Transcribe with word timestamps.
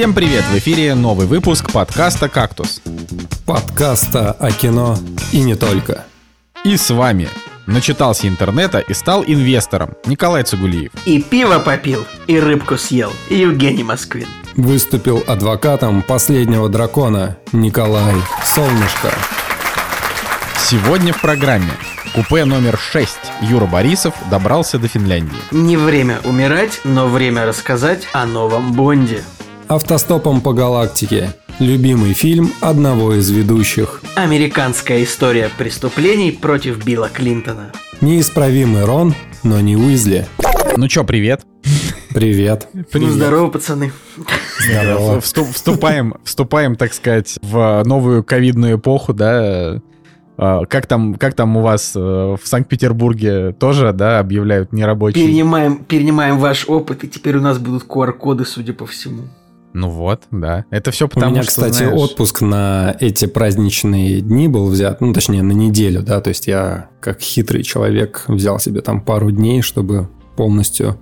Всем 0.00 0.14
привет! 0.14 0.44
В 0.44 0.56
эфире 0.56 0.94
новый 0.94 1.26
выпуск 1.26 1.72
подкаста 1.72 2.30
«Кактус». 2.30 2.80
Подкаста 3.44 4.32
о 4.32 4.50
кино 4.50 4.96
и 5.30 5.42
не 5.42 5.56
только. 5.56 6.06
И 6.64 6.78
с 6.78 6.88
вами 6.88 7.28
начитался 7.66 8.26
интернета 8.26 8.78
и 8.78 8.94
стал 8.94 9.22
инвестором 9.26 9.96
Николай 10.06 10.42
Цугулиев. 10.42 10.90
И 11.04 11.20
пиво 11.20 11.58
попил, 11.58 12.06
и 12.26 12.40
рыбку 12.40 12.78
съел, 12.78 13.12
Евгений 13.28 13.84
Москвин. 13.84 14.26
Выступил 14.56 15.22
адвокатом 15.26 16.00
последнего 16.00 16.70
дракона 16.70 17.36
Николай 17.52 18.14
Солнышко. 18.42 19.12
Сегодня 20.56 21.12
в 21.12 21.20
программе 21.20 21.72
Купе 22.14 22.46
номер 22.46 22.78
6 22.78 23.18
Юра 23.42 23.66
Борисов 23.66 24.14
добрался 24.30 24.78
до 24.78 24.88
Финляндии. 24.88 25.36
Не 25.50 25.76
время 25.76 26.20
умирать, 26.24 26.80
но 26.84 27.06
время 27.06 27.44
рассказать 27.44 28.08
о 28.14 28.24
новом 28.24 28.72
Бонде. 28.72 29.22
Автостопом 29.70 30.40
по 30.40 30.52
галактике. 30.52 31.32
Любимый 31.60 32.12
фильм 32.12 32.50
одного 32.60 33.14
из 33.14 33.30
ведущих. 33.30 34.02
Американская 34.16 35.04
история 35.04 35.48
преступлений 35.56 36.32
против 36.32 36.84
Билла 36.84 37.08
Клинтона. 37.08 37.70
Неисправимый 38.00 38.84
Рон, 38.84 39.14
но 39.44 39.60
не 39.60 39.76
Уизли. 39.76 40.26
Ну 40.76 40.88
чё, 40.88 41.04
привет. 41.04 41.42
Привет. 42.12 42.66
Ну, 42.92 43.06
здорово, 43.10 43.48
пацаны. 43.50 43.92
Здорово. 44.58 45.20
Вступ- 45.20 45.52
Вступаем, 45.54 46.14
вступаем, 46.24 46.74
так 46.74 46.92
сказать, 46.92 47.38
в 47.40 47.84
новую 47.86 48.24
ковидную 48.24 48.76
эпоху, 48.76 49.14
да. 49.14 49.80
А, 50.36 50.64
Как 50.66 50.86
там, 50.88 51.14
как 51.14 51.34
там 51.34 51.56
у 51.56 51.60
вас 51.60 51.92
э, 51.94 52.00
в 52.00 52.40
Санкт-Петербурге 52.42 53.52
тоже, 53.52 53.92
да, 53.92 54.18
объявляют 54.18 54.72
нерабочий? 54.72 55.22
Перенимаем, 55.24 55.84
перенимаем 55.84 56.38
ваш 56.40 56.64
опыт, 56.68 57.04
и 57.04 57.08
теперь 57.08 57.36
у 57.36 57.40
нас 57.40 57.58
будут 57.58 57.84
QR-коды, 57.86 58.44
судя 58.44 58.72
по 58.72 58.86
всему. 58.86 59.28
Ну 59.72 59.88
вот, 59.88 60.22
да. 60.30 60.64
Это 60.70 60.90
все 60.90 61.06
У 61.06 61.08
потому, 61.08 61.32
меня, 61.32 61.42
что, 61.42 61.50
кстати, 61.50 61.84
знаешь, 61.84 62.00
отпуск 62.00 62.40
на 62.40 62.96
эти 62.98 63.26
праздничные 63.26 64.20
дни 64.20 64.48
был 64.48 64.68
взят, 64.68 65.00
ну, 65.00 65.12
точнее, 65.12 65.42
на 65.42 65.52
неделю, 65.52 66.02
да, 66.02 66.20
то 66.20 66.28
есть 66.28 66.46
я, 66.48 66.88
как 67.00 67.20
хитрый 67.20 67.62
человек, 67.62 68.24
взял 68.26 68.58
себе 68.58 68.80
там 68.80 69.00
пару 69.00 69.30
дней, 69.30 69.62
чтобы 69.62 70.08
полностью 70.36 70.98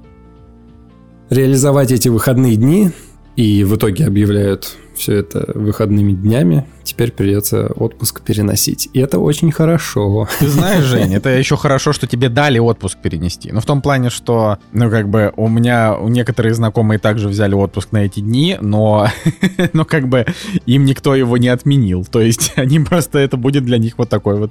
реализовать 1.30 1.92
эти 1.92 2.08
выходные 2.08 2.56
дни, 2.56 2.91
и 3.36 3.64
в 3.64 3.77
итоге 3.77 4.06
объявляют 4.06 4.77
все 4.98 5.14
это 5.16 5.50
выходными 5.54 6.12
днями, 6.12 6.66
теперь 6.82 7.12
придется 7.12 7.68
отпуск 7.68 8.22
переносить. 8.22 8.88
И 8.92 8.98
это 8.98 9.18
очень 9.18 9.52
хорошо. 9.52 10.28
Ты 10.38 10.48
знаешь, 10.48 10.84
Жень, 10.84 11.14
это 11.14 11.30
еще 11.30 11.56
хорошо, 11.56 11.92
что 11.92 12.06
тебе 12.06 12.28
дали 12.28 12.58
отпуск 12.58 12.98
перенести. 12.98 13.52
Ну, 13.52 13.60
в 13.60 13.66
том 13.66 13.80
плане, 13.80 14.10
что, 14.10 14.58
ну, 14.72 14.91
как 14.91 15.08
бы, 15.08 15.32
у 15.36 15.48
меня 15.48 15.96
у 15.96 16.08
некоторые 16.08 16.54
знакомые 16.54 16.98
также 16.98 17.28
взяли 17.28 17.54
отпуск 17.54 17.92
на 17.92 17.98
эти 17.98 18.20
дни, 18.20 18.58
но, 18.60 19.08
но 19.72 19.84
как 19.84 20.08
бы, 20.08 20.26
им 20.66 20.84
никто 20.84 21.14
его 21.14 21.36
не 21.36 21.48
отменил. 21.48 22.04
То 22.04 22.20
есть, 22.20 22.52
они 22.56 22.80
просто, 22.80 23.19
это 23.19 23.36
будет 23.36 23.64
для 23.64 23.78
них 23.78 23.98
вот 23.98 24.08
такой 24.08 24.38
вот 24.38 24.50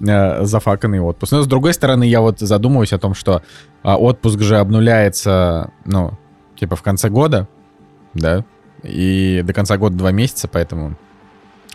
э, 0.00 0.44
зафаканный 0.44 1.00
отпуск. 1.00 1.32
Но, 1.32 1.42
с 1.42 1.46
другой 1.46 1.74
стороны, 1.74 2.04
я 2.04 2.20
вот 2.20 2.40
задумываюсь 2.40 2.92
о 2.92 2.98
том, 2.98 3.14
что 3.14 3.42
а, 3.82 3.96
отпуск 3.96 4.40
же 4.40 4.58
обнуляется, 4.58 5.70
ну, 5.84 6.12
типа 6.58 6.76
в 6.76 6.82
конце 6.82 7.08
года, 7.08 7.48
да, 8.14 8.44
и 8.84 9.42
до 9.44 9.52
конца 9.52 9.76
года 9.76 9.96
два 9.96 10.12
месяца, 10.12 10.48
поэтому 10.48 10.96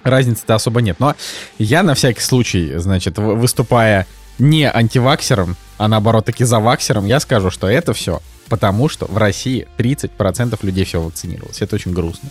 разницы-то 0.04 0.56
особо 0.56 0.82
нет. 0.82 1.00
Но 1.00 1.16
я 1.58 1.84
на 1.84 1.94
всякий 1.96 2.22
случай, 2.22 2.74
значит, 2.78 3.18
выступая 3.18 4.08
не 4.38 4.70
антиваксером, 4.70 5.58
а 5.78 5.88
наоборот 5.88 6.26
таки 6.26 6.44
за 6.46 6.60
ваксером, 6.60 7.06
я 7.06 7.20
скажу, 7.20 7.50
что 7.50 7.68
это 7.68 7.94
все 7.94 8.22
потому, 8.48 8.90
что 8.90 9.06
в 9.06 9.18
России 9.18 9.68
30% 9.78 10.58
людей 10.64 10.84
все 10.84 11.02
вакцинировалось. 11.02 11.62
Это 11.62 11.76
очень 11.76 11.94
грустно. 11.94 12.30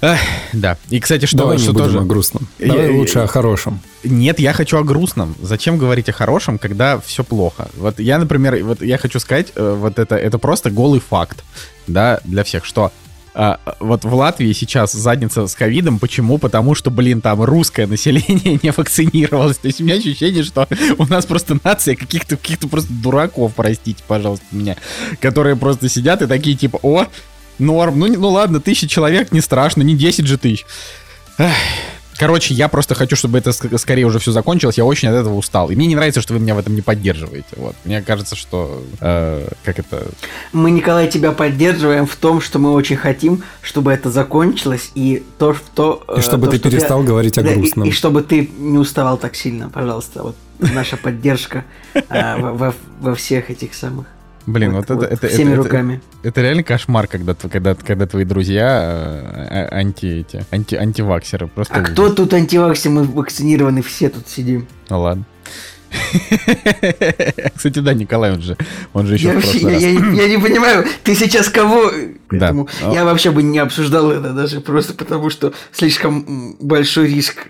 Эх, 0.00 0.20
да. 0.52 0.76
И, 0.90 1.00
кстати, 1.00 1.26
что, 1.26 1.38
Давай 1.38 1.56
не 1.56 1.62
что 1.62 1.72
будем 1.72 1.86
тоже... 1.86 1.98
о 1.98 2.02
грустном. 2.02 2.46
Давай 2.58 2.92
я- 2.92 2.92
лучше 2.92 3.18
о 3.18 3.26
хорошем. 3.26 3.80
Нет, 4.04 4.38
я 4.38 4.52
хочу 4.52 4.76
о 4.78 4.84
грустном. 4.84 5.34
Зачем 5.42 5.76
говорить 5.76 6.08
о 6.08 6.12
хорошем, 6.12 6.58
когда 6.58 7.00
все 7.00 7.24
плохо? 7.24 7.68
Вот 7.76 7.98
я, 7.98 8.18
например, 8.18 8.62
вот 8.64 8.80
я 8.80 8.96
хочу 8.96 9.18
сказать, 9.18 9.48
э, 9.56 9.76
вот 9.76 9.98
это, 9.98 10.14
это 10.14 10.38
просто 10.38 10.70
голый 10.70 11.00
факт, 11.00 11.42
да, 11.88 12.20
для 12.22 12.44
всех, 12.44 12.64
что 12.64 12.92
а, 13.40 13.60
вот 13.78 14.04
в 14.04 14.12
Латвии 14.12 14.52
сейчас 14.52 14.92
задница 14.92 15.46
с 15.46 15.54
ковидом. 15.54 16.00
Почему? 16.00 16.38
Потому 16.38 16.74
что, 16.74 16.90
блин, 16.90 17.20
там 17.20 17.40
русское 17.40 17.86
население 17.86 18.58
не 18.62 18.72
вакцинировалось. 18.72 19.58
То 19.58 19.68
есть 19.68 19.80
у 19.80 19.84
меня 19.84 19.94
ощущение, 19.94 20.42
что 20.42 20.66
у 20.98 21.06
нас 21.06 21.24
просто 21.24 21.56
нация 21.62 21.94
каких-то 21.94 22.36
каких 22.36 22.58
просто 22.68 22.92
дураков, 22.92 23.52
простите, 23.54 24.02
пожалуйста, 24.08 24.44
меня, 24.50 24.76
которые 25.20 25.54
просто 25.54 25.88
сидят 25.88 26.20
и 26.20 26.26
такие 26.26 26.56
типа, 26.56 26.80
о, 26.82 27.06
норм, 27.60 28.00
ну, 28.00 28.08
ну 28.08 28.28
ладно, 28.30 28.60
тысяча 28.60 28.88
человек, 28.88 29.30
не 29.30 29.40
страшно, 29.40 29.82
не 29.82 29.94
10 29.94 30.26
же 30.26 30.36
тысяч. 30.36 30.66
Эх. 31.38 31.54
Короче, 32.18 32.52
я 32.54 32.68
просто 32.68 32.94
хочу, 32.94 33.14
чтобы 33.16 33.38
это 33.38 33.50
ск- 33.50 33.78
скорее 33.78 34.04
уже 34.04 34.18
все 34.18 34.32
закончилось. 34.32 34.76
Я 34.78 34.84
очень 34.84 35.08
от 35.08 35.14
этого 35.14 35.34
устал. 35.34 35.70
И 35.70 35.76
мне 35.76 35.86
не 35.86 35.94
нравится, 35.94 36.20
что 36.20 36.34
вы 36.34 36.40
меня 36.40 36.54
в 36.54 36.58
этом 36.58 36.74
не 36.74 36.82
поддерживаете. 36.82 37.46
Вот. 37.56 37.76
Мне 37.84 38.02
кажется, 38.02 38.34
что... 38.36 38.82
э, 39.00 39.48
как 39.64 39.78
это... 39.78 40.08
Мы, 40.52 40.70
Николай, 40.72 41.08
тебя 41.08 41.32
поддерживаем 41.32 42.06
в 42.06 42.16
том, 42.16 42.40
что 42.40 42.58
мы 42.58 42.72
очень 42.72 42.96
хотим, 42.96 43.42
чтобы 43.62 43.92
это 43.92 44.10
закончилось, 44.10 44.90
и 44.94 45.22
то, 45.38 45.54
что... 45.54 46.02
И 46.16 46.20
чтобы 46.20 46.48
ты 46.48 46.58
перестал 46.58 47.02
говорить 47.04 47.38
о 47.38 47.42
Да, 47.42 47.52
и- 47.52 47.54
грустном. 47.54 47.86
И, 47.88 47.92
чтобы 47.92 48.22
ты 48.22 48.50
не 48.58 48.78
уставал 48.78 49.16
так 49.16 49.36
сильно, 49.36 49.68
пожалуйста. 49.70 50.22
Вот 50.24 50.36
наша 50.58 50.96
поддержка 50.96 51.64
во- 52.10 52.74
во 53.00 53.14
всех 53.14 53.50
этих 53.50 53.74
самых... 53.74 54.06
Блин, 54.48 54.72
вот, 54.72 54.90
это, 54.90 55.04
это, 55.04 55.28
Всеми 55.28 55.52
это- 55.52 55.62
руками. 55.62 56.00
Это, 56.22 56.28
это 56.30 56.40
реально 56.42 56.62
кошмар, 56.62 57.06
когда, 57.06 57.34
когда, 57.34 57.74
когда 57.74 58.06
твои 58.06 58.24
друзья 58.24 58.66
э, 58.82 59.68
а- 59.70 59.78
анти, 59.80 60.06
эти, 60.06 60.44
анти, 60.50 60.74
антиваксеры. 60.74 61.48
Просто 61.48 61.74
А 61.74 61.80
ужас. 61.80 61.90
кто 61.92 62.08
тут 62.12 62.32
антиваксер? 62.32 62.90
Мы 62.90 63.04
вакцинированы 63.04 63.82
все 63.82 64.08
тут 64.08 64.26
сидим. 64.26 64.66
Ну 64.88 65.00
ладно. 65.00 65.24
Кстати, 67.56 67.78
да, 67.80 67.94
Николай, 67.94 68.32
он 68.32 68.42
же, 68.42 68.56
он 68.92 69.06
же 69.06 69.14
еще 69.14 69.28
Я, 69.28 69.32
в 69.32 69.34
вообще- 69.36 69.58
я- 69.60 69.68
раз. 69.70 69.82
я- 69.82 70.22
я 70.22 70.28
не 70.28 70.38
понимаю, 70.42 70.84
ты 71.04 71.14
сейчас 71.14 71.48
кого? 71.48 71.90
Поэтому 72.28 72.68
Да. 72.80 72.92
я 72.92 73.04
вообще 73.04 73.30
бы 73.30 73.42
не 73.42 73.58
обсуждал 73.58 74.10
это 74.10 74.32
даже 74.32 74.60
просто 74.60 74.92
потому, 74.94 75.30
что 75.30 75.52
слишком 75.72 76.56
большой 76.60 77.08
риск 77.08 77.46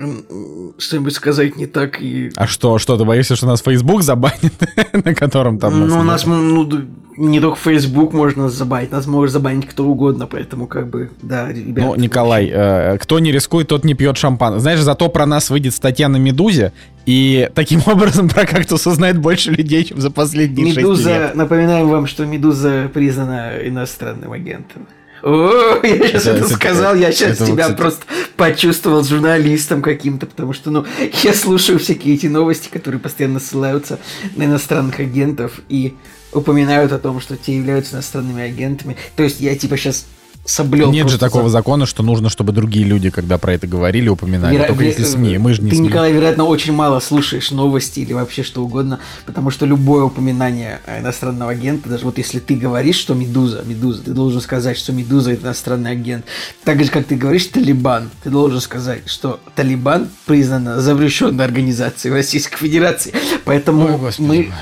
что-нибудь 0.78 1.14
сказать 1.14 1.56
не 1.56 1.66
так 1.66 2.00
и. 2.00 2.30
А 2.36 2.46
что, 2.46 2.78
что, 2.78 2.96
ты 2.96 3.04
боишься, 3.04 3.36
что 3.36 3.46
нас 3.46 3.60
Facebook 3.60 4.02
забанит, 4.02 4.52
на 4.92 5.14
котором 5.14 5.58
там... 5.58 5.88
ну, 5.88 5.98
у 5.98 6.02
нас 6.02 6.24
м, 6.26 6.54
ну, 6.54 6.68
не 7.16 7.40
только 7.40 7.58
Facebook 7.58 8.12
можно 8.12 8.48
забанить, 8.48 8.92
нас 8.92 9.06
может 9.06 9.32
забанить 9.32 9.66
кто 9.66 9.84
угодно, 9.84 10.26
поэтому 10.28 10.68
как 10.68 10.88
бы, 10.88 11.10
да, 11.22 11.48
ребят. 11.52 11.84
Ну, 11.84 11.94
Николай, 11.96 12.48
э, 12.52 12.98
кто 12.98 13.18
не 13.18 13.32
рискует, 13.32 13.66
тот 13.66 13.84
не 13.84 13.94
пьет 13.94 14.16
шампан. 14.16 14.60
Знаешь, 14.60 14.80
зато 14.80 15.08
про 15.08 15.26
нас 15.26 15.50
выйдет 15.50 15.74
статья 15.74 16.08
на 16.08 16.18
Медузе, 16.18 16.72
и 17.08 17.48
таким 17.54 17.80
образом 17.86 18.28
про 18.28 18.44
кактус 18.44 18.86
узнает 18.86 19.16
больше 19.18 19.50
людей, 19.50 19.82
чем 19.84 19.98
за 19.98 20.10
последние 20.10 20.74
Медуза, 20.74 21.08
лет. 21.10 21.34
напоминаем 21.34 21.88
вам, 21.88 22.06
что 22.06 22.26
Медуза 22.26 22.90
признана 22.92 23.54
иностранным 23.64 24.30
агентом. 24.32 24.86
О, 25.22 25.80
я 25.82 25.96
сейчас 26.06 26.26
Это- 26.26 26.30
это, 26.36 26.44
это- 26.44 26.54
сказал, 26.54 26.94
я 26.94 27.10
сейчас 27.10 27.30
это 27.40 27.46
себя 27.46 27.62
кстати- 27.62 27.78
просто 27.78 28.04
почувствовал 28.36 29.02
журналистом 29.04 29.80
каким-то, 29.80 30.26
потому 30.26 30.52
что, 30.52 30.70
ну, 30.70 30.84
я 31.24 31.32
слушаю 31.32 31.78
всякие 31.78 32.14
эти 32.14 32.26
новости, 32.26 32.68
которые 32.68 33.00
постоянно 33.00 33.40
ссылаются 33.40 33.98
на 34.36 34.44
иностранных 34.44 35.00
агентов 35.00 35.60
и 35.70 35.94
упоминают 36.32 36.92
о 36.92 36.98
том, 36.98 37.20
что 37.22 37.38
те 37.38 37.56
являются 37.56 37.94
иностранными 37.96 38.42
агентами. 38.42 38.96
То 39.16 39.22
есть 39.22 39.40
я 39.40 39.56
типа 39.56 39.78
сейчас 39.78 40.04
соблел. 40.48 40.90
Нет 40.90 41.08
же 41.08 41.18
такого 41.18 41.44
за- 41.44 41.58
закона, 41.58 41.86
что 41.86 42.02
нужно, 42.02 42.28
чтобы 42.30 42.52
другие 42.52 42.84
люди, 42.84 43.10
когда 43.10 43.38
про 43.38 43.52
это 43.52 43.66
говорили, 43.66 44.08
упоминали. 44.08 44.56
Веро- 44.58 44.66
Только 44.68 44.84
если 44.84 45.04
СМИ. 45.04 45.38
Мы 45.38 45.52
же 45.54 45.62
не 45.62 45.70
Ты, 45.70 45.76
СМИ. 45.76 45.88
Николай, 45.88 46.12
вероятно, 46.12 46.44
очень 46.44 46.72
мало 46.72 47.00
слушаешь 47.00 47.50
новости 47.50 48.00
или 48.00 48.12
вообще 48.12 48.42
что 48.42 48.62
угодно, 48.64 48.98
потому 49.26 49.50
что 49.50 49.66
любое 49.66 50.04
упоминание 50.04 50.80
иностранного 51.00 51.50
агента, 51.52 51.88
даже 51.88 52.04
вот 52.04 52.18
если 52.18 52.38
ты 52.38 52.54
говоришь, 52.56 52.96
что 52.96 53.14
Медуза, 53.14 53.62
Медуза, 53.66 54.02
ты 54.02 54.10
должен 54.12 54.40
сказать, 54.40 54.76
что 54.78 54.92
Медуза 54.92 55.32
это 55.32 55.46
иностранный 55.46 55.90
агент. 55.90 56.24
Так 56.64 56.82
же, 56.82 56.90
как 56.90 57.06
ты 57.06 57.16
говоришь 57.16 57.46
Талибан, 57.46 58.10
ты 58.22 58.30
должен 58.30 58.60
сказать, 58.60 59.02
что 59.06 59.40
Талибан 59.54 60.08
признана 60.26 60.80
запрещенной 60.80 61.44
организацией 61.44 62.12
в 62.12 62.14
Российской 62.14 62.56
Федерации. 62.56 63.12
Поэтому 63.44 64.00
Ой, 64.02 64.12
мы 64.18 64.52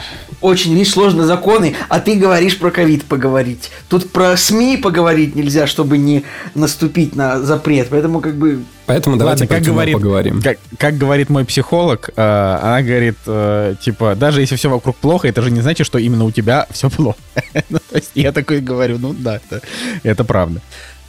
очень 0.40 0.74
видишь, 0.74 0.92
сложные 0.92 1.26
законы, 1.26 1.74
а 1.88 2.00
ты 2.00 2.14
говоришь 2.14 2.58
про 2.58 2.70
ковид 2.70 3.04
поговорить. 3.04 3.70
Тут 3.88 4.10
про 4.10 4.36
СМИ 4.36 4.76
поговорить 4.76 5.34
нельзя, 5.34 5.66
чтобы 5.76 5.98
не 5.98 6.24
наступить 6.54 7.14
на 7.14 7.40
запрет. 7.40 7.88
Поэтому 7.90 8.20
как 8.20 8.36
бы 8.36 8.64
Поэтому 8.86 9.16
давайте 9.18 9.42
Ладно, 9.42 9.56
как 9.56 9.64
говорит, 9.64 9.94
поговорим. 9.94 10.40
Как, 10.40 10.58
как 10.78 10.96
говорит 10.96 11.28
мой 11.28 11.44
психолог, 11.44 12.08
э, 12.16 12.58
она 12.62 12.80
говорит, 12.80 13.16
э, 13.26 13.74
типа, 13.82 14.14
даже 14.14 14.40
если 14.40 14.56
все 14.56 14.70
вокруг 14.70 14.96
плохо, 14.96 15.28
это 15.28 15.42
же 15.42 15.50
не 15.50 15.60
значит, 15.60 15.86
что 15.86 15.98
именно 15.98 16.24
у 16.24 16.30
тебя 16.30 16.66
все 16.70 16.88
плохо. 16.88 17.18
Ну, 17.68 17.78
то 17.90 17.96
есть 17.96 18.12
я 18.14 18.32
такой 18.32 18.60
говорю, 18.60 18.98
ну 18.98 19.12
да, 19.12 19.36
это, 19.36 19.60
это 20.02 20.24
правда. 20.24 20.62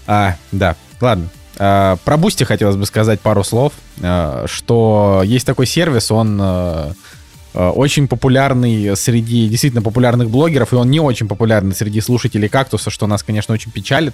А, 0.06 0.36
да, 0.52 0.76
ладно. 1.00 1.30
А, 1.60 1.98
про 2.04 2.18
Boosty 2.18 2.44
хотелось 2.44 2.76
бы 2.76 2.86
сказать 2.86 3.22
пару 3.22 3.44
слов, 3.44 3.72
а, 4.02 4.46
что 4.48 5.22
есть 5.24 5.46
такой 5.46 5.66
сервис, 5.66 6.12
он 6.12 6.40
э, 6.42 6.94
очень 7.58 8.08
популярный 8.08 8.96
среди 8.96 9.48
действительно 9.48 9.82
популярных 9.82 10.30
блогеров, 10.30 10.74
и 10.74 10.76
он 10.76 10.90
не 10.90 11.00
очень 11.00 11.28
популярный 11.28 11.74
среди 11.76 12.02
слушателей 12.02 12.50
кактуса, 12.50 12.90
что 12.90 13.08
нас, 13.08 13.24
конечно, 13.24 13.54
очень 13.54 13.72
печалит. 13.72 14.14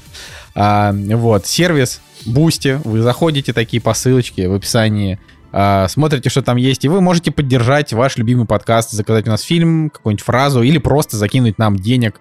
А, 0.56 0.94
вот, 0.94 1.46
сервис 1.46 2.02
Boosty, 2.26 2.80
вы 2.84 3.02
заходите 3.02 3.54
такие 3.54 3.82
по 3.82 3.94
ссылочке 3.94 4.48
в 4.48 4.54
описании, 4.54 5.20
а, 5.56 5.88
смотрите, 5.88 6.30
что 6.30 6.42
там 6.42 6.58
есть, 6.58 6.84
и 6.84 6.88
вы 6.88 7.00
можете 7.00 7.32
поддержать 7.32 7.94
ваш 7.94 8.18
любимый 8.18 8.48
подкаст, 8.48 8.90
заказать 8.90 9.28
у 9.28 9.30
нас 9.30 9.42
фильм, 9.42 9.92
какую-нибудь 9.92 10.26
фразу, 10.26 10.64
или 10.64 10.80
просто 10.80 11.18
закинуть 11.18 11.60
нам 11.60 11.76
денег, 11.76 12.20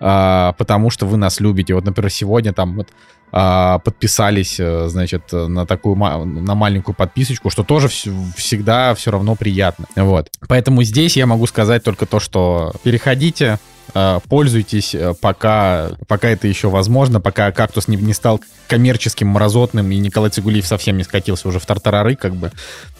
а, 0.00 0.52
потому 0.54 0.90
что 0.90 1.06
вы 1.06 1.16
нас 1.16 1.38
любите. 1.38 1.74
Вот, 1.74 1.84
например, 1.84 2.10
сегодня 2.10 2.52
там 2.52 2.74
вот 2.74 2.88
подписались, 3.32 4.60
э, 4.60 4.88
значит, 4.88 5.32
на 5.32 5.66
такую 5.66 5.96
на 5.96 6.54
маленькую 6.54 6.94
подписочку, 6.94 7.50
что 7.50 7.64
тоже 7.64 7.88
всегда 7.88 8.94
все 8.94 9.10
равно 9.10 9.34
приятно. 9.34 9.86
Вот. 9.96 10.28
Поэтому 10.48 10.82
здесь 10.82 11.16
я 11.16 11.26
могу 11.26 11.46
сказать 11.46 11.82
только 11.82 12.04
то, 12.06 12.20
что 12.20 12.72
переходите, 12.82 13.58
а, 13.94 14.20
пользуйтесь, 14.20 14.94
э, 14.94 15.14
пока, 15.20 15.90
пока 16.08 16.28
это 16.28 16.48
еще 16.48 16.68
возможно, 16.68 17.20
пока 17.20 17.52
кактус 17.52 17.88
не, 17.88 17.96
не 17.96 18.14
стал 18.14 18.40
коммерческим, 18.66 19.28
мразотным, 19.28 19.90
и 19.90 19.98
Николай 19.98 20.30
Цигулиев 20.30 20.66
совсем 20.66 20.96
не 20.96 21.04
скатился 21.04 21.48
уже 21.48 21.58
в 21.58 21.66
тартарары, 21.66 22.16
как 22.16 22.34
бы. 22.34 22.52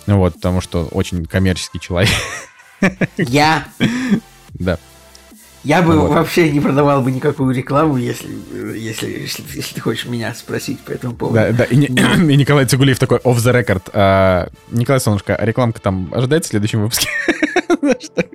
Вот, 0.07 0.35
потому 0.35 0.61
что 0.61 0.87
очень 0.87 1.25
коммерческий 1.25 1.81
человек. 1.81 2.11
Я? 3.17 3.65
Да. 4.55 4.79
Я 5.65 5.81
бы 5.83 5.97
вот. 5.97 6.11
вообще 6.11 6.51
не 6.51 6.61
продавал 6.61 7.03
бы 7.03 7.13
никакую 7.13 7.55
рекламу, 7.55 7.97
если, 7.97 8.29
если, 8.77 9.07
если, 9.07 9.45
если 9.55 9.75
ты 9.75 9.81
хочешь 9.81 10.07
меня 10.07 10.35
спросить 10.35 10.81
по 10.81 10.91
этому 10.91 11.15
поводу. 11.15 11.37
Да, 11.37 11.53
да. 11.53 11.65
И, 11.65 11.89
Но... 11.89 12.15
и 12.31 12.37
Николай 12.37 12.67
Цигулиев 12.67 12.99
такой 12.99 13.19
off 13.19 13.37
the 13.37 13.53
record. 13.53 13.83
А, 13.93 14.49
Николай 14.71 15.01
Солнышко, 15.01 15.37
а 15.37 15.45
рекламка 15.47 15.81
там 15.81 16.09
ожидается 16.13 16.49
в 16.49 16.51
следующем 16.51 16.83
выпуске? 16.83 17.09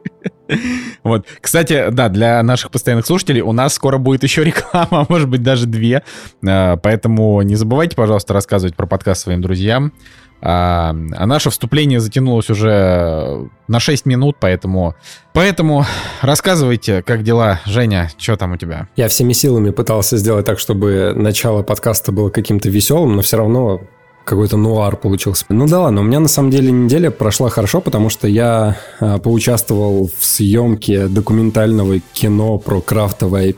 Вот. 1.03 1.25
Кстати, 1.41 1.87
да, 1.91 2.07
для 2.07 2.41
наших 2.41 2.71
постоянных 2.71 3.05
слушателей 3.05 3.41
у 3.41 3.51
нас 3.51 3.73
скоро 3.73 3.97
будет 3.97 4.23
еще 4.23 4.45
реклама, 4.45 5.05
может 5.09 5.27
быть, 5.27 5.43
даже 5.43 5.65
две. 5.65 6.03
А, 6.45 6.77
поэтому 6.77 7.41
не 7.41 7.55
забывайте, 7.55 7.95
пожалуйста, 7.95 8.33
рассказывать 8.33 8.75
про 8.75 8.85
подкаст 8.85 9.23
своим 9.23 9.41
друзьям. 9.41 9.91
А, 10.41 10.95
а 11.15 11.25
наше 11.25 11.49
вступление 11.49 11.99
затянулось 11.99 12.49
уже 12.49 13.49
на 13.67 13.79
6 13.79 14.05
минут, 14.05 14.37
поэтому... 14.39 14.95
Поэтому 15.33 15.85
рассказывайте, 16.21 17.01
как 17.03 17.23
дела, 17.23 17.59
Женя, 17.65 18.09
что 18.17 18.35
там 18.37 18.53
у 18.53 18.57
тебя? 18.57 18.87
Я 18.95 19.07
всеми 19.07 19.33
силами 19.33 19.71
пытался 19.71 20.17
сделать 20.17 20.45
так, 20.45 20.59
чтобы 20.59 21.13
начало 21.15 21.63
подкаста 21.63 22.11
было 22.11 22.29
каким-то 22.29 22.69
веселым, 22.69 23.15
но 23.15 23.21
все 23.21 23.37
равно 23.37 23.81
какой-то 24.27 24.57
нуар 24.57 24.97
получился. 24.97 25.45
Ну 25.49 25.67
да 25.67 25.81
ладно, 25.81 26.01
у 26.01 26.03
меня 26.03 26.19
на 26.19 26.27
самом 26.27 26.51
деле 26.51 26.71
неделя 26.71 27.09
прошла 27.09 27.49
хорошо, 27.49 27.81
потому 27.81 28.09
что 28.09 28.27
я 28.27 28.77
а, 28.99 29.17
поучаствовал 29.19 30.09
в 30.19 30.25
съемке 30.25 31.07
документального 31.07 31.99
кино 32.13 32.57
про 32.57 32.81
крафтовое 32.81 33.55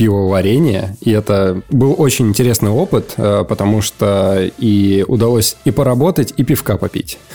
пивоварения, 0.00 0.96
и 1.02 1.10
это 1.10 1.60
был 1.68 1.94
очень 1.98 2.28
интересный 2.28 2.70
опыт, 2.70 3.12
э, 3.18 3.44
потому 3.46 3.82
что 3.82 4.50
и 4.56 5.04
удалось 5.06 5.56
и 5.66 5.70
поработать, 5.70 6.32
и 6.38 6.42
пивка 6.42 6.78
попить. 6.78 7.18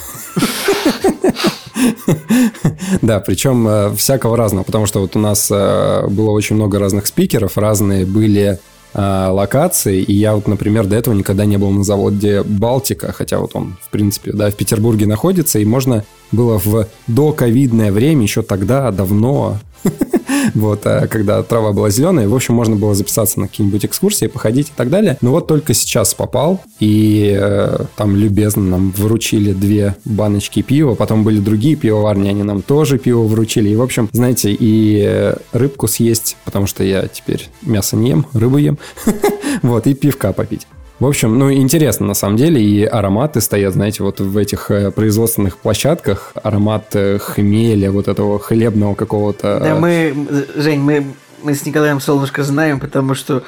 Да, 3.01 3.19
причем 3.19 3.67
э, 3.67 3.95
всякого 3.95 4.37
разного, 4.37 4.63
потому 4.63 4.87
что 4.87 5.01
вот 5.01 5.15
у 5.15 5.19
нас 5.19 5.51
э, 5.51 6.07
было 6.07 6.31
очень 6.31 6.55
много 6.55 6.79
разных 6.79 7.05
спикеров, 7.05 7.57
разные 7.57 8.05
были 8.05 8.59
локации, 8.93 10.01
и 10.01 10.13
я 10.13 10.35
вот, 10.35 10.47
например, 10.47 10.85
до 10.85 10.95
этого 10.95 11.13
никогда 11.13 11.43
не 11.43 11.57
был 11.57 11.69
на 11.69 11.83
заводе 11.83 12.43
Балтика, 12.43 13.11
хотя 13.11 13.39
вот 13.39 13.51
он, 13.53 13.75
в 13.81 13.89
принципе, 13.89 14.31
да, 14.31 14.49
в 14.49 14.55
Петербурге 14.55 15.05
находится, 15.05 15.59
и 15.59 15.65
можно 15.65 16.05
было 16.31 16.61
в 16.63 16.87
доковидное 17.05 17.91
время, 17.91 18.21
еще 18.23 18.41
тогда, 18.41 18.89
давно, 18.91 19.59
вот, 20.53 20.85
а 20.85 21.07
когда 21.07 21.41
трава 21.43 21.71
была 21.71 21.89
зеленая, 21.89 22.27
в 22.27 22.35
общем, 22.35 22.53
можно 22.53 22.75
было 22.75 22.95
записаться 22.95 23.39
на 23.39 23.47
какие-нибудь 23.47 23.85
экскурсии, 23.85 24.27
походить 24.27 24.69
и 24.69 24.71
так 24.75 24.89
далее. 24.89 25.17
Но 25.21 25.31
вот 25.31 25.47
только 25.47 25.73
сейчас 25.73 26.13
попал, 26.13 26.61
и 26.79 27.37
э, 27.39 27.85
там 27.95 28.15
любезно 28.15 28.63
нам 28.63 28.91
вручили 28.91 29.53
две 29.53 29.95
баночки 30.05 30.61
пива, 30.61 30.95
потом 30.95 31.23
были 31.23 31.39
другие 31.39 31.75
пивоварни, 31.75 32.29
они 32.29 32.43
нам 32.43 32.61
тоже 32.61 32.97
пиво 32.97 33.23
вручили. 33.23 33.69
И, 33.69 33.75
в 33.75 33.81
общем, 33.81 34.09
знаете, 34.11 34.51
и 34.51 35.03
э, 35.05 35.35
рыбку 35.51 35.87
съесть, 35.87 36.37
потому 36.45 36.67
что 36.67 36.83
я 36.83 37.07
теперь 37.07 37.49
мясо 37.61 37.95
не 37.95 38.09
ем, 38.09 38.25
рыбу 38.33 38.57
ем, 38.57 38.77
вот, 39.61 39.87
и 39.87 39.93
пивка 39.93 40.33
попить. 40.33 40.67
В 40.99 41.05
общем, 41.05 41.37
ну, 41.37 41.51
интересно 41.51 42.07
на 42.07 42.13
самом 42.13 42.37
деле, 42.37 42.61
и 42.63 42.85
ароматы 42.85 43.41
стоят, 43.41 43.73
знаете, 43.73 44.01
вот 44.01 44.21
в 44.21 44.37
этих 44.37 44.71
э, 44.71 44.91
производственных 44.91 45.57
площадках, 45.57 46.31
аромат 46.41 46.95
э, 46.95 47.19
хмеля, 47.19 47.91
вот 47.91 48.07
этого 48.07 48.39
хлебного 48.39 48.95
какого-то... 48.95 49.59
Да, 49.61 49.75
мы, 49.75 50.15
Жень, 50.55 50.79
мы, 50.79 51.05
мы 51.43 51.53
с 51.53 51.65
Николаем 51.65 51.99
Солнышко 51.99 52.43
знаем, 52.43 52.79
потому 52.79 53.13
что 53.13 53.43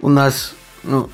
у 0.00 0.08
нас, 0.08 0.54
ну, 0.82 1.10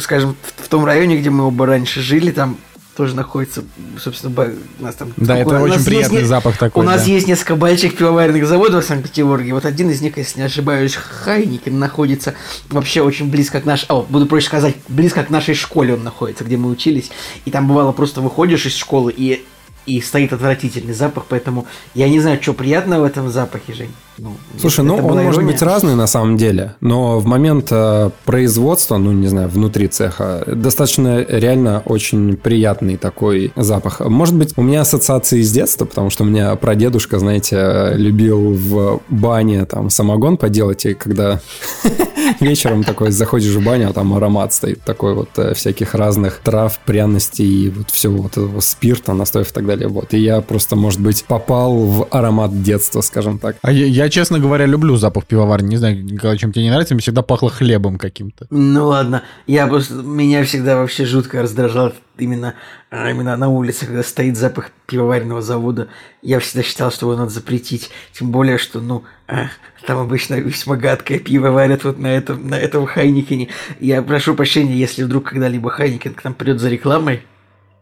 скажем, 0.00 0.34
в 0.56 0.68
том 0.68 0.84
районе, 0.84 1.16
где 1.18 1.30
мы 1.30 1.44
оба 1.44 1.66
раньше 1.66 2.00
жили, 2.00 2.32
там 2.32 2.58
тоже 2.98 3.14
находится, 3.14 3.62
собственно, 3.96 4.56
у 4.80 4.82
нас 4.82 4.96
там... 4.96 5.12
Да, 5.16 5.38
это 5.38 5.60
очень 5.60 5.84
приятный 5.84 6.16
есть, 6.18 6.28
запах 6.28 6.58
такой. 6.58 6.82
У 6.82 6.84
нас 6.84 7.04
да. 7.04 7.12
есть 7.12 7.28
несколько 7.28 7.54
больших 7.54 7.96
пивоваренных 7.96 8.44
заводов 8.44 8.84
в 8.84 8.88
Санкт-Петербурге. 8.88 9.54
Вот 9.54 9.64
один 9.64 9.88
из 9.88 10.00
них, 10.00 10.18
если 10.18 10.40
не 10.40 10.46
ошибаюсь, 10.46 10.96
Хайникин, 10.96 11.78
находится 11.78 12.34
вообще 12.70 13.02
очень 13.02 13.30
близко 13.30 13.60
к 13.60 13.64
нашей... 13.64 13.86
О, 13.88 14.02
буду 14.02 14.26
проще 14.26 14.46
сказать, 14.46 14.74
близко 14.88 15.22
к 15.22 15.30
нашей 15.30 15.54
школе 15.54 15.94
он 15.94 16.02
находится, 16.02 16.42
где 16.42 16.56
мы 16.56 16.68
учились. 16.68 17.12
И 17.44 17.52
там 17.52 17.68
бывало 17.68 17.92
просто 17.92 18.20
выходишь 18.20 18.66
из 18.66 18.74
школы, 18.74 19.14
и 19.16 19.46
и 19.88 20.00
стоит 20.00 20.32
отвратительный 20.32 20.94
запах, 20.94 21.24
поэтому 21.28 21.66
я 21.94 22.08
не 22.08 22.20
знаю, 22.20 22.38
что 22.42 22.52
приятно 22.52 23.00
в 23.00 23.04
этом 23.04 23.30
запахе, 23.30 23.72
Жень. 23.72 23.92
Ну, 24.18 24.36
Слушай, 24.60 24.84
ну 24.84 24.96
он 24.96 25.04
ирония. 25.04 25.24
может 25.24 25.44
быть 25.44 25.62
разный 25.62 25.94
на 25.94 26.06
самом 26.06 26.36
деле, 26.36 26.74
но 26.80 27.20
в 27.20 27.26
момент 27.26 27.68
э, 27.70 28.10
производства, 28.24 28.96
ну 28.98 29.12
не 29.12 29.28
знаю, 29.28 29.48
внутри 29.48 29.86
цеха, 29.88 30.44
достаточно 30.46 31.24
реально 31.24 31.82
очень 31.84 32.36
приятный 32.36 32.96
такой 32.96 33.52
запах. 33.56 34.00
Может 34.00 34.34
быть, 34.34 34.52
у 34.56 34.62
меня 34.62 34.82
ассоциации 34.82 35.40
с 35.40 35.52
детства, 35.52 35.84
потому 35.84 36.10
что 36.10 36.24
у 36.24 36.26
меня 36.26 36.54
прадедушка, 36.56 37.18
знаете, 37.18 37.92
любил 37.94 38.52
в 38.52 39.00
бане 39.08 39.64
там 39.64 39.88
самогон 39.88 40.36
поделать, 40.36 40.84
и 40.84 40.94
когда 40.94 41.40
вечером 42.40 42.84
такой 42.84 43.10
заходишь 43.10 43.54
в 43.54 43.64
баню, 43.64 43.90
а 43.90 43.92
там 43.92 44.12
аромат 44.14 44.52
стоит 44.52 44.82
такой 44.82 45.14
вот 45.14 45.30
э, 45.36 45.54
всяких 45.54 45.94
разных 45.94 46.38
трав, 46.38 46.78
пряностей 46.80 47.66
и 47.66 47.70
вот 47.70 47.90
всего 47.90 48.22
вот 48.22 48.32
этого 48.32 48.60
спирта, 48.60 49.12
настоев 49.12 49.50
и 49.50 49.52
так 49.52 49.66
далее. 49.66 49.88
Вот. 49.88 50.14
И 50.14 50.18
я 50.18 50.40
просто, 50.40 50.76
может 50.76 51.00
быть, 51.00 51.24
попал 51.24 51.76
в 51.76 52.08
аромат 52.10 52.62
детства, 52.62 53.00
скажем 53.00 53.38
так. 53.38 53.56
А 53.62 53.72
я, 53.72 53.86
я 53.86 54.08
честно 54.08 54.38
говоря, 54.38 54.66
люблю 54.66 54.96
запах 54.96 55.26
пивоварни. 55.26 55.68
Не 55.68 55.76
знаю, 55.76 56.04
Николай, 56.04 56.38
чем 56.38 56.52
тебе 56.52 56.64
не 56.64 56.70
нравится, 56.70 56.94
мне 56.94 57.02
всегда 57.02 57.22
пахло 57.22 57.50
хлебом 57.50 57.98
каким-то. 57.98 58.46
Ну 58.50 58.86
ладно, 58.86 59.22
я 59.46 59.66
просто, 59.66 59.94
меня 59.94 60.44
всегда 60.44 60.76
вообще 60.76 61.04
жутко 61.04 61.42
раздражал 61.42 61.92
именно, 62.18 62.54
а, 62.90 63.10
именно 63.10 63.36
на 63.36 63.48
улице, 63.48 63.86
когда 63.86 64.02
стоит 64.02 64.36
запах 64.36 64.70
пивоваренного 64.86 65.42
завода. 65.42 65.88
Я 66.22 66.40
всегда 66.40 66.62
считал, 66.62 66.90
что 66.90 67.06
его 67.06 67.18
надо 67.18 67.30
запретить. 67.30 67.90
Тем 68.12 68.30
более, 68.30 68.58
что, 68.58 68.80
ну, 68.80 69.04
а, 69.26 69.48
там 69.86 69.98
обычно 69.98 70.34
весьма 70.34 70.76
гадкое 70.76 71.18
пиво 71.18 71.50
варят 71.50 71.84
вот 71.84 71.98
на 71.98 72.08
этом, 72.08 72.48
на 72.48 72.58
этом 72.58 72.86
Хайникене. 72.86 73.48
Я 73.80 74.02
прошу 74.02 74.34
прощения, 74.34 74.74
если 74.74 75.02
вдруг 75.02 75.28
когда-либо 75.28 75.70
Хайникен 75.70 76.14
к 76.14 76.24
нам 76.24 76.34
придет 76.34 76.60
за 76.60 76.68
рекламой, 76.68 77.22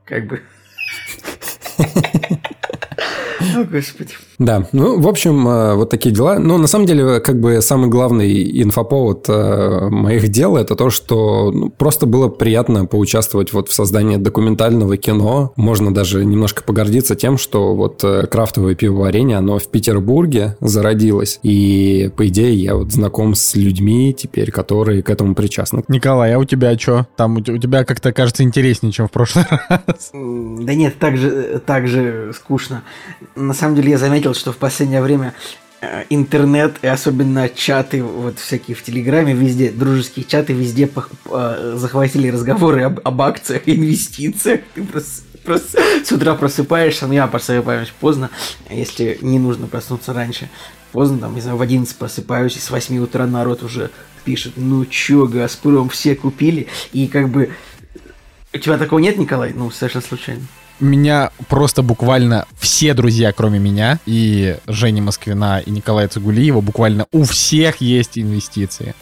как 0.05 0.27
бы... 0.27 0.43
О, 3.55 3.65
Господи. 3.65 4.15
Да, 4.39 4.67
ну, 4.73 5.01
в 5.01 5.09
общем, 5.09 5.49
э, 5.49 5.75
вот 5.75 5.91
такие 5.91 6.15
дела. 6.15 6.39
Но 6.39 6.59
на 6.59 6.67
самом 6.67 6.87
деле, 6.87 7.21
как 7.21 7.41
бы 7.41 7.61
самый 7.63 7.89
главный 7.89 8.63
инфоповод 8.63 9.27
э, 9.29 9.89
моих 9.91 10.29
дел 10.29 10.57
это 10.57 10.75
то, 10.75 10.91
что 10.91 11.51
ну, 11.53 11.71
просто 11.71 12.07
было 12.07 12.29
приятно 12.29 12.87
поучаствовать 12.87 13.53
вот 13.53 13.69
в 13.69 13.73
создании 13.73 14.17
документального 14.17 14.97
кино. 14.97 15.53
Можно 15.57 15.93
даже 15.95 16.25
немножко 16.25 16.63
погордиться 16.63 17.17
тем, 17.17 17.39
что 17.39 17.75
вот 17.75 18.05
э, 18.05 18.27
крафтовое 18.27 18.75
пивоварение, 18.75 19.39
оно 19.39 19.59
в 19.59 19.69
Петербурге 19.69 20.57
зародилось. 20.61 21.41
И, 21.43 22.11
по 22.17 22.27
идее, 22.29 22.55
я 22.55 22.77
вот 22.77 22.93
знаком 22.93 23.35
с 23.35 23.55
людьми 23.55 24.15
теперь, 24.17 24.51
которые 24.51 25.03
к 25.03 25.11
этому 25.11 25.35
причастны. 25.35 25.83
Николай, 25.89 26.35
а 26.35 26.39
у 26.39 26.45
тебя 26.45 26.79
что? 26.79 27.07
Там 27.17 27.37
у 27.37 27.41
тебя 27.41 27.85
как-то 27.85 28.13
кажется 28.13 28.43
интереснее, 28.43 28.93
чем 28.93 29.09
в 29.09 29.11
прошлый 29.11 29.47
раз. 29.69 30.11
Да 30.13 30.75
нет, 30.75 30.99
так 30.99 31.17
же, 31.17 31.63
так 31.65 31.89
же 31.89 32.33
скучно. 32.35 32.83
На 33.37 33.53
самом 33.53 33.77
деле 33.77 33.91
я 33.91 33.99
заметил, 33.99 34.35
что 34.35 34.51
в 34.51 34.57
последнее 34.57 35.03
время 35.03 35.35
э, 35.83 36.05
интернет 36.09 36.77
и 36.81 36.87
особенно 36.87 37.49
чаты 37.51 38.03
вот 38.03 38.39
всякие 38.39 38.75
в 38.75 38.83
Телеграме, 38.83 39.35
везде, 39.35 39.71
дружеские 39.71 40.25
чаты, 40.25 40.55
везде 40.55 40.87
по, 40.87 41.07
по, 41.25 41.77
захватили 41.77 42.29
разговоры 42.29 42.83
об, 42.83 43.01
об 43.05 43.21
акциях, 43.21 43.63
инвестициях. 43.67 44.61
Ты 44.75 44.83
просто, 44.85 45.23
просто 45.45 45.81
с 46.03 46.11
утра 46.11 46.35
просыпаешься, 46.35 47.07
ну 47.07 47.13
я 47.13 47.27
просыпаюсь 47.27 47.93
поздно, 48.01 48.31
если 48.71 49.19
не 49.21 49.39
нужно 49.39 49.67
проснуться 49.67 50.15
раньше. 50.15 50.49
Поздно, 50.93 51.19
там, 51.19 51.35
не 51.35 51.43
знаю, 51.43 51.59
в 51.59 51.61
11 51.61 51.95
просыпаюсь, 51.97 52.57
и 52.57 52.59
с 52.59 52.71
8 52.71 52.97
утра 52.99 53.27
народ 53.27 53.63
уже 53.63 53.91
пишет, 54.25 54.55
ну 54.57 54.87
чё, 54.87 55.27
Газпром 55.27 55.91
все 55.91 56.15
купили, 56.15 56.69
и 56.95 57.07
как 57.07 57.29
бы... 57.29 57.51
У 58.55 58.59
тебя 58.59 58.79
такого 58.79 58.99
нет, 58.99 59.19
Николай? 59.19 59.53
Ну, 59.55 59.71
совершенно 59.71 60.05
случайно. 60.05 60.43
Меня 60.81 61.31
просто 61.49 61.83
буквально 61.83 62.47
все 62.59 62.95
друзья, 62.95 63.33
кроме 63.33 63.59
меня, 63.59 63.99
и 64.07 64.57
Жени 64.67 65.01
Москвина, 65.01 65.61
и 65.61 65.71
Николая 65.71 66.09
Цигулиева, 66.09 66.61
буквально 66.61 67.07
у 67.13 67.25
всех 67.25 67.81
есть 67.81 68.19
инвестиции. 68.19 68.95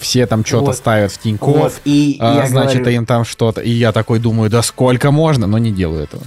Все 0.00 0.26
там 0.26 0.44
что-то 0.44 0.66
вот. 0.66 0.76
ставят 0.76 1.12
в 1.12 1.18
Тинькофф, 1.18 1.56
вот. 1.56 1.80
и 1.84 2.16
а, 2.20 2.46
значит, 2.46 2.80
говорю... 2.80 2.96
им 2.96 3.06
там 3.06 3.24
что-то. 3.24 3.60
И 3.60 3.70
я 3.70 3.92
такой 3.92 4.18
думаю, 4.18 4.50
да 4.50 4.62
сколько 4.62 5.12
можно, 5.12 5.46
но 5.46 5.58
не 5.58 5.70
делаю 5.70 6.02
этого. 6.02 6.24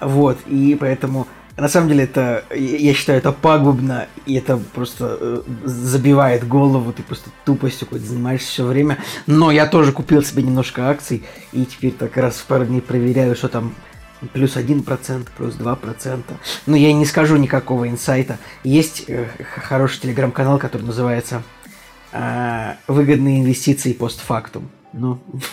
Вот, 0.00 0.38
и 0.46 0.76
поэтому 0.78 1.28
на 1.56 1.68
самом 1.68 1.88
деле 1.88 2.04
это, 2.04 2.44
я 2.54 2.92
считаю, 2.92 3.18
это 3.18 3.32
пагубно, 3.32 4.08
и 4.26 4.34
это 4.34 4.58
просто 4.58 5.16
э, 5.18 5.42
забивает 5.64 6.46
голову, 6.46 6.92
ты 6.92 7.02
просто 7.02 7.30
тупостью 7.46 7.86
какой-то 7.86 8.06
занимаешься 8.06 8.48
все 8.48 8.66
время. 8.66 8.98
Но 9.26 9.50
я 9.50 9.66
тоже 9.66 9.92
купил 9.92 10.22
себе 10.22 10.42
немножко 10.42 10.90
акций, 10.90 11.24
и 11.52 11.64
теперь 11.64 11.92
так 11.92 12.14
раз 12.18 12.34
в 12.34 12.44
пару 12.44 12.66
дней 12.66 12.82
проверяю, 12.82 13.34
что 13.34 13.48
там 13.48 13.74
плюс 14.32 14.56
1%, 14.56 15.28
плюс 15.36 15.56
2%. 15.56 16.22
Но 16.66 16.76
я 16.76 16.92
не 16.92 17.04
скажу 17.04 17.36
никакого 17.36 17.88
инсайта. 17.88 18.38
Есть 18.64 19.04
э, 19.08 19.26
хороший 19.56 20.00
телеграм-канал, 20.00 20.58
который 20.58 20.82
называется 20.82 21.42
э, 22.12 22.74
«Выгодные 22.86 23.40
инвестиции 23.40 23.92
постфактум». 23.92 24.70
Ну, 24.92 25.20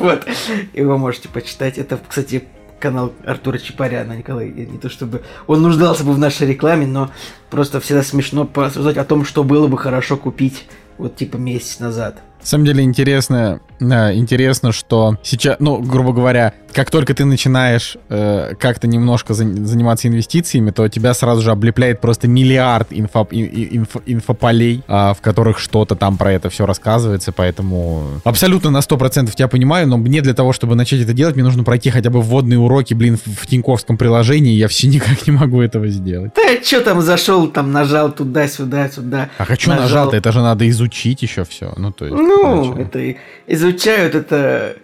вот, 0.00 0.26
его 0.72 0.98
можете 0.98 1.28
почитать. 1.28 1.78
Это, 1.78 1.98
кстати, 2.08 2.44
канал 2.80 3.12
Артура 3.24 3.58
Чапаряна, 3.58 4.14
Николай. 4.16 4.50
Не 4.50 4.78
то 4.78 4.88
чтобы 4.88 5.22
он 5.46 5.62
нуждался 5.62 6.04
бы 6.04 6.12
в 6.12 6.18
нашей 6.18 6.48
рекламе, 6.48 6.86
но 6.86 7.10
просто 7.50 7.80
всегда 7.80 8.02
смешно 8.02 8.44
порассуждать 8.44 8.96
о 8.96 9.04
том, 9.04 9.24
что 9.24 9.44
было 9.44 9.68
бы 9.68 9.78
хорошо 9.78 10.16
купить 10.16 10.66
вот 10.96 11.16
типа 11.16 11.36
месяц 11.36 11.78
назад. 11.78 12.22
На 12.40 12.46
самом 12.46 12.64
деле 12.64 12.82
интересно, 12.82 13.60
да, 13.80 14.14
интересно, 14.14 14.72
что 14.72 15.16
сейчас, 15.22 15.56
ну, 15.60 15.78
грубо 15.78 16.12
говоря, 16.12 16.54
как 16.72 16.90
только 16.90 17.14
ты 17.14 17.24
начинаешь 17.24 17.96
э, 18.08 18.54
как-то 18.58 18.86
немножко 18.86 19.34
за, 19.34 19.44
заниматься 19.44 20.08
инвестициями, 20.08 20.70
то 20.70 20.88
тебя 20.88 21.14
сразу 21.14 21.42
же 21.42 21.50
облепляет 21.50 22.00
просто 22.00 22.28
миллиард 22.28 22.88
инфо, 22.90 23.26
инфо, 23.30 24.00
инфополей, 24.06 24.82
э, 24.86 24.92
в 25.14 25.18
которых 25.20 25.58
что-то 25.58 25.96
там 25.96 26.16
про 26.16 26.32
это 26.32 26.50
все 26.50 26.66
рассказывается, 26.66 27.32
поэтому 27.32 28.20
абсолютно 28.24 28.70
на 28.70 28.78
100% 28.78 29.34
тебя 29.34 29.48
понимаю, 29.48 29.88
но 29.88 29.96
мне 29.96 30.20
для 30.20 30.34
того, 30.34 30.52
чтобы 30.52 30.74
начать 30.74 31.00
это 31.00 31.12
делать, 31.12 31.34
мне 31.34 31.44
нужно 31.44 31.64
пройти 31.64 31.90
хотя 31.90 32.10
бы 32.10 32.20
вводные 32.20 32.58
уроки, 32.58 32.94
блин, 32.94 33.16
в, 33.16 33.26
в 33.26 33.46
Тиньковском 33.46 33.96
приложении, 33.96 34.54
я 34.54 34.68
все 34.68 34.88
никак 34.88 35.26
не 35.26 35.32
могу 35.32 35.60
этого 35.60 35.88
сделать. 35.88 36.32
Да 36.34 36.62
что 36.62 36.80
там 36.82 37.00
зашел, 37.00 37.48
там 37.48 37.72
нажал 37.72 38.12
туда-сюда, 38.12 38.88
сюда. 38.88 39.30
А 39.38 39.44
хочу 39.44 39.70
нажал. 39.70 39.84
нажал-то, 39.84 40.16
это 40.16 40.32
же 40.32 40.40
надо 40.40 40.68
изучить 40.68 41.22
еще 41.22 41.44
все, 41.44 41.72
ну 41.76 41.92
то 41.92 42.04
есть. 42.04 42.16
Ну, 42.28 42.76
это 42.76 43.16
изучают 43.46 44.14
это 44.14 44.76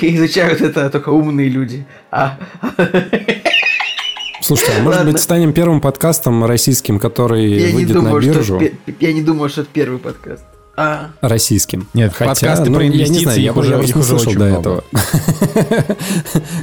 изучают 0.00 0.60
это 0.60 0.90
только 0.90 1.10
умные 1.10 1.48
люди. 1.48 1.86
А... 2.10 2.38
Слушайте, 4.42 4.74
а 4.78 4.82
может 4.82 4.98
Ладно. 4.98 5.12
быть 5.12 5.20
станем 5.20 5.52
первым 5.52 5.80
подкастом 5.80 6.44
российским, 6.44 6.98
который 6.98 7.46
я 7.46 7.74
выйдет 7.74 7.94
думаю, 7.94 8.14
на 8.14 8.20
биржу? 8.20 8.60
Что, 8.60 8.70
я 9.00 9.12
не 9.12 9.22
думаю, 9.22 9.48
что 9.48 9.62
это 9.62 9.70
первый 9.72 9.98
подкаст. 9.98 10.44
А. 10.76 11.10
Российским. 11.22 11.88
Нет, 11.94 12.12
Хотя, 12.12 12.30
подкасты 12.30 12.70
ну, 12.70 12.76
про 12.76 12.86
инвестиции, 12.86 13.12
я 13.12 13.18
не 13.18 13.24
знаю, 13.24 13.40
я 13.40 13.52
уже, 13.54 13.70
я 13.70 13.78
уже 13.78 14.02
слышал 14.02 14.32
до 14.34 14.44
много. 14.44 14.60
этого. 14.60 14.84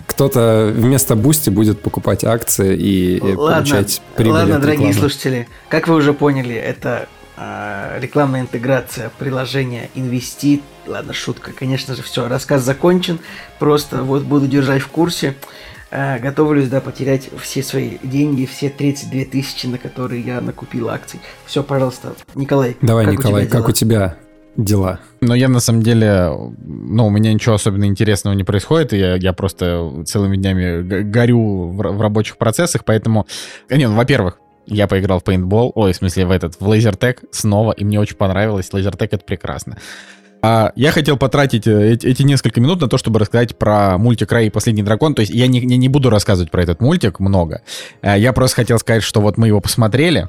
Кто-то 0.08 0.72
вместо 0.74 1.16
Boosty 1.16 1.50
будет 1.50 1.82
покупать 1.82 2.24
акции 2.24 2.78
и 2.78 3.20
ладно, 3.20 3.36
получать 3.36 4.02
прибыль 4.16 4.34
Ладно, 4.34 4.60
дорогие 4.60 4.94
слушатели, 4.94 5.48
как 5.68 5.88
вы 5.88 5.96
уже 5.96 6.14
поняли, 6.14 6.56
это 6.56 7.10
рекламная 7.38 8.42
интеграция 8.42 9.12
приложения 9.18 9.90
Инвести. 9.96 10.62
Ладно, 10.86 11.14
шутка, 11.14 11.52
конечно 11.52 11.96
же, 11.96 12.04
все, 12.04 12.28
рассказ 12.28 12.64
закончен. 12.64 13.20
Просто 13.60 14.04
вот 14.04 14.24
буду 14.24 14.48
держать 14.48 14.82
в 14.82 14.88
курсе. 14.88 15.36
А, 15.96 16.18
готовлюсь, 16.18 16.70
да, 16.70 16.82
потерять 16.82 17.30
все 17.40 17.62
свои 17.62 18.00
деньги, 18.02 18.46
все 18.46 18.70
32 18.70 19.26
тысячи, 19.26 19.68
на 19.68 19.78
которые 19.78 20.22
я 20.22 20.42
накупил 20.42 20.90
акций. 20.90 21.20
Все, 21.46 21.62
пожалуйста, 21.62 22.16
Николай. 22.34 22.76
Давай, 22.82 23.06
как 23.06 23.20
Николай, 23.20 23.46
у 23.46 23.50
как 23.50 23.70
у 23.70 23.72
тебя 23.72 24.16
дела? 24.56 25.00
Но 25.22 25.36
я 25.36 25.50
на 25.50 25.60
самом 25.60 25.84
деле, 25.84 26.32
ну, 26.66 27.06
у 27.06 27.10
меня 27.12 27.32
ничего 27.32 27.56
особенно 27.56 27.86
интересного 27.86 28.34
не 28.34 28.44
происходит, 28.44 28.94
и 28.94 28.98
я, 28.98 29.16
я 29.18 29.34
просто 29.34 30.04
целыми 30.08 30.36
днями 30.36 31.04
горю 31.04 31.68
в, 31.68 31.76
в 31.76 32.02
рабочих 32.02 32.38
процессах, 32.38 32.86
поэтому, 32.86 33.28
не, 33.70 33.88
ну, 33.88 33.96
во-первых, 33.96 34.40
я 34.66 34.88
поиграл 34.88 35.20
в 35.20 35.24
пейнтбол, 35.24 35.72
ой, 35.76 35.94
в 35.94 35.96
смысле 35.96 36.26
в 36.26 36.32
этот, 36.32 36.60
в 36.60 36.68
лазертек 36.68 37.24
снова, 37.32 37.72
и 37.72 37.84
мне 37.84 38.00
очень 38.00 38.16
понравилось. 38.16 38.72
Лазертек— 38.72 39.10
это 39.14 39.24
прекрасно. 39.26 39.78
А 40.42 40.74
я 40.76 40.92
хотел 40.92 41.16
потратить 41.16 41.68
э, 41.68 41.94
эти, 41.94 42.22
несколько 42.24 42.60
минут 42.60 42.82
на 42.82 42.90
то, 42.90 42.98
чтобы 42.98 43.20
рассказать 43.20 43.58
про 43.58 43.98
мультик 43.98 44.30
«Рай 44.32 44.48
и 44.48 44.50
последний 44.50 44.84
дракон». 44.84 45.16
То 45.16 45.22
есть 45.22 45.32
я 45.32 45.48
не, 45.48 45.62
не, 45.62 45.88
буду 45.88 46.10
рассказывать 46.10 46.52
про 46.52 46.62
этот 46.62 46.82
мультик 46.82 47.22
много. 47.22 47.62
Э, 48.02 48.20
я 48.20 48.34
просто 48.34 48.58
хотел 48.58 48.78
сказать, 48.78 49.04
что 49.04 49.22
вот 49.22 49.38
мы 49.38 49.48
его 49.48 49.62
посмотрели, 49.62 50.28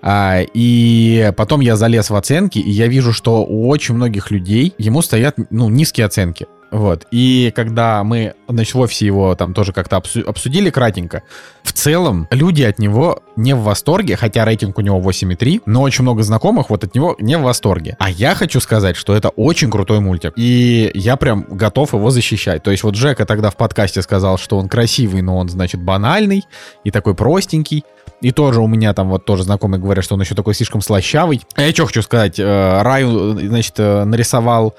а, 0.00 0.40
и 0.54 1.32
потом 1.36 1.60
я 1.60 1.76
залез 1.76 2.08
в 2.10 2.16
оценки, 2.16 2.58
и 2.58 2.70
я 2.70 2.88
вижу, 2.88 3.12
что 3.12 3.44
у 3.44 3.68
очень 3.68 3.94
многих 3.94 4.30
людей 4.30 4.74
ему 4.78 5.02
стоят 5.02 5.36
ну, 5.50 5.68
низкие 5.68 6.06
оценки. 6.06 6.46
Вот. 6.72 7.06
И 7.10 7.52
когда 7.54 8.02
мы, 8.02 8.34
значит, 8.48 8.74
в 8.74 8.80
офисе 8.80 9.04
его 9.04 9.34
там 9.34 9.52
тоже 9.52 9.72
как-то 9.74 9.98
обсудили 9.98 10.70
кратенько, 10.70 11.22
в 11.62 11.72
целом 11.72 12.26
люди 12.30 12.62
от 12.62 12.78
него 12.78 13.22
не 13.36 13.54
в 13.54 13.60
восторге, 13.60 14.16
хотя 14.16 14.46
рейтинг 14.46 14.78
у 14.78 14.80
него 14.80 14.98
8,3, 14.98 15.62
но 15.66 15.82
очень 15.82 16.02
много 16.02 16.22
знакомых 16.22 16.70
вот 16.70 16.82
от 16.82 16.94
него 16.94 17.14
не 17.20 17.36
в 17.36 17.42
восторге. 17.42 17.96
А 18.00 18.10
я 18.10 18.34
хочу 18.34 18.58
сказать, 18.58 18.96
что 18.96 19.14
это 19.14 19.28
очень 19.28 19.70
крутой 19.70 20.00
мультик. 20.00 20.32
И 20.36 20.90
я 20.94 21.16
прям 21.16 21.44
готов 21.50 21.92
его 21.92 22.10
защищать. 22.10 22.62
То 22.62 22.70
есть 22.70 22.82
вот 22.84 22.94
Джека 22.94 23.26
тогда 23.26 23.50
в 23.50 23.56
подкасте 23.56 24.00
сказал, 24.00 24.38
что 24.38 24.56
он 24.56 24.70
красивый, 24.70 25.20
но 25.20 25.36
он, 25.36 25.50
значит, 25.50 25.82
банальный 25.82 26.44
и 26.84 26.90
такой 26.90 27.14
простенький. 27.14 27.84
И 28.22 28.30
тоже 28.30 28.62
у 28.62 28.66
меня 28.66 28.94
там 28.94 29.10
вот 29.10 29.26
тоже 29.26 29.42
знакомые 29.42 29.80
говорят, 29.80 30.04
что 30.04 30.14
он 30.14 30.22
еще 30.22 30.34
такой 30.34 30.54
слишком 30.54 30.80
слащавый. 30.80 31.42
А 31.54 31.62
я 31.62 31.72
что 31.72 31.84
хочу 31.84 32.00
сказать, 32.00 32.38
э, 32.38 32.82
Раю, 32.82 33.38
значит, 33.38 33.74
э, 33.76 34.04
нарисовал, 34.04 34.74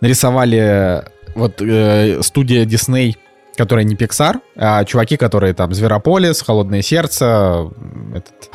нарисовали 0.00 1.04
вот 1.34 1.60
э, 1.60 2.22
студия 2.22 2.64
Disney, 2.64 3.16
которая 3.56 3.84
не 3.84 3.94
Pixar, 3.94 4.40
а 4.56 4.84
чуваки, 4.84 5.16
которые 5.16 5.54
там 5.54 5.72
Зверополис, 5.72 6.42
Холодное 6.42 6.82
сердце, 6.82 7.70
этот... 8.14 8.50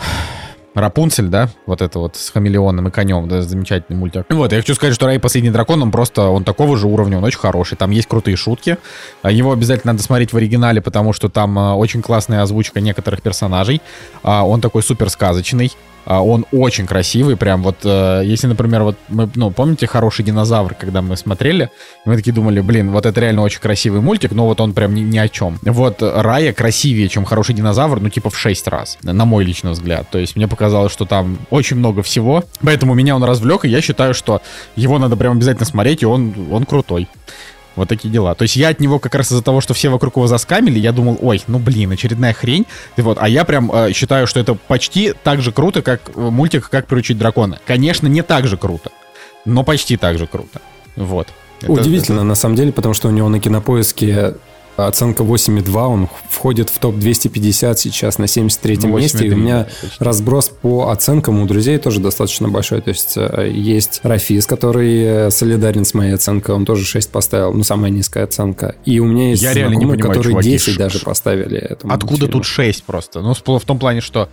Рапунцель, 0.79 1.27
да, 1.27 1.49
вот 1.65 1.81
это 1.81 1.99
вот 1.99 2.15
с 2.15 2.29
хамелеоном 2.29 2.87
и 2.87 2.91
конем, 2.91 3.27
да, 3.27 3.41
замечательный 3.41 3.95
мультик. 3.95 4.25
Вот, 4.29 4.51
я 4.51 4.59
хочу 4.59 4.75
сказать, 4.75 4.93
что 4.93 5.07
Рай 5.07 5.19
Последний 5.19 5.49
Дракон, 5.49 5.81
он 5.81 5.91
просто, 5.91 6.27
он 6.27 6.43
такого 6.43 6.77
же 6.77 6.87
уровня, 6.87 7.17
он 7.17 7.23
очень 7.23 7.39
хороший, 7.39 7.75
там 7.77 7.91
есть 7.91 8.07
крутые 8.07 8.37
шутки, 8.37 8.77
а 9.23 9.31
его 9.31 9.51
обязательно 9.51 9.93
надо 9.93 10.03
смотреть 10.03 10.33
в 10.33 10.37
оригинале, 10.37 10.81
потому 10.81 11.13
что 11.13 11.29
там 11.29 11.57
а, 11.57 11.75
очень 11.75 12.01
классная 12.01 12.43
озвучка 12.43 12.79
некоторых 12.79 13.21
персонажей, 13.21 13.81
а, 14.21 14.45
он 14.45 14.61
такой 14.61 14.83
супер 14.83 15.09
сказочный, 15.09 15.71
он 16.07 16.45
очень 16.53 16.85
красивый, 16.85 17.35
прям 17.35 17.61
вот, 17.63 17.79
э, 17.83 18.21
если, 18.23 18.47
например, 18.47 18.83
вот 18.83 18.97
мы, 19.09 19.29
ну, 19.35 19.51
помните 19.51 19.87
«Хороший 19.87 20.23
динозавр», 20.23 20.73
когда 20.73 21.01
мы 21.01 21.17
смотрели, 21.17 21.69
мы 22.05 22.15
такие 22.15 22.31
думали, 22.31 22.61
блин, 22.61 22.91
вот 22.91 23.05
это 23.05 23.19
реально 23.19 23.41
очень 23.41 23.59
красивый 23.59 23.99
мультик, 23.99 24.31
но 24.31 24.45
вот 24.45 24.61
он 24.61 24.73
прям 24.73 24.95
ни, 24.95 25.01
ни 25.01 25.17
о 25.17 25.27
чем. 25.27 25.59
Вот 25.63 26.01
Рая 26.01 26.53
красивее, 26.53 27.09
чем 27.09 27.25
«Хороший 27.25 27.55
динозавр», 27.55 27.99
ну, 27.99 28.09
типа 28.09 28.29
в 28.29 28.37
6 28.37 28.67
раз, 28.69 28.97
на 29.03 29.25
мой 29.25 29.43
личный 29.43 29.71
взгляд. 29.71 30.07
То 30.09 30.17
есть 30.17 30.37
мне 30.37 30.47
показалось, 30.47 30.93
что 30.93 31.05
там 31.05 31.39
очень 31.49 31.75
много 31.75 32.03
всего, 32.03 32.45
поэтому 32.61 32.93
меня 32.93 33.13
он 33.15 33.23
развлек, 33.25 33.65
и 33.65 33.69
я 33.69 33.81
считаю, 33.81 34.13
что 34.13 34.41
его 34.77 34.99
надо 34.99 35.17
прям 35.17 35.33
обязательно 35.33 35.65
смотреть, 35.65 36.03
и 36.03 36.05
он, 36.05 36.33
он 36.51 36.63
крутой. 36.63 37.09
Вот 37.77 37.87
такие 37.87 38.09
дела. 38.09 38.33
То 38.33 38.41
есть 38.41 38.55
я 38.55 38.69
от 38.69 38.79
него 38.79 38.97
как 38.97 39.13
раз 39.15 39.27
из-за 39.27 39.43
того, 39.43 39.61
что 39.61 39.73
все 39.73 39.89
вокруг 39.89 40.17
его 40.17 40.27
заскамили, 40.27 40.79
я 40.79 40.91
думал, 40.91 41.17
ой, 41.21 41.41
ну 41.47 41.59
блин, 41.59 41.91
очередная 41.91 42.33
хрень. 42.33 42.65
И 42.97 43.01
вот, 43.01 43.19
а 43.21 43.29
я 43.29 43.45
прям 43.45 43.71
э, 43.71 43.93
считаю, 43.93 44.25
что 44.25 44.39
это 44.39 44.55
почти 44.55 45.13
так 45.23 45.41
же 45.41 45.51
круто, 45.51 45.83
как 45.83 46.09
э, 46.09 46.19
мультик 46.19 46.69
«Как 46.69 46.87
приручить 46.87 47.19
дракона». 47.19 47.59
Конечно, 47.65 48.07
не 48.07 48.23
так 48.23 48.47
же 48.47 48.57
круто, 48.57 48.89
но 49.45 49.63
почти 49.63 49.95
так 49.95 50.17
же 50.17 50.25
круто. 50.25 50.59
Вот. 50.95 51.27
Удивительно, 51.67 52.17
это... 52.17 52.25
на 52.25 52.35
самом 52.35 52.55
деле, 52.55 52.71
потому 52.71 52.95
что 52.95 53.07
у 53.07 53.11
него 53.11 53.29
на 53.29 53.39
кинопоиске 53.39 54.33
Оценка 54.77 55.23
8,2, 55.23 55.87
он 55.87 56.09
входит 56.29 56.69
в 56.69 56.77
топ-250 56.77 57.77
сейчас 57.77 58.19
на 58.19 58.25
73-м 58.25 58.91
ну, 58.91 58.99
месте. 58.99 59.25
И 59.25 59.31
у 59.31 59.35
меня 59.35 59.67
точно. 59.81 60.05
разброс 60.05 60.49
по 60.49 60.89
оценкам 60.91 61.41
у 61.41 61.45
друзей 61.47 61.79
тоже 61.79 61.99
достаточно 61.99 62.47
большой. 62.47 62.81
То 62.81 62.89
есть 62.89 63.13
э, 63.15 63.49
есть 63.51 64.01
Рафис, 64.03 64.45
который 64.45 65.01
э, 65.03 65.31
солидарен 65.31 65.83
с 65.83 65.95
моей 65.95 66.13
оценкой, 66.13 66.53
он 66.53 66.65
тоже 66.65 66.85
6 66.85 67.09
поставил, 67.11 67.53
ну, 67.53 67.63
самая 67.63 67.89
низкая 67.89 68.25
оценка. 68.25 68.75
И 68.85 68.99
у 68.99 69.05
меня 69.05 69.31
есть 69.31 69.41
Я 69.41 69.53
реально 69.53 69.75
не 69.75 69.85
понимаю, 69.85 69.99
которые 69.99 70.31
чуваки, 70.31 70.49
10 70.51 70.73
ш... 70.73 70.77
даже 70.77 70.99
поставили. 70.99 71.57
Этому 71.57 71.93
Откуда 71.93 72.11
мультфильму. 72.11 72.31
тут 72.33 72.45
6 72.45 72.83
просто? 72.83 73.21
Ну, 73.21 73.33
в 73.33 73.65
том 73.65 73.79
плане, 73.79 74.01
что... 74.01 74.29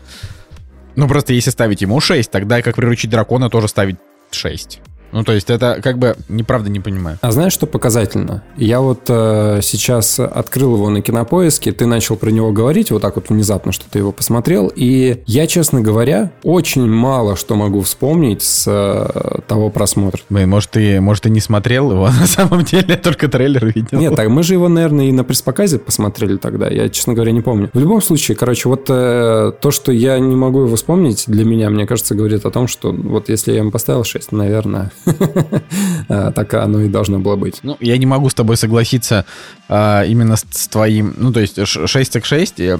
Ну, 0.95 1.09
просто 1.09 1.33
если 1.33 1.51
ставить 1.51 1.81
ему 1.81 1.99
6, 1.99 2.31
тогда 2.31 2.61
как 2.61 2.77
приручить 2.77 3.11
дракона 3.11 3.49
тоже 3.49 3.69
ставить 3.69 3.97
6. 4.31 4.81
Ну, 5.15 5.23
то 5.23 5.33
есть 5.33 5.49
это 5.49 5.81
как 5.81 5.99
бы 5.99 6.17
неправда 6.29 6.69
не 6.71 6.81
понимаю. 6.81 7.19
А 7.21 7.31
знаешь, 7.31 7.53
что 7.53 7.67
показательно? 7.67 8.43
Я 8.57 8.81
вот 8.81 9.05
э, 9.09 9.61
сейчас 9.63 10.19
открыл 10.19 10.75
его 10.75 10.91
на 10.91 11.03
кинопоиске, 11.03 11.71
ты 11.71 11.87
начал 11.87 12.17
про 12.17 12.31
него 12.31 12.51
говорить 12.51 12.91
вот 12.91 13.01
так 13.01 13.15
вот 13.15 13.29
внезапно, 13.29 13.71
что 13.71 13.85
ты 13.89 14.01
его 14.01 14.11
посмотрел, 14.11 14.73
и 14.75 15.23
я, 15.27 15.47
честно 15.47 15.81
говоря, 15.81 16.33
очень 16.43 16.87
мало 16.87 17.37
что 17.37 17.55
могу 17.55 17.83
вспомнить 17.83 18.43
с 18.43 18.65
э, 18.67 19.41
того 19.47 19.71
просмотра. 19.71 20.21
Блин, 20.31 20.51
может, 20.51 20.71
ты, 20.71 21.01
может, 21.01 21.23
ты 21.23 21.31
не 21.31 21.41
смотрел 21.41 21.93
его, 21.93 22.07
на 22.21 22.27
самом 22.27 22.65
деле, 22.65 22.97
только 22.97 23.29
трейлер 23.29 23.67
видел. 23.67 24.01
Нет, 24.01 24.17
так 24.17 24.29
мы 24.29 24.43
же 24.43 24.55
его, 24.55 24.69
наверное, 24.69 25.07
и 25.07 25.13
на 25.13 25.23
пресс-показе 25.23 25.79
посмотрели 25.79 26.39
тогда, 26.39 26.67
я, 26.67 26.89
честно 26.89 27.15
говоря, 27.15 27.31
не 27.31 27.41
помню. 27.41 27.71
В 27.73 27.79
любом 27.79 28.03
случае, 28.03 28.37
короче, 28.37 28.69
вот 28.69 28.87
э, 28.89 29.53
то, 29.61 29.71
что 29.71 29.93
я 29.93 30.19
не 30.19 30.35
могу 30.35 30.63
его 30.63 30.75
вспомнить, 30.75 31.25
для 31.29 31.45
меня, 31.45 31.71
мне 31.71 31.87
кажется, 31.87 32.17
говорит 32.17 32.45
о 32.45 32.51
том, 32.51 32.67
что 32.67 32.91
вот 32.91 33.29
если 33.29 33.53
я 33.53 33.59
ему 33.59 33.71
поставил 33.71 34.03
6, 34.03 34.33
наверное, 34.33 34.91
так 36.09 36.55
оно 36.55 36.81
и 36.81 36.89
должно 36.89 37.19
было 37.19 37.37
быть. 37.37 37.61
Ну, 37.63 37.77
я 37.81 37.97
не 37.99 38.07
могу 38.07 38.29
с 38.29 38.35
тобой 38.35 38.57
согласиться 38.57 39.25
а, 39.69 40.05
именно 40.05 40.37
с, 40.37 40.45
с 40.51 40.69
твоим... 40.69 41.15
Ну, 41.17 41.33
то 41.33 41.41
есть 41.41 41.59
6 41.67 42.21
к 42.21 42.25
6, 42.25 42.59
я, 42.59 42.79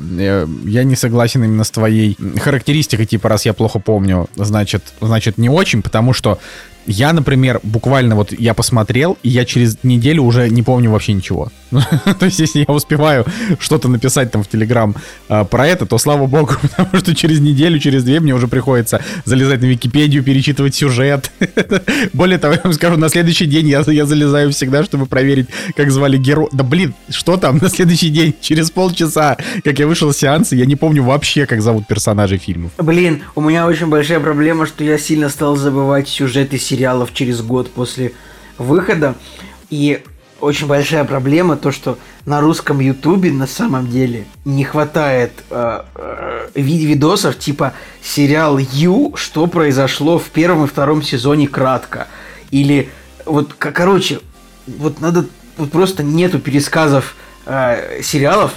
я 0.65 0.85
не 0.85 0.97
согласен 0.97 1.45
именно 1.45 1.65
с 1.65 1.71
твоей 1.71 2.17
характеристикой, 2.39 3.07
типа, 3.07 3.29
раз 3.29 3.47
я 3.47 3.53
плохо 3.53 3.79
помню, 3.79 4.29
значит, 4.37 4.83
значит 5.01 5.39
не 5.39 5.49
очень, 5.49 5.83
потому 5.83 6.13
что 6.13 6.39
я, 6.87 7.13
например, 7.13 7.61
буквально 7.63 8.15
вот 8.15 8.33
я 8.33 8.55
посмотрел, 8.55 9.17
и 9.23 9.31
я 9.31 9.45
через 9.45 9.79
неделю 9.83 10.23
уже 10.23 10.49
не 10.51 10.63
помню 10.63 10.91
вообще 10.91 11.15
ничего. 11.15 11.51
то 12.19 12.27
есть, 12.27 12.39
если 12.39 12.65
я 12.67 12.75
успеваю 12.75 13.25
что-то 13.59 13.89
написать 13.89 14.31
там 14.31 14.43
в 14.43 14.49
Телеграм 14.49 14.95
э, 15.29 15.45
про 15.45 15.67
это, 15.67 15.87
то 15.87 15.99
слава 15.99 16.27
богу, 16.27 16.55
потому 16.63 16.97
что 16.99 17.15
через 17.15 17.41
неделю, 17.41 17.79
через 17.79 18.05
две 18.05 18.21
мне 18.21 18.35
уже 18.35 18.49
приходится 18.49 19.03
залезать 19.25 19.61
на 19.61 19.67
Википедию, 19.67 20.23
перечитывать 20.23 20.75
сюжет. 20.75 21.31
Более 22.13 22.39
того, 22.39 22.55
я 22.55 22.61
вам 22.63 22.73
скажу, 22.73 22.97
на 22.97 23.09
следующий 23.09 23.47
день 23.47 23.69
я, 23.69 23.83
я 23.87 24.07
залезаю 24.07 24.53
всегда, 24.53 24.85
чтобы 24.85 25.07
проверить, 25.07 25.49
как 25.77 25.91
звали 25.91 26.17
героя. 26.17 26.49
Да 26.53 26.65
блин, 26.65 26.95
что 27.11 27.37
там 27.37 27.59
на 27.59 27.69
следующий 27.69 28.11
день? 28.11 28.35
Через 28.41 28.71
полчаса, 28.71 29.37
как 29.65 29.79
я 29.79 29.87
вышел 29.87 30.13
с 30.13 30.17
сеанса, 30.17 30.57
я 30.57 30.67
не 30.67 30.77
помню 30.77 31.03
вообще, 31.03 31.47
как 31.47 31.63
зовут 31.63 31.87
персонажей 31.87 32.39
фильмов. 32.39 32.73
Блин, 32.79 33.23
у 33.35 33.41
меня 33.41 33.67
очень 33.67 33.87
большая 33.87 34.21
проблема, 34.21 34.67
что 34.67 34.85
я 34.85 34.99
сильно 34.99 35.29
стал 35.29 35.57
забывать 35.57 36.09
сюжеты 36.09 36.59
сериалов 36.59 37.13
через 37.13 37.43
год 37.43 37.71
после 37.71 38.13
выхода. 38.59 39.15
И 39.71 40.03
очень 40.45 40.67
большая 40.67 41.05
проблема 41.05 41.57
то, 41.57 41.73
что 41.73 41.99
на 42.27 42.41
русском 42.41 42.79
ютубе 42.81 43.33
на 43.33 43.47
самом 43.47 43.89
деле 43.89 44.27
не 44.45 44.65
хватает 44.65 45.33
э, 45.51 45.81
э, 45.95 46.49
видосов 46.55 47.39
типа 47.39 47.73
сериал 48.03 48.59
Ю, 48.59 49.15
что 49.17 49.47
произошло 49.47 50.19
в 50.19 50.29
первом 50.31 50.65
и 50.65 50.69
втором 50.69 51.03
сезоне 51.03 51.49
кратко. 51.49 52.09
Или 52.51 52.91
вот, 53.25 53.55
короче, 53.55 54.21
вот 54.67 55.01
надо, 55.01 55.27
вот 55.57 55.71
просто 55.71 56.03
нету 56.03 56.39
пересказов 56.39 57.17
э, 57.47 58.01
сериалов, 58.03 58.53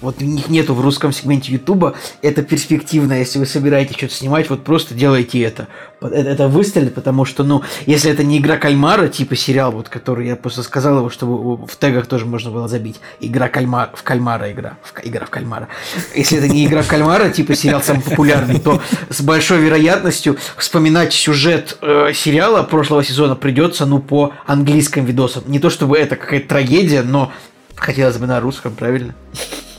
вот 0.00 0.20
них 0.20 0.48
нету 0.48 0.74
в 0.74 0.80
русском 0.80 1.12
сегменте 1.12 1.52
Ютуба. 1.52 1.94
Это 2.22 2.42
перспективно, 2.42 3.14
если 3.14 3.38
вы 3.38 3.46
собираетесь 3.46 3.96
что-то 3.96 4.14
снимать, 4.14 4.48
вот 4.50 4.64
просто 4.64 4.94
делайте 4.94 5.40
это. 5.42 5.68
Это, 6.00 6.46
выстрелит, 6.46 6.94
потому 6.94 7.24
что, 7.24 7.42
ну, 7.42 7.62
если 7.86 8.10
это 8.10 8.22
не 8.22 8.38
игра 8.38 8.56
кальмара, 8.56 9.08
типа 9.08 9.34
сериал, 9.34 9.72
вот 9.72 9.88
который 9.88 10.28
я 10.28 10.36
просто 10.36 10.62
сказал 10.62 10.98
его, 10.98 11.10
чтобы 11.10 11.66
в 11.66 11.76
тегах 11.76 12.06
тоже 12.06 12.26
можно 12.26 12.50
было 12.50 12.68
забить. 12.68 13.00
Игра 13.20 13.48
кальмара, 13.48 13.90
в 13.94 14.02
кальмара 14.04 14.52
игра. 14.52 14.78
В, 14.82 14.92
игра 15.04 15.26
в 15.26 15.30
кальмара. 15.30 15.68
Если 16.14 16.38
это 16.38 16.48
не 16.48 16.66
игра 16.66 16.82
в 16.82 16.86
кальмара, 16.86 17.30
типа 17.30 17.54
сериал 17.54 17.82
самый 17.82 18.02
популярный, 18.02 18.60
то 18.60 18.80
с 19.10 19.20
большой 19.20 19.58
вероятностью 19.58 20.38
вспоминать 20.56 21.12
сюжет 21.12 21.76
э, 21.82 22.12
сериала 22.14 22.62
прошлого 22.62 23.02
сезона 23.02 23.34
придется, 23.34 23.84
ну, 23.84 23.98
по 23.98 24.32
английским 24.46 25.04
видосам. 25.04 25.42
Не 25.46 25.58
то 25.58 25.70
чтобы 25.70 25.98
это 25.98 26.14
какая-то 26.14 26.48
трагедия, 26.48 27.02
но 27.02 27.32
хотелось 27.74 28.18
бы 28.18 28.26
на 28.26 28.40
русском, 28.40 28.74
правильно? 28.74 29.14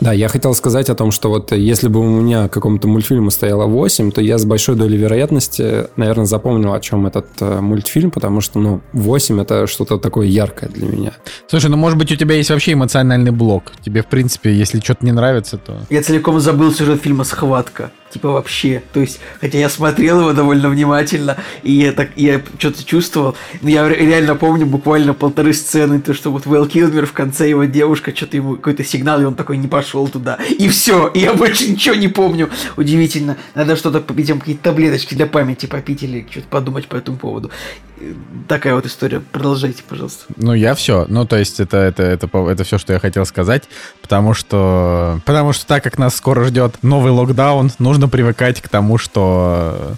Да, 0.02 0.14
я 0.14 0.30
хотел 0.30 0.54
сказать 0.54 0.90
о 0.90 0.96
том, 0.96 1.12
что 1.12 1.30
вот 1.30 1.52
если 1.52 1.90
бы 1.90 2.00
у 2.00 2.04
меня 2.04 2.48
какому-то 2.48 2.88
мультфильму 2.88 3.32
стояло 3.32 3.66
8, 3.66 4.12
то 4.12 4.22
я 4.22 4.38
с 4.38 4.46
большой 4.46 4.76
долей 4.76 4.98
вероятности, 4.98 5.88
наверное, 5.98 6.26
запомнил, 6.26 6.74
о 6.74 6.80
чем 6.80 7.06
этот 7.06 7.28
э, 7.42 7.60
мультфильм, 7.60 8.10
потому 8.12 8.40
что, 8.40 8.60
ну, 8.60 8.82
8 8.94 9.42
это 9.42 9.68
что-то 9.68 9.98
такое 9.98 10.28
яркое 10.28 10.70
для 10.70 10.88
меня. 10.88 11.14
Слушай, 11.48 11.70
ну, 11.70 11.78
может 11.78 11.98
быть, 11.98 12.12
у 12.12 12.16
тебя 12.16 12.36
есть 12.36 12.50
вообще 12.50 12.74
эмоциональный 12.74 13.32
блок. 13.32 13.74
Тебе, 13.84 14.02
в 14.02 14.08
принципе, 14.08 14.54
если 14.54 14.80
что-то 14.80 15.06
не 15.06 15.12
нравится, 15.12 15.58
то... 15.58 15.80
Я 15.90 16.02
целиком 16.02 16.40
забыл 16.40 16.72
сюжет 16.72 17.02
фильма 17.02 17.26
«Схватка» 17.26 17.92
типа 18.10 18.30
вообще. 18.30 18.84
То 18.94 19.00
есть, 19.00 19.20
хотя 19.40 19.58
я 19.58 19.70
смотрел 19.70 20.22
его 20.22 20.34
довольно 20.34 20.70
внимательно, 20.70 21.38
и 21.64 21.72
я 21.72 21.92
так, 21.92 22.10
я 22.16 22.42
что-то 22.58 22.84
чувствовал. 22.84 23.36
Но 23.62 23.70
я 23.70 23.88
реально 23.88 24.36
помню 24.36 24.66
буквально 24.66 25.14
полторы 25.14 25.54
сцены, 25.54 26.02
то, 26.02 26.14
что 26.14 26.32
вот 26.32 26.46
Вэл 26.46 26.68
Килмер 26.68 27.06
в 27.06 27.14
конце 27.14 27.50
его 27.50 27.66
девушка, 27.66 28.16
что-то 28.16 28.38
ему 28.38 28.56
какой-то 28.56 28.84
сигнал, 28.84 29.22
и 29.22 29.26
он 29.26 29.36
такой 29.36 29.58
не 29.58 29.68
пошел 29.68 30.08
туда. 30.08 30.38
И 30.58 30.68
все, 30.70 31.08
и 31.08 31.20
я 31.20 31.34
больше 31.34 31.70
ничего 31.70 31.96
не 31.96 32.08
помню. 32.08 32.50
Удивительно. 32.78 33.38
Надо 33.56 33.76
что-то 33.76 34.00
попить, 34.00 34.30
какие-то 34.40 34.64
таблеточки 34.64 35.16
для 35.16 35.26
памяти 35.26 35.66
попить 35.66 36.04
или 36.04 36.26
что-то 36.30 36.48
подумать 36.48 36.88
по 36.88 36.96
этому 36.96 37.18
поводу. 37.18 37.52
Такая 38.48 38.76
вот 38.76 38.86
история. 38.86 39.20
Продолжайте, 39.20 39.84
пожалуйста. 39.88 40.26
Ну, 40.38 40.54
я 40.54 40.74
все. 40.74 41.06
Ну, 41.08 41.26
то 41.26 41.38
есть, 41.38 41.60
это, 41.60 41.78
это, 41.78 42.04
это, 42.04 42.28
это 42.28 42.64
все, 42.64 42.78
что 42.78 42.94
я 42.94 43.00
хотел 43.00 43.26
сказать. 43.26 43.64
Потому 44.02 44.34
что, 44.34 45.22
потому 45.26 45.54
что 45.54 45.68
так 45.68 45.84
как 45.84 45.98
нас 45.98 46.16
скоро 46.16 46.46
ждет 46.46 46.78
новый 46.82 47.12
локдаун, 47.12 47.72
нужно 47.80 48.08
привыкать 48.08 48.62
к 48.62 48.70
тому, 48.70 48.98
что 48.98 49.96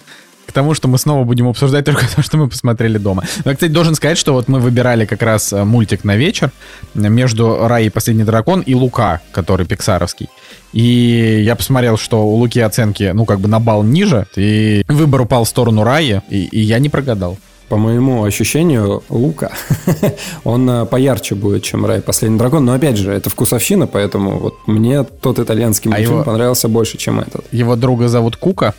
к 0.52 0.54
тому, 0.54 0.74
что 0.74 0.90
мы 0.90 0.98
снова 0.98 1.24
будем 1.24 1.48
обсуждать 1.48 1.86
только 1.86 2.06
то, 2.16 2.22
что 2.22 2.36
мы 2.36 2.50
посмотрели 2.50 2.98
дома. 2.98 3.24
Но, 3.46 3.54
кстати, 3.54 3.72
должен 3.72 3.96
сказать, 3.96 4.18
что 4.18 4.34
вот 4.34 4.50
мы 4.50 4.60
выбирали 4.60 5.06
как 5.06 5.22
раз 5.22 5.54
э, 5.54 5.64
мультик 5.64 6.04
на 6.04 6.18
вечер 6.18 6.52
между 6.94 7.68
«Рай 7.68 7.86
и 7.86 7.90
последний 7.90 8.26
дракон» 8.26 8.60
и 8.60 8.76
«Лука», 8.76 9.22
который 9.32 9.66
пиксаровский. 9.66 10.28
И 10.74 11.42
я 11.46 11.56
посмотрел, 11.56 11.98
что 11.98 12.26
у 12.26 12.36
Луки 12.36 12.60
оценки, 12.60 13.12
ну, 13.14 13.26
как 13.26 13.40
бы 13.40 13.48
на 13.48 13.62
балл 13.62 13.84
ниже, 13.84 14.28
и 14.36 14.84
выбор 14.90 15.22
упал 15.22 15.46
в 15.46 15.48
сторону 15.48 15.86
Раи, 15.86 16.22
и, 16.30 16.44
и 16.44 16.60
я 16.60 16.80
не 16.80 16.90
прогадал 16.90 17.38
по 17.72 17.78
моему 17.78 18.26
ощущению, 18.26 19.02
Лука, 19.08 19.54
он 20.44 20.70
э, 20.70 20.86
поярче 20.86 21.36
будет, 21.36 21.64
чем 21.64 21.86
Рай 21.86 22.02
Последний 22.02 22.38
Дракон. 22.38 22.66
Но 22.66 22.74
опять 22.74 22.98
же, 22.98 23.14
это 23.14 23.30
вкусовщина, 23.30 23.88
поэтому 23.88 24.40
вот 24.40 24.56
мне 24.68 25.04
тот 25.04 25.40
итальянский 25.40 25.90
а 25.90 25.92
мультфильм 25.92 26.16
его... 26.16 26.24
понравился 26.26 26.68
больше, 26.68 26.98
чем 26.98 27.22
этот. 27.22 27.46
Его 27.54 27.78
друга 27.78 28.10
зовут 28.10 28.36
Кука? 28.36 28.74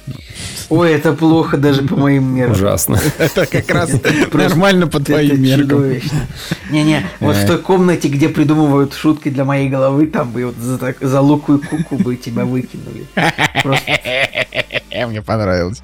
Ой, 0.68 0.92
это 0.92 1.14
плохо 1.14 1.56
даже 1.56 1.80
по 1.84 1.96
моим 1.96 2.34
меркам. 2.34 2.52
Ужасно. 2.54 3.00
Это 3.18 3.46
как 3.46 3.70
раз 3.70 3.92
нормально 4.30 4.86
по 4.86 5.00
твоим 5.00 5.40
меркам. 5.40 5.84
Не-не, 6.70 7.06
вот 7.20 7.36
в 7.36 7.46
той 7.46 7.58
комнате, 7.58 8.08
где 8.08 8.28
придумывают 8.28 8.92
шутки 8.92 9.30
для 9.30 9.46
моей 9.46 9.70
головы, 9.70 10.06
там 10.06 10.30
бы 10.32 10.44
вот 10.44 10.56
за 11.00 11.20
Луку 11.22 11.54
и 11.54 11.66
Куку 11.66 11.96
бы 11.96 12.16
тебя 12.16 12.44
выкинули. 12.44 13.06
Мне 15.06 15.22
понравилось. 15.22 15.82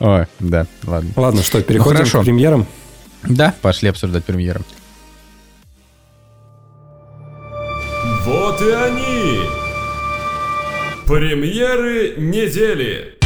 Ой, 0.00 0.26
да, 0.40 0.66
ладно. 0.84 1.10
Ладно, 1.16 1.42
что, 1.42 1.62
переходим 1.62 2.04
к 2.06 2.24
премьерам? 2.24 2.66
Да, 3.22 3.54
пошли 3.62 3.88
обсуждать 3.88 4.24
премьеры. 4.24 4.60
Вот 8.24 8.60
и 8.62 8.70
они! 8.70 9.40
Премьеры 11.06 12.14
недели! 12.16 13.23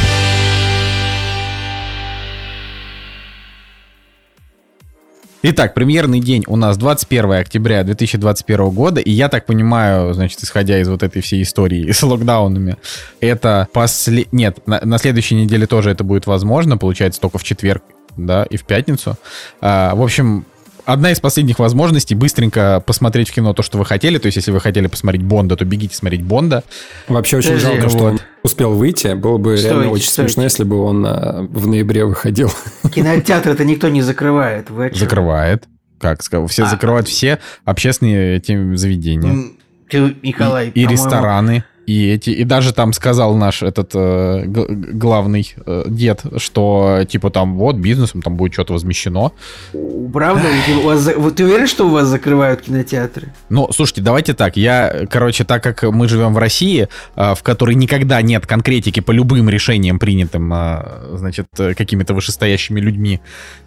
Итак, 5.41 5.73
премьерный 5.73 6.19
день 6.19 6.43
у 6.47 6.57
нас 6.57 6.77
21 6.77 7.31
октября 7.31 7.85
2021 7.85 8.69
года, 8.71 8.99
и 8.99 9.09
я 9.09 9.29
так 9.29 9.45
понимаю, 9.45 10.13
значит, 10.13 10.43
исходя 10.43 10.77
из 10.81 10.89
вот 10.89 11.01
этой 11.01 11.21
всей 11.21 11.43
истории 11.43 11.89
с 11.93 12.03
локдаунами, 12.03 12.75
это 13.21 13.69
после... 13.71 14.27
Нет, 14.33 14.57
на, 14.67 14.81
на 14.83 14.97
следующей 14.97 15.35
неделе 15.35 15.65
тоже 15.65 15.91
это 15.91 16.03
будет 16.03 16.27
возможно, 16.27 16.77
получается, 16.77 17.21
только 17.21 17.37
в 17.37 17.45
четверг, 17.45 17.83
да, 18.17 18.43
и 18.43 18.57
в 18.57 18.65
пятницу. 18.65 19.15
А, 19.61 19.95
в 19.95 20.01
общем, 20.01 20.45
одна 20.91 21.11
из 21.11 21.19
последних 21.19 21.59
возможностей 21.59 22.15
быстренько 22.15 22.83
посмотреть 22.85 23.29
в 23.29 23.33
кино 23.33 23.53
то, 23.53 23.61
что 23.61 23.77
вы 23.77 23.85
хотели. 23.85 24.17
То 24.17 24.25
есть, 24.25 24.37
если 24.37 24.51
вы 24.51 24.59
хотели 24.59 24.87
посмотреть 24.87 25.23
Бонда, 25.23 25.55
то 25.55 25.65
бегите 25.65 25.95
смотреть 25.95 26.23
Бонда. 26.23 26.63
Вообще 27.07 27.37
очень 27.37 27.49
Подожди, 27.49 27.67
жалко, 27.67 27.83
вот. 27.83 27.91
что 27.91 28.03
он 28.05 28.19
успел 28.43 28.73
выйти. 28.73 29.13
Было 29.13 29.37
бы 29.37 29.57
стойте, 29.57 29.75
реально 29.75 29.91
очень 29.91 30.09
стойте. 30.09 30.33
смешно, 30.33 30.43
если 30.43 30.63
бы 30.63 30.81
он 30.81 31.05
а, 31.05 31.47
в 31.49 31.67
ноябре 31.67 32.05
выходил. 32.05 32.51
Кинотеатр 32.93 33.49
это 33.49 33.63
никто 33.65 33.89
не 33.89 34.01
закрывает. 34.01 34.69
Вы 34.69 34.91
Закрывает. 34.93 35.65
Как 35.99 36.23
сказал, 36.23 36.47
все 36.47 36.63
а, 36.63 36.67
закрывают 36.67 37.07
все 37.07 37.39
общественные 37.65 38.37
эти 38.37 38.75
заведения. 38.75 39.51
Ты, 39.89 40.15
Николай, 40.21 40.69
и, 40.69 40.81
и 40.81 40.87
рестораны 40.87 41.63
И, 41.89 42.07
эти, 42.13 42.29
и 42.29 42.43
даже 42.43 42.71
там 42.71 42.93
сказал 42.93 43.35
наш 43.35 43.63
этот 43.63 43.91
э, 43.95 44.43
главный 44.45 45.55
э, 45.65 45.85
дед, 45.87 46.21
что 46.37 46.99
типа 47.09 47.31
там 47.31 47.57
вот 47.57 47.77
бизнесом 47.77 48.21
там 48.21 48.35
будет 48.35 48.53
что-то 48.53 48.73
возмещено. 48.73 49.31
Правда? 50.13 50.43
У 50.83 50.85
вас, 50.85 50.99
за- 50.99 51.31
ты 51.31 51.45
уверен, 51.45 51.65
что 51.67 51.87
у 51.87 51.89
вас 51.89 52.07
закрывают 52.07 52.61
кинотеатры? 52.61 53.33
Ну, 53.49 53.71
слушайте, 53.71 54.01
давайте 54.01 54.35
так. 54.35 54.55
Я, 54.55 55.07
короче, 55.09 55.45
так 55.45 55.63
как 55.63 55.81
мы 55.81 56.07
живем 56.07 56.35
в 56.35 56.37
России, 56.37 56.87
э, 57.15 57.33
в 57.33 57.41
которой 57.41 57.73
никогда 57.73 58.21
нет 58.21 58.45
конкретики 58.45 58.99
по 58.99 59.11
любым 59.11 59.49
решениям, 59.49 59.97
принятым, 59.97 60.53
э, 60.53 61.15
значит, 61.17 61.47
э, 61.57 61.73
какими-то 61.73 62.13
вышестоящими 62.13 62.79
людьми, 62.79 63.19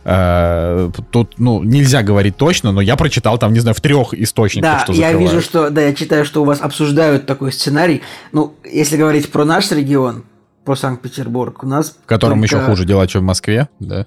э, 0.05 0.91
тут, 1.11 1.35
ну, 1.39 1.63
нельзя 1.65 2.03
говорить 2.05 2.37
точно, 2.37 2.71
но 2.71 2.81
я 2.81 2.95
прочитал 2.95 3.37
там, 3.39 3.53
не 3.53 3.59
знаю, 3.61 3.75
в 3.75 3.81
трех 3.81 4.15
источниках, 4.15 4.71
Да, 4.79 4.79
что 4.85 4.93
я 4.93 5.09
закрывают. 5.09 5.33
вижу, 5.33 5.43
что, 5.45 5.71
да, 5.71 5.81
я 5.83 5.93
читаю, 5.93 6.25
что 6.25 6.43
у 6.43 6.45
вас 6.45 6.61
обсуждают 6.61 7.27
такой 7.27 7.51
сценарий. 7.53 8.03
Ну, 8.33 8.55
если 8.65 8.97
говорить 8.97 9.31
про 9.31 9.45
наш 9.45 9.71
регион, 9.71 10.25
про 10.65 10.77
Санкт-Петербург, 10.77 11.63
у 11.65 11.67
нас 11.67 11.97
В 12.03 12.07
котором 12.07 12.41
только- 12.41 12.57
еще 12.57 12.65
хуже 12.65 12.85
дела, 12.85 13.07
чем 13.07 13.23
в 13.23 13.25
Москве, 13.25 13.69
да. 13.81 14.07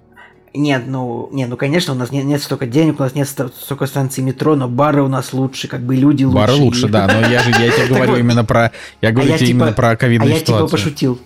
Нет, 0.53 0.83
ну, 0.87 1.27
не, 1.33 1.47
ну, 1.47 1.57
конечно, 1.57 1.93
у 1.93 1.97
нас 1.97 2.11
нет, 2.11 2.23
нет 2.23 2.41
столько 2.41 2.65
денег, 2.65 2.99
у 3.01 3.03
нас 3.03 3.13
нет 3.13 3.27
сто- 3.27 3.49
столько 3.49 3.87
станций 3.87 4.23
метро, 4.23 4.55
но 4.55 4.69
бары 4.69 5.03
у 5.03 5.09
нас 5.09 5.33
лучше, 5.33 5.67
как 5.67 5.81
бы 5.81 5.95
люди 5.97 6.23
лучше. 6.23 6.35
Бары 6.37 6.53
лучше, 6.53 6.87
да, 6.87 7.07
но 7.07 7.27
я 7.27 7.39
же 7.43 7.49
я 7.49 7.69
тебе 7.71 7.87
говорю 7.87 8.15
именно 8.15 8.45
про, 8.45 8.71
я 9.01 9.09
А 9.09 9.11
говорю 9.11 9.31
я 9.31 9.37
тебе 9.37 9.47
типа- 9.47 9.57
именно 9.57 9.73
про 9.73 9.89
А 9.89 9.95
ковидную 9.97 10.31
я 10.31 10.39
типа 10.39 10.45
ситуацию. 10.45 10.69
пошутил. 10.69 11.19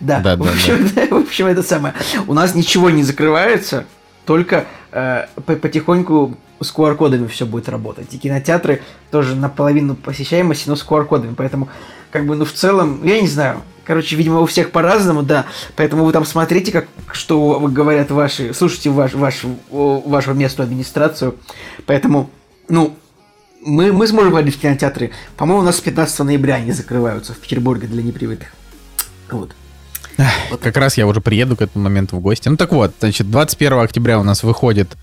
Да, 0.00 0.20
Да, 0.20 0.36
в, 0.36 0.44
да, 0.44 0.50
общем, 0.50 0.88
в 1.10 1.14
общем, 1.26 1.46
это 1.46 1.62
самое. 1.62 1.94
У 2.26 2.34
нас 2.34 2.54
ничего 2.54 2.90
не 2.90 3.02
закрывается, 3.02 3.86
только 4.26 4.66
э, 4.92 5.24
по- 5.46 5.56
потихоньку 5.56 6.36
с 6.60 6.72
QR-кодами 6.74 7.26
все 7.26 7.46
будет 7.46 7.68
работать. 7.68 8.12
И 8.12 8.18
кинотеатры 8.18 8.82
тоже 9.10 9.34
наполовину 9.34 9.94
посещаемости, 9.94 10.68
но 10.68 10.76
с 10.76 10.84
QR-кодами. 10.84 11.34
Поэтому, 11.34 11.68
как 12.10 12.26
бы, 12.26 12.36
ну, 12.36 12.44
в 12.44 12.52
целом, 12.52 13.04
я 13.04 13.20
не 13.20 13.28
знаю. 13.28 13.62
Короче, 13.84 14.16
видимо, 14.16 14.40
у 14.40 14.46
всех 14.46 14.72
по-разному, 14.72 15.22
да. 15.22 15.46
Поэтому 15.76 16.04
вы 16.04 16.12
там 16.12 16.24
смотрите, 16.24 16.72
как, 16.72 16.86
что 17.12 17.60
говорят 17.60 18.10
ваши, 18.10 18.52
слушайте 18.52 18.90
ваш, 18.90 19.14
ваш, 19.14 19.42
вашу 19.70 20.34
местную 20.34 20.66
администрацию. 20.66 21.36
Поэтому, 21.86 22.30
ну, 22.68 22.96
мы, 23.64 23.92
мы 23.92 24.06
сможем 24.06 24.32
ходить 24.32 24.56
в 24.56 24.60
кинотеатры. 24.60 25.12
По-моему, 25.36 25.62
у 25.62 25.64
нас 25.64 25.76
с 25.76 25.80
15 25.80 26.18
ноября 26.20 26.56
они 26.56 26.72
закрываются 26.72 27.32
в 27.32 27.38
Петербурге 27.38 27.86
для 27.86 28.02
непривычных. 28.02 28.48
Вот. 29.30 29.50
Как 30.60 30.76
раз 30.76 30.96
я 30.96 31.06
уже 31.06 31.20
приеду 31.20 31.56
к 31.56 31.62
этому 31.62 31.84
моменту 31.84 32.16
в 32.16 32.20
гости. 32.20 32.48
Ну 32.48 32.56
так 32.56 32.72
вот, 32.72 32.94
значит, 33.00 33.30
21 33.30 33.80
октября 33.80 34.18
у 34.18 34.22
нас 34.22 34.42
выходит 34.42 34.96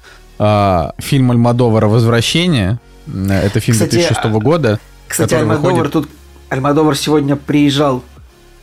а, 0.46 0.94
фильм 1.00 1.32
Альмадовара 1.32 1.88
«Возвращение». 1.88 2.80
М, 3.08 3.32
Это 3.32 3.60
фильм 3.60 3.76
Кстати, 3.76 3.92
2006 3.96 4.26
года. 4.42 4.80
Кстати, 5.08 5.34
Альмадовар 5.36 5.72
выходит- 5.74 5.92
тут... 5.94 6.10
Альмадовар 6.50 6.96
сегодня 6.98 7.36
приезжал 7.36 8.04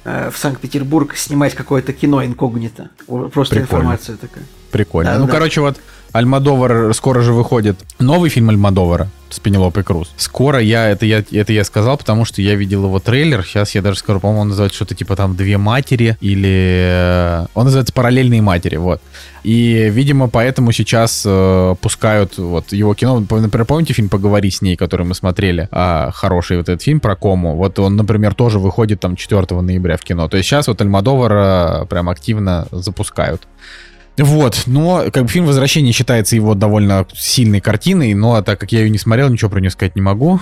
э, 0.04 0.30
в 0.30 0.38
Санкт-Петербург 0.38 1.14
снимать 1.16 1.54
какое-то 1.54 1.92
кино 1.92 2.24
инкогнито. 2.24 2.90
Просто 3.06 3.56
Прикольно. 3.56 3.60
информация 3.82 4.16
такая. 4.16 4.44
Прикольно. 4.70 5.12
Да, 5.12 5.18
ну, 5.18 5.26
да. 5.26 5.32
короче, 5.32 5.60
вот 5.60 5.78
Альмадовар 6.12 6.92
скоро 6.94 7.23
же 7.23 7.33
выходит. 7.33 7.79
Новый 7.99 8.31
фильм 8.31 8.51
Альмадовара 8.51 9.09
с 9.31 9.38
Пенелопой 9.38 9.85
Круз. 9.85 10.12
Скоро 10.16 10.59
я 10.59 10.88
это, 10.88 11.07
я 11.07 11.18
это 11.31 11.53
я 11.53 11.64
сказал, 11.64 11.96
потому 11.96 12.25
что 12.25 12.42
я 12.42 12.57
видел 12.57 12.85
его 12.85 12.99
трейлер. 12.99 13.44
Сейчас 13.44 13.75
я 13.75 13.83
даже 13.83 13.99
скажу, 13.99 14.18
по-моему, 14.18 14.42
он 14.42 14.49
называется 14.49 14.77
что-то 14.77 14.94
типа 14.94 15.14
там 15.14 15.37
«Две 15.37 15.57
матери» 15.57 16.16
или... 16.20 16.83
э, 16.83 17.46
Он 17.55 17.64
называется 17.64 17.92
«Параллельные 17.92 18.42
матери», 18.42 18.77
вот. 18.77 19.01
И, 19.44 19.88
видимо, 19.90 20.29
поэтому 20.29 20.73
сейчас 20.73 21.23
э, 21.25 21.75
пускают 21.81 22.38
вот 22.38 22.73
его 22.73 22.94
кино. 22.94 23.20
Например, 23.20 23.64
помните 23.64 23.92
фильм 23.94 24.09
«Поговори 24.09 24.51
с 24.51 24.62
ней», 24.62 24.77
который 24.77 25.07
мы 25.07 25.14
смотрели? 25.14 25.68
А, 25.70 26.11
хороший 26.12 26.57
вот 26.57 26.68
этот 26.68 26.83
фильм 26.83 26.99
про 26.99 27.14
кому. 27.14 27.55
Вот 27.57 27.79
он, 27.79 27.96
например, 27.96 28.35
тоже 28.35 28.59
выходит 28.59 29.01
там 29.01 29.14
4 29.16 29.61
ноября 29.61 29.96
в 29.96 30.03
кино. 30.03 30.29
То 30.29 30.37
есть 30.37 30.49
сейчас 30.49 30.66
вот 30.66 30.81
Альмадовара 30.81 31.87
прям 31.88 32.09
активно 32.09 32.66
запускают. 32.73 33.42
Вот, 34.22 34.64
но 34.66 35.04
как 35.12 35.24
бы 35.24 35.28
фильм 35.28 35.46
«Возвращение» 35.46 35.92
считается 35.92 36.37
его 36.37 36.54
довольно 36.54 37.06
сильной 37.14 37.61
картиной, 37.61 38.14
но 38.14 38.42
так 38.42 38.61
как 38.61 38.72
я 38.72 38.80
ее 38.80 38.90
не 38.90 38.98
смотрел, 38.98 39.28
ничего 39.30 39.50
про 39.50 39.61
нее 39.61 39.70
сказать 39.70 39.96
не 39.96 40.02
могу. 40.02 40.40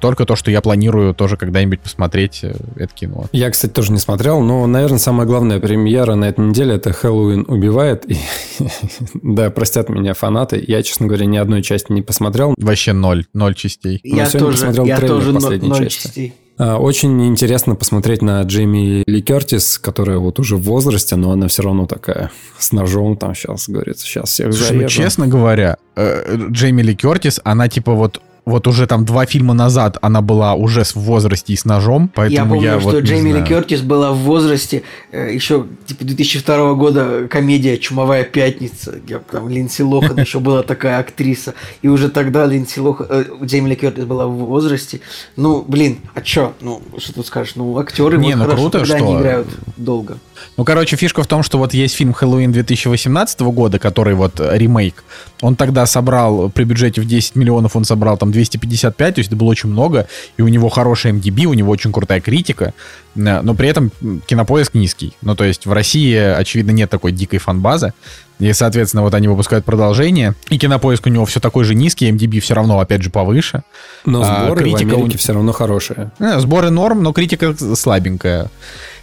Только 0.00 0.26
то, 0.26 0.36
что 0.36 0.50
я 0.50 0.60
планирую 0.60 1.14
тоже 1.14 1.38
когда-нибудь 1.38 1.80
посмотреть 1.80 2.40
э, 2.42 2.54
это 2.76 2.92
кино. 2.92 3.24
Я, 3.32 3.50
кстати, 3.50 3.72
тоже 3.72 3.90
не 3.90 3.98
смотрел, 3.98 4.42
но, 4.42 4.66
наверное, 4.66 4.98
самая 4.98 5.26
главная 5.26 5.60
премьера 5.60 6.14
на 6.14 6.26
этой 6.26 6.44
неделе 6.46 6.74
это 6.74 6.92
Хэллоуин 6.92 7.46
убивает. 7.48 8.04
И, 8.10 8.18
да, 9.14 9.50
простят 9.50 9.88
меня 9.88 10.12
фанаты. 10.12 10.62
Я, 10.66 10.82
честно 10.82 11.06
говоря, 11.06 11.24
ни 11.24 11.38
одной 11.38 11.62
части 11.62 11.90
не 11.90 12.02
посмотрел. 12.02 12.54
Вообще 12.58 12.92
ноль, 12.92 13.24
ноль 13.32 13.54
частей. 13.54 14.00
Ну, 14.04 14.16
я 14.16 14.26
сегодня 14.26 14.40
тоже, 14.40 14.56
посмотрел 14.58 14.84
я 14.84 14.96
трейлер 14.98 15.14
тоже 15.14 15.32
ноль 15.32 15.78
части. 15.78 16.02
частей. 16.02 16.34
А, 16.58 16.78
Очень 16.78 17.26
интересно 17.26 17.74
посмотреть 17.74 18.22
на 18.22 18.42
Джейми 18.42 19.04
Ли 19.06 19.22
Кертис, 19.22 19.78
которая 19.78 20.18
вот 20.18 20.38
уже 20.38 20.56
в 20.56 20.62
возрасте, 20.62 21.16
но 21.16 21.30
она 21.32 21.48
все 21.48 21.62
равно 21.62 21.86
такая 21.86 22.30
с 22.58 22.72
ножом 22.72 23.16
там 23.16 23.34
сейчас, 23.34 23.68
говорится, 23.68 24.06
сейчас 24.06 24.30
всех 24.30 24.52
Слушай, 24.52 24.72
ну, 24.72 24.78
зарежу. 24.80 25.02
честно 25.02 25.26
говоря, 25.26 25.76
э, 25.96 26.36
Джейми 26.50 26.82
Ли 26.82 26.94
Кертис, 26.94 27.40
она 27.44 27.68
типа 27.68 27.92
вот 27.92 28.20
вот 28.46 28.68
уже 28.68 28.86
там 28.86 29.04
два 29.04 29.26
фильма 29.26 29.54
назад 29.54 29.98
она 30.02 30.22
была 30.22 30.54
уже 30.54 30.84
в 30.84 30.94
возрасте 30.96 31.52
и 31.52 31.56
с 31.56 31.64
ножом, 31.64 32.04
Я 32.04 32.10
поэтому 32.14 32.54
помню, 32.54 32.70
я, 32.74 32.80
что 32.80 32.90
вот 32.90 33.02
Джейми 33.02 33.32
Ли. 33.32 33.42
Кертис 33.44 33.80
была 33.80 34.12
в 34.12 34.18
возрасте 34.18 34.84
э, 35.10 35.34
еще 35.34 35.66
типа 35.86 36.04
2002 36.04 36.74
года 36.74 37.26
комедия 37.28 37.76
«Чумовая 37.76 38.22
пятница», 38.22 39.00
где 39.04 39.18
там 39.18 39.48
Линдси 39.48 39.82
Лохан 39.82 40.16
еще 40.18 40.38
была 40.38 40.62
такая 40.62 41.00
актриса, 41.00 41.54
и 41.82 41.88
уже 41.88 42.08
тогда 42.08 42.46
Линдси 42.46 42.78
Лохан, 42.78 43.06
э, 43.10 43.24
Джейми 43.42 43.70
Ли 43.70 43.74
Кертис 43.76 44.04
была 44.04 44.26
в 44.26 44.34
возрасте. 44.34 45.00
Ну, 45.34 45.64
блин, 45.66 45.98
а 46.14 46.20
чё? 46.20 46.54
Ну, 46.60 46.80
что 46.98 47.14
тут 47.14 47.26
скажешь? 47.26 47.56
Ну, 47.56 47.76
актеры 47.78 48.16
Не, 48.16 48.28
вот 48.28 48.36
ну 48.36 48.44
хорошо, 48.44 48.70
круто, 48.70 48.84
что- 48.84 48.94
они 48.94 49.16
играют 49.16 49.48
долго. 49.76 50.18
Ну, 50.56 50.64
короче, 50.64 50.96
фишка 50.96 51.22
в 51.22 51.26
том, 51.26 51.42
что 51.42 51.58
вот 51.58 51.74
есть 51.74 51.94
фильм 51.94 52.12
«Хэллоуин» 52.12 52.52
2018 52.52 53.40
года, 53.40 53.78
который 53.78 54.14
вот 54.14 54.40
э, 54.40 54.56
ремейк. 54.56 55.04
Он 55.42 55.56
тогда 55.56 55.86
собрал, 55.86 56.50
при 56.50 56.64
бюджете 56.64 57.00
в 57.00 57.06
10 57.06 57.36
миллионов 57.36 57.76
он 57.76 57.84
собрал 57.84 58.16
там 58.16 58.32
255, 58.32 59.14
то 59.14 59.18
есть 59.18 59.28
это 59.28 59.36
было 59.36 59.48
очень 59.48 59.68
много, 59.68 60.08
и 60.36 60.42
у 60.42 60.48
него 60.48 60.68
хороший 60.68 61.12
MDB, 61.12 61.44
у 61.44 61.54
него 61.54 61.70
очень 61.70 61.92
крутая 61.92 62.20
критика, 62.20 62.74
э, 63.14 63.40
но 63.42 63.54
при 63.54 63.68
этом 63.68 63.90
кинопоиск 64.26 64.74
низкий. 64.74 65.14
Ну, 65.22 65.34
то 65.34 65.44
есть 65.44 65.66
в 65.66 65.72
России, 65.72 66.14
очевидно, 66.16 66.70
нет 66.70 66.90
такой 66.90 67.12
дикой 67.12 67.38
фан-базы, 67.38 67.92
и, 68.38 68.52
соответственно, 68.52 69.02
вот 69.02 69.14
они 69.14 69.28
выпускают 69.28 69.64
продолжение, 69.64 70.34
и 70.50 70.58
кинопоиск 70.58 71.06
у 71.06 71.10
него 71.10 71.24
все 71.24 71.40
такой 71.40 71.64
же 71.64 71.74
низкий, 71.74 72.10
MDB 72.10 72.40
все 72.40 72.54
равно, 72.54 72.78
опять 72.80 73.02
же, 73.02 73.10
повыше. 73.10 73.62
Но 74.04 74.22
а, 74.22 74.44
сборы 74.44 74.62
критика 74.62 74.78
в 74.78 74.92
у 74.92 74.94
Америке 74.96 75.08
них- 75.14 75.20
все 75.20 75.32
равно 75.32 75.52
хорошие. 75.52 76.10
Э, 76.18 76.38
Сборы 76.40 76.70
норм, 76.70 77.02
но 77.02 77.12
критика 77.12 77.54
слабенькая. 77.74 78.48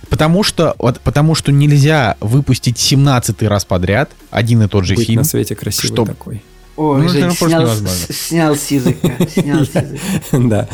Потому 0.10 0.44
что, 0.44 0.76
вот, 0.78 1.00
потому 1.00 1.34
что 1.34 1.52
нельзя 1.52 2.18
выпустить 2.20 2.78
17 2.78 3.42
раз 3.44 3.66
подряд 3.66 4.12
один 4.30 4.62
и 4.62 4.68
тот 4.68 4.86
же 4.86 4.96
Быть 4.96 5.08
фильм. 5.08 5.20
на 5.20 5.24
свете 5.24 5.56
красивый 5.56 5.88
Чтоб- 5.96 6.08
такой. 6.08 6.44
Ой, 6.76 7.04
Ну, 7.04 7.10
Жень, 7.10 7.32
снял, 7.32 7.68
снял 8.10 8.56
с 8.56 8.72
языка, 8.72 9.10
снял 9.28 9.64
с 9.64 9.70
языка. 9.70 10.00
Да. 10.32 10.68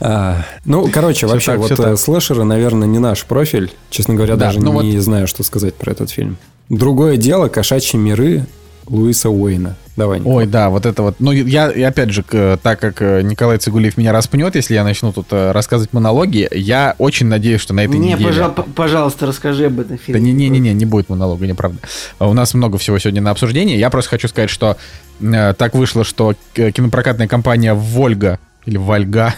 А, 0.00 0.44
Ну, 0.64 0.88
короче, 0.92 1.26
вообще, 1.26 1.52
так, 1.52 1.60
вот 1.60 1.72
э, 1.72 1.96
слэшеры, 1.96 2.44
наверное, 2.44 2.86
не 2.86 2.98
наш 2.98 3.24
профиль. 3.24 3.72
Честно 3.90 4.14
говоря, 4.14 4.36
Да, 4.36 4.46
даже 4.46 4.60
ну 4.60 4.80
не 4.80 4.98
знаю, 5.00 5.26
что 5.26 5.42
сказать 5.42 5.74
про 5.74 5.90
этот 5.90 6.10
фильм. 6.10 6.36
Другое 6.68 7.16
дело 7.16 7.48
«Кошачьи 7.48 7.98
миры» 7.98 8.46
Луиса 8.90 9.30
Уэйна. 9.30 9.76
Давай, 9.96 10.18
Николай. 10.18 10.38
Ой, 10.38 10.46
да, 10.46 10.68
вот 10.70 10.84
это 10.86 11.02
вот. 11.02 11.16
Ну, 11.20 11.30
я, 11.30 11.70
и 11.70 11.82
опять 11.82 12.10
же, 12.10 12.22
к- 12.22 12.58
так 12.62 12.80
как 12.80 13.00
э, 13.02 13.22
Николай 13.22 13.58
Цигулиев 13.58 13.96
меня 13.96 14.12
распнет, 14.12 14.54
если 14.56 14.74
я 14.74 14.82
начну 14.82 15.12
тут 15.12 15.26
э, 15.30 15.52
рассказывать 15.52 15.92
монологи, 15.92 16.48
я 16.52 16.94
очень 16.98 17.26
надеюсь, 17.26 17.60
что 17.60 17.74
на 17.74 17.84
этой 17.84 17.98
Не, 17.98 18.14
неделе... 18.14 18.48
п- 18.48 18.62
пожалуйста, 18.74 19.26
расскажи 19.26 19.66
об 19.66 19.78
этом 19.80 19.96
Да 19.96 20.02
фильме. 20.02 20.32
не-не-не, 20.32 20.72
не 20.72 20.84
будет 20.86 21.08
монолога, 21.08 21.46
неправда. 21.46 21.78
У 22.18 22.32
нас 22.32 22.54
много 22.54 22.78
всего 22.78 22.98
сегодня 22.98 23.20
на 23.20 23.30
обсуждение. 23.30 23.78
Я 23.78 23.90
просто 23.90 24.10
хочу 24.10 24.26
сказать, 24.28 24.50
что 24.50 24.76
э, 25.20 25.54
так 25.56 25.74
вышло, 25.74 26.02
что 26.04 26.34
кинопрокатная 26.54 27.28
компания 27.28 27.74
«Вольга» 27.74 28.38
или 28.66 28.76
«Вольга», 28.78 29.34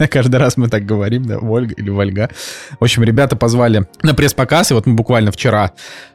Каждый 0.10 0.36
раз 0.36 0.56
мы 0.56 0.68
так 0.68 0.86
говорим, 0.86 1.24
да, 1.24 1.38
Вольга 1.38 1.74
или 1.76 1.90
Вольга. 1.90 2.30
В 2.78 2.84
общем, 2.84 3.02
ребята 3.02 3.36
позвали 3.36 3.86
на 4.02 4.14
пресс-показ, 4.14 4.70
и 4.70 4.74
вот 4.74 4.86
мы 4.86 4.94
буквально 4.94 5.30
вчера 5.32 5.72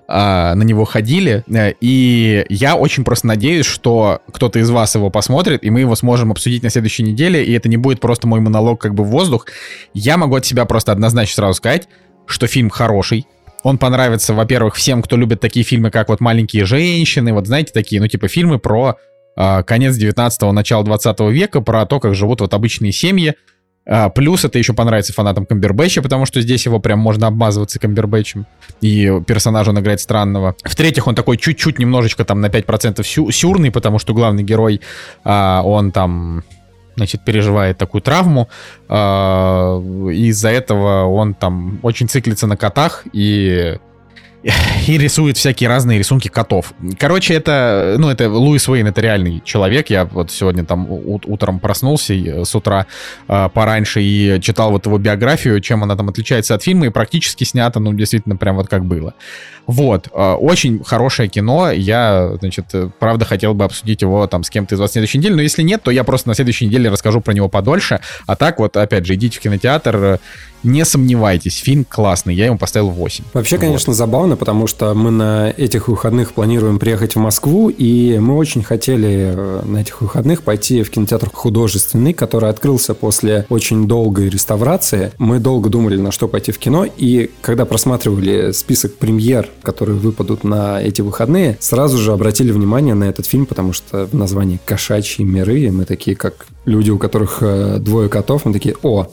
а, 0.07 0.55
на 0.55 0.63
него 0.63 0.85
ходили, 0.85 1.43
э, 1.47 1.73
и 1.81 2.45
я 2.49 2.75
очень 2.75 3.03
просто 3.03 3.27
надеюсь, 3.27 3.65
что 3.65 4.21
кто-то 4.31 4.59
из 4.59 4.69
вас 4.69 4.95
его 4.95 5.09
посмотрит, 5.09 5.63
и 5.63 5.69
мы 5.69 5.81
его 5.81 5.95
сможем 5.95 6.31
обсудить 6.31 6.63
на 6.63 6.69
следующей 6.69 7.03
неделе, 7.03 7.43
и 7.43 7.53
это 7.53 7.69
не 7.69 7.77
будет 7.77 7.99
просто 7.99 8.27
мой 8.27 8.39
монолог 8.39 8.81
как 8.81 8.93
бы 8.93 9.03
в 9.03 9.07
воздух. 9.07 9.47
Я 9.93 10.17
могу 10.17 10.35
от 10.35 10.45
себя 10.45 10.65
просто 10.65 10.91
однозначно 10.91 11.35
сразу 11.35 11.53
сказать, 11.55 11.87
что 12.25 12.47
фильм 12.47 12.69
хороший, 12.69 13.27
он 13.63 13.79
понравится, 13.79 14.35
во-первых, 14.35 14.75
всем, 14.75 15.01
кто 15.01 15.17
любит 15.17 15.39
такие 15.39 15.65
фильмы, 15.65 15.89
как 15.89 16.09
вот 16.09 16.19
«Маленькие 16.19 16.65
женщины», 16.65 17.33
вот 17.33 17.47
знаете, 17.47 17.73
такие, 17.73 17.99
ну, 17.99 18.07
типа 18.07 18.27
фильмы 18.27 18.59
про 18.59 18.97
а, 19.35 19.63
конец 19.63 19.97
19-го, 19.97 20.51
начало 20.51 20.83
20 20.83 21.19
века, 21.31 21.61
про 21.61 21.85
то, 21.87 21.99
как 21.99 22.13
живут 22.13 22.41
вот 22.41 22.53
обычные 22.53 22.91
семьи. 22.91 23.33
А, 23.87 24.09
плюс 24.09 24.43
это 24.45 24.57
еще 24.57 24.73
понравится 24.73 25.13
фанатам 25.13 25.45
Камбербэтча, 25.45 26.01
потому 26.01 26.25
что 26.25 26.41
здесь 26.41 26.65
его 26.65 26.79
прям 26.79 26.99
можно 26.99 27.27
обмазываться 27.27 27.79
Камбербэтчем, 27.79 28.45
и 28.81 29.21
персонажа 29.27 29.69
он 29.71 29.79
играет 29.79 29.99
странного. 30.01 30.55
В-третьих, 30.63 31.07
он 31.07 31.15
такой 31.15 31.37
чуть-чуть 31.37 31.77
немножечко 31.79 32.25
там 32.25 32.41
на 32.41 32.47
5% 32.47 33.03
сю- 33.05 33.31
сюрный, 33.31 33.71
потому 33.71 33.99
что 33.99 34.13
главный 34.13 34.43
герой, 34.43 34.81
а, 35.23 35.61
он 35.63 35.91
там 35.91 36.43
значит, 36.95 37.25
переживает 37.25 37.77
такую 37.77 38.01
травму. 38.01 38.47
а, 38.89 39.79
Из-за 40.11 40.49
этого 40.49 41.05
он 41.05 41.33
там 41.33 41.79
очень 41.83 42.07
циклится 42.07 42.47
на 42.47 42.57
котах 42.57 43.03
и 43.13 43.77
и 44.87 44.97
рисует 44.97 45.37
всякие 45.37 45.69
разные 45.69 45.97
рисунки 45.97 46.27
котов. 46.27 46.73
Короче, 46.99 47.33
это, 47.33 47.95
ну, 47.97 48.09
это 48.09 48.29
Луис 48.29 48.69
Уэйн, 48.69 48.85
это 48.87 49.01
реальный 49.01 49.41
человек. 49.43 49.89
Я 49.89 50.05
вот 50.05 50.31
сегодня 50.31 50.63
там 50.63 50.87
утром 50.89 51.59
проснулся 51.59 52.13
и, 52.13 52.43
с 52.43 52.53
утра 52.53 52.85
э, 53.27 53.49
пораньше 53.51 54.01
и 54.03 54.39
читал 54.41 54.69
вот 54.71 54.85
его 54.85 54.99
биографию, 54.99 55.59
чем 55.61 55.83
она 55.83 55.95
там 55.95 56.09
отличается 56.09 56.53
от 56.53 56.61
фильма, 56.61 56.85
и 56.85 56.89
практически 56.89 57.43
снято, 57.43 57.79
ну, 57.79 57.93
действительно, 57.93 58.37
прям 58.37 58.55
вот 58.57 58.67
как 58.67 58.85
было. 58.85 59.15
Вот, 59.65 60.09
э, 60.13 60.33
очень 60.33 60.83
хорошее 60.83 61.27
кино. 61.27 61.71
Я, 61.71 62.35
значит, 62.39 62.65
э, 62.73 62.89
правда 62.99 63.25
хотел 63.25 63.55
бы 63.55 63.65
обсудить 63.65 64.03
его 64.03 64.27
там 64.27 64.43
с 64.43 64.51
кем-то 64.51 64.75
из 64.75 64.79
вас 64.79 64.91
в 64.91 64.93
следующей 64.93 65.17
неделе, 65.17 65.35
но 65.35 65.41
если 65.41 65.63
нет, 65.63 65.81
то 65.81 65.89
я 65.89 66.03
просто 66.03 66.27
на 66.27 66.35
следующей 66.35 66.67
неделе 66.67 66.91
расскажу 66.91 67.19
про 67.19 67.33
него 67.33 67.49
подольше. 67.49 67.99
А 68.27 68.35
так 68.35 68.59
вот, 68.59 68.77
опять 68.77 69.07
же, 69.07 69.15
идите 69.15 69.39
в 69.39 69.41
кинотеатр, 69.41 69.95
э, 69.95 70.17
не 70.65 70.83
сомневайтесь, 70.83 71.57
фильм 71.57 71.85
классный, 71.85 72.35
я 72.35 72.45
ему 72.45 72.57
поставил 72.57 72.89
8. 72.89 73.23
Вообще, 73.33 73.55
Вот. 73.55 73.61
конечно, 73.61 73.93
забавно, 73.93 74.34
потому 74.35 74.67
что 74.67 74.93
мы 74.93 75.11
на 75.11 75.49
этих 75.49 75.87
выходных 75.87 76.33
планируем 76.33 76.79
приехать 76.79 77.15
в 77.15 77.19
Москву, 77.19 77.69
и 77.69 78.17
мы 78.19 78.35
очень 78.35 78.63
хотели 78.63 79.33
э, 79.35 79.61
на 79.65 79.77
этих 79.77 80.01
выходных 80.01 80.43
пойти 80.43 80.83
в 80.83 80.89
кинотеатр 80.89 81.29
художественный, 81.31 82.13
который 82.13 82.49
открылся 82.49 82.93
после 82.93 83.45
очень 83.49 83.87
долгой 83.87 84.29
реставрации. 84.29 85.11
Мы 85.17 85.39
долго 85.39 85.69
думали, 85.69 85.97
на 85.97 86.11
что 86.11 86.27
пойти 86.27 86.51
в 86.51 86.57
кино, 86.57 86.85
и 86.85 87.31
когда 87.41 87.65
просматривали 87.65 88.51
список 88.51 88.95
премьер, 88.95 89.49
которые 89.61 89.97
выпадут 89.97 90.43
на 90.43 90.81
эти 90.81 91.01
выходные, 91.01 91.57
сразу 91.59 91.97
же 91.97 92.11
обратили 92.11 92.51
внимание 92.51 92.93
на 92.93 93.05
этот 93.05 93.25
фильм, 93.25 93.45
потому 93.45 93.73
что 93.73 94.05
в 94.05 94.13
названии 94.13 94.59
«Кошачьи 94.65 95.25
миры», 95.25 95.71
мы 95.71 95.85
такие, 95.85 96.15
как 96.15 96.47
люди, 96.65 96.89
у 96.89 96.97
которых 96.97 97.37
э, 97.41 97.77
двое 97.79 98.09
котов, 98.09 98.45
мы 98.45 98.53
такие, 98.53 98.75
о, 98.83 99.07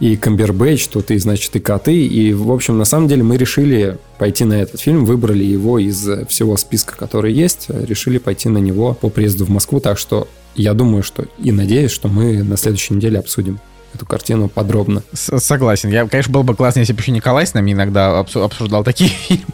и 0.00 0.16
Камбербэтч, 0.16 0.88
тут 0.88 1.10
и, 1.10 1.18
значит, 1.18 1.54
и 1.56 1.60
коты. 1.60 2.06
И, 2.06 2.32
в 2.32 2.50
общем, 2.52 2.78
на 2.78 2.84
самом 2.84 3.08
деле 3.08 3.22
мы 3.22 3.36
решили 3.36 3.98
пойти 4.18 4.44
на 4.44 4.54
этот 4.54 4.80
фильм, 4.80 5.04
выбрали 5.04 5.44
его 5.44 5.78
из 5.78 6.08
э, 6.08 6.26
всего 6.26 6.56
списка, 6.56 6.96
который 6.96 7.32
есть, 7.32 7.66
э, 7.68 7.84
решили 7.86 8.18
пойти 8.18 8.48
на 8.48 8.58
него 8.58 8.94
по 8.94 9.08
приезду 9.08 9.44
в 9.44 9.50
Москву. 9.50 9.80
Так 9.80 9.98
что 9.98 10.28
я 10.56 10.74
думаю, 10.74 11.02
что 11.02 11.24
и 11.38 11.52
надеюсь, 11.52 11.90
что 11.90 12.08
мы 12.08 12.42
на 12.42 12.56
следующей 12.56 12.94
неделе 12.94 13.18
обсудим 13.18 13.60
эту 13.94 14.06
картину 14.06 14.48
подробно. 14.48 15.02
С- 15.12 15.38
Согласен. 15.38 15.88
Я, 15.90 16.06
конечно, 16.08 16.32
был 16.32 16.42
бы 16.42 16.54
классно, 16.56 16.80
если 16.80 16.92
бы 16.92 17.00
еще 17.00 17.12
Николай 17.12 17.46
с 17.46 17.54
нами 17.54 17.72
иногда 17.72 18.20
обсу- 18.20 18.44
обсуждал 18.44 18.82
такие 18.84 19.10
фильмы. 19.28 19.44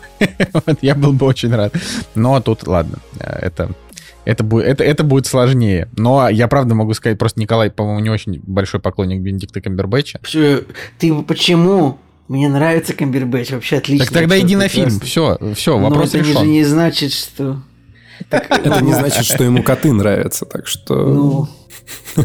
Вот, 0.55 0.79
я 0.81 0.95
был 0.95 1.13
бы 1.13 1.27
очень 1.27 1.55
рад. 1.55 1.75
Но 2.15 2.41
тут, 2.41 2.67
ладно, 2.67 2.99
э, 3.19 3.39
это, 3.43 3.71
это, 4.25 4.45
будет, 4.45 4.67
это, 4.67 4.85
это 4.85 5.05
будет 5.05 5.27
сложнее. 5.27 5.89
Но 5.97 6.29
я 6.29 6.49
правда 6.49 6.75
могу 6.75 6.95
сказать, 6.95 7.19
просто 7.19 7.41
Николай, 7.41 7.71
по-моему, 7.71 8.01
не 8.01 8.11
очень 8.11 8.41
большой 8.43 8.81
поклонник 8.81 9.21
Бенедикта 9.21 9.61
Камбербэтча. 9.61 10.21
Ты 10.99 11.15
почему? 11.23 11.99
Мне 12.29 12.49
нравится 12.49 12.95
Камбербэтч, 12.95 13.51
вообще 13.51 13.79
отлично. 13.79 14.07
Так 14.07 14.15
тогда 14.15 14.39
иди 14.39 14.55
на 14.55 14.69
фильм. 14.69 15.01
Все, 15.01 15.37
все, 15.55 15.79
вопрос 15.79 16.15
это 16.15 16.25
же 16.25 16.31
решен. 16.31 16.47
не 16.47 16.65
значит, 16.65 17.13
что... 17.13 17.61
Это 18.31 18.85
не 18.85 18.93
значит, 18.93 19.25
что 19.25 19.43
ему 19.43 19.63
коты 19.63 19.93
нравятся, 19.93 20.45
так 20.45 20.69
что... 20.69 20.95
Ну, 20.95 21.49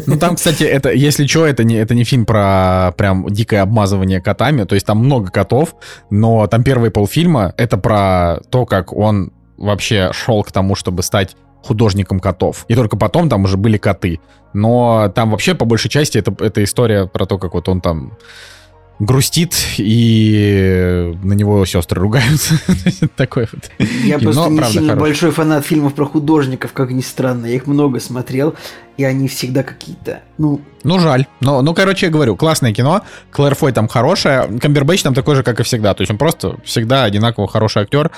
Ну 0.06 0.18
там, 0.18 0.36
кстати, 0.36 0.62
это, 0.62 0.92
если 0.92 1.26
что, 1.26 1.46
это 1.46 1.64
не, 1.64 1.76
это 1.76 1.94
не 1.94 2.04
фильм 2.04 2.26
про 2.26 2.92
прям 2.96 3.26
дикое 3.28 3.62
обмазывание 3.62 4.20
котами. 4.20 4.64
То 4.64 4.74
есть 4.74 4.86
там 4.86 4.98
много 4.98 5.30
котов, 5.30 5.74
но 6.10 6.46
там 6.46 6.62
первые 6.62 6.90
полфильма 6.90 7.54
это 7.56 7.78
про 7.78 8.40
то, 8.50 8.66
как 8.66 8.92
он 8.92 9.32
вообще 9.56 10.10
шел 10.12 10.42
к 10.42 10.52
тому, 10.52 10.74
чтобы 10.74 11.02
стать 11.02 11.36
художником 11.66 12.20
котов. 12.20 12.64
И 12.68 12.74
только 12.74 12.96
потом 12.96 13.28
там 13.28 13.44
уже 13.44 13.56
были 13.56 13.76
коты. 13.76 14.20
Но 14.52 15.12
там 15.14 15.30
вообще 15.30 15.54
по 15.54 15.64
большей 15.64 15.90
части 15.90 16.18
это, 16.18 16.34
это 16.42 16.64
история 16.64 17.06
про 17.06 17.26
то, 17.26 17.38
как 17.38 17.54
вот 17.54 17.68
он 17.68 17.80
там 17.80 18.12
грустит, 18.98 19.54
и 19.76 21.14
на 21.22 21.34
него 21.34 21.64
сестры 21.66 22.00
ругаются. 22.00 22.54
Такой 23.16 23.46
вот. 23.52 23.70
я 24.04 24.18
просто 24.18 24.48
не 24.48 24.56
правда, 24.56 24.72
сильно 24.72 24.96
большой 24.96 25.30
фанат 25.32 25.66
фильмов 25.66 25.94
про 25.94 26.06
художников, 26.06 26.72
как 26.72 26.90
ни 26.90 27.02
странно. 27.02 27.46
Я 27.46 27.56
их 27.56 27.66
много 27.66 28.00
смотрел, 28.00 28.54
и 28.96 29.04
они 29.04 29.28
всегда 29.28 29.62
какие-то... 29.62 30.20
Ну, 30.38 30.60
Ну, 30.84 30.98
жаль. 30.98 31.26
Но, 31.40 31.62
ну, 31.62 31.74
короче, 31.74 32.06
я 32.06 32.12
говорю, 32.12 32.36
классное 32.36 32.72
кино. 32.72 33.02
Клэр 33.30 33.54
Фой 33.54 33.72
там 33.72 33.88
хорошая. 33.88 34.46
Камбербэтч 34.58 35.02
там 35.02 35.14
такой 35.14 35.34
же, 35.34 35.42
как 35.42 35.60
и 35.60 35.62
всегда. 35.62 35.94
То 35.94 36.02
есть 36.02 36.10
он 36.10 36.18
просто 36.18 36.56
всегда 36.64 37.04
одинаково 37.04 37.48
хороший 37.48 37.82
актер. 37.82 38.10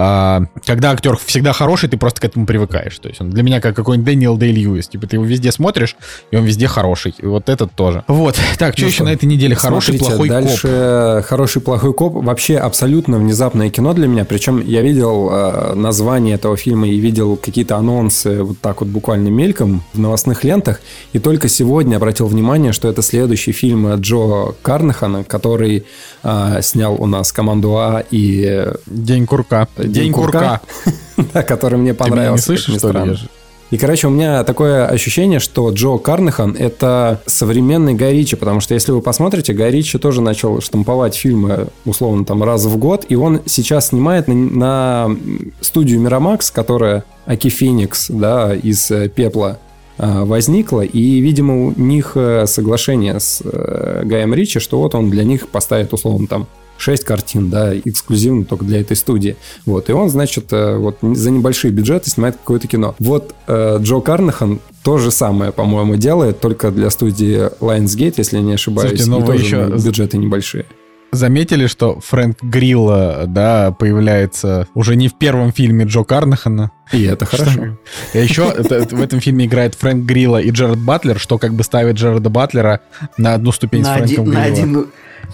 А, 0.00 0.42
когда 0.64 0.92
актер 0.92 1.16
всегда 1.16 1.52
хороший, 1.52 1.88
ты 1.88 1.96
просто 1.96 2.20
к 2.20 2.24
этому 2.24 2.46
привыкаешь. 2.46 2.96
То 2.98 3.08
есть 3.08 3.20
он 3.20 3.30
для 3.30 3.42
меня 3.42 3.60
как 3.60 3.74
какой-нибудь 3.74 4.06
Дэниел 4.06 4.36
Дэй 4.36 4.52
Льюис. 4.52 4.88
Типа 4.88 5.08
ты 5.08 5.16
его 5.16 5.24
везде 5.24 5.50
смотришь, 5.50 5.96
и 6.30 6.36
он 6.36 6.44
везде 6.44 6.68
хороший. 6.68 7.14
И 7.18 7.26
вот 7.26 7.48
этот 7.48 7.72
тоже. 7.72 8.04
Вот. 8.06 8.36
Так, 8.58 8.74
что 8.74 8.82
Ну 8.82 8.88
еще 8.88 8.96
что, 8.96 9.04
на 9.04 9.12
этой 9.12 9.24
неделе? 9.24 9.56
Хороший, 9.56 9.98
Смотрите, 9.98 10.04
плохой 10.04 10.28
дальше 10.28 11.16
коп. 11.16 11.26
хороший 11.26 11.62
плохой 11.62 11.92
коп 11.94 12.14
вообще 12.14 12.58
абсолютно 12.58 13.18
внезапное 13.18 13.70
кино 13.70 13.92
для 13.92 14.06
меня. 14.06 14.24
Причем 14.24 14.60
я 14.64 14.82
видел 14.82 15.30
э, 15.30 15.74
название 15.74 16.36
этого 16.36 16.56
фильма 16.56 16.88
и 16.88 16.96
видел 16.98 17.36
какие-то 17.36 17.76
анонсы 17.76 18.42
вот 18.42 18.60
так 18.60 18.80
вот 18.80 18.90
буквально 18.90 19.28
мельком 19.28 19.82
в 19.92 19.98
новостных 20.18 20.44
лентах. 20.44 20.80
И 21.12 21.18
только 21.18 21.48
сегодня 21.48 21.96
обратил 21.96 22.26
внимание, 22.26 22.72
что 22.72 22.88
это 22.88 23.02
следующий 23.02 23.52
фильм 23.52 23.94
Джо 23.94 24.54
Карнахана, 24.62 25.24
который 25.24 25.84
э, 26.22 26.62
снял 26.62 26.94
у 26.94 27.06
нас 27.06 27.32
команду 27.32 27.76
А 27.76 28.04
и 28.10 28.66
День 28.86 29.26
курка. 29.26 29.68
День 29.76 30.12
курка. 30.12 30.60
да, 31.32 31.42
который 31.42 31.78
мне 31.78 31.94
Ты 31.94 32.04
меня 32.04 32.06
не 32.06 32.10
понравился. 32.10 32.44
слышишь, 32.44 32.76
что 32.78 32.92
ли? 32.92 33.16
И, 33.70 33.76
короче, 33.76 34.06
у 34.06 34.10
меня 34.10 34.44
такое 34.44 34.86
ощущение, 34.86 35.40
что 35.40 35.70
Джо 35.70 35.98
Карнахан— 35.98 36.56
это 36.58 37.20
современный 37.26 37.92
Гай 37.92 38.14
Ричи, 38.14 38.34
потому 38.34 38.60
что 38.60 38.72
если 38.72 38.92
вы 38.92 39.02
посмотрите, 39.02 39.52
Гай 39.52 39.70
Ричи 39.70 39.98
тоже 39.98 40.22
начал 40.22 40.62
штамповать 40.62 41.14
фильмы, 41.14 41.68
условно, 41.84 42.24
там, 42.24 42.42
раз 42.42 42.64
в 42.64 42.78
год, 42.78 43.04
и 43.10 43.14
он 43.14 43.42
сейчас 43.44 43.88
снимает 43.88 44.26
на, 44.26 44.34
на 44.34 45.16
студию 45.60 46.00
Мирамакс, 46.00 46.50
которая 46.50 47.04
Аки 47.26 47.48
Феникс, 47.48 48.06
да, 48.08 48.54
из 48.54 48.90
пепла 49.14 49.58
возникла, 49.98 50.82
и, 50.82 51.20
видимо, 51.20 51.66
у 51.68 51.72
них 51.76 52.12
э, 52.14 52.46
соглашение 52.46 53.18
с 53.20 53.42
э, 53.44 54.02
Гаем 54.04 54.32
Ричи, 54.34 54.60
что 54.60 54.78
вот 54.78 54.94
он 54.94 55.10
для 55.10 55.24
них 55.24 55.48
поставит, 55.48 55.92
условно, 55.92 56.26
там, 56.26 56.46
6 56.78 57.04
картин, 57.04 57.50
да, 57.50 57.76
эксклюзивно 57.76 58.44
только 58.44 58.64
для 58.64 58.80
этой 58.80 58.96
студии. 58.96 59.36
Вот, 59.66 59.90
и 59.90 59.92
он, 59.92 60.08
значит, 60.10 60.52
э, 60.52 60.76
вот 60.76 60.98
за 61.02 61.30
небольшие 61.30 61.72
бюджеты 61.72 62.10
снимает 62.10 62.36
какое-то 62.36 62.68
кино. 62.68 62.94
Вот 63.00 63.34
э, 63.46 63.78
Джо 63.80 64.00
Карнахан 64.00 64.60
то 64.84 64.96
же 64.98 65.10
самое, 65.10 65.50
по-моему, 65.52 65.96
делает, 65.96 66.40
только 66.40 66.70
для 66.70 66.88
студии 66.90 67.50
Lionsgate, 67.60 68.14
если 68.18 68.36
я 68.36 68.42
не 68.42 68.52
ошибаюсь. 68.54 68.90
Слушайте, 68.90 69.10
ну 69.10 69.20
и 69.20 69.22
вы 69.24 69.34
еще- 69.34 69.66
бюджеты 69.84 70.18
небольшие. 70.18 70.64
Заметили, 71.10 71.66
что 71.66 72.00
Фрэнк 72.00 72.42
Грилла, 72.42 73.24
да, 73.26 73.72
появляется 73.72 74.68
уже 74.74 74.94
не 74.94 75.08
в 75.08 75.14
первом 75.14 75.52
фильме 75.52 75.84
Джо 75.86 76.02
Карнахана, 76.04 76.70
И 76.92 77.02
это 77.04 77.24
хорошо. 77.24 77.50
Что? 77.50 77.78
А 78.14 78.18
еще 78.18 78.42
в 78.90 79.00
этом 79.00 79.20
фильме 79.20 79.46
играет 79.46 79.74
Фрэнк 79.74 80.04
Грилла 80.04 80.38
и 80.38 80.50
Джеред 80.50 80.78
Батлер, 80.78 81.18
что 81.18 81.38
как 81.38 81.54
бы 81.54 81.64
ставит 81.64 81.96
Джереда 81.96 82.28
Батлера 82.28 82.80
на 83.16 83.34
одну 83.34 83.52
ступень 83.52 83.82
на 83.82 83.94
с 83.94 83.98
Фрэнком 83.98 84.28
один, 84.28 84.34
на, 84.34 84.40
Грилла. 84.40 84.44
один, 84.52 84.86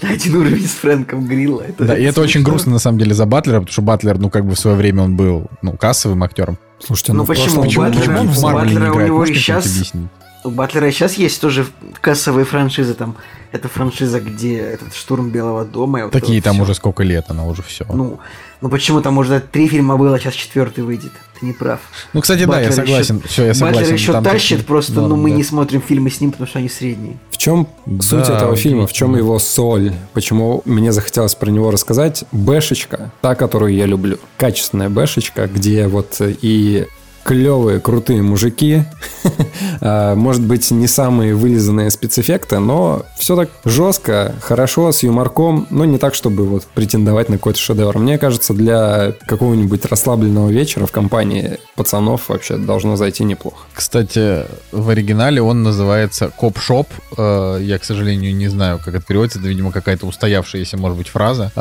на 0.02 0.08
один 0.10 0.36
уровень 0.36 0.66
с 0.66 0.72
Фрэнком 0.74 1.26
Грилла. 1.26 1.62
Это 1.62 1.84
Да, 1.84 1.98
и 1.98 2.04
это 2.04 2.20
очень 2.20 2.42
грустно 2.42 2.72
на 2.72 2.78
самом 2.78 2.98
деле 2.98 3.14
за 3.14 3.26
Батлера, 3.26 3.60
потому 3.60 3.72
что 3.72 3.82
Батлер, 3.82 4.18
ну 4.18 4.30
как 4.30 4.44
бы 4.46 4.54
в 4.54 4.58
свое 4.58 4.76
время 4.76 5.02
он 5.02 5.16
был, 5.16 5.48
ну, 5.62 5.72
кассовым 5.72 6.22
актером. 6.22 6.56
Слушайте, 6.78 7.12
Ну 7.14 7.24
в 7.24 7.26
почему? 7.26 7.62
Почему, 7.62 7.84
Батлера- 7.86 7.98
почему 7.98 8.20
он 8.20 8.28
в 8.28 8.42
Марвеле 8.42 8.76
не 8.76 8.86
играет? 8.86 9.28
и 9.30 9.34
щас- 9.34 9.66
объяснить? 9.66 10.08
У 10.44 10.50
Батлера 10.50 10.90
сейчас 10.90 11.14
есть 11.14 11.40
тоже 11.40 11.66
кассовые 12.02 12.44
франшизы, 12.44 12.92
там, 12.94 13.16
это 13.54 13.68
франшиза, 13.68 14.20
где 14.20 14.58
этот 14.58 14.94
штурм 14.94 15.30
Белого 15.30 15.64
дома. 15.64 16.00
и 16.00 16.02
вот 16.02 16.12
Такие 16.12 16.42
там 16.42 16.54
всё. 16.54 16.64
уже 16.64 16.74
сколько 16.74 17.04
лет, 17.04 17.26
она 17.28 17.46
уже 17.46 17.62
все. 17.62 17.84
Ну, 17.88 17.94
Ну, 17.94 18.20
ну 18.62 18.68
почему 18.68 19.00
там 19.00 19.16
уже 19.16 19.38
три 19.40 19.68
фильма 19.68 19.96
было, 19.96 20.18
сейчас 20.18 20.34
четвертый 20.34 20.82
выйдет. 20.82 21.12
Ты 21.38 21.46
не 21.46 21.52
прав. 21.52 21.78
кстати, 22.20 22.46
да, 22.46 22.60
я 22.60 22.68
Батлер 22.68 22.72
согласен. 22.72 23.22
Все, 23.24 23.46
я 23.46 23.54
согласен. 23.54 23.80
Батлер 23.80 23.94
еще 23.94 24.12
там 24.12 24.24
тащит, 24.24 24.58
такие 24.58 24.66
просто, 24.66 24.94
ну, 24.94 25.02
нормы, 25.02 25.22
мы 25.22 25.30
да. 25.30 25.36
не 25.36 25.44
смотрим 25.44 25.82
фильмы 25.82 26.10
с 26.10 26.20
ним, 26.20 26.32
потому 26.32 26.48
что 26.48 26.58
они 26.58 26.68
средние. 26.68 27.16
В 27.30 27.36
чем 27.36 27.68
суть 28.00 28.26
Да, 28.26 28.38
этого 28.38 28.56
фильма, 28.56 28.88
в 28.88 28.92
чем 28.92 29.14
его 29.14 29.38
соль, 29.38 29.92
почему 30.14 30.62
мне 30.64 30.90
захотелось 30.90 31.36
про 31.36 31.50
него 31.50 31.70
рассказать? 31.70 32.24
Бэшечка, 32.32 33.12
та, 33.20 33.36
которую 33.36 33.72
я 33.72 33.86
люблю. 33.86 34.18
Качественная 34.36 34.88
бэшечка, 34.88 35.46
где 35.46 35.86
вот 35.86 36.20
и 36.20 36.86
клевые, 37.24 37.80
крутые 37.80 38.22
мужики, 38.22 38.84
А, 39.80 40.14
может 40.14 40.42
быть, 40.42 40.70
не 40.70 40.86
самые 40.86 41.34
вылизанные 41.34 41.90
спецэффекты, 41.90 42.58
но 42.58 43.02
все 43.18 43.36
так 43.36 43.50
жестко, 43.64 44.34
хорошо, 44.40 44.92
с 44.92 45.02
юморком, 45.02 45.66
но 45.70 45.84
не 45.84 45.98
так, 45.98 46.14
чтобы 46.14 46.46
вот 46.46 46.64
претендовать 46.74 47.28
на 47.28 47.36
какой-то 47.36 47.58
шедевр. 47.58 47.98
Мне 47.98 48.16
кажется, 48.18 48.54
для 48.54 49.12
какого-нибудь 49.26 49.84
расслабленного 49.84 50.48
вечера 50.50 50.86
в 50.86 50.92
компании 50.92 51.58
пацанов 51.76 52.28
вообще 52.28 52.56
должно 52.56 52.96
зайти 52.96 53.24
неплохо. 53.24 53.58
Кстати, 53.74 54.44
в 54.72 54.88
оригинале 54.88 55.42
он 55.42 55.62
называется 55.62 56.30
Copshop. 56.34 56.88
Э, 57.18 57.58
Я, 57.60 57.78
к 57.78 57.84
сожалению, 57.84 58.34
не 58.34 58.48
знаю, 58.48 58.78
как 58.82 58.94
это 58.94 59.04
переводится. 59.04 59.38
Это, 59.38 59.48
видимо, 59.48 59.72
какая-то 59.72 60.06
устоявшаяся, 60.06 60.76
может 60.76 60.96
быть, 60.96 61.08
фраза. 61.08 61.52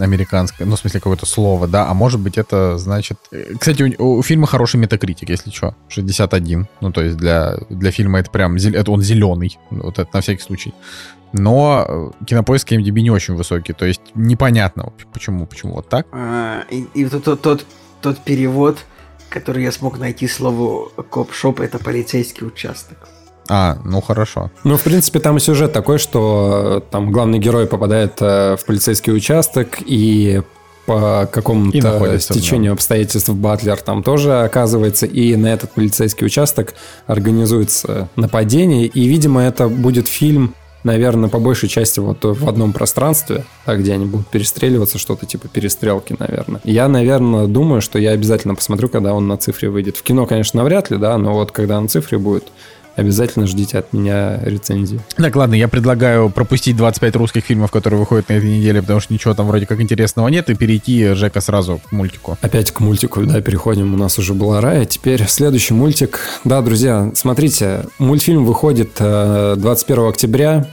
Американское, 0.00 0.66
ну, 0.66 0.76
в 0.76 0.78
смысле, 0.78 1.00
какое-то 1.00 1.26
слово, 1.26 1.68
да, 1.68 1.88
а 1.88 1.94
может 1.94 2.20
быть, 2.20 2.38
это 2.38 2.78
значит... 2.78 3.18
э, 3.32 3.54
Кстати, 3.58 3.96
у, 3.98 4.18
у 4.18 4.22
фильма 4.22 4.46
хороший 4.46 4.76
Metacritic, 4.76 5.28
если 5.28 5.50
что, 5.50 5.74
61. 5.88 6.66
Ну, 6.80 6.92
то 6.92 7.02
есть 7.02 7.16
для, 7.16 7.56
для 7.68 7.90
фильма 7.90 8.20
это 8.20 8.30
прям, 8.30 8.56
это 8.56 8.90
он 8.90 9.02
зеленый, 9.02 9.58
вот 9.70 9.98
это 9.98 10.08
на 10.12 10.20
всякий 10.20 10.42
случай. 10.42 10.74
Но 11.32 12.12
э, 12.20 12.24
кинопоиск 12.24 12.72
IMDb 12.72 13.00
не 13.00 13.10
очень 13.10 13.34
высокий, 13.34 13.72
то 13.72 13.86
есть 13.86 14.00
непонятно, 14.14 14.92
почему, 15.12 15.46
почему 15.46 15.74
вот 15.74 15.88
так. 15.88 16.06
А, 16.12 16.64
и, 16.70 16.86
и 16.94 17.04
тот, 17.06 17.40
тот, 17.40 17.66
тот 18.00 18.18
перевод, 18.18 18.78
который 19.28 19.62
я 19.62 19.72
смог 19.72 19.98
найти 19.98 20.26
слову 20.26 20.92
коп-шоп, 21.10 21.60
это 21.60 21.78
полицейский 21.78 22.46
участок. 22.46 23.08
А, 23.52 23.78
ну 23.84 24.00
хорошо. 24.00 24.52
Ну, 24.62 24.76
в 24.76 24.82
принципе, 24.82 25.18
там 25.18 25.36
и 25.36 25.40
сюжет 25.40 25.72
такой, 25.72 25.98
что 25.98 26.78
э, 26.78 26.80
там 26.88 27.10
главный 27.10 27.40
герой 27.40 27.66
попадает 27.66 28.12
э, 28.20 28.56
в 28.56 28.64
полицейский 28.64 29.12
участок 29.12 29.78
и 29.84 30.42
по 30.86 31.28
какому-то 31.30 32.18
стечению 32.20 32.72
обстоятельств 32.72 33.28
Батлер 33.30 33.76
там 33.78 34.04
тоже 34.04 34.42
оказывается, 34.42 35.06
и 35.06 35.34
на 35.34 35.48
этот 35.48 35.72
полицейский 35.72 36.26
участок 36.26 36.74
организуется 37.08 38.08
нападение, 38.14 38.86
и, 38.86 39.08
видимо, 39.08 39.42
это 39.42 39.68
будет 39.68 40.06
фильм, 40.06 40.54
наверное, 40.84 41.28
по 41.28 41.38
большей 41.38 41.68
части 41.68 41.98
вот 41.98 42.18
в 42.22 42.48
одном 42.48 42.72
пространстве, 42.72 43.44
да, 43.66 43.74
где 43.74 43.94
они 43.94 44.06
будут 44.06 44.28
перестреливаться, 44.28 44.98
что-то 44.98 45.26
типа 45.26 45.48
перестрелки, 45.48 46.14
наверное. 46.18 46.60
Я, 46.64 46.88
наверное, 46.88 47.46
думаю, 47.46 47.80
что 47.80 47.98
я 47.98 48.10
обязательно 48.10 48.54
посмотрю, 48.54 48.88
когда 48.88 49.12
он 49.12 49.26
на 49.28 49.36
цифре 49.36 49.70
выйдет. 49.70 49.96
В 49.96 50.02
кино, 50.02 50.26
конечно, 50.26 50.58
навряд 50.58 50.90
ли, 50.90 50.98
да, 50.98 51.18
но 51.18 51.34
вот 51.34 51.50
когда 51.52 51.80
на 51.80 51.88
цифре 51.88 52.18
будет, 52.18 52.44
обязательно 53.00 53.46
ждите 53.46 53.78
от 53.78 53.92
меня 53.92 54.38
рецензии. 54.42 55.00
Так, 55.16 55.34
ладно, 55.36 55.54
я 55.54 55.68
предлагаю 55.68 56.30
пропустить 56.30 56.76
25 56.76 57.16
русских 57.16 57.44
фильмов, 57.44 57.70
которые 57.70 57.98
выходят 57.98 58.28
на 58.28 58.34
этой 58.34 58.50
неделе, 58.50 58.80
потому 58.80 59.00
что 59.00 59.12
ничего 59.12 59.34
там 59.34 59.46
вроде 59.46 59.66
как 59.66 59.80
интересного 59.80 60.28
нет, 60.28 60.50
и 60.50 60.54
перейти, 60.54 61.14
Жека, 61.14 61.40
сразу 61.40 61.80
к 61.88 61.92
мультику. 61.92 62.38
Опять 62.40 62.70
к 62.70 62.80
мультику, 62.80 63.24
да, 63.24 63.40
переходим. 63.40 63.94
У 63.94 63.96
нас 63.96 64.18
уже 64.18 64.34
была 64.34 64.60
Рая. 64.60 64.84
Теперь 64.84 65.26
следующий 65.26 65.74
мультик. 65.74 66.20
Да, 66.44 66.62
друзья, 66.62 67.10
смотрите, 67.14 67.84
мультфильм 67.98 68.44
выходит 68.44 68.92
э, 68.98 69.54
21 69.56 70.08
октября 70.08 70.66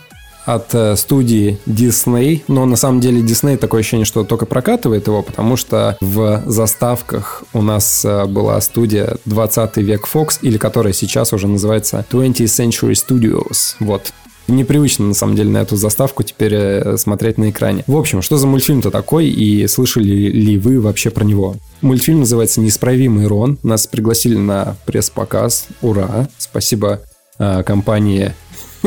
от 0.48 0.74
э, 0.74 0.96
студии 0.96 1.60
Disney, 1.68 2.42
но 2.48 2.66
на 2.66 2.78
самом 2.78 3.02
деле 3.02 3.22
Disney 3.22 3.58
такое 3.58 3.82
ощущение, 3.82 4.06
что 4.06 4.24
только 4.24 4.46
прокатывает 4.46 5.06
его, 5.08 5.22
потому 5.22 5.58
что 5.58 5.98
в 6.00 6.42
заставках 6.46 7.44
у 7.52 7.62
нас 7.62 8.06
э, 8.06 8.26
была 8.26 8.60
студия 8.62 9.18
20 9.26 9.78
век 9.78 10.08
Fox, 10.12 10.40
или 10.42 10.58
которая 10.58 10.94
сейчас 10.94 11.34
уже 11.34 11.48
называется 11.48 12.06
20th 12.10 12.46
Century 12.46 12.94
Studios. 12.94 13.76
Вот. 13.82 14.14
Непривычно, 14.48 15.08
на 15.08 15.14
самом 15.14 15.36
деле, 15.36 15.50
на 15.50 15.58
эту 15.58 15.76
заставку 15.76 16.24
теперь 16.24 16.54
э, 16.54 16.98
смотреть 16.98 17.38
на 17.38 17.50
экране. 17.50 17.84
В 17.86 17.98
общем, 17.98 18.22
что 18.22 18.38
за 18.38 18.48
мультфильм-то 18.48 18.90
такой, 18.90 19.28
и 19.28 19.68
слышали 19.68 20.08
ли 20.08 20.58
вы 20.58 20.80
вообще 20.80 21.10
про 21.10 21.26
него? 21.26 21.56
Мультфильм 21.82 22.20
называется 22.20 22.62
«Неисправимый 22.62 23.28
Рон». 23.28 23.60
Нас 23.64 23.86
пригласили 23.86 24.38
на 24.38 24.78
пресс-показ. 24.86 25.68
Ура! 25.82 26.30
Спасибо 26.38 27.02
э, 27.38 27.64
компании 27.64 28.34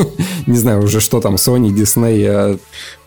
не 0.47 0.57
знаю 0.57 0.83
уже 0.83 0.99
что 0.99 1.19
там, 1.21 1.35
Sony, 1.35 1.69
Disney. 1.69 2.25
э, 2.27 2.57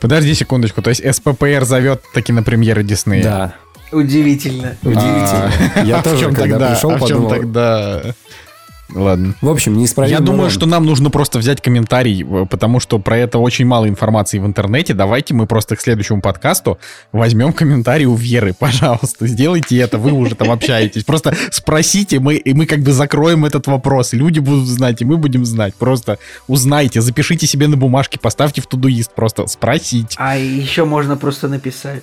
Подожди 0.01 0.35
секундочку, 0.35 0.83
то 0.83 0.91
есть 0.91 1.03
СППР 1.15 1.65
зовет 1.65 2.03
таки 2.13 2.33
на 2.33 2.43
премьеры 2.43 2.83
Диснея? 2.83 3.23
Да, 3.23 3.55
Удивительно. 3.93 4.77
удивительно. 4.83 5.53
Я 5.85 5.97
А 5.99 6.01
в 6.01 6.05
тоже, 6.05 6.21
чем 6.25 6.35
когда 6.35 6.59
тогда? 6.59 6.71
пришел, 6.75 6.91
а 6.91 6.97
в 6.97 7.07
чем 7.07 7.09
подумал... 7.23 7.31
тогда? 7.31 8.03
Ладно. 8.93 9.35
В 9.41 9.49
общем, 9.49 9.77
неисправимый 9.77 10.19
Я 10.19 10.25
думаю, 10.25 10.51
что 10.51 10.67
нам 10.67 10.85
нужно 10.85 11.11
просто 11.11 11.39
взять 11.39 11.61
комментарий, 11.61 12.23
э, 12.23 12.47
потому 12.47 12.81
что 12.81 12.99
про 12.99 13.17
это 13.17 13.39
очень 13.39 13.67
мало 13.67 13.89
информации 13.89 14.39
в 14.39 14.47
интернете. 14.47 14.95
Давайте 14.95 15.35
мы 15.35 15.47
просто 15.47 15.77
к 15.77 15.81
следующему 15.81 16.21
подкасту 16.21 16.79
возьмем 17.13 17.53
комментарий 17.53 18.07
у 18.07 18.15
Веры. 18.15 18.55
Пожалуйста, 18.59 19.27
сделайте 19.27 19.79
это, 19.79 19.99
вы 19.99 20.13
уже 20.13 20.35
там 20.35 20.51
общаетесь. 20.51 21.05
Просто 21.05 21.35
спросите, 21.51 22.21
мы, 22.21 22.37
и 22.37 22.53
мы 22.53 22.67
как 22.67 22.81
бы 22.81 22.93
закроем 22.93 23.45
этот 23.45 23.67
вопрос. 23.67 24.13
Люди 24.13 24.39
будут 24.39 24.67
знать, 24.67 25.01
и 25.03 25.05
мы 25.05 25.17
будем 25.17 25.45
знать. 25.45 25.75
Просто 25.75 26.19
узнайте, 26.47 27.01
запишите 27.01 27.47
себе 27.47 27.69
на 27.69 27.77
бумажке, 27.77 28.19
поставьте 28.19 28.61
в 28.61 28.67
тудуист, 28.67 29.15
просто 29.15 29.47
спросить. 29.47 30.15
А 30.19 30.37
еще 30.37 30.85
можно 30.85 31.17
просто 31.17 31.49
написать. 31.49 32.03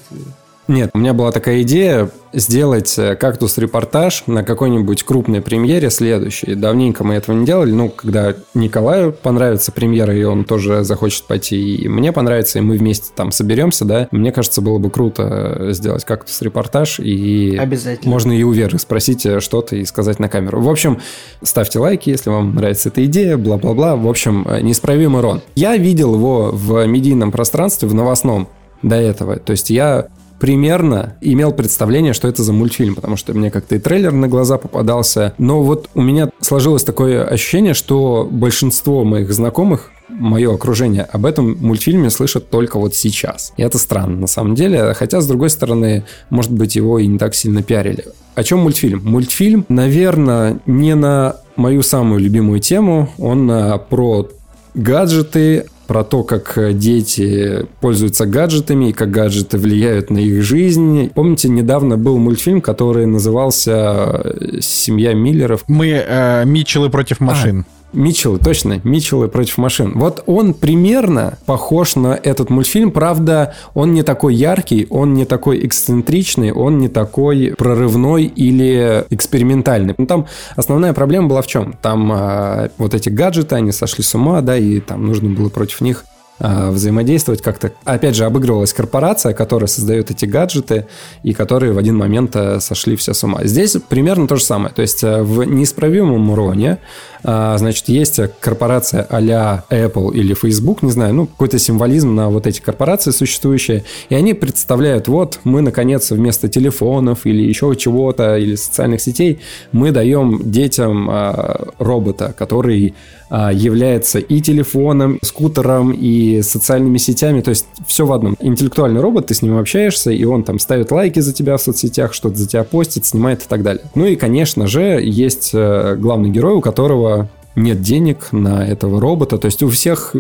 Нет, 0.68 0.92
у 0.94 1.00
меня 1.00 1.14
была 1.14 1.32
такая 1.32 1.64
идея 1.64 2.10
сделать 2.34 2.98
э, 2.98 3.16
кактус-репортаж 3.16 4.24
на 4.28 4.44
какой-нибудь 4.44 5.04
крупной 5.04 5.42
премьере 5.42 5.90
следующей. 5.90 6.56
Давненько 6.56 7.04
мы 7.04 7.16
этого 7.16 7.36
не 7.36 7.46
делали. 7.46 7.72
Ну, 7.72 7.90
когда 7.90 8.36
Николаю 8.54 9.12
понравится 9.12 9.72
премьера, 9.72 10.16
и 10.16 10.24
он 10.24 10.46
тоже 10.46 10.84
захочет 10.84 11.26
пойти, 11.26 11.76
и 11.76 11.88
мне 11.88 12.12
понравится, 12.12 12.60
и 12.60 12.62
мы 12.62 12.78
вместе 12.78 13.12
там 13.14 13.32
соберемся, 13.32 13.86
да, 13.86 14.08
мне 14.12 14.32
кажется, 14.32 14.62
было 14.62 14.78
бы 14.78 14.90
круто 14.90 15.24
э, 15.60 15.74
сделать 15.74 16.06
кактус-репортаж, 16.06 17.00
и 17.00 17.58
Обязательно. 17.58 18.10
можно 18.10 18.32
и 18.32 18.44
у 18.44 18.52
Веры 18.52 18.80
спросить 18.80 19.26
э, 19.26 19.40
что-то 19.40 19.76
и 19.76 19.84
сказать 19.84 20.20
на 20.20 20.30
камеру. 20.30 20.62
В 20.62 20.70
общем, 20.70 21.00
ставьте 21.44 21.80
лайки, 21.80 22.10
если 22.10 22.30
вам 22.30 22.56
нравится 22.56 22.90
эта 22.90 23.04
идея, 23.06 23.38
бла-бла-бла. 23.38 23.96
В 23.96 24.08
общем, 24.08 24.48
неисправимый 24.62 25.22
Рон. 25.22 25.42
Я 25.56 25.76
видел 25.76 26.14
его 26.16 26.52
в 26.54 26.86
медийном 26.86 27.32
пространстве, 27.32 27.88
в 27.88 27.94
новостном 27.94 28.48
до 28.82 28.96
этого. 28.96 29.38
То 29.38 29.52
есть 29.52 29.70
я 29.70 30.08
примерно 30.42 31.18
имел 31.22 31.52
представление, 31.54 32.14
что 32.14 32.28
это 32.28 32.42
за 32.42 32.52
мультфильм, 32.52 32.96
потому 32.96 33.16
что 33.16 33.32
мне 33.34 33.52
как-то 33.52 33.76
и 33.76 33.80
трейлер 33.80 34.12
на 34.12 34.28
глаза 34.28 34.58
попадался. 34.58 35.36
Но 35.38 35.62
вот 35.62 35.88
у 35.94 36.02
меня 36.02 36.32
сложилось 36.40 36.84
такое 36.84 37.24
ощущение, 37.24 37.76
что 37.76 38.28
большинство 38.30 39.04
моих 39.04 39.32
знакомых 39.32 39.92
мое 40.10 40.52
окружение 40.52 41.04
об 41.04 41.28
этом 41.28 41.58
мультфильме 41.60 42.10
слышат 42.10 42.50
только 42.50 42.80
вот 42.80 42.96
сейчас. 42.96 43.54
И 43.56 43.62
это 43.62 43.78
странно 43.78 44.18
на 44.18 44.28
самом 44.28 44.56
деле. 44.56 44.96
Хотя, 44.96 45.22
с 45.22 45.28
другой 45.28 45.52
стороны, 45.52 46.06
может 46.32 46.52
быть, 46.52 46.76
его 46.76 46.98
и 46.98 47.06
не 47.06 47.20
так 47.20 47.36
сильно 47.36 47.62
пиарили. 47.62 48.06
О 48.34 48.44
чем 48.44 48.60
мультфильм? 48.62 49.04
Мультфильм, 49.04 49.64
наверное, 49.70 50.60
не 50.66 50.96
на 50.96 51.36
мою 51.56 51.84
самую 51.84 52.20
любимую 52.20 52.62
тему. 52.62 53.12
Он 53.20 53.50
а, 53.52 53.78
про 53.78 54.28
гаджеты, 54.74 55.68
про 55.92 56.06
то, 56.06 56.24
как 56.24 56.58
дети 56.78 57.66
пользуются 57.82 58.26
гаджетами 58.26 58.92
и 58.92 58.94
как 58.94 59.12
гаджеты 59.12 59.58
влияют 59.58 60.10
на 60.10 60.20
их 60.20 60.42
жизнь. 60.42 61.10
Помните, 61.14 61.50
недавно 61.50 61.98
был 61.98 62.18
мультфильм, 62.18 62.62
который 62.62 63.06
назывался 63.06 64.34
«Семья 64.62 65.14
Миллеров». 65.14 65.66
Мы 65.68 65.88
э, 65.90 66.46
Митчеллы 66.46 66.90
против 66.90 67.20
машин. 67.20 67.66
Митчеллы, 67.94 68.40
точно, 68.40 68.80
Митчеллы 68.84 69.28
против 69.28 69.58
машин. 69.58 69.94
Вот 69.96 70.24
он 70.26 70.54
примерно 70.54 71.38
похож 71.46 71.96
на 71.96 72.20
этот 72.22 72.50
мультфильм, 72.50 72.92
правда, 72.92 73.54
он 73.74 73.94
не 73.94 74.04
такой 74.04 74.36
яркий, 74.36 74.88
он 74.90 75.14
не 75.14 75.26
такой 75.26 75.66
эксцентричный, 75.66 76.52
он 76.52 76.78
не 76.78 76.88
такой 76.88 77.54
прорывной 77.58 78.26
или 78.26 79.06
экспериментальный. 79.10 79.94
Ну, 79.98 80.06
там 80.06 80.28
основная 80.56 80.94
проблема 80.94 81.28
была 81.28 81.42
в 81.42 81.48
чем? 81.48 81.74
Там 81.82 82.12
а, 82.14 82.70
вот 82.78 82.94
эти 82.94 83.10
гаджеты, 83.10 83.56
они 83.56 83.72
сошли 83.72 84.04
с 84.04 84.16
ума, 84.16 84.42
да, 84.42 84.58
и 84.58 84.80
там 84.80 85.06
нужно 85.06 85.30
было 85.30 85.50
против 85.50 85.82
них 85.82 86.06
а, 86.44 86.72
взаимодействовать 86.72 87.44
как-то. 87.44 87.72
Опять 87.84 88.16
же, 88.16 88.26
обыгрывалась 88.26 88.74
корпорация, 88.74 89.34
которая 89.34 89.68
создает 89.68 90.10
эти 90.10 90.26
гаджеты 90.26 90.88
и 91.22 91.34
которые 91.34 91.72
в 91.72 91.78
один 91.78 91.98
момент 91.98 92.36
а, 92.36 92.60
сошли 92.60 92.96
все 92.96 93.14
с 93.14 93.24
ума. 93.24 93.42
Здесь 93.44 93.78
примерно 93.90 94.28
то 94.28 94.38
же 94.38 94.44
самое. 94.44 94.74
То 94.74 94.82
есть 94.82 95.04
в 95.04 95.44
неисправимом 95.44 96.32
уроне 96.32 96.80
значит, 97.24 97.90
есть 97.90 98.20
корпорация 98.40 99.06
а-ля 99.10 99.64
Apple 99.70 100.14
или 100.14 100.34
Facebook, 100.34 100.82
не 100.82 100.92
знаю, 100.92 101.14
ну, 101.14 101.28
какой-то 101.28 101.60
символизм 101.60 102.16
на 102.16 102.30
вот 102.30 102.48
эти 102.48 102.62
корпорации 102.62 103.12
существующие, 103.12 103.84
и 104.10 104.16
они 104.16 104.34
представляют, 104.34 105.08
вот, 105.08 105.40
мы, 105.44 105.62
наконец, 105.62 106.12
вместо 106.12 106.48
телефонов 106.48 107.26
или 107.26 107.42
еще 107.42 107.76
чего-то, 107.76 108.38
или 108.38 108.56
социальных 108.56 109.02
сетей, 109.02 109.40
мы 109.72 109.92
даем 109.92 110.42
детям 110.44 111.10
а, 111.10 111.68
робота, 111.80 112.34
который 112.38 112.94
а, 113.30 113.52
является 113.54 114.20
и 114.20 114.42
телефоном, 114.42 115.18
скутером, 115.24 115.92
и 115.92 116.42
социальными 116.42 116.98
сетями, 116.98 117.42
то 117.42 117.50
есть 117.50 117.66
все 117.88 118.06
в 118.06 118.12
одном. 118.12 118.36
Интеллектуальный 118.42 119.00
робот, 119.00 119.28
ты 119.28 119.34
с 119.34 119.42
ним 119.42 119.58
общаешься, 119.58 120.12
и 120.12 120.24
он 120.26 120.44
там 120.44 120.60
ставит 120.60 120.92
лайки 120.92 121.22
за 121.22 121.34
тебя 121.34 121.56
в 121.56 121.62
соцсетях, 121.62 122.14
что-то 122.14 122.36
за 122.36 122.48
тебя 122.48 122.64
постит, 122.64 123.06
снимает 123.06 123.44
и 123.44 123.48
так 123.48 123.64
далее. 123.64 123.84
Ну 123.96 124.06
и, 124.06 124.16
конечно 124.16 124.68
же, 124.68 125.00
есть 125.02 125.52
э, 125.54 125.96
главный 125.98 126.30
герой, 126.30 126.56
у 126.56 126.62
которого 126.62 127.11
нет 127.56 127.82
денег 127.82 128.32
на 128.32 128.66
этого 128.66 129.00
робота. 129.02 129.38
То 129.38 129.46
есть 129.46 129.64
у 129.64 129.70
всех 129.70 130.16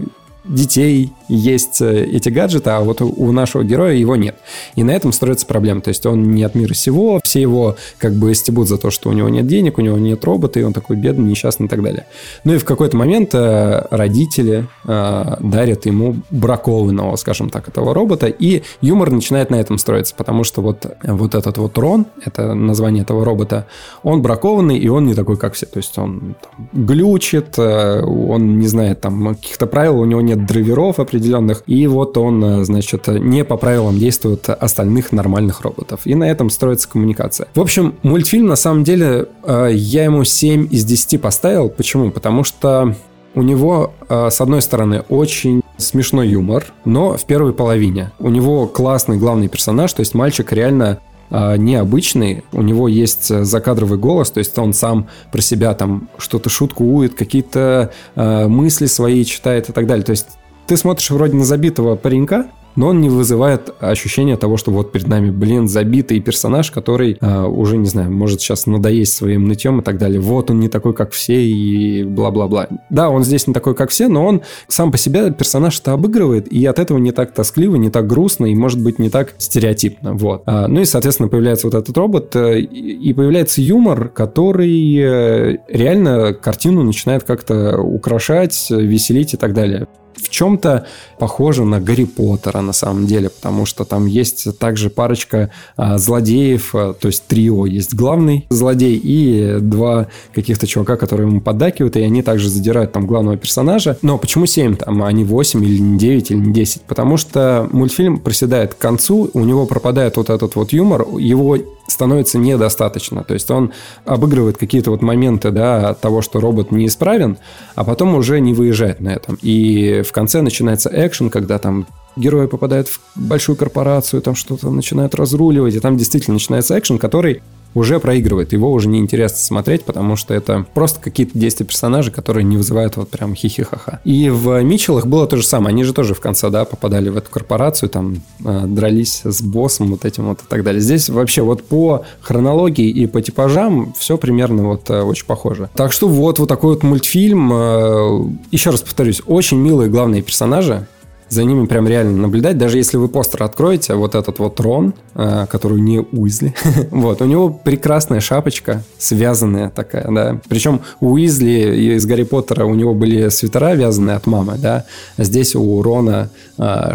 детей 0.52 1.12
есть 1.28 1.82
э, 1.82 2.06
эти 2.06 2.30
гаджеты, 2.30 2.70
а 2.70 2.82
вот 2.82 3.02
у- 3.02 3.32
нашего 3.32 3.64
героя 3.64 3.94
его 3.94 4.16
нет. 4.16 4.36
И 4.76 4.84
на 4.84 4.92
этом 4.92 5.12
строится 5.14 5.46
проблема. 5.46 5.82
То 5.82 5.90
есть 5.90 6.06
он 6.06 6.32
не 6.32 6.44
от 6.44 6.56
мира 6.56 6.74
сего, 6.74 7.20
все 7.24 7.42
его 7.42 7.78
как 7.98 8.14
бы 8.14 8.34
стебут 8.36 8.68
за 8.68 8.78
то, 8.78 8.92
что 8.92 9.10
у 9.10 9.14
него 9.14 9.30
нет 9.30 9.48
денег, 9.48 9.78
у 9.78 9.82
него 9.82 9.98
нет 9.98 10.24
робота, 10.26 10.60
и 10.60 10.64
он 10.64 10.74
такой 10.74 10.98
бедный, 10.98 11.30
несчастный 11.32 11.68
и 11.68 11.70
так 11.70 11.82
далее. 11.82 12.06
Ну 12.44 12.54
и 12.54 12.58
в 12.58 12.66
какой-то 12.66 12.98
момент 12.98 13.34
э, 13.34 13.88
родители 13.90 14.68
э, 14.86 15.36
дарят 15.40 15.86
ему 15.86 16.18
бракованного, 16.30 17.16
скажем 17.16 17.50
так, 17.50 17.68
этого 17.70 17.94
робота, 17.94 18.28
и 18.28 18.64
юмор 18.82 19.12
начинает 19.12 19.50
на 19.50 19.56
этом 19.56 19.78
строиться, 19.78 20.14
потому 20.16 20.44
что 20.44 20.62
вот, 20.62 20.86
вот 21.04 21.36
этот 21.36 21.58
вот 21.58 21.78
Рон, 21.78 22.06
это 22.26 22.54
название 22.54 23.04
этого 23.04 23.24
робота, 23.24 23.66
он 24.04 24.22
бракованный, 24.22 24.78
и 24.78 24.88
он 24.90 25.06
не 25.06 25.14
такой, 25.14 25.38
как 25.38 25.54
все. 25.54 25.66
То 25.66 25.78
есть 25.78 25.98
он 25.98 26.12
там, 26.12 26.36
глючит, 26.74 27.58
он 27.58 28.60
не 28.60 28.68
знает 28.68 29.02
там 29.02 29.36
каких-то 29.36 29.68
правил, 29.68 30.00
у 30.00 30.06
него 30.06 30.22
нет 30.22 30.41
драйверов 30.46 31.00
определенных, 31.00 31.64
и 31.68 31.88
вот 31.88 32.18
он, 32.18 32.44
э, 32.44 32.64
значит, 32.64 33.08
не 33.08 33.44
по 33.44 33.58
правилам 33.58 33.98
действует 33.98 34.50
остальных 34.50 35.12
нормальных 35.12 35.62
роботов. 35.62 36.02
И 36.06 36.16
на 36.16 36.30
этом 36.30 36.50
строится 36.50 36.90
коммуникация. 36.90 37.48
В 37.56 37.62
общем, 37.62 37.96
мультфильм, 38.04 38.48
на 38.48 38.56
самом 38.56 38.84
деле, 38.84 39.28
э, 39.44 39.70
я 39.74 40.06
ему 40.06 40.24
7 40.24 40.68
из 40.72 40.86
10 40.86 41.18
поставил. 41.18 41.70
Почему? 41.70 42.12
Потому 42.12 42.44
что 42.44 42.96
у 43.34 43.42
него, 43.42 43.94
э, 44.10 44.30
с 44.30 44.42
одной 44.42 44.62
стороны, 44.62 45.04
очень 45.10 45.62
смешной 45.78 46.30
юмор, 46.30 46.66
но 46.86 47.18
в 47.18 47.26
первой 47.26 47.54
половине. 47.54 48.12
У 48.20 48.30
него 48.30 48.68
классный 48.68 49.18
главный 49.18 49.48
персонаж, 49.48 49.94
то 49.94 50.02
есть 50.02 50.14
мальчик 50.14 50.52
реально 50.54 51.00
необычный, 51.32 52.44
у 52.52 52.62
него 52.62 52.88
есть 52.88 53.28
закадровый 53.46 53.98
голос, 53.98 54.32
то 54.32 54.40
есть 54.40 54.58
он 54.58 54.74
сам 54.74 55.08
про 55.32 55.42
себя 55.42 55.74
там 55.74 56.10
что-то 56.18 56.50
шуткует, 56.50 57.16
какие-то 57.16 57.92
э, 58.16 58.48
мысли 58.48 58.86
свои 58.86 59.24
читает 59.24 59.70
и 59.70 59.74
так 59.74 59.88
далее. 59.88 60.04
То 60.04 60.12
есть 60.12 60.28
ты 60.68 60.78
смотришь 60.78 61.10
вроде 61.10 61.36
на 61.36 61.46
забитого 61.46 61.96
паренька, 61.96 62.48
но 62.76 62.88
он 62.88 63.02
не 63.02 63.10
вызывает 63.10 63.74
ощущения 63.80 64.38
того, 64.38 64.58
что 64.58 64.72
вот 64.72 64.92
перед 64.92 65.08
нами, 65.08 65.32
блин, 65.32 65.68
забитый 65.68 66.20
персонаж, 66.20 66.72
который 66.72 67.18
э, 67.20 67.44
уже, 67.44 67.78
не 67.78 67.88
знаю, 67.88 68.12
может 68.12 68.42
сейчас 68.42 68.66
надоесть 68.66 69.14
своим 69.14 69.48
нытьем 69.48 69.80
и 69.80 69.84
так 69.84 69.98
далее. 69.98 70.20
Вот 70.20 70.50
он 70.50 70.60
не 70.60 70.70
такой, 70.70 70.94
как 70.94 71.12
все 71.12 71.42
и 71.44 72.04
бла-бла-бла. 72.04 72.68
Да, 72.90 73.10
он 73.10 73.24
здесь 73.24 73.48
не 73.48 73.54
такой, 73.54 73.76
как 73.76 73.90
все, 73.90 74.08
но 74.08 74.26
он 74.26 74.42
сам 74.68 74.92
по 74.92 74.98
себе 74.98 75.32
персонаж-то 75.32 75.94
обыгрывает, 75.94 76.52
и 76.52 76.66
от 76.66 76.80
этого 76.80 76.98
не 76.98 77.12
так 77.12 77.34
тоскливо, 77.34 77.76
не 77.76 77.90
так 77.90 78.08
грустно, 78.08 78.46
и, 78.46 78.56
может 78.56 78.82
быть, 78.82 79.00
не 79.00 79.10
так 79.10 79.34
стереотипно. 79.38 80.14
Вот. 80.14 80.44
А, 80.46 80.68
ну 80.68 80.82
и, 80.82 80.86
соответственно, 80.86 81.30
появляется 81.30 81.68
вот 81.68 81.76
этот 81.76 81.96
робот, 81.98 82.36
э, 82.36 82.60
и 82.62 83.14
появляется 83.14 83.62
юмор, 83.62 84.10
который 84.10 84.98
э, 84.98 85.58
реально 85.68 86.34
картину 86.34 86.84
начинает 86.84 87.24
как-то 87.24 87.78
украшать, 87.80 88.68
веселить 88.70 89.34
и 89.34 89.38
так 89.38 89.54
далее 89.54 89.88
в 90.16 90.30
чем-то 90.30 90.86
похоже 91.20 91.66
на 91.66 91.80
Гарри 91.80 92.06
Поттера 92.06 92.62
на 92.62 92.74
самом 92.74 93.06
деле, 93.06 93.30
потому 93.30 93.66
что 93.66 93.86
там 93.86 94.06
есть 94.06 94.58
также 94.58 94.90
парочка 94.90 95.52
а, 95.76 95.98
злодеев, 95.98 96.74
а, 96.74 96.94
то 96.94 97.08
есть 97.08 97.26
трио. 97.28 97.66
Есть 97.66 97.94
главный 97.94 98.46
злодей 98.50 99.00
и 99.02 99.58
два 99.60 100.08
каких-то 100.34 100.68
чувака, 100.68 100.98
которые 100.98 101.28
ему 101.28 101.42
поддакивают, 101.42 101.96
и 101.96 102.02
они 102.02 102.22
также 102.22 102.50
задирают 102.50 102.92
там 102.92 103.06
главного 103.06 103.38
персонажа. 103.38 103.98
Но 104.02 104.18
почему 104.18 104.46
7 104.46 104.76
там, 104.78 105.04
а 105.04 105.12
не 105.12 105.24
8 105.24 105.64
или 105.64 105.78
не 105.78 105.98
9 105.98 106.32
или 106.32 106.38
не 106.38 106.54
10? 106.54 106.84
Потому 106.84 107.18
что 107.18 107.68
мультфильм 107.72 108.20
проседает 108.20 108.74
к 108.74 108.78
концу, 108.78 109.30
у 109.34 109.42
него 109.42 109.66
пропадает 109.66 110.18
вот 110.18 110.30
этот 110.30 110.56
вот 110.56 110.74
юмор, 110.74 111.06
его 111.18 111.58
становится 111.92 112.38
недостаточно. 112.38 113.24
То 113.24 113.34
есть 113.34 113.50
он 113.52 113.72
обыгрывает 114.06 114.58
какие-то 114.58 114.92
вот 114.92 115.02
моменты 115.02 115.52
да, 115.52 115.94
того, 115.94 116.22
что 116.22 116.40
робот 116.40 116.72
неисправен, 116.72 117.38
а 117.76 117.84
потом 117.84 118.16
уже 118.16 118.40
не 118.40 118.54
выезжает 118.54 119.00
на 119.00 119.10
этом. 119.10 119.38
И 119.42 120.04
в 120.08 120.12
конце 120.12 120.42
начинается 120.42 120.90
экшен, 120.92 121.30
когда 121.30 121.60
там 121.60 121.88
герои 122.16 122.48
попадают 122.48 122.88
в 122.88 123.00
большую 123.16 123.56
корпорацию, 123.56 124.22
там 124.22 124.36
что-то 124.36 124.70
начинают 124.70 125.16
разруливать, 125.16 125.76
и 125.76 125.80
там 125.80 125.98
действительно 125.98 126.36
начинается 126.36 126.78
экшен, 126.78 126.98
который 126.98 127.42
уже 127.74 128.00
проигрывает. 128.00 128.54
Его 128.54 128.72
уже 128.72 128.88
не 128.88 129.00
интересно 129.00 129.38
смотреть, 129.38 129.84
потому 129.86 130.16
что 130.16 130.34
это 130.34 130.66
просто 130.74 131.00
какие-то 131.00 131.38
действия 131.38 131.66
персонажей, 131.66 132.14
которые 132.14 132.44
не 132.44 132.58
вызывают 132.58 132.98
вот 132.98 133.10
прям 133.10 133.36
хихихаха. 133.36 134.00
И 134.04 134.30
в 134.30 134.62
Митчеллах 134.62 135.06
было 135.06 135.28
то 135.28 135.38
же 135.38 135.44
самое. 135.44 135.74
Они 135.74 135.84
же 135.84 135.94
тоже 135.94 136.14
в 136.14 136.20
конце, 136.20 136.50
да, 136.50 136.66
попадали 136.66 137.10
в 137.10 137.18
эту 137.18 137.30
корпорацию, 137.30 137.90
там 137.90 138.18
э, 138.44 138.64
дрались 138.66 139.22
с 139.24 139.42
боссом 139.42 139.92
вот 139.92 140.06
этим 140.06 140.28
вот 140.28 140.40
и 140.40 140.46
так 140.48 140.64
далее. 140.64 140.82
Здесь 140.82 141.10
вообще 141.10 141.42
вот 141.42 141.64
по 141.64 142.04
хронологии 142.22 142.90
и 142.90 143.08
по 143.08 143.22
типажам 143.22 143.94
все 143.98 144.18
примерно 144.18 144.68
вот 144.68 144.90
э, 144.90 145.02
очень 145.02 145.26
похоже. 145.26 145.70
Так 145.76 145.92
что 145.92 146.08
вот, 146.08 146.40
вот 146.40 146.50
такой 146.50 146.74
вот 146.74 146.84
мультфильм. 146.84 147.52
Э, 147.54 148.30
еще 148.52 148.72
раз 148.72 148.82
повторюсь, 148.82 149.22
очень 149.26 149.58
милые 149.58 149.90
главные 149.90 150.22
персонажи 150.22 150.88
за 151.32 151.46
ними 151.46 151.66
прям 151.66 151.88
реально 151.88 152.18
наблюдать. 152.18 152.58
Даже 152.58 152.78
если 152.78 152.98
вы 152.98 153.08
постер 153.08 153.44
откроете, 153.44 153.96
вот 153.96 154.16
этот 154.16 154.40
вот 154.40 154.60
Рон, 154.60 154.94
э, 155.16 155.46
который 155.50 155.80
не 155.80 156.00
Уизли, 156.00 156.54
вот, 156.92 157.22
у 157.22 157.26
него 157.26 157.50
прекрасная 157.50 158.20
шапочка, 158.20 158.84
связанная 158.98 159.70
такая, 159.70 160.12
да. 160.12 160.42
Причем 160.50 160.82
у 161.00 161.14
Уизли 161.14 161.96
из 161.96 162.06
Гарри 162.06 162.24
Поттера 162.24 162.66
у 162.66 162.76
него 162.76 162.94
были 162.94 163.30
свитера 163.30 163.74
вязаные 163.76 164.18
от 164.18 164.28
мамы, 164.28 164.56
да, 164.58 164.84
а 165.16 165.24
здесь 165.24 165.56
у 165.56 165.82
Рона 165.82 166.30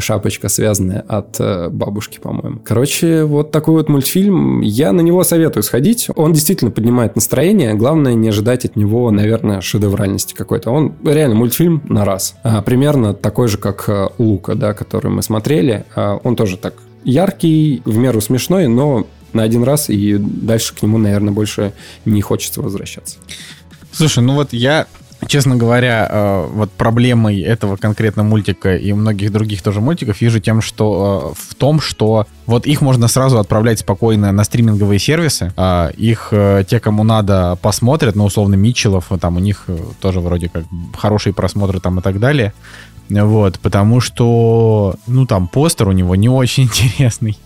шапочка 0.01 0.49
связанная 0.49 1.01
от 1.01 1.37
э, 1.41 1.69
бабушки, 1.71 2.19
по-моему. 2.19 2.61
Короче, 2.65 3.25
вот 3.25 3.51
такой 3.51 3.75
вот 3.75 3.89
мультфильм. 3.89 4.61
Я 4.61 4.93
на 4.93 5.01
него 5.01 5.25
советую 5.25 5.63
сходить. 5.63 6.09
Он 6.15 6.33
действительно 6.33 6.71
поднимает 6.71 7.17
настроение. 7.17 7.75
Главное 7.75 8.15
не 8.15 8.29
ожидать 8.29 8.65
от 8.65 8.77
него, 8.77 9.11
наверное, 9.11 9.61
шедевральности 9.61 10.35
какой-то. 10.35 10.71
Он 10.71 10.95
реально 11.05 11.35
мультфильм 11.35 11.83
на 11.89 12.05
раз. 12.05 12.37
А, 12.43 12.63
примерно 12.63 13.15
такой 13.15 13.49
же, 13.49 13.59
как 13.59 13.89
Лука, 14.19 14.55
да, 14.55 14.73
который 14.73 15.11
мы 15.11 15.23
смотрели, 15.23 15.85
а, 15.95 16.21
он 16.23 16.37
тоже 16.37 16.57
так 16.57 16.75
яркий, 17.05 17.83
в 17.85 17.97
меру 17.97 18.21
смешной, 18.21 18.67
но 18.67 19.07
на 19.33 19.43
один 19.43 19.63
раз, 19.63 19.91
и 19.91 20.17
дальше 20.17 20.75
к 20.75 20.83
нему, 20.83 20.99
наверное, 20.99 21.33
больше 21.33 21.73
не 22.05 22.21
хочется 22.21 22.63
возвращаться. 22.63 23.19
Слушай, 23.93 24.23
ну 24.23 24.35
вот 24.35 24.53
я 24.53 24.87
честно 25.27 25.57
говоря, 25.57 26.09
э, 26.11 26.47
вот 26.53 26.71
проблемой 26.73 27.41
этого 27.41 27.77
конкретно 27.77 28.23
мультика 28.23 28.77
и 28.77 28.93
многих 28.93 29.33
других 29.33 29.63
тоже 29.63 29.81
мультиков 29.81 30.21
вижу 30.21 30.41
тем, 30.41 30.61
что 30.61 31.35
э, 31.35 31.41
в 31.51 31.55
том, 31.55 31.81
что 31.81 32.27
вот 32.47 32.67
их 32.67 32.81
можно 32.81 33.09
сразу 33.09 33.39
отправлять 33.39 33.81
спокойно 33.81 34.33
на 34.33 34.45
стриминговые 34.45 34.99
сервисы. 34.99 35.53
А 35.57 35.91
их 35.97 36.29
э, 36.31 36.65
те, 36.69 36.81
кому 36.81 37.05
надо, 37.05 37.59
посмотрят, 37.63 38.15
ну, 38.17 38.25
условно, 38.25 38.55
Митчеллов, 38.55 39.11
там 39.21 39.37
у 39.37 39.41
них 39.41 39.67
тоже 40.01 40.21
вроде 40.21 40.49
как 40.49 40.65
хорошие 40.97 41.33
просмотры 41.33 41.81
там 41.81 41.99
и 41.99 42.03
так 42.03 42.21
далее. 42.21 42.53
Вот, 43.09 43.61
потому 43.61 44.01
что, 44.01 44.97
ну, 45.07 45.27
там 45.27 45.49
постер 45.49 45.89
у 45.89 45.93
него 45.93 46.17
не 46.17 46.29
очень 46.29 46.65
интересный. 46.65 47.39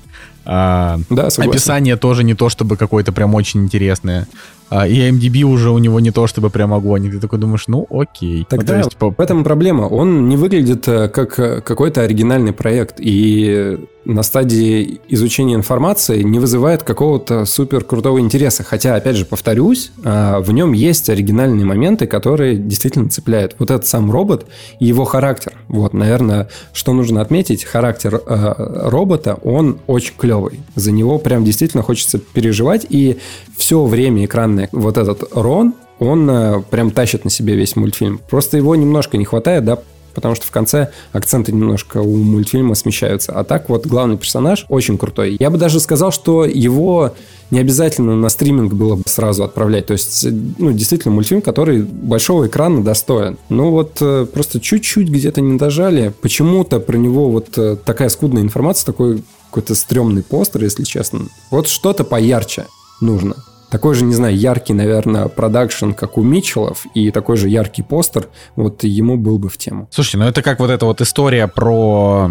А, 0.44 0.98
да, 1.10 1.28
описание 1.28 1.96
тоже 1.96 2.24
не 2.24 2.34
то, 2.34 2.48
чтобы 2.48 2.76
какое-то 2.76 3.12
прям 3.12 3.34
очень 3.34 3.62
интересное. 3.62 4.26
А, 4.70 4.86
и 4.86 5.10
MDB 5.10 5.42
уже 5.42 5.70
у 5.70 5.78
него 5.78 5.98
не 5.98 6.12
то, 6.12 6.28
чтобы 6.28 6.48
прям 6.48 6.72
огонь. 6.72 7.06
И 7.06 7.10
ты 7.10 7.18
такой 7.18 7.40
думаешь, 7.40 7.64
ну 7.66 7.86
окей. 7.90 8.46
Тогда 8.48 8.74
ну, 8.74 8.78
есть, 8.78 8.96
по... 8.96 9.10
в 9.10 9.20
этом 9.20 9.42
проблема. 9.42 9.82
Он 9.82 10.28
не 10.28 10.36
выглядит 10.36 10.86
э, 10.86 11.08
как 11.08 11.38
э, 11.40 11.60
какой-то 11.60 12.02
оригинальный 12.02 12.52
проект. 12.52 12.96
И 12.98 13.78
на 14.04 14.22
стадии 14.22 15.00
изучения 15.08 15.54
информации 15.54 16.22
не 16.22 16.38
вызывает 16.38 16.82
какого-то 16.82 17.44
супер 17.44 17.84
крутого 17.84 18.20
интереса. 18.20 18.62
Хотя, 18.62 18.94
опять 18.94 19.16
же, 19.16 19.26
повторюсь, 19.26 19.92
а, 20.04 20.40
в 20.40 20.52
нем 20.52 20.72
есть 20.72 21.10
оригинальные 21.10 21.66
моменты, 21.66 22.06
которые 22.06 22.56
действительно 22.56 23.10
цепляют. 23.10 23.56
Вот 23.58 23.70
этот 23.70 23.86
сам 23.86 24.10
робот 24.10 24.46
и 24.78 24.86
его 24.86 25.04
характер. 25.04 25.52
Вот, 25.68 25.92
наверное, 25.92 26.48
что 26.72 26.92
нужно 26.92 27.20
отметить, 27.20 27.64
характер 27.64 28.20
э, 28.24 28.88
робота, 28.88 29.34
он 29.42 29.78
очень 29.86 30.14
клевый. 30.16 30.60
За 30.76 30.92
него 30.92 31.18
прям 31.18 31.44
действительно 31.44 31.82
хочется 31.82 32.18
переживать. 32.18 32.86
И 32.88 33.18
все 33.56 33.84
время 33.84 34.24
экранное 34.64 34.82
вот 34.84 34.98
этот 34.98 35.24
Рон, 35.32 35.74
он 35.98 36.28
э, 36.30 36.62
прям 36.70 36.90
тащит 36.90 37.24
на 37.24 37.30
себе 37.30 37.54
весь 37.54 37.76
мультфильм. 37.76 38.20
Просто 38.30 38.56
его 38.56 38.74
немножко 38.74 39.16
не 39.16 39.24
хватает, 39.24 39.64
да, 39.64 39.78
потому 40.14 40.34
что 40.34 40.46
в 40.46 40.50
конце 40.50 40.90
акценты 41.12 41.52
немножко 41.52 41.98
у 41.98 42.16
мультфильма 42.16 42.74
смещаются. 42.74 43.32
А 43.32 43.44
так 43.44 43.68
вот 43.68 43.86
главный 43.86 44.16
персонаж 44.16 44.66
очень 44.68 44.98
крутой. 44.98 45.36
Я 45.38 45.50
бы 45.50 45.58
даже 45.58 45.78
сказал, 45.78 46.10
что 46.10 46.44
его 46.44 47.14
не 47.50 47.60
обязательно 47.60 48.16
на 48.16 48.28
стриминг 48.28 48.72
было 48.72 48.96
бы 48.96 49.02
сразу 49.06 49.44
отправлять. 49.44 49.86
То 49.86 49.92
есть, 49.92 50.26
ну, 50.58 50.72
действительно, 50.72 51.14
мультфильм, 51.14 51.42
который 51.42 51.82
большого 51.82 52.46
экрана 52.46 52.82
достоин. 52.82 53.36
Ну, 53.48 53.70
вот 53.70 53.98
э, 54.00 54.26
просто 54.32 54.60
чуть-чуть 54.60 55.08
где-то 55.08 55.40
не 55.40 55.58
дожали. 55.58 56.14
Почему-то 56.22 56.80
про 56.80 56.96
него 56.96 57.30
вот 57.30 57.58
э, 57.58 57.76
такая 57.84 58.08
скудная 58.08 58.42
информация, 58.42 58.86
такой 58.86 59.22
какой-то 59.50 59.74
стрёмный 59.74 60.22
постер, 60.22 60.62
если 60.62 60.84
честно. 60.84 61.22
Вот 61.50 61.66
что-то 61.66 62.04
поярче 62.04 62.66
нужно 63.00 63.34
такой 63.70 63.94
же, 63.94 64.04
не 64.04 64.14
знаю, 64.14 64.36
яркий, 64.36 64.74
наверное, 64.74 65.28
продакшн, 65.28 65.92
как 65.92 66.18
у 66.18 66.22
Митчеллов, 66.22 66.86
и 66.94 67.10
такой 67.10 67.36
же 67.36 67.48
яркий 67.48 67.82
постер, 67.82 68.28
вот 68.56 68.84
ему 68.84 69.16
был 69.16 69.38
бы 69.38 69.48
в 69.48 69.56
тему. 69.56 69.88
Слушайте, 69.90 70.18
ну 70.18 70.24
это 70.24 70.42
как 70.42 70.58
вот 70.60 70.70
эта 70.70 70.86
вот 70.86 71.00
история 71.00 71.46
про... 71.46 72.30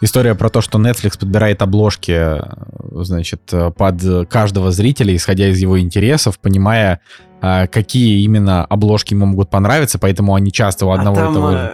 История 0.00 0.36
про 0.36 0.48
то, 0.48 0.60
что 0.60 0.78
Netflix 0.78 1.18
подбирает 1.18 1.60
обложки, 1.60 2.40
значит, 2.92 3.52
под 3.76 4.28
каждого 4.28 4.70
зрителя, 4.70 5.16
исходя 5.16 5.48
из 5.48 5.58
его 5.58 5.80
интересов, 5.80 6.38
понимая, 6.38 7.00
а, 7.40 7.66
какие 7.66 8.22
именно 8.22 8.64
обложки 8.64 9.14
ему 9.14 9.26
могут 9.26 9.50
понравиться, 9.50 9.98
поэтому 9.98 10.36
они 10.36 10.52
часто 10.52 10.86
у 10.86 10.90
одного 10.90 11.16
а 11.16 11.20
там, 11.20 11.32
этого... 11.32 11.72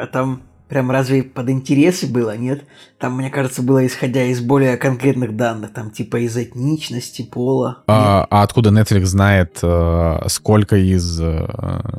А 0.00 0.06
там 0.12 0.42
Прям 0.68 0.90
разве 0.90 1.22
под 1.22 1.48
интересы 1.48 2.08
было, 2.08 2.36
нет? 2.36 2.64
Там, 2.98 3.16
мне 3.16 3.30
кажется, 3.30 3.62
было 3.62 3.86
исходя 3.86 4.24
из 4.24 4.40
более 4.40 4.76
конкретных 4.76 5.36
данных, 5.36 5.72
там 5.72 5.92
типа 5.92 6.16
из 6.16 6.36
этничности, 6.36 7.22
пола. 7.22 7.84
А, 7.86 8.26
а 8.30 8.42
откуда 8.42 8.70
Netflix 8.70 9.04
знает, 9.04 9.60
э, 9.62 10.18
сколько 10.26 10.76
из, 10.76 11.20
э, 11.20 11.46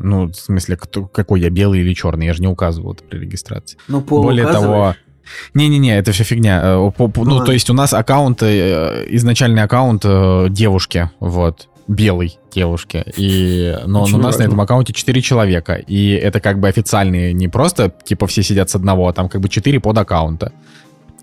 ну, 0.01 0.27
в 0.27 0.35
смысле, 0.35 0.75
кто, 0.75 1.05
какой 1.05 1.39
я 1.39 1.49
белый 1.49 1.79
или 1.79 1.93
черный? 1.93 2.25
Я 2.25 2.33
же 2.33 2.41
не 2.41 2.49
указывал 2.49 2.93
это 2.93 3.03
при 3.03 3.19
регистрации. 3.19 3.77
Ну, 3.87 4.01
пол 4.01 4.23
Более 4.23 4.47
того, 4.47 4.95
не-не-не, 5.53 5.97
это 5.97 6.11
все 6.11 6.25
фигня. 6.25 6.61
Э, 6.61 6.91
ну, 6.97 7.45
то 7.45 7.53
есть 7.53 7.69
у 7.69 7.73
нас 7.73 7.93
аккаунт, 7.93 8.43
изначальный 8.43 9.63
аккаунт 9.63 10.01
девушки, 10.51 11.09
вот. 11.21 11.69
Белой 11.87 12.37
девушке. 12.53 13.05
И, 13.15 13.75
но, 13.85 14.05
но 14.07 14.17
у 14.17 14.21
нас 14.21 14.37
на 14.37 14.43
этом 14.43 14.59
аккаунте 14.59 14.93
4 14.93 15.21
человека. 15.21 15.75
И 15.75 16.11
это 16.11 16.39
как 16.39 16.59
бы 16.59 16.67
официальные, 16.67 17.33
не 17.33 17.47
просто 17.47 17.93
типа 18.03 18.27
все 18.27 18.43
сидят 18.43 18.69
с 18.69 18.75
одного, 18.75 19.07
а 19.07 19.13
там 19.13 19.29
как 19.29 19.41
бы 19.41 19.49
4 19.49 19.79
под 19.79 19.97
аккаунта. 19.97 20.51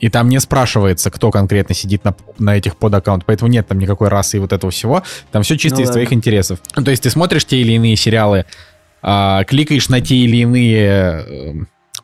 И 0.00 0.08
там 0.08 0.28
не 0.28 0.40
спрашивается, 0.40 1.10
кто 1.10 1.30
конкретно 1.30 1.74
сидит 1.74 2.04
на, 2.04 2.14
на 2.38 2.56
этих 2.56 2.76
под 2.76 2.94
аккаунт, 2.94 3.24
поэтому 3.24 3.50
нет 3.50 3.68
там 3.68 3.78
никакой 3.78 4.08
расы 4.08 4.36
и 4.36 4.40
вот 4.40 4.52
этого 4.52 4.70
всего. 4.70 5.02
Там 5.30 5.42
все 5.42 5.56
чисто 5.56 5.78
ну, 5.78 5.84
из 5.84 5.88
да. 5.88 5.92
твоих 5.94 6.12
интересов. 6.12 6.60
То 6.74 6.90
есть 6.90 7.02
ты 7.02 7.10
смотришь 7.10 7.44
те 7.44 7.58
или 7.58 7.72
иные 7.72 7.96
сериалы, 7.96 8.44
а, 9.02 9.44
кликаешь 9.44 9.88
на 9.88 10.00
те 10.00 10.16
или 10.16 10.38
иные 10.38 10.88
э, 10.88 11.54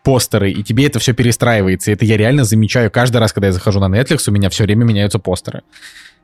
постеры, 0.02 0.50
и 0.50 0.62
тебе 0.62 0.86
это 0.86 0.98
все 0.98 1.12
перестраивается. 1.12 1.90
И 1.90 1.94
это 1.94 2.04
я 2.04 2.16
реально 2.16 2.44
замечаю 2.44 2.90
каждый 2.90 3.18
раз, 3.18 3.32
когда 3.32 3.48
я 3.48 3.52
захожу 3.52 3.80
на 3.80 3.94
Netflix, 3.94 4.24
у 4.28 4.32
меня 4.32 4.50
все 4.50 4.64
время 4.64 4.84
меняются 4.84 5.18
постеры. 5.18 5.62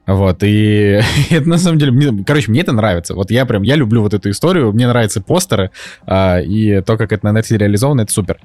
Вот, 0.06 0.42
и 0.42 1.00
это 1.30 1.48
на 1.48 1.58
самом 1.58 1.78
деле, 1.78 1.92
мне, 1.92 2.24
короче, 2.24 2.50
мне 2.50 2.60
это 2.60 2.72
нравится. 2.72 3.14
Вот 3.14 3.30
я 3.30 3.44
прям, 3.44 3.62
я 3.62 3.74
люблю 3.74 4.02
вот 4.02 4.14
эту 4.14 4.30
историю, 4.30 4.72
мне 4.72 4.86
нравятся 4.86 5.20
постеры, 5.20 5.70
а, 6.06 6.40
и 6.40 6.80
то, 6.82 6.96
как 6.96 7.12
это 7.12 7.30
на 7.30 7.38
Netflix 7.38 7.56
реализовано, 7.56 8.02
это 8.02 8.12
супер. 8.12 8.38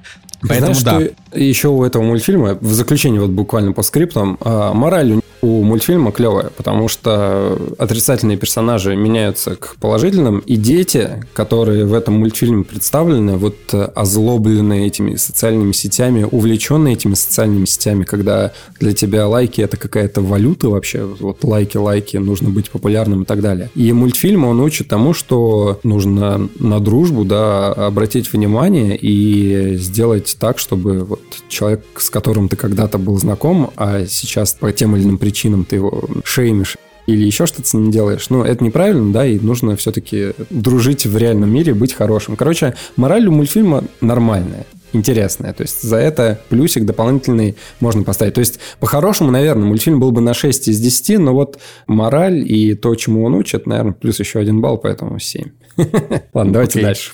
Поэтому 0.46 0.74
Знаешь, 0.74 0.82
да. 0.82 1.14
Что 1.30 1.38
еще 1.38 1.68
у 1.68 1.84
этого 1.84 2.02
мультфильма, 2.02 2.58
в 2.60 2.72
заключение 2.72 3.20
вот 3.20 3.30
буквально 3.30 3.72
по 3.72 3.82
скриптам, 3.82 4.38
а, 4.40 4.72
мораль 4.74 5.20
у 5.42 5.62
мультфильма 5.62 6.12
клевая, 6.12 6.50
потому 6.56 6.86
что 6.86 7.58
отрицательные 7.76 8.36
персонажи 8.36 8.94
меняются 8.94 9.56
к 9.56 9.74
положительным, 9.80 10.38
и 10.38 10.56
дети, 10.56 11.24
которые 11.34 11.84
в 11.84 11.94
этом 11.94 12.14
мультфильме 12.14 12.62
представлены, 12.62 13.36
вот 13.36 13.56
озлобленные 13.72 14.86
этими 14.86 15.16
социальными 15.16 15.72
сетями, 15.72 16.22
увлеченные 16.30 16.94
этими 16.94 17.14
социальными 17.14 17.64
сетями, 17.64 18.04
когда 18.04 18.52
для 18.78 18.92
тебя 18.92 19.26
лайки 19.26 19.60
это 19.60 19.76
какая-то 19.76 20.20
валюта 20.20 20.68
вообще, 20.68 21.04
вот 21.04 21.42
лайки, 21.52 21.76
лайки, 21.76 22.16
нужно 22.16 22.48
быть 22.48 22.70
популярным 22.70 23.22
и 23.22 23.24
так 23.24 23.40
далее. 23.40 23.70
И 23.74 23.92
мультфильм, 23.92 24.44
он 24.44 24.60
учит 24.60 24.88
тому, 24.88 25.12
что 25.12 25.78
нужно 25.82 26.48
на 26.58 26.80
дружбу, 26.80 27.24
да, 27.24 27.72
обратить 27.72 28.32
внимание 28.32 28.96
и 28.96 29.76
сделать 29.76 30.36
так, 30.40 30.58
чтобы 30.58 31.04
вот 31.04 31.20
человек, 31.48 31.84
с 31.96 32.08
которым 32.08 32.48
ты 32.48 32.56
когда-то 32.56 32.98
был 32.98 33.18
знаком, 33.18 33.70
а 33.76 34.06
сейчас 34.06 34.54
по 34.54 34.72
тем 34.72 34.96
или 34.96 35.04
иным 35.04 35.18
причинам 35.18 35.64
ты 35.64 35.76
его 35.76 36.04
шеймишь, 36.24 36.76
или 37.06 37.24
еще 37.24 37.46
что-то 37.46 37.68
с 37.68 37.74
ним 37.74 37.90
делаешь. 37.90 38.30
Ну, 38.30 38.44
это 38.44 38.64
неправильно, 38.64 39.12
да, 39.12 39.26
и 39.26 39.38
нужно 39.38 39.76
все-таки 39.76 40.32
дружить 40.50 41.04
в 41.04 41.16
реальном 41.16 41.52
мире, 41.52 41.74
быть 41.74 41.92
хорошим. 41.92 42.36
Короче, 42.36 42.74
мораль 42.96 43.26
у 43.26 43.32
мультфильма 43.32 43.84
нормальная 44.00 44.66
интересная. 44.92 45.52
То 45.52 45.62
есть 45.62 45.82
за 45.82 45.96
это 45.96 46.40
плюсик 46.48 46.84
дополнительный 46.84 47.56
можно 47.80 48.02
поставить. 48.02 48.34
То 48.34 48.40
есть 48.40 48.58
по-хорошему, 48.80 49.30
наверное, 49.30 49.66
мультфильм 49.66 50.00
был 50.00 50.12
бы 50.12 50.20
на 50.20 50.34
6 50.34 50.68
из 50.68 50.80
10, 50.80 51.18
но 51.18 51.34
вот 51.34 51.58
мораль 51.86 52.38
и 52.46 52.74
то, 52.74 52.94
чему 52.94 53.24
он 53.24 53.34
учит, 53.34 53.66
наверное, 53.66 53.92
плюс 53.92 54.20
еще 54.20 54.38
один 54.38 54.60
балл, 54.60 54.78
поэтому 54.78 55.18
7. 55.18 55.50
Ладно, 56.34 56.52
давайте 56.52 56.80
дальше. 56.80 57.12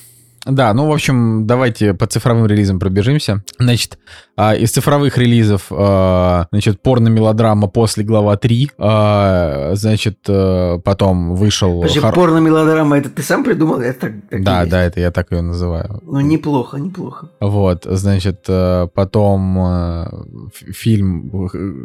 Да, 0.48 0.72
ну, 0.72 0.86
в 0.86 0.92
общем, 0.92 1.46
давайте 1.46 1.92
по 1.92 2.06
цифровым 2.06 2.46
релизам 2.46 2.80
пробежимся. 2.80 3.44
Значит, 3.58 3.98
а, 4.34 4.54
из 4.54 4.70
цифровых 4.70 5.18
релизов, 5.18 5.66
а, 5.70 6.46
значит, 6.50 6.80
порно-мелодрама 6.80 7.68
после 7.68 8.02
глава 8.02 8.36
3, 8.36 8.70
а, 8.78 9.72
значит, 9.74 10.18
э, 10.26 10.78
потом 10.82 11.34
вышел... 11.34 11.80
Подожди, 11.80 12.00
хор... 12.00 12.14
порно-мелодрама, 12.14 12.96
это 12.96 13.10
ты 13.10 13.22
сам 13.22 13.44
придумал? 13.44 13.80
Это 13.80 14.00
так, 14.00 14.12
так 14.30 14.42
да, 14.42 14.64
да, 14.64 14.82
это 14.84 15.00
я 15.00 15.10
так 15.10 15.30
ее 15.32 15.42
называю. 15.42 16.00
Ну, 16.02 16.20
неплохо, 16.20 16.78
неплохо. 16.78 17.28
Вот, 17.40 17.84
значит, 17.84 18.44
э, 18.48 18.88
потом 18.94 19.58
э, 19.58 20.06
фильм, 20.72 21.30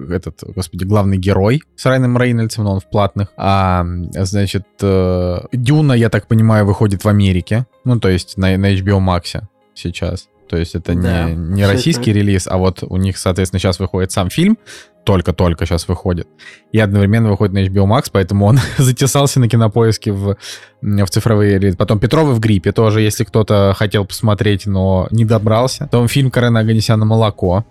этот, 0.09 0.41
господи, 0.55 0.86
главный 0.86 1.18
герой 1.18 1.64
с 1.76 1.86
Райаном 1.86 2.18
Рейнольдсом, 2.18 2.64
но 2.64 2.74
он 2.74 2.80
в 2.80 2.89
платных. 2.89 3.28
А, 3.36 3.86
значит, 4.14 4.68
Дюна, 4.80 5.93
я 5.93 6.09
так 6.09 6.28
понимаю, 6.28 6.66
выходит 6.66 7.03
в 7.03 7.09
Америке. 7.09 7.66
Ну, 7.86 7.99
то 7.99 8.07
есть 8.07 8.38
на, 8.38 8.53
на 8.58 8.74
HBO 8.74 8.99
Max 8.99 9.41
сейчас. 9.74 10.28
То 10.47 10.58
есть 10.58 10.76
это 10.76 10.93
да, 10.93 11.30
не, 11.30 11.36
не 11.36 11.66
российский 11.66 12.12
это... 12.12 12.20
релиз, 12.20 12.47
а 12.47 12.58
вот 12.58 12.84
у 12.84 12.97
них, 12.97 13.18
соответственно, 13.18 13.60
сейчас 13.60 13.80
выходит 13.80 14.12
сам 14.12 14.30
фильм, 14.30 14.58
только-только 15.04 15.66
сейчас 15.66 15.88
выходит, 15.88 16.28
и 16.72 16.80
одновременно 16.80 17.30
выходит 17.30 17.54
на 17.54 17.66
HBO 17.66 17.88
Max, 17.88 18.10
поэтому 18.12 18.45
он 18.45 18.60
затесался 18.78 19.39
на 19.39 19.49
кинопоиске 19.49 20.12
в, 20.12 20.38
в 20.82 21.08
цифровые 21.08 21.58
релизы. 21.58 21.78
Потом 21.78 21.99
Петровы 21.99 22.34
в 22.34 22.39
гриппе 22.39 22.72
тоже, 22.72 23.01
если 23.01 23.24
кто-то 23.24 23.74
хотел 23.76 24.06
посмотреть, 24.06 24.66
но 24.66 25.08
не 25.12 25.26
добрался. 25.26 25.86
Потом 25.86 26.08
фильм 26.08 26.30
Карена 26.30 26.60
Аганесяна 26.60 27.06
«Молоко», 27.06 27.66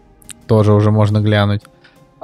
тоже 0.46 0.72
уже 0.72 0.90
можно 0.90 1.20
глянуть. 1.20 1.62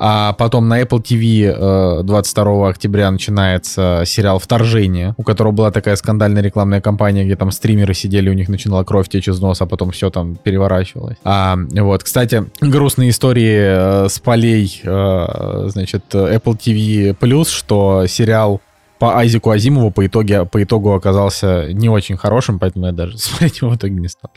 А 0.01 0.33
потом 0.35 0.69
на 0.69 0.81
Apple 0.81 1.03
TV 1.03 2.03
22 2.05 2.45
э, 2.45 2.71
октября 2.71 3.11
начинается 3.11 4.05
сериал 4.07 4.39
«Вторжение», 4.39 5.15
у 5.17 5.25
которого 5.25 5.53
была 5.53 5.71
такая 5.73 5.97
скандальная 5.97 6.41
рекламная 6.41 6.81
кампания, 6.81 7.25
где 7.25 7.35
там 7.35 7.51
стримеры 7.51 7.95
сидели, 7.95 8.31
у 8.31 8.33
них 8.33 8.49
начинала 8.49 8.85
кровь 8.85 9.09
течь 9.09 9.27
из 9.27 9.41
носа, 9.41 9.65
а 9.65 9.67
потом 9.67 9.91
все 9.91 10.09
там 10.11 10.37
переворачивалось. 10.37 11.17
А, 11.25 11.59
вот, 11.73 12.05
кстати, 12.05 12.45
грустные 12.61 13.11
истории 13.11 14.05
э, 14.05 14.09
с 14.09 14.21
полей, 14.21 14.81
э, 14.85 15.65
значит, 15.69 16.05
Apple 16.13 16.57
TV+, 16.57 17.45
что 17.49 18.07
сериал 18.07 18.61
по 19.01 19.17
Айзеку 19.17 19.51
Азимову 19.51 19.91
по, 19.91 20.07
итоге, 20.07 20.45
по 20.45 20.63
итогу 20.63 20.93
оказался 20.93 21.73
не 21.73 21.89
очень 21.89 22.17
хорошим, 22.17 22.59
поэтому 22.59 22.87
я 22.87 22.93
даже 22.93 23.19
смотреть 23.19 23.61
его 23.61 23.71
в 23.71 23.77
итоге 23.77 23.95
не 23.95 24.09
стал. 24.09 24.31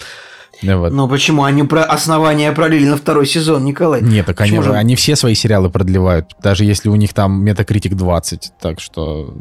Вот. 0.61 0.91
Но 0.91 1.07
почему 1.07 1.43
они 1.43 1.63
про 1.63 1.83
основания 1.83 2.51
пролили 2.51 2.87
на 2.87 2.97
второй 2.97 3.25
сезон, 3.25 3.65
Николай? 3.65 4.01
Нет, 4.01 4.25
так 4.25 4.41
они, 4.41 4.61
же... 4.61 4.73
они 4.73 4.95
все 4.95 5.15
свои 5.15 5.33
сериалы 5.33 5.69
продлевают, 5.69 6.35
даже 6.41 6.65
если 6.65 6.89
у 6.89 6.95
них 6.95 7.13
там 7.13 7.43
Metacritic 7.43 7.95
20. 7.95 8.51
Так 8.61 8.79
что 8.79 9.33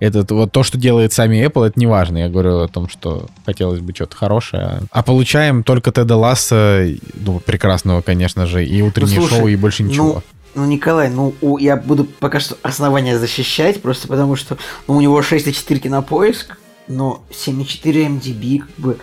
это 0.00 0.34
вот 0.34 0.52
то, 0.52 0.62
что 0.62 0.78
делает 0.78 1.12
сами 1.12 1.44
Apple, 1.44 1.66
это 1.66 1.78
не 1.78 1.86
важно. 1.86 2.18
Я 2.18 2.28
говорю 2.28 2.60
о 2.60 2.68
том, 2.68 2.88
что 2.88 3.26
хотелось 3.44 3.80
бы 3.80 3.92
что-то 3.94 4.16
хорошее. 4.16 4.80
А 4.90 5.02
получаем 5.02 5.64
только 5.64 5.90
Теда 5.90 6.16
Ласса, 6.16 6.86
ну, 7.14 7.40
прекрасного, 7.40 8.00
конечно 8.00 8.46
же, 8.46 8.64
и 8.64 8.80
утреннее 8.80 9.20
ну, 9.20 9.26
слушай, 9.26 9.40
шоу, 9.40 9.48
и 9.48 9.56
больше 9.56 9.82
ничего. 9.82 10.14
Ну... 10.14 10.22
Ну, 10.54 10.64
Николай, 10.64 11.08
ну, 11.10 11.34
у, 11.40 11.58
я 11.58 11.76
буду 11.76 12.04
пока 12.04 12.40
что 12.40 12.56
основания 12.62 13.18
защищать, 13.18 13.80
просто 13.80 14.08
потому 14.08 14.34
что 14.34 14.56
ну, 14.88 14.96
у 14.96 15.00
него 15.00 15.20
6,4 15.20 15.78
кинопоиск, 15.78 16.58
но 16.88 17.22
7,4 17.30 18.18
MDB, 18.18 18.60
как 18.60 18.70
бы, 18.76 18.98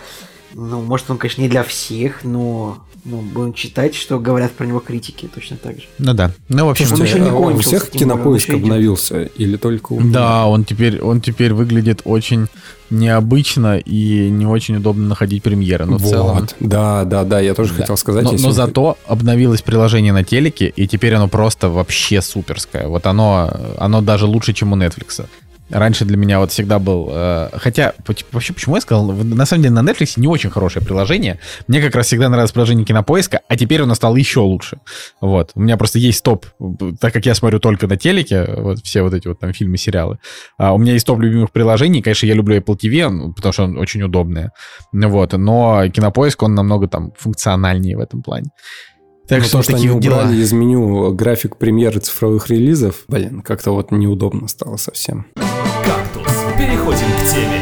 ну, 0.58 0.82
может, 0.82 1.12
он, 1.12 1.18
конечно, 1.18 1.42
не 1.42 1.50
для 1.50 1.64
всех, 1.64 2.24
но 2.24 2.78
ну, 3.04 3.22
будем 3.22 3.54
читать, 3.54 3.94
что 3.94 4.20
говорят 4.20 4.54
про 4.54 4.66
него 4.66 4.80
критики 4.80 5.30
точно 5.34 5.58
так 5.58 5.76
же. 5.76 5.84
Ну 6.00 6.14
да. 6.14 6.32
Ну, 6.48 6.66
в 6.66 6.70
общем, 6.70 6.94
он 6.94 7.04
еще 7.04 7.20
не 7.20 7.28
а 7.28 7.36
у 7.36 7.58
всех 7.60 7.90
кинопоиск 7.90 8.50
обновился 8.52 9.24
или 9.24 9.58
только 9.58 9.94
у 9.94 10.02
Да, 10.02 10.48
он 10.48 10.64
теперь, 10.64 11.02
он 11.02 11.20
теперь 11.20 11.54
выглядит 11.54 12.02
очень 12.06 12.48
необычно 12.90 13.80
и 13.80 14.30
не 14.30 14.46
очень 14.46 14.78
удобно 14.78 15.08
находить 15.08 15.44
премьеры. 15.44 15.86
Но 15.86 15.98
вот. 15.98 16.02
в 16.02 16.10
целом... 16.10 16.48
Да, 16.62 17.04
да, 17.04 17.26
да, 17.26 17.42
я 17.42 17.54
тоже 17.54 17.74
да. 17.74 17.82
хотел 17.82 17.98
сказать. 17.98 18.24
Но, 18.24 18.32
но 18.32 18.52
зато 18.52 18.98
обновилось 19.06 19.62
приложение 19.62 20.14
на 20.14 20.24
телеке, 20.24 20.72
и 20.74 20.88
теперь 20.88 21.16
оно 21.16 21.28
просто 21.28 21.70
вообще 21.70 22.22
суперское. 22.22 22.88
Вот 22.88 23.08
оно, 23.08 23.52
оно 23.78 24.02
даже 24.02 24.26
лучше, 24.26 24.54
чем 24.54 24.72
у 24.72 24.78
Netflix. 24.78 25.26
Раньше 25.70 26.06
для 26.06 26.18
меня 26.18 26.40
вот 26.40 26.52
всегда 26.52 26.78
был... 26.78 27.08
Э, 27.10 27.50
хотя, 27.54 27.94
вообще, 28.32 28.54
почему 28.54 28.76
я 28.76 28.82
сказал? 28.82 29.12
На 29.12 29.46
самом 29.46 29.64
деле 29.64 29.74
на 29.74 29.90
Netflix 29.90 30.14
не 30.18 30.28
очень 30.28 30.50
хорошее 30.50 30.86
приложение. 30.86 31.40
Мне 31.68 31.82
как 31.82 31.96
раз 31.96 32.06
всегда 32.08 32.30
нравилось 32.30 32.52
приложение 32.52 32.86
Кинопоиска, 32.86 33.42
а 33.48 33.58
теперь 33.58 33.82
оно 33.82 33.96
стало 33.96 34.16
еще 34.16 34.42
лучше. 34.42 34.80
Вот. 35.22 35.52
У 35.56 35.62
меня 35.62 35.78
просто 35.78 35.98
есть 35.98 36.24
топ, 36.24 36.46
так 37.00 37.14
как 37.14 37.26
я 37.26 37.34
смотрю 37.34 37.60
только 37.60 37.88
на 37.88 37.98
телеке, 37.98 38.48
вот 38.58 38.80
все 38.84 39.02
вот 39.02 39.14
эти 39.14 39.28
вот 39.28 39.40
там 39.40 39.54
фильмы, 39.54 39.78
сериалы. 39.78 40.20
А 40.58 40.74
у 40.74 40.78
меня 40.78 40.94
есть 40.94 41.08
топ 41.08 41.20
любимых 41.20 41.52
приложений. 41.52 42.04
Конечно, 42.04 42.28
я 42.28 42.36
люблю 42.36 42.58
Apple 42.58 42.78
TV, 42.78 43.10
ну, 43.10 43.34
потому 43.34 43.54
что 43.54 43.64
он 43.64 43.78
очень 43.78 44.04
удобный. 44.04 44.50
Вот. 44.92 45.34
Но 45.34 45.88
Кинопоиск, 45.90 46.44
он 46.44 46.54
намного 46.54 46.88
там 46.88 47.12
функциональнее 47.18 47.98
в 47.98 48.02
этом 48.02 48.22
плане. 48.22 48.50
Так 49.28 49.40
Но 49.40 49.46
что, 49.46 49.58
то, 49.58 49.64
что 49.64 49.76
они 49.78 49.90
убрали 49.90 50.34
дела. 50.34 50.44
из 50.44 50.52
меню 50.54 51.12
график 51.12 51.58
премьеры 51.58 52.00
цифровых 52.00 52.48
релизов, 52.50 53.06
блин, 53.08 53.42
как-то 53.42 53.72
вот 53.72 53.90
неудобно 53.90 54.48
стало 54.48 54.78
совсем. 54.78 55.26
«Кактус». 55.34 56.32
Переходим 56.56 57.08
к 57.08 57.34
теме. 57.34 57.62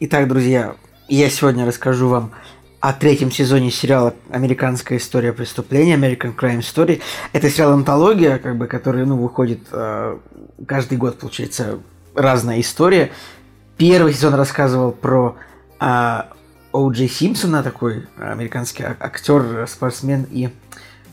Итак, 0.00 0.26
друзья, 0.26 0.74
я 1.08 1.28
сегодня 1.28 1.66
расскажу 1.66 2.08
вам 2.08 2.30
о 2.80 2.94
третьем 2.94 3.30
сезоне 3.30 3.70
сериала 3.70 4.14
«Американская 4.30 4.96
история 4.96 5.34
преступления», 5.34 5.96
American 5.96 6.34
Crime 6.34 6.60
Story. 6.60 7.02
Это 7.34 7.50
сериал-антология, 7.50 8.38
как 8.38 8.56
бы, 8.56 8.68
который 8.68 9.04
ну, 9.04 9.18
выходит 9.18 9.60
э, 9.70 10.16
каждый 10.66 10.96
год, 10.96 11.18
получается, 11.18 11.78
разная 12.14 12.58
история. 12.62 13.10
Первый 13.76 14.14
сезон 14.14 14.32
рассказывал 14.32 14.92
про 14.92 15.36
э, 15.78 16.20
О. 16.72 16.90
Джей 16.90 17.08
Симпсона, 17.08 17.62
такой 17.62 18.06
американский 18.18 18.84
актер, 18.84 19.66
спортсмен 19.68 20.26
и 20.30 20.50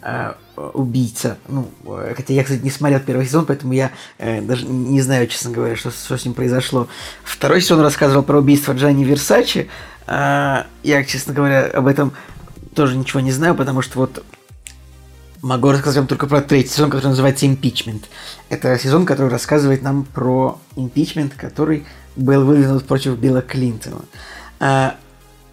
э, 0.01 0.33
убийца. 0.55 1.37
Ну, 1.47 1.69
э, 1.85 2.13
хотя 2.15 2.33
я, 2.33 2.43
кстати, 2.43 2.61
не 2.61 2.69
смотрел 2.69 2.99
первый 2.99 3.25
сезон, 3.25 3.45
поэтому 3.45 3.73
я 3.73 3.91
э, 4.17 4.41
даже 4.41 4.65
не 4.65 5.01
знаю, 5.01 5.27
честно 5.27 5.51
говоря, 5.51 5.75
что, 5.75 5.91
что 5.91 6.17
с 6.17 6.25
ним 6.25 6.33
произошло. 6.33 6.87
Второй 7.23 7.61
сезон 7.61 7.81
рассказывал 7.81 8.23
про 8.23 8.39
убийство 8.39 8.73
Джанни 8.73 9.03
Версачи. 9.03 9.69
Э, 10.05 10.63
я, 10.83 11.03
честно 11.03 11.33
говоря, 11.33 11.65
об 11.65 11.87
этом 11.87 12.13
тоже 12.75 12.95
ничего 12.95 13.19
не 13.19 13.31
знаю, 13.31 13.55
потому 13.55 13.81
что 13.81 13.99
вот 13.99 14.23
Могу 15.43 15.71
рассказать 15.71 15.97
вам 15.97 16.07
только 16.07 16.25
про 16.25 16.41
третий 16.41 16.69
сезон, 16.69 16.89
который 16.89 17.09
называется 17.09 17.45
«Импичмент». 17.45 18.05
Это 18.49 18.77
сезон, 18.79 19.05
который 19.05 19.29
рассказывает 19.29 19.83
нам 19.83 20.03
про 20.03 20.59
импичмент, 20.75 21.35
который 21.35 21.85
был 22.15 22.43
выдвинут 22.43 22.87
против 22.87 23.17
Билла 23.19 23.43
Клинтона. 23.43 24.01
А, 24.59 24.95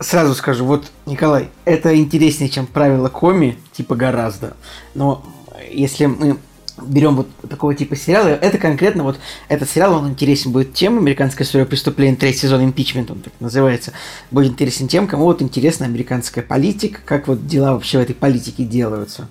сразу 0.01 0.35
скажу, 0.35 0.65
вот, 0.65 0.91
Николай, 1.07 1.49
это 1.65 1.97
интереснее, 1.97 2.51
чем 2.51 2.67
правила 2.67 3.09
коми, 3.09 3.59
типа 3.73 3.95
гораздо. 3.95 4.57
Но 4.95 5.25
если 5.71 6.07
мы 6.07 6.39
берем 6.83 7.17
вот 7.17 7.29
такого 7.49 7.75
типа 7.75 7.97
сериала, 7.97 8.29
это 8.29 8.59
конкретно 8.59 9.05
вот 9.05 9.19
этот 9.49 9.71
сериал, 9.71 9.95
он 9.95 10.11
интересен 10.11 10.53
будет 10.53 10.75
тем, 10.75 10.99
американская 10.99 11.47
история 11.47 11.67
преступления, 11.67 12.17
третий 12.17 12.41
сезон 12.41 12.65
импичмент, 12.65 13.11
он 13.11 13.21
так 13.21 13.33
называется, 13.41 13.93
будет 14.31 14.53
интересен 14.53 14.89
тем, 14.89 15.07
кому 15.07 15.25
вот 15.25 15.41
интересна 15.41 15.87
американская 15.87 16.43
политика, 16.43 17.01
как 17.05 17.29
вот 17.29 17.47
дела 17.47 17.75
вообще 17.75 17.99
в 17.99 18.03
этой 18.03 18.15
политике 18.15 18.65
делаются. 18.65 19.29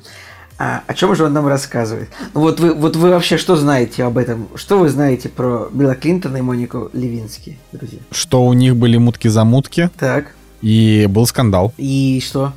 А, 0.60 0.84
о 0.88 0.94
чем 0.94 1.16
же 1.16 1.26
он 1.26 1.34
нам 1.34 1.48
рассказывает? 1.48 2.10
Ну 2.34 2.42
вот 2.42 2.60
вы, 2.60 2.74
вот 2.74 2.96
вы 2.96 3.10
вообще 3.10 3.38
что 3.38 3.56
знаете 3.56 4.04
об 4.04 4.18
этом? 4.18 4.48
Что 4.56 4.78
вы 4.78 4.88
знаете 4.88 5.28
про 5.28 5.68
Билла 5.74 5.96
Клинтона 5.96 6.38
и 6.38 6.42
Монику 6.42 6.90
Левински, 6.94 7.58
друзья? 7.72 8.00
Что 8.12 8.46
у 8.46 8.54
них 8.54 8.76
были 8.76 8.98
мутки-замутки, 8.98 9.90
Так, 9.98 10.36
и 10.64 11.06
был 11.10 11.28
скандал. 11.28 11.74
и 11.78 12.22
что? 12.26 12.54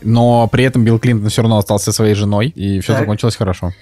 Но 0.00 0.46
при 0.46 0.62
этом 0.64 0.84
Билл 0.84 0.98
Клинтон 1.00 1.28
все 1.28 1.42
равно 1.42 1.58
остался 1.58 1.90
своей 1.92 2.14
женой, 2.14 2.48
и 2.48 2.78
все 2.80 2.92
Так. 2.92 3.00
закончилось 3.00 3.34
хорошо. 3.36 3.72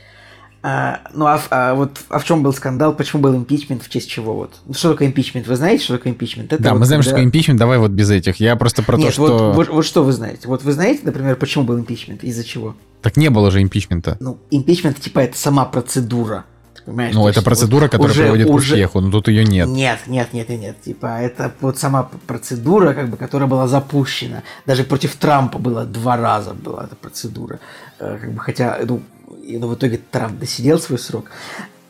А, 0.62 1.00
ну 1.14 1.26
а, 1.26 1.40
а 1.50 1.74
вот 1.74 2.00
а 2.08 2.18
в 2.18 2.24
чем 2.24 2.42
был 2.42 2.52
скандал? 2.52 2.92
Почему 2.94 3.22
был 3.22 3.36
импичмент? 3.36 3.82
В 3.84 3.88
честь 3.88 4.08
чего 4.10 4.34
вот? 4.34 4.54
Ну, 4.66 4.74
Что 4.74 4.92
такое 4.92 5.06
импичмент? 5.08 5.46
Вы 5.46 5.54
знаете, 5.54 5.84
что 5.84 5.96
такое 5.98 6.12
импичмент? 6.12 6.52
Это 6.52 6.60
да, 6.60 6.72
вот 6.72 6.80
мы 6.80 6.86
знаем, 6.86 7.02
что 7.02 7.10
когда- 7.10 7.18
такое 7.20 7.28
импичмент, 7.28 7.60
давай 7.60 7.78
вот 7.78 7.90
без 7.92 8.10
этих. 8.10 8.40
Я 8.40 8.56
просто 8.56 8.82
про 8.82 8.96
Нет, 8.96 9.14
то, 9.14 9.20
вот, 9.20 9.28
что... 9.28 9.52
вот, 9.52 9.68
вот 9.68 9.84
что 9.84 10.02
вы 10.02 10.12
знаете? 10.12 10.48
Вот 10.48 10.64
вы 10.64 10.72
знаете, 10.72 11.02
например, 11.04 11.36
почему 11.36 11.62
был 11.64 11.78
импичмент? 11.78 12.24
Из-за 12.24 12.42
чего? 12.42 12.74
Так 13.02 13.16
не 13.16 13.28
было 13.30 13.50
же 13.52 13.62
импичмента. 13.62 14.16
Ну, 14.18 14.38
импичмент, 14.50 14.98
типа, 14.98 15.20
это 15.20 15.38
сама 15.38 15.66
процедура. 15.66 16.46
Понимаешь? 16.84 17.14
Ну, 17.14 17.22
То 17.22 17.28
это 17.28 17.42
процедура, 17.42 17.82
вот 17.82 17.90
которая 17.92 18.12
уже- 18.12 18.22
приводит 18.22 18.46
уже- 18.48 18.68
к 18.68 18.72
успеху, 18.72 19.00
но 19.00 19.10
тут 19.10 19.28
ее 19.28 19.44
нет. 19.44 19.68
Нет, 19.68 20.00
нет, 20.06 20.32
нет, 20.32 20.48
нет, 20.48 20.60
нет. 20.60 20.80
Типа, 20.82 21.06
это 21.20 21.52
вот 21.60 21.78
сама 21.78 22.08
процедура, 22.26 22.92
как 22.94 23.08
бы, 23.08 23.16
которая 23.16 23.48
была 23.48 23.66
запущена. 23.68 24.42
Даже 24.66 24.84
против 24.84 25.16
Трампа 25.16 25.58
было 25.58 25.84
два 25.84 26.16
раза 26.16 26.54
была 26.54 26.84
эта 26.84 26.96
процедура. 26.96 27.58
Э, 27.98 28.18
Как 28.20 28.32
бы, 28.32 28.40
хотя, 28.40 28.78
ну, 28.84 29.00
ну, 29.48 29.68
в 29.68 29.74
итоге 29.74 30.00
Трамп 30.10 30.38
досидел 30.38 30.78
свой 30.78 30.98
срок. 30.98 31.30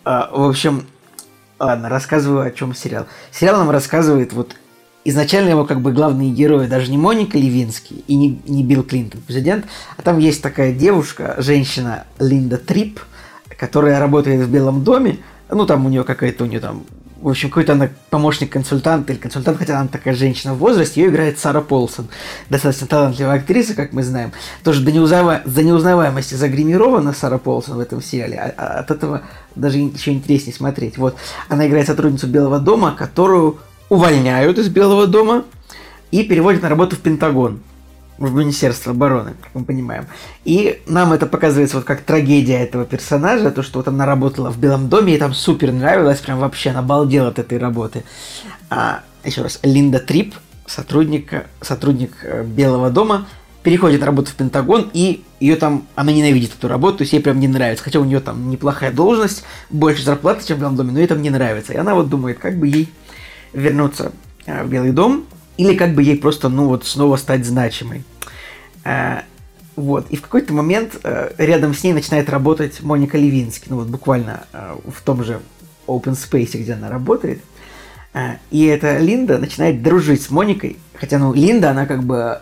А, 0.05 0.30
в 0.32 0.49
общем, 0.49 0.87
ладно, 1.59 1.89
рассказываю, 1.89 2.47
о 2.47 2.51
чем 2.51 2.74
сериал. 2.74 3.07
Сериал 3.32 3.57
нам 3.59 3.70
рассказывает 3.70 4.32
вот 4.32 4.55
изначально 5.05 5.51
его 5.51 5.64
как 5.64 5.80
бы 5.82 5.93
главные 5.93 6.30
герои 6.30 6.66
даже 6.66 6.91
не 6.91 6.99
Моника 6.99 7.39
Левинский 7.39 8.05
и 8.09 8.16
не, 8.16 8.41
не 8.47 8.64
Билл 8.64 8.82
Клинтон, 8.82 9.20
президент, 9.20 9.64
а 9.97 10.03
там 10.03 10.18
есть 10.18 10.43
такая 10.43 10.72
девушка, 10.72 11.37
женщина 11.39 12.05
Линда 12.18 12.57
Трип, 12.57 13.01
которая 13.57 13.98
работает 13.98 14.40
в 14.40 14.50
Белом 14.50 14.84
доме, 14.84 15.18
ну 15.50 15.66
там 15.66 15.86
у 15.86 15.88
нее 15.88 16.04
какая-то, 16.04 16.44
у 16.44 16.46
нее 16.46 16.61
там, 16.61 16.84
в 17.20 17.28
общем, 17.28 17.48
какой-то 17.48 17.72
она 17.72 17.88
помощник-консультант 18.11 19.09
или 19.11 19.16
консультант, 19.16 19.59
хотя 19.59 19.78
она 19.80 19.88
такая 19.88 20.14
женщина 20.14 20.54
в 20.54 20.59
возрасте, 20.59 21.00
ее 21.00 21.09
играет 21.09 21.38
Сара 21.38 21.61
Полсон, 21.61 22.09
достаточно 22.50 22.86
талантливая 22.86 23.36
актриса, 23.36 23.74
как 23.74 23.92
мы 23.92 24.02
знаем, 24.02 24.32
тоже 24.62 24.82
до, 24.82 24.92
неузнава... 24.92 25.40
до 25.44 25.62
неузнаваемости 25.62 26.34
загримирована 26.34 27.12
Сара 27.12 27.38
Полсон 27.38 27.76
в 27.76 27.80
этом 27.80 28.02
сериале, 28.02 28.36
а- 28.36 28.54
а 28.57 28.78
от 28.80 28.90
этого 28.90 29.22
даже 29.54 29.78
еще 29.78 30.12
интереснее 30.12 30.54
смотреть. 30.54 30.98
Вот, 30.98 31.16
она 31.48 31.66
играет 31.66 31.86
сотрудницу 31.86 32.26
Белого 32.26 32.59
дома, 32.59 32.94
которую 32.96 33.59
увольняют 33.88 34.59
из 34.59 34.68
Белого 34.68 35.07
дома 35.07 35.44
и 36.11 36.22
переводят 36.22 36.62
на 36.62 36.68
работу 36.68 36.96
в 36.96 37.00
Пентагон, 37.00 37.61
в 38.18 38.34
Министерство 38.34 38.92
обороны, 38.92 39.34
как 39.40 39.54
мы 39.54 39.64
понимаем. 39.64 40.06
И 40.44 40.82
нам 40.86 41.12
это 41.12 41.26
показывается 41.26 41.76
вот 41.76 41.84
как 41.84 42.00
трагедия 42.00 42.58
этого 42.62 42.84
персонажа, 42.84 43.50
то, 43.50 43.62
что 43.62 43.78
вот 43.78 43.88
она 43.88 44.06
работала 44.06 44.50
в 44.50 44.58
Белом 44.58 44.88
доме, 44.88 45.12
ей 45.12 45.18
там 45.18 45.34
супер 45.34 45.72
нравилось, 45.72 46.20
прям 46.20 46.38
вообще 46.38 46.70
она 46.70 46.80
обалдела 46.80 47.28
от 47.28 47.38
этой 47.38 47.58
работы. 47.58 48.04
А, 48.70 49.00
еще 49.24 49.42
раз, 49.42 49.60
Линда 49.62 49.98
Трип, 49.98 50.34
сотрудник, 50.66 51.46
сотрудник 51.60 52.12
э, 52.22 52.44
Белого 52.44 52.90
дома, 52.90 53.26
переходит 53.62 54.02
работу 54.02 54.30
в 54.30 54.34
Пентагон, 54.34 54.90
и 54.92 55.24
ее 55.40 55.56
там, 55.56 55.86
она 55.96 56.12
ненавидит 56.12 56.52
эту 56.56 56.68
работу, 56.68 56.98
то 56.98 57.02
есть 57.02 57.12
ей 57.12 57.20
прям 57.20 57.40
не 57.40 57.48
нравится. 57.48 57.84
Хотя 57.84 57.98
у 57.98 58.04
нее 58.04 58.20
там 58.20 58.48
неплохая 58.48 58.92
должность, 58.92 59.42
больше 59.70 60.04
зарплаты, 60.04 60.46
чем 60.46 60.58
в 60.58 60.60
Белом 60.60 60.76
доме, 60.76 60.92
но 60.92 61.00
ей 61.00 61.08
там 61.08 61.20
не 61.20 61.30
нравится. 61.30 61.72
И 61.72 61.76
она 61.76 61.94
вот 61.94 62.08
думает, 62.08 62.38
как 62.38 62.56
бы 62.58 62.68
ей 62.68 62.88
вернуться 63.52 64.12
э, 64.46 64.62
в 64.64 64.68
Белый 64.70 64.92
дом, 64.92 65.26
или 65.57 65.74
как 65.74 65.94
бы 65.94 66.02
ей 66.02 66.16
просто, 66.16 66.48
ну 66.48 66.66
вот, 66.68 66.86
снова 66.86 67.16
стать 67.16 67.44
значимой. 67.44 68.04
А, 68.84 69.24
вот, 69.74 70.07
и 70.11 70.16
в 70.16 70.22
какой-то 70.22 70.54
момент 70.54 70.98
э, 71.02 71.32
рядом 71.38 71.74
с 71.74 71.84
ней 71.84 71.92
начинает 71.92 72.30
работать 72.30 72.82
Моника 72.82 73.18
Левински, 73.18 73.66
ну 73.68 73.76
вот 73.76 73.88
буквально 73.88 74.44
э, 74.52 74.76
в 74.86 75.02
том 75.02 75.22
же 75.22 75.40
Open 75.86 76.14
Space, 76.14 76.59
где 76.59 76.72
она 76.72 76.88
работает. 76.88 77.40
И 78.50 78.64
эта 78.64 78.96
Линда 78.96 79.36
начинает 79.36 79.82
дружить 79.82 80.22
с 80.22 80.30
Моникой, 80.30 80.78
хотя, 80.94 81.18
ну, 81.18 81.34
Линда, 81.34 81.72
она 81.72 81.84
как 81.84 82.02
бы 82.02 82.40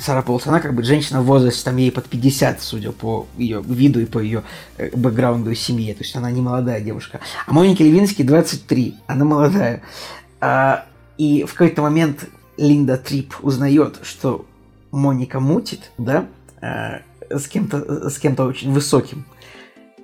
Сара 0.00 0.22
Полс, 0.22 0.48
она 0.48 0.58
как 0.58 0.74
бы 0.74 0.82
женщина 0.82 1.22
в 1.22 1.26
возрасте, 1.26 1.62
там 1.64 1.76
ей 1.76 1.92
под 1.92 2.06
50, 2.06 2.60
судя 2.60 2.90
по 2.90 3.28
ее 3.36 3.62
виду 3.62 4.00
и 4.00 4.06
по 4.06 4.18
ее 4.18 4.42
э, 4.76 4.90
бэкграунду 4.96 5.52
и 5.52 5.54
семье. 5.54 5.94
То 5.94 6.02
есть 6.02 6.16
она 6.16 6.30
не 6.32 6.40
молодая 6.40 6.80
девушка. 6.80 7.20
А 7.46 7.52
Монике 7.52 7.84
Левински 7.84 8.22
23, 8.22 8.96
она 9.06 9.24
молодая. 9.24 9.82
И 11.18 11.44
в 11.44 11.52
какой-то 11.52 11.82
момент 11.82 12.28
Линда 12.56 12.96
Трип 12.96 13.34
узнает, 13.42 14.00
что 14.02 14.46
Моника 14.90 15.40
мутит, 15.40 15.90
да, 15.98 16.26
э, 16.60 17.00
с 17.30 17.48
кем-то 17.48 18.08
с 18.08 18.18
кем-то 18.18 18.44
очень 18.44 18.72
высоким. 18.72 19.24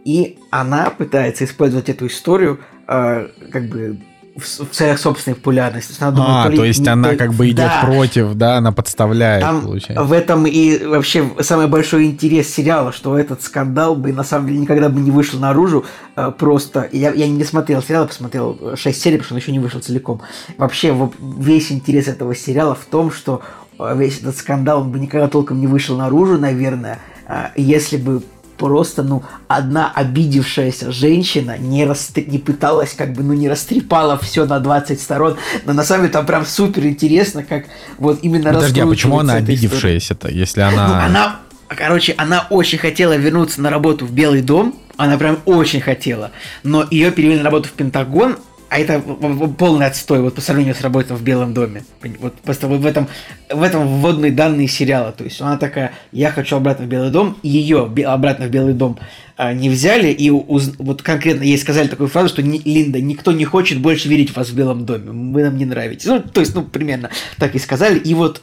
И 0.04 0.38
она 0.50 0.90
пытается 0.90 1.44
использовать 1.44 1.88
эту 1.88 2.06
историю 2.06 2.60
э, 2.88 3.28
как 3.50 3.68
бы 3.68 4.00
в, 4.36 4.66
целях 4.74 4.98
собственной 4.98 5.34
популярности. 5.34 5.88
То 5.88 5.92
есть 5.92 6.02
она 6.02 6.10
думает, 6.12 6.46
А, 6.46 6.48
ли- 6.48 6.56
то 6.56 6.64
есть 6.64 6.88
она 6.88 7.10
то- 7.10 7.16
как 7.16 7.34
бы 7.34 7.46
идет 7.48 7.66
Да. 7.66 7.82
против, 7.86 8.34
да, 8.34 8.56
она 8.56 8.72
подставляет, 8.72 9.42
Там 9.42 9.60
получается. 9.62 10.02
в 10.04 10.12
этом 10.12 10.46
и 10.46 10.84
вообще 10.84 11.30
самый 11.40 11.66
большой 11.68 12.06
интерес 12.06 12.48
сериала, 12.48 12.92
что 12.92 13.18
этот 13.18 13.42
скандал 13.42 13.94
бы 13.94 14.12
на 14.12 14.24
самом 14.24 14.46
деле 14.48 14.60
никогда 14.60 14.88
бы 14.88 15.00
не 15.00 15.10
вышел 15.10 15.38
наружу 15.38 15.84
э, 16.16 16.32
просто. 16.38 16.88
Я, 16.92 17.12
я 17.12 17.28
не 17.28 17.44
смотрел 17.44 17.82
сериал, 17.82 18.06
посмотрел 18.06 18.58
6 18.76 19.00
серий, 19.00 19.18
потому 19.18 19.26
что 19.26 19.34
он 19.34 19.40
еще 19.40 19.52
не 19.52 19.58
вышел 19.58 19.80
целиком. 19.80 20.22
Вообще 20.56 20.96
весь 21.38 21.70
интерес 21.70 22.08
этого 22.08 22.34
сериала 22.34 22.74
в 22.74 22.84
том, 22.86 23.10
что 23.12 23.42
э, 23.78 23.94
весь 23.96 24.20
этот 24.20 24.36
скандал 24.36 24.80
он 24.82 24.90
бы 24.92 24.98
никогда 24.98 25.28
толком 25.28 25.60
не 25.60 25.66
вышел 25.66 25.96
наружу, 25.96 26.38
наверное, 26.38 26.98
э, 27.28 27.48
если 27.56 27.96
бы 27.98 28.22
просто, 28.62 29.02
ну, 29.02 29.24
одна 29.48 29.90
обидевшаяся 29.92 30.92
женщина 30.92 31.58
не, 31.58 31.84
растр- 31.84 32.24
не 32.30 32.38
пыталась, 32.38 32.94
как 32.96 33.12
бы, 33.12 33.24
ну, 33.24 33.32
не 33.32 33.48
растрепала 33.48 34.16
все 34.18 34.46
на 34.46 34.60
20 34.60 35.00
сторон, 35.00 35.36
но 35.66 35.72
на 35.72 35.82
самом 35.82 36.02
деле 36.04 36.12
там 36.12 36.26
прям 36.26 36.46
супер 36.46 36.86
интересно, 36.86 37.42
как 37.42 37.64
вот 37.98 38.20
именно 38.22 38.52
Подожди, 38.52 38.80
а 38.80 38.86
почему 38.86 39.18
она 39.18 39.34
обидевшаяся-то, 39.34 40.28
если 40.28 40.60
Ну, 40.60 40.68
она... 40.68 41.04
она, 41.06 41.40
короче, 41.66 42.14
она 42.16 42.46
очень 42.50 42.78
хотела 42.78 43.16
вернуться 43.16 43.60
на 43.60 43.68
работу 43.68 44.06
в 44.06 44.12
Белый 44.12 44.42
дом, 44.42 44.78
она 44.96 45.18
прям 45.18 45.40
очень 45.44 45.80
хотела, 45.80 46.30
но 46.62 46.86
ее 46.88 47.10
перевели 47.10 47.38
на 47.38 47.44
работу 47.44 47.68
в 47.68 47.72
Пентагон, 47.72 48.36
а 48.72 48.78
это 48.78 49.00
полный 49.00 49.84
отстой 49.84 50.22
вот 50.22 50.34
по 50.34 50.40
сравнению 50.40 50.74
с 50.74 50.80
работой 50.80 51.14
в 51.14 51.22
Белом 51.22 51.52
доме. 51.52 51.84
Вот 52.20 52.32
просто 52.36 52.68
в 52.68 52.86
этом, 52.86 53.06
в 53.50 53.62
этом 53.62 53.86
вводные 53.86 54.32
данные 54.32 54.66
сериала. 54.66 55.12
То 55.12 55.24
есть 55.24 55.42
она 55.42 55.58
такая, 55.58 55.92
я 56.10 56.32
хочу 56.32 56.56
обратно 56.56 56.86
в 56.86 56.88
Белый 56.88 57.10
дом, 57.10 57.36
ее 57.42 57.92
обратно 58.06 58.46
в 58.46 58.48
Белый 58.48 58.72
дом 58.72 58.98
а, 59.36 59.52
не 59.52 59.68
взяли, 59.68 60.08
и 60.08 60.30
уз- 60.30 60.72
вот 60.78 61.02
конкретно 61.02 61.42
ей 61.42 61.58
сказали 61.58 61.88
такую 61.88 62.08
фразу, 62.08 62.30
что 62.30 62.42
«Ни- 62.42 62.62
Линда, 62.64 62.98
никто 63.02 63.30
не 63.32 63.44
хочет 63.44 63.78
больше 63.78 64.08
видеть 64.08 64.34
вас 64.34 64.48
в 64.48 64.56
Белом 64.56 64.86
доме, 64.86 65.10
вы 65.10 65.42
нам 65.42 65.58
не 65.58 65.66
нравитесь. 65.66 66.06
Ну, 66.06 66.20
то 66.22 66.40
есть, 66.40 66.54
ну, 66.54 66.62
примерно 66.62 67.10
так 67.36 67.54
и 67.54 67.58
сказали. 67.58 67.98
И 67.98 68.14
вот 68.14 68.40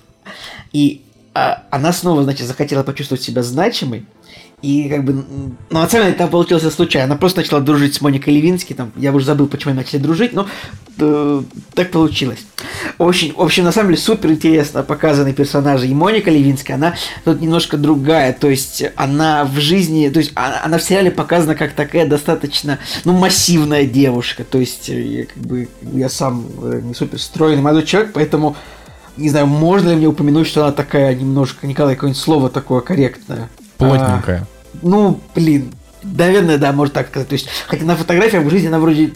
и 0.74 1.02
а, 1.34 1.64
она 1.72 1.92
снова, 1.92 2.24
значит, 2.24 2.46
захотела 2.46 2.84
почувствовать 2.84 3.24
себя 3.24 3.42
значимой. 3.42 4.06
И 4.62 4.90
как 4.90 5.06
бы, 5.06 5.26
ну, 5.70 5.88
деле, 5.88 6.12
там 6.12 6.30
получилось 6.30 6.64
случайно. 6.74 7.06
Она 7.06 7.16
просто 7.16 7.40
начала 7.40 7.62
дружить 7.62 7.96
с 7.96 8.02
Моникой 8.02 8.34
Левински. 8.34 8.74
Там, 8.74 8.92
я 8.98 9.14
уже 9.14 9.26
забыл, 9.26 9.48
почему 9.48 9.72
они 9.72 9.80
начали 9.80 10.00
дружить, 10.00 10.34
но 10.34 10.48
э, 10.98 11.44
так 11.74 11.92
получилось. 11.92 12.40
Очень, 12.98 13.34
в 13.34 13.42
общем, 13.42 13.64
на 13.64 13.72
самом 13.72 13.92
деле, 13.92 14.02
супер 14.02 14.32
интересно 14.32 14.84
показаны 14.84 15.32
персонажи. 15.32 15.88
И 15.88 15.94
Моника 15.94 16.30
Левинская, 16.30 16.76
она 16.76 16.96
тут 17.24 17.40
немножко 17.40 17.78
другая. 17.78 18.34
То 18.34 18.50
есть, 18.50 18.84
она 18.98 19.46
в 19.46 19.58
жизни, 19.60 20.10
то 20.10 20.20
есть, 20.20 20.34
она, 20.36 20.62
она 20.64 20.78
в 20.78 20.84
сериале 20.84 21.12
показана 21.12 21.56
как 21.56 21.72
такая 21.72 22.06
достаточно, 22.06 22.80
ну, 23.06 23.14
массивная 23.14 23.86
девушка. 23.86 24.44
То 24.44 24.58
есть, 24.60 24.90
э, 24.90 25.02
я, 25.02 25.26
как 25.26 25.38
бы, 25.38 25.70
я 25.82 26.10
сам 26.10 26.46
э, 26.64 26.82
не 26.84 26.94
супер 26.94 27.20
стройный 27.20 27.62
молодой 27.62 27.86
человек, 27.86 28.12
поэтому 28.14 28.58
не 29.16 29.30
знаю, 29.30 29.48
можно 29.48 29.90
ли 29.90 29.96
мне 29.98 30.08
упомянуть, 30.08 30.48
что 30.48 30.64
она 30.64 30.72
такая 30.72 31.14
немножко, 31.14 31.68
Николай, 31.68 31.96
какое-нибудь 31.96 32.22
слово 32.22 32.50
такое 32.50 32.80
корректное? 32.80 33.50
Плотненькая. 33.80 34.42
А, 34.42 34.78
ну, 34.82 35.20
блин, 35.36 35.72
наверное, 36.04 36.58
да, 36.58 36.72
можно 36.72 36.94
так 36.94 37.08
сказать. 37.08 37.28
То 37.28 37.34
есть, 37.34 37.48
хотя 37.68 37.86
на 37.86 37.96
фотографиях 37.96 38.44
в 38.44 38.50
жизни 38.50 38.68
она 38.68 38.80
вроде 38.80 39.12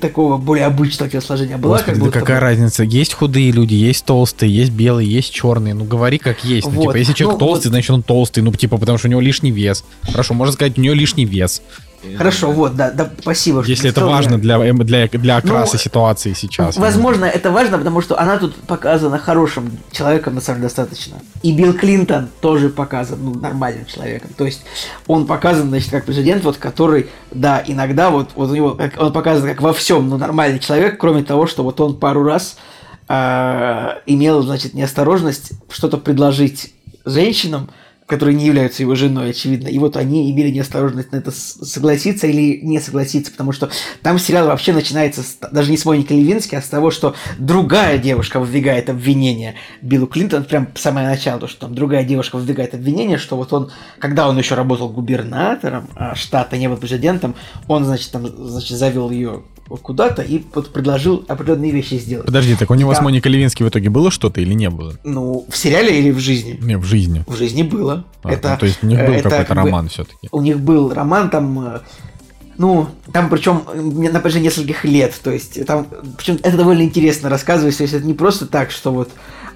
такого 0.00 0.36
более 0.36 0.66
обычного 0.66 1.10
телосложения 1.10 1.58
была. 1.58 1.76
Господи, 1.78 1.90
как 1.94 1.98
да 1.98 2.04
будто 2.06 2.20
какая 2.20 2.40
разница? 2.40 2.84
Есть 2.84 3.14
худые 3.14 3.50
люди, 3.50 3.74
есть 3.74 4.04
толстые, 4.04 4.54
есть 4.54 4.70
белые, 4.70 5.10
есть 5.10 5.32
черные. 5.32 5.74
Ну, 5.74 5.84
говори 5.84 6.18
как 6.18 6.44
есть. 6.44 6.66
Ну, 6.68 6.72
Вот. 6.74 6.82
типа, 6.82 6.96
если 6.96 7.12
человек 7.12 7.40
Ну, 7.40 7.46
толстый, 7.46 7.66
вот. 7.66 7.72
значит 7.72 7.90
он 7.90 8.02
толстый. 8.02 8.40
Ну, 8.40 8.52
типа, 8.52 8.78
потому 8.78 8.98
что 8.98 9.08
у 9.08 9.10
него 9.10 9.20
лишний 9.20 9.50
вес. 9.50 9.84
Хорошо, 10.02 10.34
можно 10.34 10.52
сказать, 10.52 10.78
у 10.78 10.80
него 10.80 10.94
лишний 10.94 11.24
вес. 11.24 11.62
Хорошо, 12.16 12.52
вот, 12.52 12.76
да, 12.76 12.90
да, 12.90 13.10
спасибо. 13.20 13.62
что 13.62 13.70
Если 13.70 13.90
это 13.90 14.06
важно 14.06 14.38
для, 14.38 14.56
эм, 14.64 14.78
для, 14.78 15.08
для 15.08 15.36
окраса 15.36 15.74
Ну, 15.74 15.78
ситуации 15.78 16.32
сейчас. 16.32 16.76
Возможно, 16.76 17.24
это 17.24 17.50
важно, 17.50 17.78
потому 17.78 18.00
что 18.00 18.18
она 18.18 18.38
тут 18.38 18.54
показана 18.54 19.18
хорошим 19.18 19.78
человеком, 19.90 20.34
на 20.36 20.40
самом 20.40 20.60
деле, 20.60 20.68
достаточно. 20.68 21.16
И 21.42 21.52
Билл 21.52 21.74
Клинтон 21.74 22.28
тоже 22.40 22.68
показан, 22.68 23.18
ну, 23.20 23.34
нормальным 23.34 23.86
человеком. 23.86 24.30
То 24.36 24.46
есть 24.46 24.62
он 25.06 25.26
показан, 25.26 25.68
значит, 25.68 25.90
как 25.90 26.04
президент, 26.04 26.44
вот, 26.44 26.56
который, 26.56 27.08
да, 27.32 27.62
иногда 27.66 28.10
вот, 28.10 28.30
вот 28.36 28.50
у 28.50 28.54
него, 28.54 28.70
как- 28.74 29.00
он 29.00 29.12
показан 29.12 29.48
как 29.48 29.60
во 29.60 29.72
всем, 29.72 30.08
ну, 30.08 30.18
нормальный 30.18 30.60
человек, 30.60 30.98
кроме 30.98 31.24
того, 31.24 31.46
что 31.46 31.62
вот 31.64 31.80
он 31.80 31.96
пару 31.98 32.22
раз 32.22 32.56
а, 33.08 33.98
имел, 34.06 34.42
значит, 34.42 34.74
неосторожность 34.74 35.52
что-то 35.70 35.96
предложить 35.96 36.74
женщинам, 37.04 37.70
которые 38.08 38.34
не 38.34 38.46
являются 38.46 38.82
его 38.82 38.94
женой, 38.94 39.30
очевидно. 39.30 39.68
И 39.68 39.78
вот 39.78 39.96
они 39.96 40.30
имели 40.32 40.50
неосторожность 40.50 41.12
на 41.12 41.16
это 41.16 41.30
с- 41.30 41.58
согласиться 41.62 42.26
или 42.26 42.58
не 42.62 42.80
согласиться, 42.80 43.30
потому 43.30 43.52
что 43.52 43.70
там 44.02 44.18
сериал 44.18 44.46
вообще 44.46 44.72
начинается 44.72 45.22
с- 45.22 45.36
даже 45.52 45.70
не 45.70 45.76
с 45.76 45.84
Моники 45.84 46.14
Левински, 46.14 46.54
а 46.54 46.62
с 46.62 46.68
того, 46.68 46.90
что 46.90 47.14
другая 47.38 47.98
девушка 47.98 48.40
выдвигает 48.40 48.88
обвинение 48.88 49.54
Биллу 49.82 50.06
Клинтон, 50.06 50.44
прям 50.44 50.68
самое 50.74 51.06
начало, 51.06 51.38
то, 51.38 51.46
что 51.46 51.60
там 51.60 51.74
другая 51.74 52.02
девушка 52.02 52.36
выдвигает 52.36 52.72
обвинение, 52.74 53.18
что 53.18 53.36
вот 53.36 53.52
он, 53.52 53.70
когда 53.98 54.26
он 54.28 54.38
еще 54.38 54.54
работал 54.54 54.88
губернатором 54.88 55.90
а 55.94 56.14
штата, 56.14 56.56
не 56.56 56.68
был 56.68 56.78
президентом, 56.78 57.34
он, 57.66 57.84
значит, 57.84 58.10
там, 58.10 58.26
значит, 58.26 58.76
завел 58.78 59.10
ее 59.10 59.42
куда-то 59.76 60.22
и 60.22 60.42
вот 60.54 60.72
предложил 60.72 61.24
определенные 61.28 61.70
вещи 61.70 61.94
сделать. 61.94 62.26
Подожди, 62.26 62.54
так 62.56 62.70
у 62.70 62.74
него 62.74 62.92
Да. 62.92 62.98
с 62.98 63.02
Моникой 63.02 63.32
Левински 63.32 63.62
в 63.62 63.68
итоге 63.68 63.90
было 63.90 64.10
что-то 64.10 64.40
или 64.40 64.54
не 64.54 64.70
было? 64.70 64.94
Ну, 65.04 65.46
в 65.48 65.56
сериале 65.56 65.98
или 65.98 66.10
в 66.10 66.18
жизни? 66.18 66.58
Не, 66.62 66.76
в 66.78 66.84
жизни. 66.84 67.24
В 67.26 67.36
жизни 67.36 67.62
было. 67.62 68.04
А, 68.22 68.30
ну, 68.30 68.36
то 68.58 68.66
есть 68.66 68.78
у 68.82 68.86
них 68.86 68.98
был 68.98 69.12
это 69.14 69.22
какой-то 69.30 69.44
как 69.44 69.56
бы- 69.56 69.62
роман 69.64 69.88
все-таки. 69.88 70.28
у 70.32 70.40
них 70.40 70.58
был 70.60 70.92
роман 70.92 71.30
там, 71.30 71.66
э, 71.76 71.80
ну, 72.56 72.88
там 73.12 73.28
причем 73.30 73.62
на 74.12 74.20
протяжении 74.20 74.46
нескольких 74.48 74.84
лет, 74.84 75.14
то 75.22 75.30
есть 75.30 75.64
там, 75.66 75.86
причем 76.16 76.38
это 76.42 76.56
довольно 76.56 76.82
интересно 76.82 77.28
рассказывается, 77.28 77.78
то 77.78 77.82
есть 77.84 77.94
это 77.94 78.04
не 78.06 78.14
просто 78.14 78.46
так, 78.46 78.70
что 78.70 78.92
вот 78.92 79.10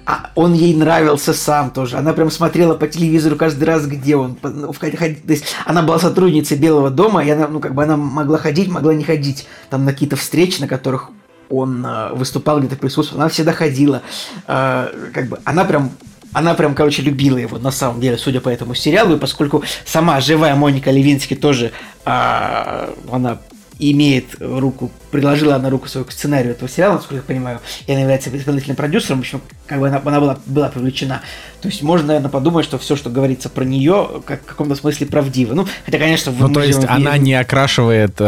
а 0.05 0.31
он 0.35 0.53
ей 0.53 0.75
нравился 0.75 1.33
сам 1.33 1.71
тоже. 1.71 1.97
Она 1.97 2.13
прям 2.13 2.29
смотрела 2.29 2.75
по 2.75 2.87
телевизору 2.87 3.35
каждый 3.35 3.63
раз, 3.63 3.85
где 3.85 4.15
он. 4.15 4.37
Ну, 4.41 4.73
То 4.73 4.87
есть 5.27 5.45
она 5.65 5.81
была 5.81 5.99
сотрудницей 5.99 6.57
Белого 6.57 6.89
дома, 6.89 7.23
и 7.23 7.29
она, 7.29 7.47
ну, 7.47 7.59
как 7.59 7.73
бы 7.73 7.83
она 7.83 7.95
могла 7.95 8.37
ходить, 8.37 8.69
могла 8.69 8.93
не 8.93 9.03
ходить. 9.03 9.47
Там 9.69 9.85
на 9.85 9.93
какие-то 9.93 10.15
встречи, 10.15 10.59
на 10.59 10.67
которых 10.67 11.09
он 11.49 11.85
э, 11.85 12.13
выступал, 12.13 12.59
где-то 12.59 12.75
присутствовал. 12.75 13.21
Она 13.21 13.29
всегда 13.29 13.53
ходила. 13.53 14.01
Э, 14.47 14.87
как 15.13 15.29
бы 15.29 15.39
она 15.45 15.63
прям 15.63 15.91
она 16.33 16.55
прям, 16.55 16.73
короче, 16.73 17.03
любила 17.03 17.37
его 17.37 17.59
на 17.59 17.71
самом 17.71 18.01
деле, 18.01 18.17
судя 18.17 18.41
по 18.41 18.49
этому 18.49 18.73
сериалу, 18.73 19.15
и 19.15 19.19
поскольку 19.19 19.63
сама 19.85 20.19
живая 20.19 20.55
Моника 20.55 20.89
Левински 20.89 21.35
тоже, 21.35 21.71
а, 22.05 22.89
она 23.11 23.37
имеет 23.79 24.25
руку, 24.39 24.91
предложила 25.11 25.55
она 25.55 25.69
руку 25.69 25.87
свою 25.87 26.05
к 26.05 26.11
сценарию 26.11 26.51
этого 26.51 26.69
сериала, 26.69 26.93
насколько 26.95 27.15
я 27.15 27.21
понимаю, 27.21 27.59
и 27.87 27.91
она 27.91 28.01
является 28.01 28.35
исполнительным 28.35 28.75
продюсером, 28.75 29.17
в 29.19 29.21
общем, 29.21 29.41
как 29.67 29.79
бы 29.79 29.87
она, 29.87 30.01
она 30.03 30.19
была, 30.19 30.39
была 30.45 30.69
привлечена. 30.69 31.21
То 31.61 31.67
есть 31.69 31.81
можно, 31.81 32.07
наверное, 32.07 32.29
подумать, 32.29 32.65
что 32.65 32.77
все, 32.77 32.95
что 32.95 33.09
говорится 33.09 33.49
про 33.49 33.63
нее, 33.63 34.21
как 34.25 34.41
в 34.41 34.45
каком-то 34.45 34.75
смысле 34.75 35.07
правдиво. 35.07 35.53
Ну, 35.53 35.67
хотя, 35.85 35.97
конечно, 35.97 36.31
Ну, 36.37 36.47
мы 36.47 36.53
то 36.53 36.63
есть 36.63 36.83
в- 36.83 36.89
она 36.89 37.17
не 37.17 37.33
окрашивает 37.33 38.15
э, 38.19 38.23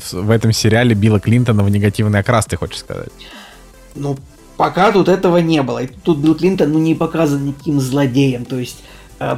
в, 0.00 0.12
в 0.12 0.30
этом 0.30 0.52
сериале 0.52 0.94
Билла 0.94 1.20
Клинтона 1.20 1.62
в 1.62 1.70
негативный 1.70 2.20
окрас, 2.20 2.46
ты 2.46 2.56
хочешь 2.56 2.78
сказать? 2.78 3.10
Ну, 3.94 4.16
пока 4.56 4.92
тут 4.92 5.08
этого 5.08 5.38
не 5.38 5.62
было. 5.62 5.82
И 5.82 5.86
тут 5.86 6.18
Билл 6.18 6.34
Клинтон, 6.34 6.72
ну, 6.72 6.78
не 6.78 6.94
показан 6.94 7.46
никаким 7.46 7.80
злодеем. 7.80 8.44
То 8.44 8.58
есть, 8.58 8.78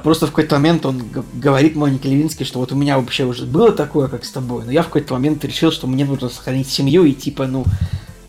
просто 0.03 0.27
в 0.27 0.31
какой-то 0.31 0.57
момент 0.57 0.85
он 0.87 1.03
говорит 1.35 1.77
Монике 1.77 2.09
Левински, 2.09 2.45
что 2.45 2.59
вот 2.59 2.73
у 2.73 2.77
меня 2.77 2.99
вообще 2.99 3.25
уже 3.25 3.47
было 3.47 3.73
такое, 3.73 4.09
как 4.09 4.25
с 4.25 4.31
тобой, 4.31 4.65
но 4.65 4.73
я 4.73 4.83
в 4.83 4.87
какой-то 4.87 5.15
момент 5.15 5.45
решил, 5.45 5.73
что 5.73 5.87
мне 5.87 6.05
нужно 6.05 6.29
сохранить 6.29 6.69
семью 6.69 7.05
и 7.05 7.13
типа, 7.13 7.47
ну, 7.47 7.65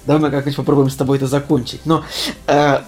давай 0.05 0.21
мы 0.21 0.31
как-нибудь 0.31 0.55
попробуем 0.55 0.89
с 0.89 0.95
тобой 0.95 1.17
это 1.17 1.27
закончить. 1.27 1.81
Но 1.85 2.03
э, 2.47 2.79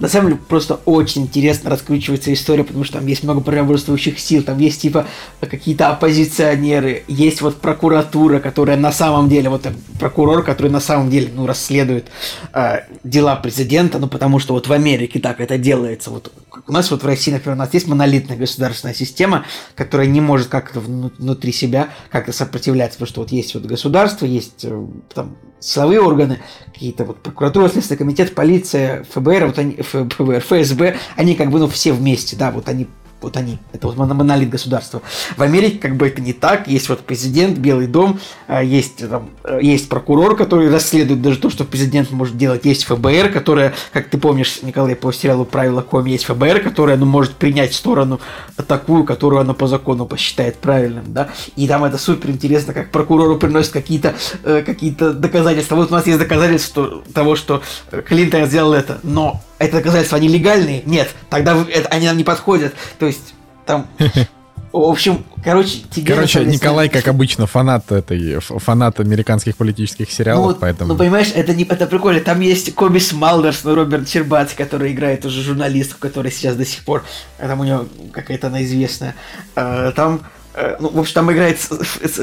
на 0.00 0.08
самом 0.08 0.30
деле 0.30 0.40
просто 0.48 0.80
очень 0.84 1.22
интересно 1.22 1.70
раскручивается 1.70 2.32
история, 2.32 2.64
потому 2.64 2.84
что 2.84 2.98
там 2.98 3.06
есть 3.06 3.24
много 3.24 3.40
противоборствующих 3.40 4.18
сил, 4.18 4.42
там 4.42 4.58
есть 4.58 4.80
типа 4.80 5.06
какие-то 5.40 5.88
оппозиционеры, 5.88 7.04
есть 7.08 7.40
вот 7.40 7.56
прокуратура, 7.56 8.38
которая 8.38 8.76
на 8.76 8.92
самом 8.92 9.28
деле, 9.28 9.48
вот 9.48 9.66
э, 9.66 9.72
прокурор, 9.98 10.44
который 10.44 10.70
на 10.70 10.80
самом 10.80 11.10
деле, 11.10 11.30
ну, 11.34 11.46
расследует 11.46 12.06
э, 12.52 12.80
дела 13.04 13.36
президента, 13.36 13.98
ну, 13.98 14.08
потому 14.08 14.38
что 14.38 14.54
вот 14.54 14.68
в 14.68 14.72
Америке 14.72 15.18
так 15.18 15.40
это 15.40 15.58
делается. 15.58 16.10
Вот 16.10 16.32
у 16.66 16.72
нас 16.72 16.90
вот 16.90 17.02
в 17.02 17.06
России, 17.06 17.32
например, 17.32 17.56
у 17.56 17.58
нас 17.58 17.74
есть 17.74 17.86
монолитная 17.86 18.36
государственная 18.36 18.94
система, 18.94 19.44
которая 19.74 20.06
не 20.06 20.20
может 20.20 20.48
как-то 20.48 20.80
вну- 20.80 21.12
внутри 21.18 21.52
себя 21.52 21.88
как-то 22.10 22.32
сопротивляться, 22.32 22.98
потому 22.98 23.08
что 23.08 23.20
вот 23.22 23.32
есть 23.32 23.54
вот 23.54 23.64
государство, 23.64 24.26
есть 24.26 24.64
э, 24.64 24.86
там 25.14 25.36
силовые 25.60 26.00
органы, 26.00 26.40
какие-то 26.72 27.04
вот 27.04 27.18
прокуратура, 27.18 27.68
Следственный 27.68 27.98
комитет, 27.98 28.34
полиция, 28.34 29.04
ФБР, 29.04 29.46
вот 29.46 29.58
они, 29.58 29.76
ФБР, 29.76 30.40
ФСБ, 30.40 30.96
они 31.16 31.34
как 31.34 31.50
бы, 31.50 31.58
ну, 31.58 31.68
все 31.68 31.92
вместе, 31.92 32.36
да, 32.36 32.50
вот 32.50 32.68
они 32.68 32.86
вот 33.20 33.36
они, 33.36 33.58
это 33.72 33.86
вот 33.86 33.96
моно- 33.96 34.14
монолит 34.14 34.48
государства. 34.48 35.02
В 35.36 35.42
Америке 35.42 35.78
как 35.78 35.96
бы 35.96 36.06
это 36.06 36.20
не 36.20 36.32
так. 36.32 36.68
Есть 36.68 36.88
вот 36.88 37.00
президент, 37.00 37.58
Белый 37.58 37.86
дом, 37.86 38.20
а, 38.46 38.62
есть, 38.62 39.08
там, 39.08 39.30
э, 39.44 39.58
есть 39.62 39.88
прокурор, 39.88 40.36
который 40.36 40.70
расследует 40.70 41.20
даже 41.20 41.38
то, 41.38 41.50
что 41.50 41.64
президент 41.64 42.10
может 42.10 42.36
делать. 42.36 42.64
Есть 42.64 42.84
ФБР, 42.84 43.30
которая, 43.30 43.74
как 43.92 44.08
ты 44.08 44.18
помнишь, 44.18 44.60
Николай, 44.62 44.94
по 44.94 45.12
сериалу 45.12 45.44
«Правила 45.44 45.82
Коми», 45.82 46.10
есть 46.10 46.24
ФБР, 46.24 46.60
которая 46.60 46.96
ну, 46.96 47.06
может 47.06 47.34
принять 47.34 47.74
сторону 47.74 48.20
такую, 48.66 49.04
которую 49.04 49.40
она 49.40 49.54
по 49.54 49.66
закону 49.66 50.06
посчитает 50.06 50.56
правильным. 50.56 51.04
Да? 51.12 51.28
И 51.56 51.66
там 51.66 51.84
это 51.84 51.98
супер 51.98 52.30
интересно, 52.30 52.72
как 52.72 52.90
прокурору 52.90 53.36
приносят 53.38 53.72
какие-то 53.72 54.14
э, 54.44 54.62
какие-то 54.64 55.12
доказательства. 55.12 55.76
Вот 55.76 55.90
у 55.90 55.94
нас 55.94 56.06
есть 56.06 56.18
доказательства 56.18 57.02
того, 57.12 57.36
что 57.36 57.62
э, 57.90 58.02
Клинтон 58.02 58.46
сделал 58.46 58.72
это, 58.72 58.98
но 59.02 59.42
это 59.58 59.78
доказательства, 59.78 60.18
они 60.18 60.28
легальные? 60.28 60.82
Нет, 60.86 61.10
тогда 61.30 61.56
это, 61.72 61.88
они 61.88 62.06
нам 62.06 62.16
не 62.16 62.24
подходят. 62.24 62.74
То 62.98 63.06
есть 63.06 63.34
там... 63.66 63.86
В 64.70 64.82
общем, 64.82 65.24
короче, 65.42 65.78
тебе... 65.90 66.14
Короче, 66.14 66.40
деле, 66.40 66.52
Николай, 66.52 66.90
как 66.90 67.08
обычно, 67.08 67.46
фанат 67.46 67.90
этой, 67.90 68.38
фанат 68.38 69.00
американских 69.00 69.56
политических 69.56 70.08
ну, 70.08 70.14
сериалов, 70.14 70.44
вот, 70.44 70.60
поэтому... 70.60 70.92
ну, 70.92 70.98
понимаешь, 70.98 71.32
это, 71.34 71.54
не, 71.54 71.64
это 71.64 71.86
прикольно. 71.86 72.20
Там 72.20 72.40
есть 72.40 72.74
Коби 72.74 72.98
Смалдерс, 72.98 73.64
ну, 73.64 73.74
Роберт 73.74 74.06
Чербац, 74.06 74.52
который 74.52 74.92
играет 74.92 75.24
уже 75.24 75.42
журналистов, 75.42 75.96
который 75.98 76.30
сейчас 76.30 76.54
до 76.54 76.66
сих 76.66 76.84
пор, 76.84 77.02
там 77.38 77.60
у 77.60 77.64
него 77.64 77.86
какая-то 78.12 78.48
она 78.48 78.62
известная. 78.62 79.14
А, 79.56 79.90
Там, 79.92 80.20
ну, 80.80 80.88
в 80.88 80.98
общем, 80.98 81.14
там 81.14 81.32
играет, 81.32 81.58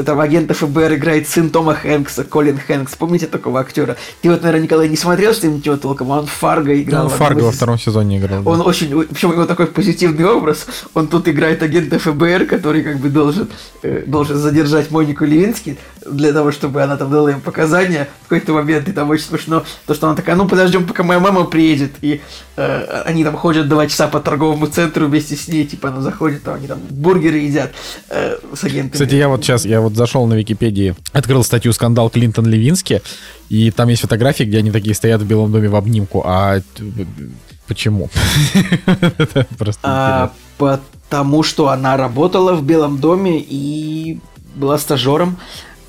там 0.05 0.19
агент 0.19 0.51
ФБР 0.51 0.95
играет 0.95 1.27
сын 1.27 1.49
Тома 1.49 1.73
Хэнкса, 1.73 2.23
Колин 2.23 2.57
Хэнкс. 2.57 2.95
Помните 2.95 3.27
такого 3.27 3.59
актера? 3.59 3.95
Ты 4.21 4.29
вот, 4.29 4.41
наверное, 4.41 4.63
Николай, 4.63 4.89
не 4.89 4.97
смотрел 4.97 5.33
что-нибудь 5.33 5.65
его 5.65 5.77
толком, 5.77 6.11
а 6.11 6.19
он 6.19 6.25
Фарго 6.25 6.81
играл. 6.81 7.05
Одном 7.05 7.17
Фарго 7.17 7.43
во 7.43 7.51
втором 7.51 7.77
сезоне 7.77 8.19
играл. 8.19 8.43
да. 8.43 8.49
Он 8.49 8.61
очень, 8.61 9.05
причем 9.07 9.29
у 9.29 9.33
него 9.33 9.45
такой 9.45 9.67
позитивный 9.67 10.25
образ. 10.25 10.65
Он 10.93 11.07
тут 11.07 11.27
играет 11.27 11.63
агента 11.63 11.99
ФБР, 11.99 12.45
который 12.45 12.83
как 12.83 12.97
бы 12.97 13.09
должен, 13.09 13.47
э, 13.83 14.03
должен 14.05 14.37
задержать 14.37 14.91
Монику 14.91 15.25
Левински 15.25 15.77
для 16.05 16.33
того, 16.33 16.51
чтобы 16.51 16.81
она 16.81 16.97
там 16.97 17.11
дала 17.11 17.31
им 17.31 17.41
показания 17.41 18.07
в 18.25 18.29
какой-то 18.29 18.53
момент. 18.53 18.87
И 18.89 18.91
там 18.91 19.09
очень 19.09 19.25
смешно, 19.25 19.63
то, 19.85 19.93
что 19.93 20.07
она 20.07 20.15
такая, 20.15 20.35
ну 20.35 20.47
подождем, 20.47 20.85
пока 20.85 21.03
моя 21.03 21.19
мама 21.19 21.45
приедет. 21.45 21.91
И 22.01 22.21
э, 22.57 23.01
они 23.05 23.23
там 23.23 23.35
ходят 23.35 23.67
два 23.67 23.87
часа 23.87 24.07
по 24.07 24.19
торговому 24.19 24.67
центру 24.67 25.07
вместе 25.07 25.35
с 25.35 25.47
ней, 25.47 25.65
типа 25.65 25.89
она 25.89 26.01
заходит, 26.01 26.43
там 26.43 26.55
они 26.55 26.67
там 26.67 26.79
бургеры 26.89 27.37
едят 27.37 27.71
э, 28.09 28.24
с 28.53 28.63
агентами. 28.63 28.91
Кстати, 28.91 29.15
я 29.15 29.27
вот 29.29 29.43
сейчас, 29.43 29.65
я 29.65 29.81
вот 29.81 29.93
зашел 29.95 30.25
на 30.27 30.33
Википедии, 30.35 30.95
открыл 31.13 31.43
статью 31.43 31.73
«Скандал 31.73 32.09
Клинтон-Левински», 32.09 33.01
и 33.49 33.71
там 33.71 33.89
есть 33.89 34.01
фотографии, 34.01 34.43
где 34.43 34.59
они 34.59 34.71
такие 34.71 34.95
стоят 34.95 35.21
в 35.21 35.25
Белом 35.27 35.51
доме 35.51 35.69
в 35.69 35.75
обнимку. 35.75 36.23
А 36.25 36.59
т- 36.59 36.83
почему? 37.67 38.09
Просто 39.57 39.79
А, 39.83 40.31
потому 40.57 41.43
что 41.43 41.69
она 41.69 41.97
работала 41.97 42.53
в 42.53 42.63
Белом 42.63 42.97
доме 42.99 43.39
и 43.39 44.19
была 44.55 44.77
стажером. 44.77 45.37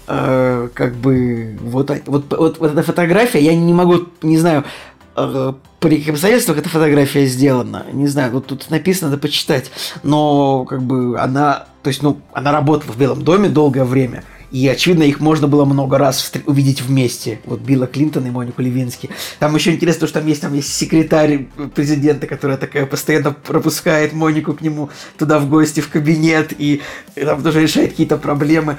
Э, 0.09 0.69
как 0.73 0.95
бы 0.95 1.59
вот, 1.61 1.91
вот, 2.07 2.25
вот, 2.31 2.59
вот 2.61 2.73
эта 2.73 2.83
фотография, 2.83 3.41
я 3.41 3.57
не 3.57 3.75
могу, 3.75 4.07
не 4.23 4.39
знаю, 4.39 4.63
э, 4.63 4.96
при 5.17 5.97
каких 5.97 6.11
обстоятельствах 6.11 6.59
эта 6.59 6.69
фотография 6.69 7.27
сделана. 7.27 7.87
Не 7.93 8.07
знаю, 8.07 8.33
вот 8.33 8.47
тут 8.47 8.69
написано, 8.71 9.11
надо 9.11 9.21
почитать. 9.21 9.71
Но 10.03 10.65
как 10.65 10.83
бы 10.83 11.19
она, 11.19 11.67
то 11.83 11.89
есть, 11.89 12.03
ну, 12.03 12.21
она 12.33 12.53
работала 12.53 12.93
в 12.93 12.99
Белом 12.99 13.23
доме 13.23 13.49
долгое 13.49 13.85
время. 13.85 14.25
И, 14.53 14.69
очевидно, 14.69 15.03
их 15.03 15.19
можно 15.21 15.49
было 15.49 15.65
много 15.65 15.99
раз 15.99 16.33
увидеть 16.47 16.81
вместе. 16.81 17.41
Вот 17.47 17.61
Билла 17.61 17.87
Клинтона 17.87 18.29
и 18.29 18.31
Монику 18.31 18.63
Левински. 18.63 19.11
Там 19.39 19.55
еще 19.55 19.73
интересно, 19.73 20.01
то, 20.01 20.07
что 20.07 20.21
там 20.21 20.29
есть, 20.29 20.41
там 20.41 20.55
есть 20.55 20.73
секретарь 20.73 21.47
президента, 21.75 22.27
которая 22.27 22.57
такая 22.57 22.87
постоянно 22.87 23.33
пропускает 23.33 24.13
Монику 24.13 24.53
к 24.53 24.61
нему 24.61 24.91
туда 25.19 25.41
в 25.41 25.49
гости, 25.49 25.81
в 25.81 25.89
кабинет, 25.89 26.53
и 26.59 26.81
там 27.17 27.43
тоже 27.43 27.63
решает 27.63 27.91
какие-то 27.91 28.19
проблемы. 28.19 28.77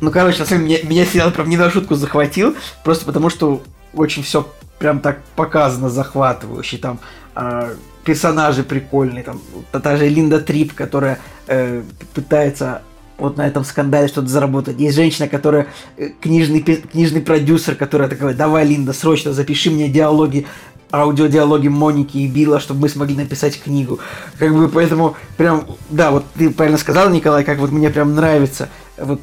Ну, 0.00 0.10
короче, 0.10 0.40
на 0.40 0.46
самом 0.46 0.66
деле, 0.66 0.82
меня, 0.82 0.90
меня 0.90 1.06
сериал 1.06 1.30
прям 1.30 1.48
не 1.48 1.56
на 1.56 1.70
шутку 1.70 1.94
захватил, 1.94 2.56
просто 2.82 3.04
потому 3.06 3.30
что 3.30 3.62
очень 3.96 4.22
все 4.22 4.48
прям 4.78 5.00
так 5.00 5.20
показано 5.36 5.88
захватывающе. 5.88 6.78
Там 6.78 6.98
э, 7.36 7.74
персонажи 8.04 8.62
прикольные, 8.62 9.24
там 9.24 9.40
та, 9.72 9.96
же 9.96 10.08
Линда 10.08 10.40
Трип, 10.40 10.74
которая 10.74 11.18
э, 11.46 11.82
пытается 12.14 12.82
вот 13.16 13.36
на 13.36 13.46
этом 13.46 13.64
скандале 13.64 14.08
что-то 14.08 14.28
заработать. 14.28 14.78
Есть 14.78 14.96
женщина, 14.96 15.28
которая 15.28 15.68
э, 15.96 16.10
книжный, 16.20 16.60
книжный 16.60 17.20
продюсер, 17.20 17.76
которая 17.76 18.08
такая, 18.08 18.34
давай, 18.34 18.66
Линда, 18.66 18.92
срочно 18.92 19.32
запиши 19.32 19.70
мне 19.70 19.88
диалоги 19.88 20.46
аудиодиалоги 20.92 21.68
Моники 21.68 22.18
и 22.18 22.28
Билла, 22.28 22.60
чтобы 22.60 22.82
мы 22.82 22.88
смогли 22.88 23.16
написать 23.16 23.60
книгу. 23.60 23.98
Как 24.38 24.54
бы 24.54 24.68
поэтому 24.68 25.16
прям, 25.36 25.66
да, 25.90 26.12
вот 26.12 26.24
ты 26.36 26.50
правильно 26.50 26.78
сказал, 26.78 27.10
Николай, 27.10 27.42
как 27.42 27.58
вот 27.58 27.72
мне 27.72 27.90
прям 27.90 28.14
нравится 28.14 28.68
вот 28.96 29.20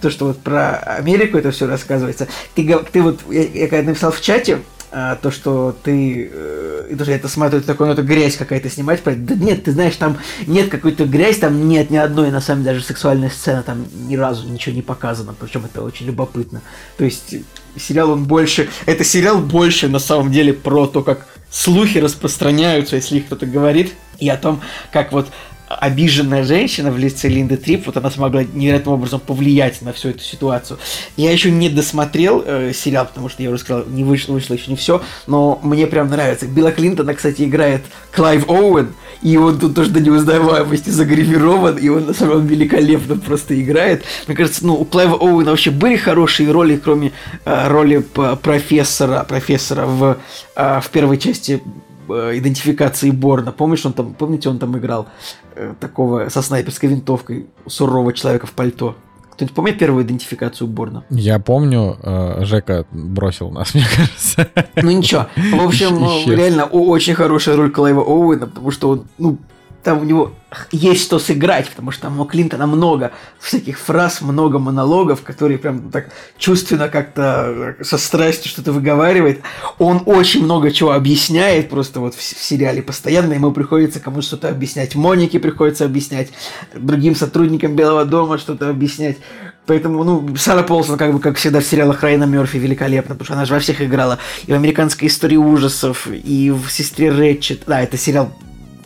то, 0.00 0.10
что 0.10 0.26
вот 0.26 0.38
про 0.38 0.76
Америку 0.76 1.38
это 1.38 1.50
все 1.50 1.66
рассказывается. 1.66 2.28
Ты, 2.54 2.78
ты 2.92 3.02
вот, 3.02 3.20
я, 3.30 3.42
я 3.42 3.68
когда 3.68 3.90
написал 3.90 4.12
в 4.12 4.20
чате, 4.20 4.60
а, 4.90 5.16
то, 5.16 5.30
что 5.30 5.76
ты, 5.82 6.30
э, 6.32 6.88
и 6.90 6.94
тоже 6.94 7.12
это 7.12 7.28
смотрю, 7.28 7.60
такой, 7.60 7.88
ну 7.88 7.92
это 7.92 8.02
грязь 8.02 8.36
какая-то 8.36 8.70
снимать, 8.70 9.02
да 9.04 9.34
нет, 9.34 9.64
ты 9.64 9.72
знаешь, 9.72 9.96
там 9.96 10.16
нет 10.46 10.70
какой-то 10.70 11.04
грязь, 11.04 11.36
там 11.38 11.68
нет 11.68 11.90
ни 11.90 11.98
одной, 11.98 12.30
на 12.30 12.40
самом 12.40 12.62
деле, 12.62 12.76
даже 12.76 12.86
сексуальной 12.86 13.30
сцены, 13.30 13.62
там 13.62 13.84
ни 14.08 14.16
разу 14.16 14.48
ничего 14.48 14.74
не 14.74 14.80
показано, 14.80 15.34
причем 15.38 15.66
это 15.66 15.82
очень 15.82 16.06
любопытно. 16.06 16.62
То 16.96 17.04
есть 17.04 17.34
сериал 17.76 18.12
он 18.12 18.24
больше, 18.24 18.70
это 18.86 19.04
сериал 19.04 19.40
больше 19.40 19.88
на 19.88 19.98
самом 19.98 20.32
деле 20.32 20.54
про 20.54 20.86
то, 20.86 21.02
как 21.02 21.26
слухи 21.50 21.98
распространяются, 21.98 22.96
если 22.96 23.18
их 23.18 23.26
кто-то 23.26 23.44
говорит, 23.44 23.92
и 24.18 24.28
о 24.30 24.38
том, 24.38 24.62
как 24.90 25.12
вот 25.12 25.28
обиженная 25.68 26.44
женщина 26.44 26.90
в 26.90 26.98
лице 26.98 27.28
Линды 27.28 27.56
Трип, 27.56 27.86
вот 27.86 27.96
она 27.96 28.10
смогла 28.10 28.44
невероятным 28.44 28.94
образом 28.94 29.20
повлиять 29.20 29.82
на 29.82 29.92
всю 29.92 30.10
эту 30.10 30.20
ситуацию. 30.20 30.78
Я 31.16 31.32
еще 31.32 31.50
не 31.50 31.68
досмотрел 31.68 32.42
э, 32.44 32.72
сериал, 32.74 33.06
потому 33.06 33.28
что 33.28 33.42
я 33.42 33.50
уже 33.50 33.60
сказал, 33.60 33.84
не 33.86 34.04
вышло, 34.04 34.34
вышло 34.34 34.54
еще 34.54 34.70
не 34.70 34.76
все, 34.76 35.02
но 35.26 35.58
мне 35.62 35.86
прям 35.86 36.08
нравится. 36.08 36.46
Билла 36.46 36.72
Клинтона, 36.72 37.14
кстати, 37.14 37.42
играет 37.42 37.82
Клайв 38.12 38.48
Оуэн, 38.48 38.94
и 39.22 39.36
он 39.36 39.58
тут 39.58 39.74
тоже 39.74 39.90
до 39.90 40.00
неузнаваемости 40.00 40.90
загримирован, 40.90 41.76
и 41.76 41.88
он 41.88 42.06
на 42.06 42.14
самом 42.14 42.46
деле 42.46 42.58
великолепно 42.68 43.16
просто 43.16 43.60
играет. 43.60 44.04
Мне 44.26 44.36
кажется, 44.36 44.66
ну, 44.66 44.74
у 44.74 44.84
Клайва 44.84 45.16
Оуэна 45.16 45.50
вообще 45.50 45.70
были 45.70 45.96
хорошие 45.96 46.50
роли, 46.50 46.76
кроме 46.76 47.12
э, 47.44 47.68
роли 47.68 47.98
профессора, 48.42 49.24
профессора 49.24 49.86
в, 49.86 50.18
э, 50.56 50.80
в 50.80 50.90
первой 50.90 51.18
части 51.18 51.62
идентификации 52.08 53.10
Борна. 53.10 53.52
Помнишь, 53.52 53.84
он 53.86 53.92
там, 53.92 54.14
помните, 54.14 54.48
он 54.48 54.58
там 54.58 54.76
играл 54.78 55.08
э, 55.54 55.74
такого 55.78 56.28
со 56.28 56.42
снайперской 56.42 56.88
винтовкой 56.88 57.46
сурового 57.66 58.12
человека 58.12 58.46
в 58.46 58.52
пальто? 58.52 58.96
Кто-нибудь 59.32 59.54
помнит 59.54 59.78
первую 59.78 60.04
идентификацию 60.04 60.66
Борна? 60.66 61.04
Я 61.10 61.38
помню, 61.38 61.96
э, 62.02 62.44
Жека 62.44 62.86
бросил 62.90 63.50
нас, 63.50 63.72
мне 63.74 63.84
кажется. 63.96 64.48
Ну 64.82 64.90
ничего. 64.90 65.26
В 65.36 65.64
общем, 65.64 66.04
Исчез. 66.04 66.36
реально 66.36 66.64
очень 66.64 67.14
хорошая 67.14 67.56
роль 67.56 67.70
Клайва 67.70 68.02
Оуэна, 68.02 68.48
потому 68.48 68.70
что 68.72 68.88
он, 68.90 69.06
ну, 69.18 69.38
там 69.82 70.00
у 70.00 70.04
него 70.04 70.32
есть 70.72 71.02
что 71.02 71.18
сыграть, 71.18 71.68
потому 71.68 71.90
что 71.90 72.02
там 72.02 72.20
у 72.20 72.24
Клинтона 72.24 72.66
много 72.66 73.12
всяких 73.38 73.78
фраз, 73.78 74.20
много 74.20 74.58
монологов, 74.58 75.22
которые 75.22 75.58
прям 75.58 75.90
так 75.90 76.10
чувственно 76.36 76.88
как-то 76.88 77.76
со 77.82 77.98
страстью 77.98 78.50
что-то 78.50 78.72
выговаривает. 78.72 79.40
Он 79.78 80.02
очень 80.06 80.42
много 80.42 80.70
чего 80.70 80.92
объясняет 80.92 81.70
просто 81.70 82.00
вот 82.00 82.14
в, 82.14 82.18
в 82.18 82.22
сериале 82.22 82.82
постоянно. 82.82 83.34
Ему 83.34 83.52
приходится 83.52 84.00
кому 84.00 84.22
что-то 84.22 84.48
объяснять. 84.48 84.94
Монике 84.94 85.38
приходится 85.38 85.84
объяснять, 85.84 86.30
другим 86.74 87.14
сотрудникам 87.14 87.76
Белого 87.76 88.04
дома 88.04 88.38
что-то 88.38 88.70
объяснять. 88.70 89.18
Поэтому, 89.66 90.02
ну, 90.02 90.34
Сара 90.36 90.62
Полсон, 90.62 90.96
как 90.96 91.12
бы, 91.12 91.20
как 91.20 91.36
всегда, 91.36 91.60
в 91.60 91.64
сериалах 91.64 92.02
Райана 92.02 92.24
Мерфи 92.24 92.56
великолепно, 92.56 93.14
потому 93.14 93.26
что 93.26 93.34
она 93.34 93.44
же 93.44 93.52
во 93.52 93.60
всех 93.60 93.82
играла. 93.82 94.18
И 94.46 94.52
в 94.52 94.54
«Американской 94.54 95.08
истории 95.08 95.36
ужасов», 95.36 96.08
и 96.10 96.50
в 96.50 96.70
«Сестре 96.70 97.10
Рэтчет». 97.10 97.64
Да, 97.66 97.82
это 97.82 97.98
сериал 97.98 98.32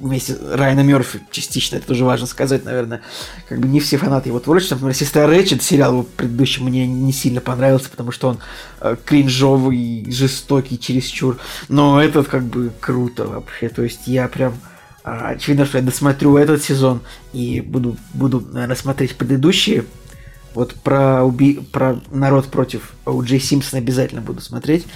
вместе 0.03 0.37
Райана 0.53 0.81
Мерфи 0.81 1.21
частично, 1.31 1.77
это 1.77 1.87
тоже 1.87 2.05
важно 2.05 2.27
сказать, 2.27 2.65
наверное. 2.65 3.01
Как 3.49 3.61
бы 3.61 3.69
не 3.69 3.81
все 3.81 3.97
фанаты 3.97 4.29
его 4.29 4.41
творчества. 4.41 4.75
Например, 4.75 4.95
«Сестра 4.95 5.27
Рэтчет» 5.27 5.63
сериал 5.63 5.93
его 5.93 6.03
предыдущий 6.03 6.63
мне 6.63 6.87
не 6.87 7.13
сильно 7.13 7.41
понравился, 7.41 7.89
потому 7.89 8.11
что 8.11 8.29
он 8.29 8.39
э, 8.81 8.97
кринжовый, 9.05 10.11
жестокий, 10.11 10.79
чересчур. 10.79 11.39
Но 11.69 12.03
этот 12.03 12.29
как 12.29 12.43
бы 12.45 12.73
круто 12.81 13.27
вообще. 13.27 13.69
То 13.69 13.83
есть 13.83 14.07
я 14.07 14.27
прям 14.29 14.55
э, 15.05 15.11
очевидно, 15.11 15.65
что 15.65 15.79
я 15.79 15.85
досмотрю 15.85 16.37
этот 16.37 16.63
сезон 16.63 17.01
и 17.33 17.61
буду, 17.61 17.97
буду 18.13 18.41
наверное, 18.41 18.77
смотреть 18.77 19.17
предыдущие. 19.17 19.85
Вот 20.55 20.75
про, 20.75 21.25
уби... 21.25 21.55
про 21.55 22.01
народ 22.11 22.47
против 22.49 22.93
Джей 23.09 23.41
Симпсона 23.41 23.79
обязательно 23.81 24.21
буду 24.21 24.41
смотреть. 24.41 24.87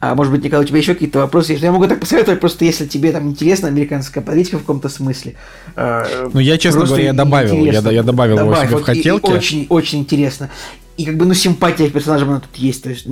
А 0.00 0.14
может 0.14 0.32
быть, 0.32 0.44
Николай, 0.44 0.64
у 0.64 0.68
тебя 0.68 0.78
еще 0.78 0.94
какие-то 0.94 1.20
вопросы? 1.20 1.54
Я 1.54 1.72
могу 1.72 1.86
так 1.86 2.00
посоветовать, 2.00 2.40
просто 2.40 2.64
если 2.64 2.86
тебе 2.86 3.12
там 3.12 3.28
интересна 3.28 3.68
американская 3.68 4.22
политика 4.22 4.56
в 4.56 4.60
каком-то 4.60 4.88
смысле. 4.88 5.34
Э, 5.76 6.28
ну, 6.32 6.40
я, 6.40 6.58
честно 6.58 6.84
говоря, 6.84 7.04
я 7.04 7.12
добавил, 7.12 7.64
я, 7.64 7.80
я 7.90 8.02
добавил 8.02 8.36
Добавь, 8.36 8.58
его 8.58 8.66
себе 8.66 8.74
вот, 8.74 8.82
в 8.82 8.84
хотелке. 8.84 9.28
И, 9.28 9.32
и 9.32 9.36
очень, 9.36 9.66
очень 9.70 10.00
интересно. 10.00 10.50
И 10.96 11.04
как 11.04 11.16
бы, 11.16 11.24
ну, 11.24 11.34
симпатия 11.34 11.88
к 11.88 11.92
персонажам 11.92 12.30
она 12.30 12.40
тут 12.40 12.54
есть. 12.56 12.82
То 12.82 12.90
есть, 12.90 13.06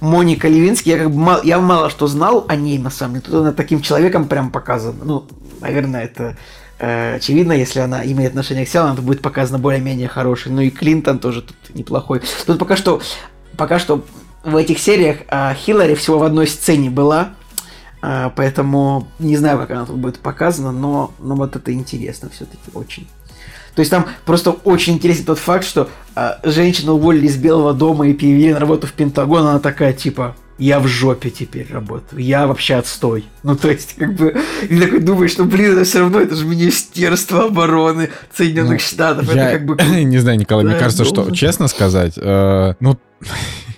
Моника 0.00 0.48
Левинский, 0.48 0.92
я 0.92 0.98
как 0.98 1.10
бы 1.10 1.18
мало, 1.18 1.42
я 1.44 1.60
мало 1.60 1.90
что 1.90 2.06
знал 2.06 2.44
о 2.48 2.56
ней, 2.56 2.78
на 2.78 2.90
самом 2.90 3.14
деле. 3.14 3.24
Тут 3.26 3.34
она 3.34 3.52
таким 3.52 3.82
человеком 3.82 4.26
прям 4.26 4.50
показана. 4.50 5.04
Ну, 5.04 5.26
наверное, 5.60 6.04
это 6.04 6.36
э, 6.80 7.14
очевидно, 7.16 7.52
если 7.52 7.78
она 7.78 8.04
имеет 8.04 8.30
отношение 8.30 8.66
к 8.66 8.68
сериалу, 8.68 8.90
она 8.90 9.00
будет 9.00 9.22
показана 9.22 9.58
более-менее 9.58 10.08
хорошей. 10.08 10.50
Ну 10.50 10.60
и 10.60 10.70
Клинтон 10.70 11.18
тоже 11.18 11.42
тут 11.42 11.56
неплохой. 11.74 12.20
Тут 12.46 12.58
пока 12.58 12.76
что, 12.76 13.00
пока 13.56 13.78
что 13.78 14.04
в 14.44 14.56
этих 14.56 14.78
сериях 14.78 15.18
а, 15.28 15.54
Хиллари 15.54 15.94
всего 15.94 16.18
в 16.18 16.22
одной 16.22 16.46
сцене 16.46 16.90
была, 16.90 17.30
а, 18.00 18.32
поэтому 18.34 19.08
не 19.18 19.36
знаю, 19.36 19.58
как 19.58 19.70
она 19.70 19.86
тут 19.86 19.96
будет 19.96 20.18
показана, 20.18 20.72
но, 20.72 21.12
но 21.20 21.36
вот 21.36 21.56
это 21.56 21.72
интересно 21.72 22.28
все-таки 22.30 22.70
очень. 22.74 23.06
То 23.74 23.80
есть 23.80 23.90
там 23.90 24.06
просто 24.26 24.50
очень 24.50 24.94
интересен 24.94 25.24
тот 25.24 25.38
факт, 25.38 25.64
что 25.64 25.88
а, 26.14 26.40
женщину 26.42 26.94
уволили 26.94 27.26
из 27.26 27.36
Белого 27.36 27.72
дома 27.72 28.08
и 28.08 28.12
перевели 28.12 28.52
на 28.52 28.60
работу 28.60 28.86
в 28.86 28.92
Пентагон, 28.92 29.46
она 29.46 29.60
такая 29.60 29.92
типа, 29.92 30.36
я 30.58 30.78
в 30.78 30.86
жопе 30.86 31.30
теперь 31.30 31.66
работаю, 31.70 32.22
я 32.22 32.46
вообще 32.46 32.74
отстой. 32.74 33.24
Ну, 33.42 33.56
то 33.56 33.70
есть, 33.70 33.96
как 33.96 34.14
бы, 34.14 34.36
и 34.68 34.78
такой 34.78 35.00
думаешь, 35.00 35.32
что, 35.32 35.44
блин, 35.44 35.72
это 35.72 35.84
все 35.84 36.00
равно, 36.00 36.20
это 36.20 36.34
же 36.34 36.44
Министерство 36.44 37.44
обороны 37.44 38.10
Соединенных 38.34 38.72
ну, 38.72 38.78
Штатов. 38.78 39.34
Я 39.34 39.50
это 39.50 39.58
как 39.58 39.66
бы... 39.66 39.76
не 40.04 40.18
знаю, 40.18 40.38
Николай, 40.38 40.64
мне 40.64 40.76
кажется, 40.76 41.04
что, 41.04 41.30
честно 41.30 41.68
сказать, 41.68 42.14
э, 42.16 42.74
ну, 42.80 42.98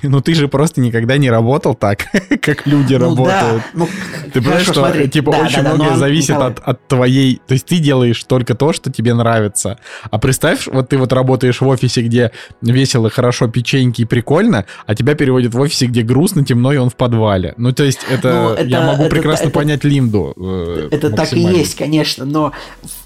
ну 0.08 0.20
ты 0.20 0.34
же 0.34 0.48
просто 0.48 0.80
никогда 0.80 1.16
не 1.16 1.30
работал 1.30 1.74
так, 1.74 2.06
как 2.40 2.66
люди 2.66 2.94
ну, 2.94 3.00
работают. 3.00 3.62
Да. 3.62 3.70
Ну, 3.74 3.88
ты 4.32 4.40
понимаешь, 4.40 4.62
что 4.62 4.74
смотри. 4.74 5.08
типа 5.08 5.32
да, 5.32 5.38
очень 5.38 5.62
да, 5.62 5.74
многое 5.74 5.90
да, 5.90 5.96
зависит 5.96 6.36
от, 6.36 6.58
от 6.60 6.86
твоей... 6.88 7.40
То 7.46 7.54
есть 7.54 7.66
ты 7.66 7.78
делаешь 7.78 8.22
только 8.24 8.54
то, 8.54 8.72
что 8.72 8.90
тебе 8.90 9.14
нравится. 9.14 9.78
А 10.10 10.18
представь, 10.18 10.66
вот 10.66 10.88
ты 10.88 10.98
вот 10.98 11.12
работаешь 11.12 11.60
в 11.60 11.66
офисе, 11.66 12.02
где 12.02 12.30
весело, 12.60 13.10
хорошо, 13.10 13.48
печеньки 13.48 14.02
и 14.02 14.04
прикольно, 14.04 14.66
а 14.86 14.94
тебя 14.94 15.14
переводят 15.14 15.54
в 15.54 15.60
офисе, 15.60 15.86
где 15.86 16.02
грустно, 16.02 16.44
темно, 16.44 16.72
и 16.72 16.76
он 16.76 16.90
в 16.90 16.96
подвале. 16.96 17.54
Ну 17.56 17.72
то 17.72 17.84
есть 17.84 18.00
это... 18.10 18.32
Ну, 18.32 18.48
это 18.50 18.64
я 18.64 18.80
могу 18.82 19.04
это, 19.04 19.10
прекрасно 19.10 19.44
это, 19.44 19.52
понять 19.52 19.84
Линду. 19.84 20.34
Э, 20.36 20.88
это 20.90 21.10
так 21.10 21.32
и 21.32 21.40
есть, 21.40 21.76
конечно, 21.76 22.24
но, 22.24 22.52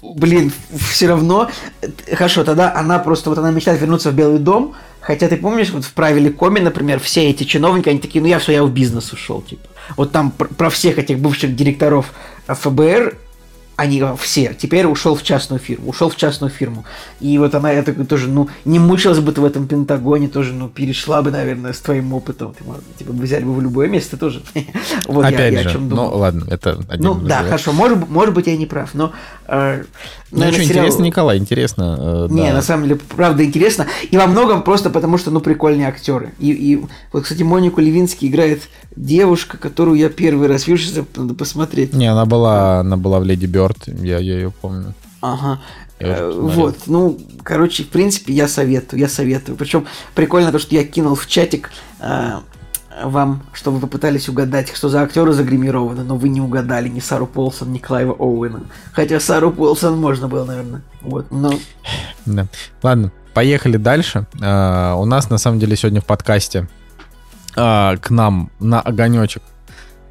блин, 0.01 0.51
все 0.91 1.07
равно... 1.07 1.49
Хорошо, 2.11 2.43
тогда 2.43 2.73
она 2.75 2.99
просто... 2.99 3.29
Вот 3.29 3.39
она 3.39 3.51
мечтает 3.51 3.79
вернуться 3.81 4.11
в 4.11 4.15
Белый 4.15 4.39
дом, 4.39 4.75
Хотя 5.01 5.27
ты 5.27 5.37
помнишь, 5.37 5.69
вот 5.71 5.85
в 5.85 5.93
правиле 5.93 6.29
Коми, 6.29 6.59
например, 6.59 6.99
все 6.99 7.29
эти 7.29 7.43
чиновники, 7.43 7.89
они 7.89 7.99
такие, 7.99 8.21
ну 8.21 8.27
я 8.27 8.39
все, 8.39 8.51
я 8.51 8.63
в 8.63 8.71
бизнес 8.71 9.11
ушел, 9.13 9.41
типа. 9.41 9.67
Вот 9.97 10.11
там 10.11 10.31
про 10.31 10.69
всех 10.69 10.99
этих 10.99 11.19
бывших 11.19 11.55
директоров 11.55 12.13
ФБР 12.47 13.17
они 13.79 14.03
все. 14.17 14.53
Теперь 14.53 14.85
ушел 14.85 15.15
в 15.15 15.23
частную 15.23 15.59
фирму. 15.59 15.89
Ушел 15.89 16.09
в 16.09 16.17
частную 16.17 16.51
фирму. 16.51 16.83
И 17.21 17.37
вот 17.37 17.55
она, 17.55 17.71
я 17.71 17.81
такой 17.81 18.05
тоже, 18.05 18.27
ну, 18.27 18.49
не 18.65 18.77
мучилась 18.77 19.19
бы 19.19 19.31
ты 19.31 19.39
в 19.39 19.45
этом 19.45 19.67
Пентагоне, 19.67 20.27
тоже, 20.27 20.53
ну, 20.53 20.67
перешла 20.67 21.21
бы, 21.21 21.31
наверное, 21.31 21.71
с 21.71 21.79
твоим 21.79 22.13
опытом. 22.13 22.53
Ты, 22.53 22.65
типа, 22.99 23.13
взяли 23.13 23.45
бы 23.45 23.53
в 23.53 23.61
любое 23.61 23.87
место 23.87 24.17
тоже. 24.17 24.41
вот 25.07 25.23
Опять 25.25 25.53
я, 25.53 25.59
же, 25.59 25.63
я 25.63 25.69
о 25.69 25.73
чем 25.73 25.89
ну, 25.89 26.09
ладно, 26.09 26.45
это 26.49 26.77
Ну, 26.97 27.15
да, 27.15 27.43
хорошо, 27.43 27.71
может, 27.71 28.09
может 28.09 28.33
быть, 28.33 28.47
я 28.47 28.57
не 28.57 28.65
прав, 28.65 28.89
но... 28.93 29.13
Э, 29.47 29.83
ну, 30.31 30.43
что, 30.43 30.51
сериал... 30.51 30.65
интересно, 30.65 31.03
Николай, 31.03 31.37
интересно. 31.37 32.27
Э, 32.29 32.33
не, 32.33 32.47
да. 32.47 32.53
на 32.53 32.61
самом 32.61 32.83
деле, 32.83 32.99
правда, 33.15 33.45
интересно. 33.45 33.87
И 34.11 34.17
во 34.17 34.27
многом 34.27 34.61
просто 34.63 34.89
потому, 34.89 35.17
что, 35.17 35.31
ну, 35.31 35.39
прикольные 35.39 35.87
актеры. 35.87 36.33
И, 36.39 36.51
и 36.51 36.85
вот, 37.13 37.23
кстати, 37.23 37.43
Монику 37.43 37.79
Левинский 37.79 38.27
играет 38.27 38.63
девушка, 38.95 39.57
которую 39.57 39.97
я 39.97 40.09
первый 40.09 40.47
раз 40.47 40.67
вижу, 40.67 41.05
надо 41.15 41.33
посмотреть. 41.33 41.93
Не, 41.93 42.07
она 42.07 42.25
была, 42.25 42.79
она 42.79 42.97
была 42.97 43.19
в 43.19 43.23
Леди 43.23 43.45
Бёрд, 43.45 43.68
я, 43.87 44.19
я 44.19 44.35
ее 44.35 44.51
помню. 44.51 44.93
Ага. 45.21 45.59
Э, 45.99 46.31
вот, 46.31 46.87
ну, 46.87 47.17
короче, 47.43 47.83
в 47.83 47.89
принципе, 47.89 48.33
я 48.33 48.47
советую, 48.47 48.99
я 48.99 49.09
советую. 49.09 49.57
Причем 49.57 49.85
прикольно 50.15 50.51
то, 50.51 50.59
что 50.59 50.75
я 50.75 50.85
кинул 50.85 51.15
в 51.15 51.27
чатик 51.27 51.71
э, 51.99 52.39
вам, 53.03 53.43
чтобы 53.53 53.77
вы 53.77 53.87
попытались 53.87 54.29
угадать, 54.29 54.73
что 54.73 54.89
за 54.89 55.01
актеры 55.01 55.33
загримированы, 55.33 56.03
но 56.03 56.15
вы 56.15 56.29
не 56.29 56.41
угадали 56.41 56.89
ни 56.89 56.99
Сару 56.99 57.27
Полсон, 57.27 57.71
ни 57.71 57.77
Клайва 57.77 58.13
Оуэна. 58.13 58.63
Хотя 58.93 59.19
Сару 59.19 59.51
Полсон 59.51 59.99
можно 59.99 60.27
было, 60.27 60.45
наверное. 60.45 60.81
Вот, 61.01 61.31
но... 61.31 61.53
Да. 62.25 62.47
Ладно, 62.81 63.11
поехали 63.33 63.77
дальше. 63.77 64.25
А, 64.41 64.95
у 64.95 65.05
нас, 65.05 65.29
на 65.29 65.37
самом 65.37 65.59
деле, 65.59 65.75
сегодня 65.75 66.01
в 66.01 66.05
подкасте 66.05 66.67
а, 67.55 67.97
к 67.97 68.09
нам 68.09 68.51
на 68.59 68.81
огонечек 68.81 69.43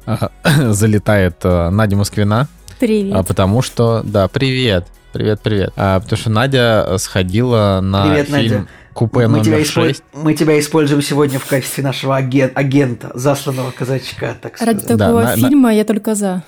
а, 0.05 0.31
залетает 0.73 1.37
а, 1.43 1.69
Надя 1.69 1.95
Москвина. 1.95 2.47
Привет. 2.79 3.15
А, 3.15 3.23
потому 3.23 3.61
что, 3.61 4.01
да, 4.03 4.27
привет. 4.27 4.87
Привет, 5.11 5.41
привет. 5.41 5.73
А, 5.75 5.99
потому 5.99 6.17
что 6.17 6.29
Надя 6.29 6.95
сходила 6.97 7.79
на 7.81 8.07
Привет, 8.09 8.27
фильм 8.27 8.37
Надя. 8.37 8.67
Купе 8.93 9.27
мы, 9.27 9.41
тебя 9.41 9.53
номер 9.57 9.65
исполь- 9.67 9.87
6. 9.89 10.03
мы 10.13 10.33
тебя 10.33 10.59
используем 10.59 11.01
сегодня 11.01 11.39
в 11.39 11.45
качестве 11.45 11.83
нашего 11.83 12.17
аген- 12.17 12.51
агента, 12.55 13.11
засланного 13.13 13.71
казачка, 13.71 14.35
так 14.41 14.59
Ради 14.61 14.79
сказать. 14.79 14.97
Да, 14.97 15.05
такого 15.05 15.21
на- 15.23 15.35
на- 15.35 15.47
фильма 15.49 15.73
я 15.73 15.83
только 15.85 16.15
за. 16.15 16.43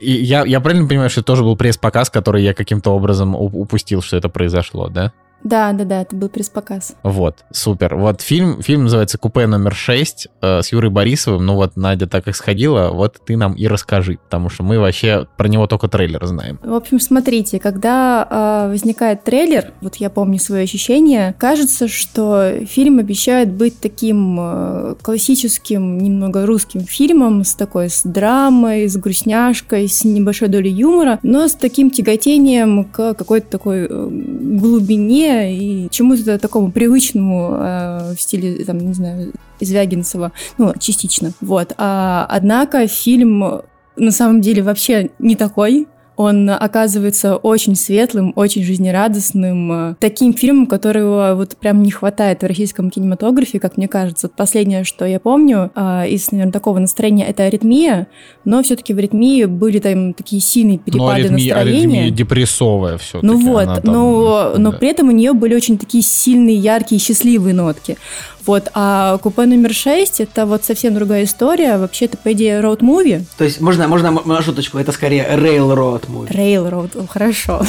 И 0.00 0.10
я, 0.12 0.44
я 0.44 0.60
правильно 0.60 0.88
понимаю, 0.88 1.08
что 1.10 1.20
это 1.20 1.26
тоже 1.26 1.42
был 1.44 1.56
пресс-показ, 1.56 2.10
который 2.10 2.42
я 2.42 2.54
каким-то 2.54 2.90
образом 2.90 3.34
упустил, 3.36 4.02
что 4.02 4.16
это 4.16 4.28
произошло, 4.28 4.88
да? 4.88 5.12
Да, 5.44 5.72
да, 5.72 5.84
да, 5.84 6.02
это 6.02 6.16
был 6.16 6.28
пресс-показ. 6.28 6.96
Вот, 7.02 7.44
супер. 7.52 7.94
Вот 7.96 8.20
фильм, 8.20 8.62
фильм 8.62 8.84
называется 8.84 9.16
«Купе 9.18 9.46
номер 9.46 9.74
6» 9.74 10.28
э, 10.40 10.62
с 10.62 10.72
Юрой 10.72 10.90
Борисовым. 10.90 11.46
Ну 11.46 11.54
вот, 11.54 11.76
Надя 11.76 12.06
так 12.06 12.24
как 12.24 12.34
сходила, 12.34 12.90
вот 12.90 13.18
ты 13.24 13.36
нам 13.36 13.52
и 13.52 13.68
расскажи, 13.68 14.18
потому 14.24 14.48
что 14.48 14.64
мы 14.64 14.80
вообще 14.80 15.28
про 15.36 15.48
него 15.48 15.66
только 15.66 15.88
трейлер 15.88 16.24
знаем. 16.26 16.58
В 16.64 16.74
общем, 16.74 16.98
смотрите, 16.98 17.60
когда 17.60 18.64
э, 18.66 18.70
возникает 18.70 19.22
трейлер, 19.24 19.72
вот 19.80 19.96
я 19.96 20.10
помню 20.10 20.38
свои 20.38 20.64
ощущения, 20.64 21.34
кажется, 21.38 21.86
что 21.86 22.64
фильм 22.66 22.98
обещает 22.98 23.52
быть 23.52 23.78
таким 23.78 24.38
э, 24.40 24.94
классическим, 25.00 25.98
немного 25.98 26.46
русским 26.46 26.80
фильмом, 26.80 27.44
с 27.44 27.54
такой, 27.54 27.90
с 27.90 28.02
драмой, 28.02 28.88
с 28.88 28.96
грустняшкой, 28.96 29.88
с 29.88 30.04
небольшой 30.04 30.48
долей 30.48 30.72
юмора, 30.72 31.20
но 31.22 31.46
с 31.46 31.54
таким 31.54 31.90
тяготением 31.90 32.84
к 32.84 33.14
какой-то 33.14 33.46
такой 33.48 33.86
э, 33.88 34.08
глубине 34.10 35.25
и 35.26 35.88
чему-то 35.90 36.38
такому 36.38 36.70
привычному 36.70 37.56
э, 37.58 38.14
в 38.14 38.20
стиле, 38.20 38.64
там, 38.64 38.78
не 38.78 38.92
знаю, 38.92 39.32
Звягинцева, 39.60 40.32
ну, 40.58 40.74
частично, 40.78 41.32
вот. 41.40 41.72
А, 41.78 42.26
однако 42.28 42.86
фильм 42.86 43.62
на 43.96 44.10
самом 44.10 44.40
деле 44.40 44.62
вообще 44.62 45.10
не 45.18 45.36
такой. 45.36 45.88
Он 46.16 46.48
оказывается 46.50 47.36
очень 47.36 47.76
светлым, 47.76 48.32
очень 48.36 48.64
жизнерадостным, 48.64 49.72
э, 49.72 49.94
таким 50.00 50.32
фильмом, 50.32 50.66
которого 50.66 51.34
вот 51.36 51.56
прям 51.56 51.82
не 51.82 51.90
хватает 51.90 52.42
в 52.42 52.46
российском 52.46 52.90
кинематографе, 52.90 53.60
как 53.60 53.76
мне 53.76 53.86
кажется. 53.86 54.28
Последнее, 54.28 54.84
что 54.84 55.04
я 55.04 55.20
помню 55.20 55.70
э, 55.74 56.08
из, 56.08 56.32
наверное, 56.32 56.52
такого 56.52 56.78
настроения, 56.78 57.26
это 57.26 57.44
«Аритмия», 57.44 58.06
но 58.44 58.62
все-таки 58.62 58.94
в 58.94 58.98
«Аритмии» 58.98 59.44
были 59.44 59.78
там 59.78 60.14
такие 60.14 60.40
сильные 60.40 60.78
Но 60.78 60.82
перепады 60.84 61.12
аритмия, 61.12 61.54
настроения. 61.54 61.78
аритмия 61.78 62.10
депрессовая 62.10 62.96
все 62.98 63.20
Ну 63.22 63.38
вот, 63.38 63.84
но, 63.84 64.54
но 64.56 64.72
при 64.72 64.88
этом 64.88 65.08
у 65.08 65.12
нее 65.12 65.34
были 65.34 65.54
очень 65.54 65.76
такие 65.76 66.02
сильные, 66.02 66.56
яркие, 66.56 66.98
счастливые 66.98 67.54
нотки. 67.54 67.98
Вот, 68.46 68.70
а 68.74 69.18
купе 69.18 69.46
номер 69.46 69.74
6 69.74 70.20
это 70.20 70.46
вот 70.46 70.64
совсем 70.64 70.94
другая 70.94 71.24
история. 71.24 71.78
Вообще, 71.78 72.04
это, 72.04 72.16
по 72.16 72.32
идее, 72.32 72.60
роуд-муви. 72.60 73.24
То 73.36 73.44
есть, 73.44 73.60
можно, 73.60 73.88
можно 73.88 74.06
м- 74.08 74.22
на 74.24 74.40
шуточку, 74.42 74.78
это 74.78 74.92
скорее 74.92 75.26
Railroad 75.34 76.04
movie. 76.08 76.30
Railroad, 76.30 77.02
о, 77.02 77.06
хорошо. 77.08 77.62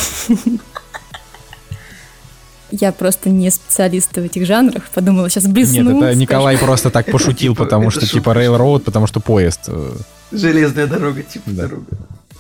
Я 2.71 2.91
просто 2.91 3.30
не 3.30 3.49
специалист 3.49 4.11
в 4.13 4.17
этих 4.17 4.45
жанрах. 4.45 4.89
Подумала, 4.93 5.30
сейчас 5.30 5.45
блесну. 5.47 5.84
Нет, 5.93 6.03
это. 6.03 6.15
Николай 6.15 6.57
просто 6.57 6.89
так 6.89 7.09
пошутил, 7.09 7.55
потому 7.55 7.89
что 7.89 8.05
типа. 8.05 8.32
Railroad, 8.32 8.80
потому 8.82 9.07
что 9.07 9.19
поезд. 9.21 9.61
э, 9.67 9.91
Железная 10.34 10.86
дорога, 10.88 11.23
типа 11.23 11.49
дорога. 11.51 11.86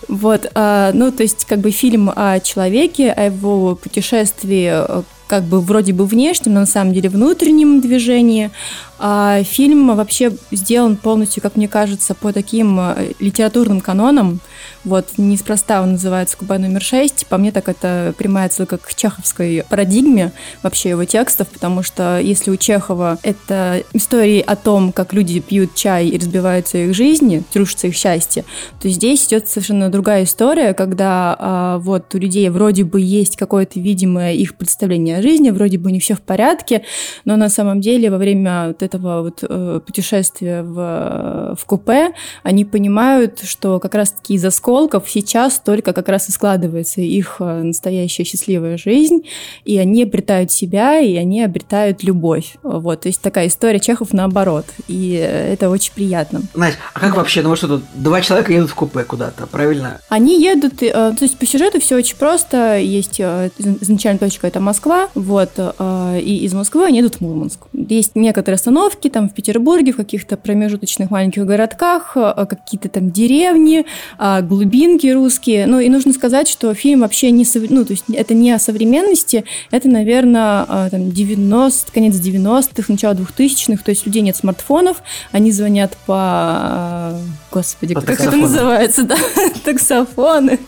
Вот, 0.09 0.51
а, 0.53 0.91
ну, 0.93 1.11
то 1.11 1.23
есть, 1.23 1.45
как 1.45 1.59
бы 1.59 1.71
фильм 1.71 2.11
о 2.15 2.39
человеке, 2.41 3.09
о 3.11 3.25
его 3.25 3.75
путешествии, 3.75 4.69
э, 4.71 5.01
как 5.27 5.43
бы 5.43 5.61
вроде 5.61 5.93
бы 5.93 6.05
внешнем, 6.05 6.53
но 6.53 6.61
на 6.61 6.65
самом 6.65 6.93
деле 6.93 7.09
внутреннем 7.09 7.81
движении. 7.81 8.51
А 8.99 9.43
фильм 9.43 9.95
вообще 9.95 10.31
сделан 10.51 10.95
полностью, 10.95 11.43
как 11.43 11.55
мне 11.55 11.67
кажется, 11.67 12.15
по 12.15 12.33
таким 12.33 12.79
э, 12.79 13.11
литературным 13.19 13.79
канонам. 13.79 14.39
Вот, 14.83 15.09
неспроста 15.17 15.83
он 15.83 15.93
называется 15.93 16.35
«Куба 16.37 16.57
номер 16.57 16.81
6». 16.81 17.27
По 17.27 17.37
мне, 17.37 17.51
так 17.51 17.69
это 17.69 18.15
прямая 18.17 18.49
ссылка 18.49 18.77
к 18.77 18.95
чеховской 18.95 19.63
парадигме 19.69 20.31
вообще 20.63 20.89
его 20.89 21.05
текстов, 21.05 21.47
потому 21.49 21.83
что 21.83 22.19
если 22.19 22.49
у 22.49 22.55
Чехова 22.55 23.19
это 23.21 23.83
истории 23.93 24.39
о 24.39 24.55
том, 24.55 24.91
как 24.91 25.13
люди 25.13 25.41
пьют 25.41 25.75
чай 25.75 26.07
и 26.07 26.17
разбиваются 26.17 26.77
их 26.77 26.95
жизни, 26.95 27.43
рушится 27.53 27.87
их 27.87 27.95
счастье, 27.95 28.45
то 28.81 28.89
здесь 28.89 29.27
идет 29.27 29.47
совершенно 29.47 29.89
другая 29.89 30.23
история, 30.23 30.73
когда 30.73 31.35
а, 31.37 31.77
вот 31.79 32.15
у 32.15 32.17
людей 32.17 32.49
вроде 32.49 32.83
бы 32.83 33.01
есть 33.01 33.35
какое-то 33.35 33.79
видимое 33.79 34.33
их 34.33 34.55
представление 34.55 35.16
о 35.17 35.21
жизни, 35.21 35.49
вроде 35.49 35.77
бы 35.77 35.91
не 35.91 35.99
все 35.99 36.15
в 36.15 36.21
порядке, 36.21 36.83
но 37.25 37.35
на 37.35 37.49
самом 37.49 37.81
деле 37.81 38.09
во 38.09 38.17
время 38.17 38.67
вот 38.67 38.83
этого 38.83 39.21
вот 39.21 39.43
э, 39.47 39.79
путешествия 39.85 40.63
в, 40.63 41.55
в 41.59 41.65
купе 41.65 42.11
они 42.43 42.65
понимают, 42.65 43.41
что 43.43 43.79
как 43.79 43.95
раз-таки 43.95 44.35
из 44.35 44.45
осколков 44.45 45.09
сейчас 45.09 45.59
только 45.59 45.93
как 45.93 46.09
раз 46.09 46.29
и 46.29 46.31
складывается 46.31 47.01
их 47.01 47.37
э, 47.39 47.61
настоящая 47.63 48.23
счастливая 48.23 48.77
жизнь, 48.77 49.23
и 49.65 49.77
они 49.77 50.03
обретают 50.03 50.51
себя, 50.51 50.99
и 50.99 51.15
они 51.15 51.43
обретают 51.43 52.03
любовь. 52.03 52.57
Вот, 52.63 53.01
то 53.01 53.07
есть 53.07 53.21
такая 53.21 53.47
история 53.47 53.79
Чехов 53.79 54.13
наоборот, 54.13 54.65
и 54.87 55.17
э, 55.21 55.53
это 55.53 55.69
очень 55.69 55.93
приятно. 55.93 56.41
Настя, 56.55 56.79
а 56.93 56.99
как 56.99 57.15
вообще, 57.15 57.41
ну 57.41 57.55
что 57.55 57.67
тут, 57.67 57.83
два 57.95 58.21
человека 58.21 58.53
едут 58.53 58.69
в 58.69 58.75
купе 58.75 59.03
куда-то, 59.03 59.47
правильно? 59.47 59.99
Они 60.09 60.41
едут, 60.41 60.81
э, 60.81 60.91
то 60.91 61.17
есть 61.21 61.37
по 61.37 61.45
сюжету 61.45 61.79
все 61.79 61.95
очень 61.95 62.17
просто. 62.17 62.77
Есть 62.77 63.19
э, 63.19 63.49
из- 63.57 63.83
изначальная 63.83 64.19
точка 64.19 64.47
это 64.47 64.59
Москва, 64.59 65.06
вот, 65.15 65.51
э, 65.57 66.19
и 66.21 66.37
из 66.45 66.53
Москвы 66.53 66.85
они 66.85 66.97
едут 66.97 67.15
в 67.15 67.21
Мурманск. 67.21 67.59
Есть 67.73 68.11
некоторые 68.15 68.55
остановки 68.55 69.09
там 69.09 69.29
в 69.29 69.33
Петербурге, 69.33 69.91
в 69.93 69.97
каких-то 69.97 70.37
промежуточных 70.37 71.09
маленьких 71.11 71.45
городках, 71.45 72.13
э, 72.15 72.45
какие-то 72.49 72.89
там 72.89 73.11
деревни, 73.11 73.85
а, 74.17 74.41
глубинки 74.41 75.07
русские. 75.07 75.65
Ну 75.67 75.79
и 75.79 75.89
нужно 75.89 76.13
сказать, 76.13 76.47
что 76.47 76.73
фильм 76.73 77.01
вообще 77.01 77.31
не, 77.31 77.43
сов- 77.43 77.67
ну 77.69 77.85
то 77.85 77.91
есть 77.93 78.05
это 78.13 78.33
не 78.33 78.51
о 78.51 78.59
современности, 78.59 79.43
это, 79.71 79.87
наверное, 79.89 80.65
там 80.89 81.11
90, 81.11 81.91
конец 81.91 82.15
90-х, 82.15 82.85
начало 82.91 83.13
2000-х, 83.13 83.83
то 83.83 83.91
есть 83.91 84.05
людей 84.05 84.21
нет 84.21 84.35
смартфонов, 84.35 85.01
они 85.31 85.51
звонят 85.51 85.97
по, 86.05 87.11
э, 87.13 87.19
господи, 87.51 87.93
По 87.93 88.01
как 88.01 88.09
это 88.11 88.23
таксофону. 88.23 88.41
называется, 88.43 89.03
да, 89.03 89.17
таксофоны. 89.65 90.59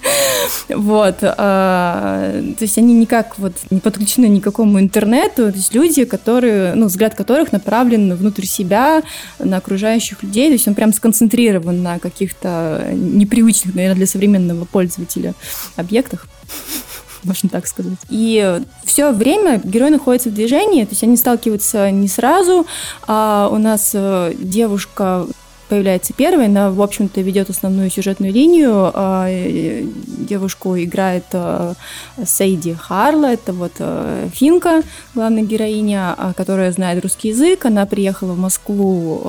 Вот. 0.69 1.19
То 1.19 2.55
есть 2.59 2.77
они 2.77 2.93
никак 2.93 3.37
вот 3.39 3.53
не 3.69 3.79
подключены 3.79 4.25
ни 4.29 4.39
к 4.39 4.43
какому 4.43 4.79
интернету. 4.79 5.51
То 5.51 5.57
есть 5.57 5.73
люди, 5.73 6.05
которые, 6.05 6.75
ну, 6.75 6.87
взгляд 6.87 7.15
которых 7.15 7.51
направлен 7.51 8.15
внутрь 8.15 8.45
себя, 8.45 9.03
на 9.39 9.57
окружающих 9.57 10.23
людей. 10.23 10.47
То 10.47 10.53
есть 10.53 10.67
он 10.67 10.75
прям 10.75 10.93
сконцентрирован 10.93 11.81
на 11.81 11.99
каких-то 11.99 12.89
непривычных, 12.93 13.75
наверное, 13.75 13.97
для 13.97 14.07
современного 14.07 14.65
пользователя 14.65 15.33
объектах 15.75 16.27
можно 17.23 17.49
так 17.49 17.67
сказать. 17.67 17.97
И 18.09 18.61
все 18.85 19.11
время 19.11 19.61
герой 19.63 19.89
находится 19.89 20.29
в 20.29 20.33
движении, 20.33 20.83
то 20.83 20.91
есть 20.91 21.03
они 21.03 21.17
сталкиваются 21.17 21.91
не 21.91 22.07
сразу, 22.07 22.65
а 23.07 23.49
у 23.51 23.57
нас 23.57 23.91
э, 23.93 24.33
девушка 24.37 25.25
появляется 25.69 26.13
первой, 26.13 26.47
она, 26.47 26.71
в 26.71 26.81
общем-то, 26.81 27.21
ведет 27.21 27.49
основную 27.49 27.89
сюжетную 27.89 28.33
линию. 28.33 28.91
А, 28.93 29.27
э, 29.29 29.83
Девушку 30.29 30.77
играет 30.77 31.25
э, 31.31 31.73
Сейди 32.25 32.73
Харла, 32.73 33.27
это 33.33 33.53
вот 33.53 33.73
э, 33.79 34.27
финка, 34.33 34.83
главная 35.15 35.43
героиня, 35.43 36.13
а, 36.17 36.33
которая 36.33 36.71
знает 36.71 37.01
русский 37.03 37.29
язык. 37.29 37.65
Она 37.65 37.85
приехала 37.85 38.33
в 38.33 38.39
Москву 38.39 39.21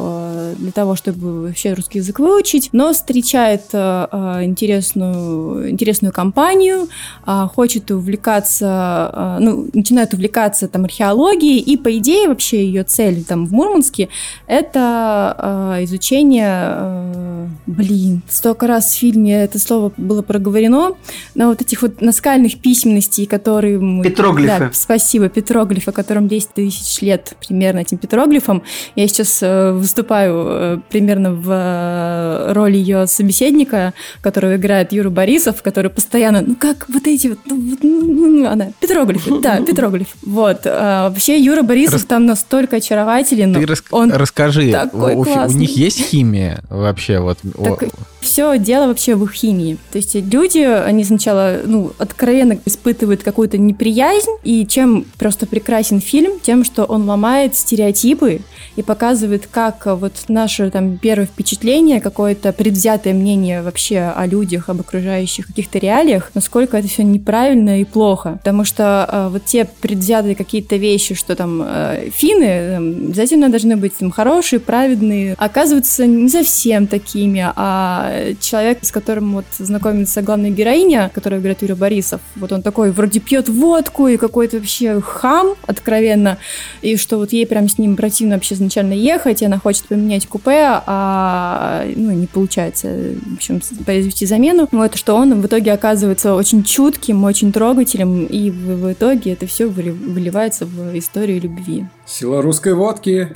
для 0.56 0.72
того, 0.72 0.96
чтобы 0.96 1.42
вообще 1.42 1.74
русский 1.74 1.98
язык 1.98 2.18
выучить, 2.18 2.70
но 2.72 2.92
встречает 2.92 3.72
интересную, 3.72 5.70
интересную 5.70 6.12
компанию, 6.12 6.88
а, 7.24 7.46
хочет 7.46 7.90
увлекаться, 7.90 9.38
ну, 9.40 9.68
начинает 9.72 10.14
увлекаться 10.14 10.68
там 10.68 10.84
археологией, 10.84 11.58
и 11.58 11.76
по 11.76 11.96
идее 11.96 12.28
вообще 12.28 12.64
ее 12.64 12.84
цель 12.84 13.24
там 13.24 13.46
в 13.46 13.52
Мурманске 13.52 14.08
это 14.46 15.78
изучение, 15.82 16.29
а, 16.38 17.29
блин, 17.66 18.22
столько 18.28 18.66
раз 18.66 18.92
в 18.92 18.98
фильме 18.98 19.42
это 19.44 19.58
слово 19.58 19.92
было 19.96 20.22
проговорено, 20.22 20.92
на 21.34 21.48
вот 21.48 21.60
этих 21.62 21.82
вот 21.82 22.00
наскальных 22.00 22.58
письменностей, 22.60 23.26
которые... 23.26 23.78
мы- 23.78 24.04
Петроглифы. 24.04 24.58
Да, 24.58 24.70
спасибо, 24.72 25.28
петроглифы, 25.28 25.92
которым 25.92 26.28
10 26.28 26.54
тысяч 26.54 27.00
лет 27.02 27.34
примерно 27.46 27.80
этим 27.80 27.98
петроглифом. 27.98 28.62
Я 28.96 29.06
сейчас 29.08 29.38
э, 29.42 29.72
выступаю 29.72 30.46
э, 30.48 30.78
примерно 30.90 31.32
в 31.34 31.48
э, 31.50 32.52
роли 32.52 32.76
ее 32.76 33.06
собеседника, 33.06 33.92
которого 34.22 34.56
играет 34.56 34.92
Юра 34.92 35.10
Борисов, 35.10 35.62
который 35.62 35.90
постоянно, 35.90 36.42
ну 36.46 36.54
как 36.56 36.86
вот 36.88 37.06
эти 37.06 37.28
вот, 37.28 37.38
ну, 37.46 37.56
вот, 37.70 37.78
ну, 37.82 38.00
ну, 38.02 38.26
ну, 38.42 38.46
она, 38.48 38.68
петроглифы, 38.80 39.40
да, 39.40 39.60
петроглиф. 39.66 40.08
Вот. 40.22 40.60
а, 40.64 41.08
вообще 41.10 41.38
Юра 41.40 41.62
Борисов 41.62 41.94
Рас- 41.94 42.04
там 42.04 42.26
настолько 42.26 42.76
очарователен. 42.76 43.54
Ты 43.54 43.66
рас- 43.66 43.82
он 43.90 44.12
расскажи, 44.12 44.70
такой 44.72 45.14
у, 45.14 45.20
у 45.22 45.52
них 45.52 45.76
есть 45.76 46.00
химия 46.00 46.62
вообще? 46.68 47.18
Вот, 47.20 47.38
о- 47.56 47.76
Так, 47.76 47.88
все 48.20 48.58
дело 48.58 48.86
вообще 48.86 49.14
в 49.14 49.24
их 49.24 49.32
химии. 49.32 49.78
То 49.92 49.98
есть 49.98 50.14
люди, 50.14 50.58
они 50.58 51.04
сначала, 51.04 51.60
ну, 51.64 51.92
откровенно 51.98 52.58
испытывают 52.64 53.22
какую-то 53.22 53.58
неприязнь, 53.58 54.30
и 54.42 54.66
чем 54.66 55.06
просто 55.18 55.46
прекрасен 55.46 56.00
фильм, 56.00 56.38
тем, 56.40 56.64
что 56.64 56.84
он 56.84 57.08
ломает 57.08 57.56
стереотипы 57.56 58.40
и 58.76 58.82
показывает, 58.82 59.48
как 59.50 59.86
вот 59.86 60.12
наше 60.28 60.70
там 60.70 60.98
первое 60.98 61.26
впечатление, 61.26 62.00
какое-то 62.00 62.52
предвзятое 62.52 63.14
мнение 63.14 63.62
вообще 63.62 64.12
о 64.14 64.26
людях, 64.26 64.68
об 64.68 64.80
окружающих 64.80 65.46
каких-то 65.46 65.78
реалиях, 65.78 66.30
насколько 66.34 66.76
это 66.76 66.88
все 66.88 67.02
неправильно 67.02 67.80
и 67.80 67.84
плохо. 67.84 68.38
Потому 68.42 68.64
что 68.64 69.08
э, 69.10 69.28
вот 69.32 69.44
те 69.44 69.66
предвзятые 69.80 70.34
какие-то 70.34 70.76
вещи, 70.76 71.14
что 71.14 71.34
там 71.36 71.62
э, 71.64 72.10
финны 72.12 72.44
э, 72.44 72.76
обязательно 72.76 73.48
должны 73.48 73.76
быть 73.76 73.96
там, 73.96 74.10
хорошие, 74.10 74.60
праведные, 74.60 75.34
оказываются 75.38 76.06
не 76.06 76.28
совсем 76.28 76.86
такими, 76.86 77.50
а 77.56 78.09
человек, 78.40 78.78
с 78.82 78.90
которым 78.90 79.34
вот 79.34 79.44
знакомится 79.58 80.22
главная 80.22 80.50
героиня, 80.50 81.10
которая 81.14 81.40
играет 81.40 81.62
Юрий 81.62 81.74
Борисов, 81.74 82.20
вот 82.36 82.52
он 82.52 82.62
такой 82.62 82.90
вроде 82.90 83.20
пьет 83.20 83.48
водку 83.48 84.08
и 84.08 84.16
какой-то 84.16 84.58
вообще 84.58 85.00
хам 85.00 85.54
откровенно, 85.66 86.38
и 86.82 86.96
что 86.96 87.18
вот 87.18 87.32
ей 87.32 87.46
прям 87.46 87.68
с 87.68 87.78
ним 87.78 87.96
противно 87.96 88.34
вообще 88.34 88.54
изначально 88.54 88.92
ехать, 88.92 89.42
и 89.42 89.44
она 89.44 89.58
хочет 89.58 89.84
поменять 89.84 90.26
купе, 90.26 90.66
а 90.86 91.84
ну, 91.96 92.10
не 92.12 92.26
получается, 92.26 93.14
в 93.26 93.34
общем, 93.34 93.60
произвести 93.84 94.26
замену. 94.26 94.68
Вот, 94.72 94.96
что 94.96 95.14
он 95.14 95.40
в 95.40 95.46
итоге 95.46 95.72
оказывается 95.72 96.34
очень 96.34 96.64
чутким, 96.64 97.24
очень 97.24 97.52
трогательным, 97.52 98.26
и 98.26 98.50
в, 98.50 98.82
в 98.82 98.92
итоге 98.92 99.32
это 99.32 99.46
все 99.46 99.66
выливается 99.66 100.66
в 100.66 100.96
историю 100.98 101.40
любви. 101.40 101.86
Сила 102.06 102.42
русской 102.42 102.74
водки. 102.74 103.32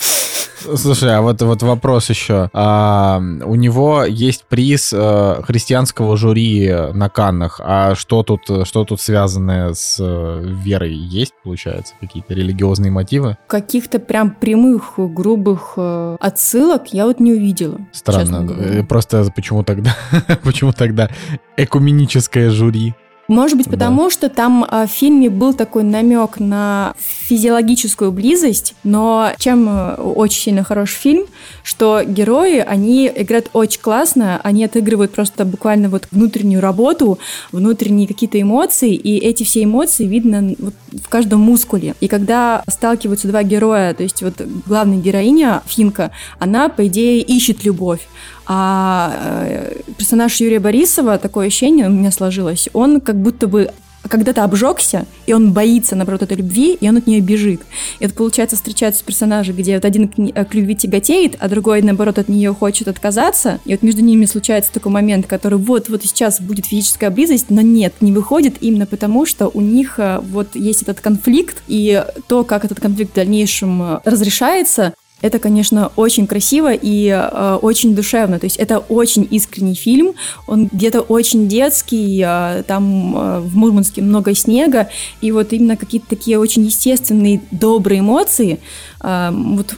Слушай, 0.76 1.16
а 1.16 1.22
вот, 1.22 1.40
вот 1.42 1.62
вопрос 1.62 2.10
еще. 2.10 2.50
А, 2.52 3.20
у 3.44 3.54
него 3.54 4.04
есть 4.04 4.44
приз 4.48 4.92
а, 4.94 5.42
христианского 5.42 6.16
жюри 6.16 6.72
на 6.92 7.08
Каннах. 7.08 7.60
А 7.62 7.94
что 7.94 8.22
тут, 8.22 8.42
что 8.66 8.84
тут 8.84 9.00
связанное 9.00 9.74
с 9.74 9.98
а, 10.00 10.40
верой 10.40 10.94
есть, 10.94 11.32
получается? 11.42 11.94
Какие-то 12.00 12.34
религиозные 12.34 12.90
мотивы? 12.90 13.36
Каких-то 13.46 13.98
прям 13.98 14.30
прямых, 14.30 14.94
грубых 14.96 15.74
а, 15.76 16.16
отсылок 16.20 16.92
я 16.92 17.06
вот 17.06 17.20
не 17.20 17.32
увидела. 17.32 17.80
Странно. 17.92 18.84
Просто 18.84 19.26
почему 19.34 19.62
тогда, 19.64 19.94
почему 20.42 20.72
тогда 20.72 21.10
экуменическое 21.56 22.50
жюри? 22.50 22.94
Может 23.28 23.56
быть, 23.56 23.70
потому 23.70 24.04
да. 24.04 24.10
что 24.10 24.28
там 24.28 24.66
а, 24.68 24.86
в 24.86 24.90
фильме 24.90 25.30
был 25.30 25.54
такой 25.54 25.82
намек 25.82 26.38
на 26.38 26.94
физиологическую 26.98 28.12
близость, 28.12 28.74
но 28.84 29.30
чем 29.38 29.66
э, 29.68 29.94
очень 29.94 30.42
сильно 30.42 30.62
хорош 30.62 30.90
фильм, 30.90 31.24
что 31.62 32.02
герои, 32.04 32.58
они 32.58 33.10
играют 33.14 33.48
очень 33.54 33.80
классно, 33.80 34.40
они 34.42 34.64
отыгрывают 34.64 35.12
просто 35.12 35.46
буквально 35.46 35.88
вот 35.88 36.06
внутреннюю 36.10 36.60
работу, 36.60 37.18
внутренние 37.50 38.06
какие-то 38.06 38.40
эмоции, 38.40 38.94
и 38.94 39.16
эти 39.16 39.42
все 39.42 39.64
эмоции 39.64 40.04
видно 40.04 40.54
вот 40.58 40.74
в 40.92 41.08
каждом 41.08 41.40
мускуле. 41.40 41.94
И 42.00 42.08
когда 42.08 42.62
сталкиваются 42.68 43.28
два 43.28 43.42
героя, 43.42 43.94
то 43.94 44.02
есть 44.02 44.22
вот 44.22 44.34
главная 44.66 44.98
героиня, 44.98 45.62
Финка, 45.66 46.10
она, 46.38 46.68
по 46.68 46.86
идее, 46.86 47.22
ищет 47.22 47.64
любовь, 47.64 48.06
а 48.46 49.44
э, 49.46 49.80
персонаж 49.96 50.40
Юрия 50.40 50.60
Борисова, 50.60 51.18
такое 51.18 51.46
ощущение 51.46 51.88
у 51.88 51.90
меня 51.90 52.10
сложилось, 52.10 52.68
он 52.72 53.00
как 53.00 53.16
будто 53.16 53.48
бы 53.48 53.70
когда-то 54.08 54.44
обжегся, 54.44 55.06
и 55.26 55.32
он 55.32 55.52
боится, 55.52 55.96
наоборот, 55.96 56.22
этой 56.22 56.36
любви, 56.36 56.74
и 56.74 56.88
он 56.88 56.96
от 56.98 57.06
нее 57.06 57.20
бежит. 57.20 57.62
И 57.98 58.04
это, 58.04 58.14
получается, 58.14 58.56
встречаются 58.56 59.04
персонажи, 59.04 59.52
где 59.52 59.74
вот 59.74 59.84
один 59.84 60.08
к, 60.08 60.18
э, 60.18 60.44
к 60.44 60.54
любви 60.54 60.76
тяготеет, 60.76 61.36
а 61.38 61.48
другой, 61.48 61.82
наоборот, 61.82 62.18
от 62.18 62.28
нее 62.28 62.52
хочет 62.54 62.88
отказаться. 62.88 63.60
И 63.64 63.72
вот 63.72 63.82
между 63.82 64.02
ними 64.02 64.26
случается 64.26 64.72
такой 64.72 64.92
момент, 64.92 65.26
который 65.26 65.58
вот-вот 65.58 66.02
сейчас 66.02 66.40
будет 66.40 66.66
физическая 66.66 67.10
близость, 67.10 67.46
но 67.48 67.60
нет, 67.60 67.94
не 68.00 68.12
выходит 68.12 68.56
именно 68.60 68.86
потому, 68.86 69.26
что 69.26 69.50
у 69.52 69.60
них 69.60 69.98
э, 69.98 70.20
вот 70.20 70.54
есть 70.54 70.82
этот 70.82 71.00
конфликт, 71.00 71.62
и 71.66 72.04
то, 72.28 72.44
как 72.44 72.64
этот 72.64 72.80
конфликт 72.80 73.12
в 73.12 73.16
дальнейшем 73.16 74.00
разрешается, 74.04 74.94
это, 75.24 75.38
конечно, 75.38 75.90
очень 75.96 76.26
красиво 76.26 76.74
и 76.74 77.08
э, 77.08 77.58
очень 77.62 77.94
душевно. 77.94 78.38
То 78.38 78.44
есть 78.44 78.58
это 78.58 78.78
очень 78.78 79.26
искренний 79.30 79.74
фильм. 79.74 80.12
Он 80.46 80.68
где-то 80.70 81.00
очень 81.00 81.48
детский. 81.48 82.22
Э, 82.22 82.62
там 82.66 83.16
э, 83.16 83.40
в 83.40 83.56
Мурманске 83.56 84.02
много 84.02 84.34
снега. 84.34 84.90
И 85.22 85.32
вот 85.32 85.54
именно 85.54 85.78
какие-то 85.78 86.08
такие 86.10 86.38
очень 86.38 86.64
естественные, 86.64 87.40
добрые 87.50 88.00
эмоции. 88.00 88.60
Э, 89.02 89.30
вот 89.32 89.74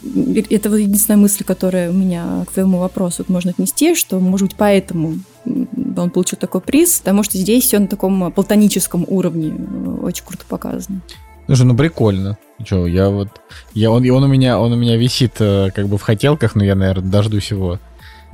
это 0.50 0.68
вот 0.68 0.76
единственная 0.78 1.20
мысль, 1.20 1.44
которая 1.44 1.90
у 1.90 1.94
меня 1.94 2.44
к 2.48 2.52
твоему 2.52 2.78
вопросу 2.78 3.18
вот 3.18 3.28
можно 3.28 3.52
отнести, 3.52 3.94
что, 3.94 4.18
может 4.18 4.48
быть, 4.48 4.56
поэтому 4.56 5.20
он 5.44 6.10
получил 6.10 6.38
такой 6.40 6.60
приз, 6.60 6.98
потому 6.98 7.22
что 7.22 7.38
здесь 7.38 7.62
все 7.62 7.78
на 7.78 7.86
таком 7.86 8.32
платоническом 8.32 9.04
уровне 9.06 9.54
э, 9.56 9.90
очень 10.02 10.24
круто 10.24 10.44
показано. 10.48 11.02
Слушай, 11.46 11.66
ну 11.66 11.76
прикольно. 11.76 12.36
Че, 12.64 12.86
я 12.86 13.10
вот... 13.10 13.28
Я, 13.74 13.90
он, 13.90 14.08
он, 14.08 14.24
у 14.24 14.28
меня, 14.28 14.58
он 14.58 14.72
у 14.72 14.76
меня 14.76 14.96
висит 14.96 15.34
э, 15.40 15.70
как 15.74 15.88
бы 15.88 15.98
в 15.98 16.02
хотелках, 16.02 16.54
но 16.54 16.64
я, 16.64 16.74
наверное, 16.74 17.10
дождусь 17.10 17.50
его 17.50 17.78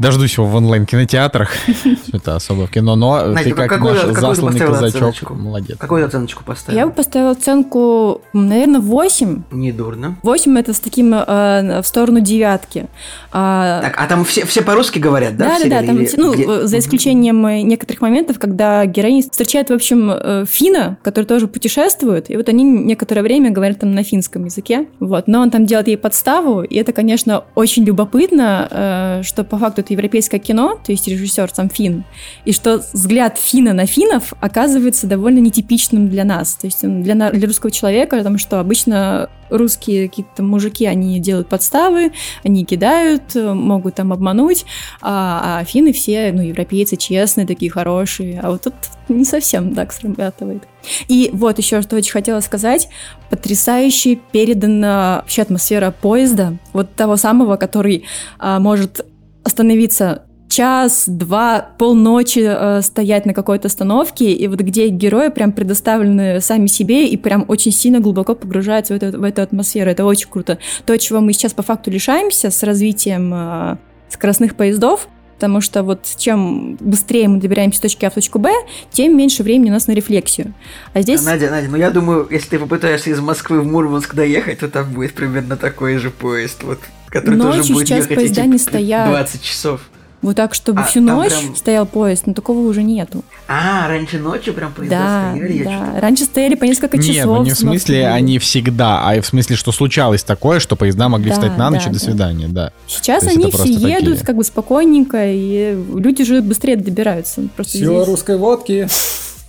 Дождусь 0.02 0.36
его 0.36 0.48
в 0.48 0.54
онлайн-кинотеатрах. 0.56 1.50
Это 2.12 2.34
особо 2.34 2.66
в 2.66 2.72
кино, 2.72 2.96
но 2.96 3.24
Надя, 3.26 3.50
ты 3.50 3.54
как 3.54 3.68
какую, 3.68 3.94
наш 3.94 4.02
засланный 4.16 4.58
казачок, 4.58 4.96
оценочку? 4.96 5.34
молодец. 5.34 5.76
Какую 5.78 6.04
оценочку 6.04 6.42
поставил? 6.42 6.76
Я 6.76 6.86
бы 6.88 6.92
поставила 6.92 7.30
оценку, 7.30 8.20
наверное, 8.32 8.80
8. 8.80 9.42
Недурно. 9.52 10.16
8 10.24 10.58
это 10.58 10.74
с 10.74 10.80
таким 10.80 11.14
э, 11.14 11.80
в 11.82 11.86
сторону 11.86 12.18
девятки. 12.18 12.86
А, 13.30 13.80
так, 13.80 13.94
а 13.96 14.06
там 14.08 14.24
все, 14.24 14.44
все 14.44 14.62
по-русски 14.62 14.98
говорят, 14.98 15.36
да? 15.36 15.50
Да, 15.50 15.58
да, 15.62 15.80
да. 15.80 15.86
Там, 15.86 15.96
Или... 16.00 16.10
ну, 16.16 16.34
Где? 16.34 16.66
за 16.66 16.78
исключением 16.80 17.46
э, 17.46 17.62
некоторых 17.62 18.00
моментов, 18.00 18.40
когда 18.40 18.84
героиня 18.86 19.22
встречает, 19.22 19.70
в 19.70 19.72
общем, 19.72 20.10
э, 20.10 20.44
фина, 20.48 20.98
который 21.02 21.26
тоже 21.26 21.46
путешествует, 21.46 22.28
и 22.28 22.36
вот 22.36 22.48
они 22.48 22.64
некоторое 22.64 23.22
время 23.22 23.52
говорят 23.52 23.78
там 23.78 23.94
на 23.94 24.02
финском 24.02 24.46
языке. 24.46 24.88
Вот. 24.98 25.28
Но 25.28 25.42
он 25.42 25.52
там 25.52 25.64
делает 25.64 25.86
ей 25.86 25.96
подставу, 25.96 26.62
и 26.64 26.74
это, 26.74 26.92
конечно, 26.92 27.44
очень 27.54 27.84
любопытно, 27.84 28.66
э, 28.68 29.22
что 29.22 29.44
по 29.44 29.58
факту 29.58 29.82
это 29.82 29.91
европейское 29.92 30.40
кино, 30.40 30.78
то 30.84 30.92
есть 30.92 31.06
режиссер 31.06 31.50
сам 31.52 31.68
Фин, 31.68 32.04
и 32.44 32.52
что 32.52 32.82
взгляд 32.92 33.38
Фина 33.38 33.72
на 33.72 33.86
финнов 33.86 34.32
оказывается 34.40 35.06
довольно 35.06 35.38
нетипичным 35.38 36.08
для 36.08 36.24
нас, 36.24 36.54
то 36.54 36.66
есть 36.66 36.80
для, 36.82 37.30
для 37.30 37.46
русского 37.46 37.70
человека, 37.70 38.16
потому 38.16 38.38
что 38.38 38.60
обычно 38.60 39.28
русские 39.52 40.08
какие-то 40.08 40.42
мужики, 40.42 40.86
они 40.86 41.20
делают 41.20 41.48
подставы, 41.48 42.12
они 42.42 42.64
кидают, 42.64 43.34
могут 43.34 43.96
там 43.96 44.12
обмануть, 44.12 44.64
а, 45.00 45.60
а 45.60 45.64
финны 45.64 45.92
все, 45.92 46.32
ну, 46.32 46.42
европейцы 46.42 46.96
честные, 46.96 47.46
такие 47.46 47.70
хорошие, 47.70 48.40
а 48.40 48.50
вот 48.50 48.62
тут 48.62 48.74
не 49.08 49.24
совсем 49.24 49.74
так 49.74 49.92
срабатывает. 49.92 50.62
И 51.08 51.30
вот 51.32 51.58
еще 51.58 51.82
что 51.82 51.96
очень 51.96 52.12
хотела 52.12 52.40
сказать, 52.40 52.88
потрясающе 53.30 54.18
передана 54.32 55.18
вообще 55.22 55.42
атмосфера 55.42 55.90
поезда, 55.90 56.56
вот 56.72 56.94
того 56.94 57.16
самого, 57.16 57.56
который 57.56 58.04
а, 58.38 58.58
может 58.58 59.04
остановиться 59.44 60.22
час, 60.52 61.04
два, 61.06 61.66
полночи 61.78 62.44
э, 62.44 62.82
стоять 62.82 63.24
на 63.24 63.32
какой-то 63.32 63.68
остановке, 63.68 64.32
и 64.32 64.48
вот 64.48 64.60
где 64.60 64.88
герои 64.88 65.28
прям 65.28 65.52
предоставлены 65.52 66.40
сами 66.40 66.66
себе 66.66 67.08
и 67.08 67.16
прям 67.16 67.46
очень 67.48 67.72
сильно 67.72 68.00
глубоко 68.00 68.34
погружаются 68.34 68.92
в 68.92 69.02
эту, 69.02 69.18
в 69.18 69.22
эту 69.24 69.40
атмосферу. 69.40 69.90
Это 69.90 70.04
очень 70.04 70.28
круто. 70.28 70.58
То, 70.84 70.96
чего 70.98 71.20
мы 71.20 71.32
сейчас 71.32 71.54
по 71.54 71.62
факту 71.62 71.90
лишаемся 71.90 72.50
с 72.50 72.62
развитием 72.62 73.32
э, 73.34 73.76
скоростных 74.10 74.54
поездов, 74.54 75.08
потому 75.42 75.60
что 75.60 75.82
вот 75.82 76.06
чем 76.18 76.76
быстрее 76.76 77.26
мы 77.26 77.40
добираемся 77.40 77.78
с 77.78 77.80
точки 77.80 78.04
А 78.04 78.10
в 78.10 78.14
точку 78.14 78.38
Б, 78.38 78.52
тем 78.92 79.16
меньше 79.16 79.42
времени 79.42 79.70
у 79.70 79.72
нас 79.72 79.88
на 79.88 79.92
рефлексию. 79.92 80.54
А 80.94 81.02
здесь... 81.02 81.20
Надя, 81.24 81.50
Надя, 81.50 81.68
ну 81.68 81.76
я 81.76 81.90
думаю, 81.90 82.28
если 82.30 82.50
ты 82.50 82.58
попытаешься 82.60 83.10
из 83.10 83.18
Москвы 83.18 83.60
в 83.60 83.66
Мурманск 83.66 84.14
доехать, 84.14 84.60
то 84.60 84.68
там 84.68 84.92
будет 84.92 85.14
примерно 85.14 85.56
такой 85.56 85.98
же 85.98 86.10
поезд. 86.10 86.62
Вот 86.62 86.78
который 87.08 87.34
Ночью 87.34 87.62
тоже 87.62 87.72
будет 87.72 87.88
сейчас 87.88 88.04
ехать 88.04 88.14
поезда 88.14 88.42
эти 88.42 88.50
не 88.50 88.58
стоят. 88.58 89.08
20 89.08 89.42
часов. 89.42 89.80
Вот 90.22 90.36
так, 90.36 90.54
чтобы 90.54 90.82
а, 90.82 90.84
всю 90.84 91.00
ночь 91.00 91.32
прям... 91.32 91.56
стоял 91.56 91.84
поезд, 91.84 92.26
но 92.26 92.32
такого 92.32 92.60
уже 92.60 92.84
нету. 92.84 93.24
А, 93.48 93.88
раньше 93.88 94.20
ночью 94.20 94.54
прям 94.54 94.72
поезда 94.72 94.96
да, 94.96 95.32
стояли? 95.32 95.64
Да, 95.64 96.00
раньше 96.00 96.24
стояли 96.24 96.54
по 96.54 96.64
несколько 96.64 96.96
часов. 96.98 97.14
Нет, 97.14 97.26
ну 97.26 97.42
не 97.42 97.50
в 97.50 97.58
смысле 97.58 98.08
они 98.08 98.38
всегда, 98.38 99.08
а 99.08 99.20
в 99.20 99.26
смысле, 99.26 99.56
что 99.56 99.72
случалось 99.72 100.22
такое, 100.22 100.60
что 100.60 100.76
поезда 100.76 101.08
могли 101.08 101.30
да, 101.30 101.34
встать 101.34 101.58
на 101.58 101.70
ночь 101.70 101.84
да, 101.84 101.90
и 101.90 101.92
до 101.92 101.98
свидания, 101.98 102.46
да. 102.48 102.72
Сейчас 102.86 103.24
они 103.24 103.50
все 103.50 103.64
едут 103.64 104.04
такие. 104.04 104.26
как 104.26 104.36
бы 104.36 104.44
спокойненько, 104.44 105.18
и 105.26 105.76
люди 105.92 106.22
же 106.22 106.40
быстрее 106.40 106.76
добираются. 106.76 107.42
Просто 107.56 107.78
Сила 107.78 107.96
здесь... 107.96 108.08
русской 108.08 108.36
водки. 108.36 108.88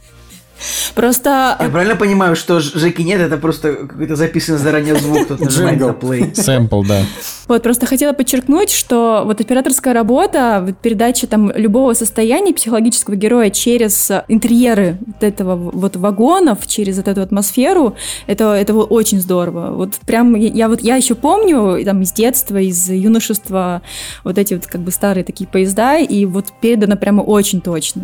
Просто 0.95 1.57
Я 1.61 1.69
правильно 1.69 1.97
понимаю, 1.97 2.37
что 2.37 2.61
Жеки 2.61 3.03
нет, 3.03 3.21
это 3.21 3.37
просто 3.37 3.75
какой-то 3.75 4.17
записанный 4.17 4.59
заранее 4.59 4.97
звук, 4.97 5.29
тут 5.29 5.41
нажимает 5.41 5.81
на 5.81 5.85
play. 5.87 6.35
Сэмпл, 6.35 6.83
да. 6.85 7.03
Вот, 7.49 7.63
просто 7.63 7.87
хотела 7.87 8.13
подчеркнуть, 8.13 8.71
что 8.71 9.23
вот 9.25 9.41
операторская 9.41 9.93
работа, 9.93 10.75
передача 10.83 11.27
там 11.27 11.51
любого 11.55 11.95
состояния 11.95 12.55
психологического 12.55 13.17
героя 13.17 13.51
через 13.51 14.11
интерьеры 14.29 14.99
вот 15.07 15.23
этого 15.23 15.57
вот 15.57 15.97
вагонов, 15.97 16.67
через 16.67 16.97
вот 16.99 17.09
эту 17.09 17.23
атмосферу, 17.23 17.97
это, 18.27 18.55
это 18.55 18.73
вот 18.75 18.89
очень 18.91 19.21
здорово. 19.21 19.73
Вот 19.75 19.95
прям 20.07 20.35
я, 20.35 20.49
я 20.49 20.69
вот 20.69 20.81
я 20.81 20.97
еще 20.97 21.15
помню 21.15 21.85
там 21.85 22.03
из 22.03 22.13
детства, 22.13 22.57
из 22.59 22.89
юношества 22.89 23.83
вот 24.25 24.39
эти 24.39 24.55
вот 24.55 24.67
как 24.67 24.81
бы 24.83 24.91
старые 24.91 25.25
такие 25.25 25.49
поезда, 25.49 25.99
и 25.99 26.25
вот 26.27 26.47
передано 26.61 26.97
прямо 26.97 27.23
очень 27.23 27.61
точно. 27.61 28.03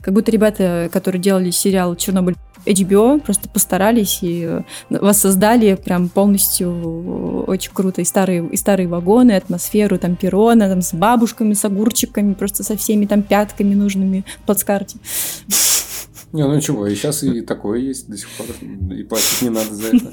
Как 0.00 0.14
будто 0.14 0.30
ребята, 0.30 0.88
которые 0.92 1.20
делали 1.20 1.50
сериал 1.50 1.89
«Чернобыль» 1.96 2.36
HBO, 2.66 3.20
просто 3.20 3.48
постарались 3.48 4.18
и 4.22 4.42
э, 4.44 4.62
воссоздали 4.90 5.74
прям 5.76 6.08
полностью 6.08 7.44
очень 7.46 7.72
круто 7.72 8.02
и 8.02 8.04
старые, 8.04 8.46
и 8.48 8.56
старые 8.56 8.86
вагоны, 8.86 9.32
атмосферу 9.32 9.98
там 9.98 10.16
перона, 10.16 10.68
там 10.68 10.82
с 10.82 10.92
бабушками, 10.92 11.54
с 11.54 11.64
огурчиками, 11.64 12.34
просто 12.34 12.62
со 12.62 12.76
всеми 12.76 13.06
там 13.06 13.22
пятками 13.22 13.74
нужными 13.74 14.24
в 14.42 14.46
плацкарте. 14.46 14.98
Не, 16.32 16.46
ну 16.46 16.60
чего, 16.60 16.86
и 16.86 16.94
сейчас 16.94 17.22
и 17.22 17.40
такое 17.40 17.80
есть 17.80 18.08
до 18.08 18.16
сих 18.16 18.28
пор, 18.30 18.46
и 18.92 19.02
платить 19.02 19.42
не 19.42 19.50
надо 19.50 19.74
за 19.74 19.88
это. 19.88 20.10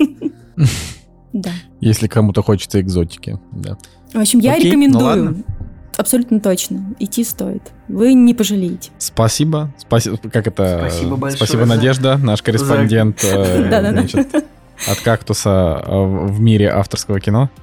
Да. 1.33 1.51
Если 1.81 2.07
кому-то 2.07 2.41
хочется 2.41 2.79
экзотики, 2.81 3.37
да. 3.51 3.77
В 4.13 4.19
общем, 4.19 4.39
я 4.39 4.53
Окей, 4.53 4.63
ну 4.63 4.69
рекомендую. 4.69 5.05
ладно. 5.05 5.43
Абсолютно 5.98 6.40
точно. 6.40 6.95
Идти 6.99 7.24
стоит. 7.24 7.64
Вы 7.88 8.14
не 8.14 8.34
пожалеете. 8.34 8.91
Спасибо. 8.99 9.72
Спасибо. 9.80 10.18
Как 10.18 10.48
это? 10.48 10.78
Спасибо 10.90 11.15
большое 11.18 11.38
Спасибо, 11.38 11.64
за- 11.65 11.69
Надежда, 11.69 12.18
наш 12.18 12.41
корреспондент 12.44 13.24
э, 13.24 14.03
от 14.88 14.99
кактуса 15.03 15.82
э, 15.84 15.90
в 16.28 16.40
мире 16.40 16.69
авторского 16.69 17.19
кино. 17.19 17.49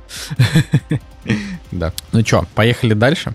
Да. 1.73 1.93
Ну 2.13 2.23
чё, 2.23 2.45
поехали 2.55 2.93
дальше? 2.93 3.35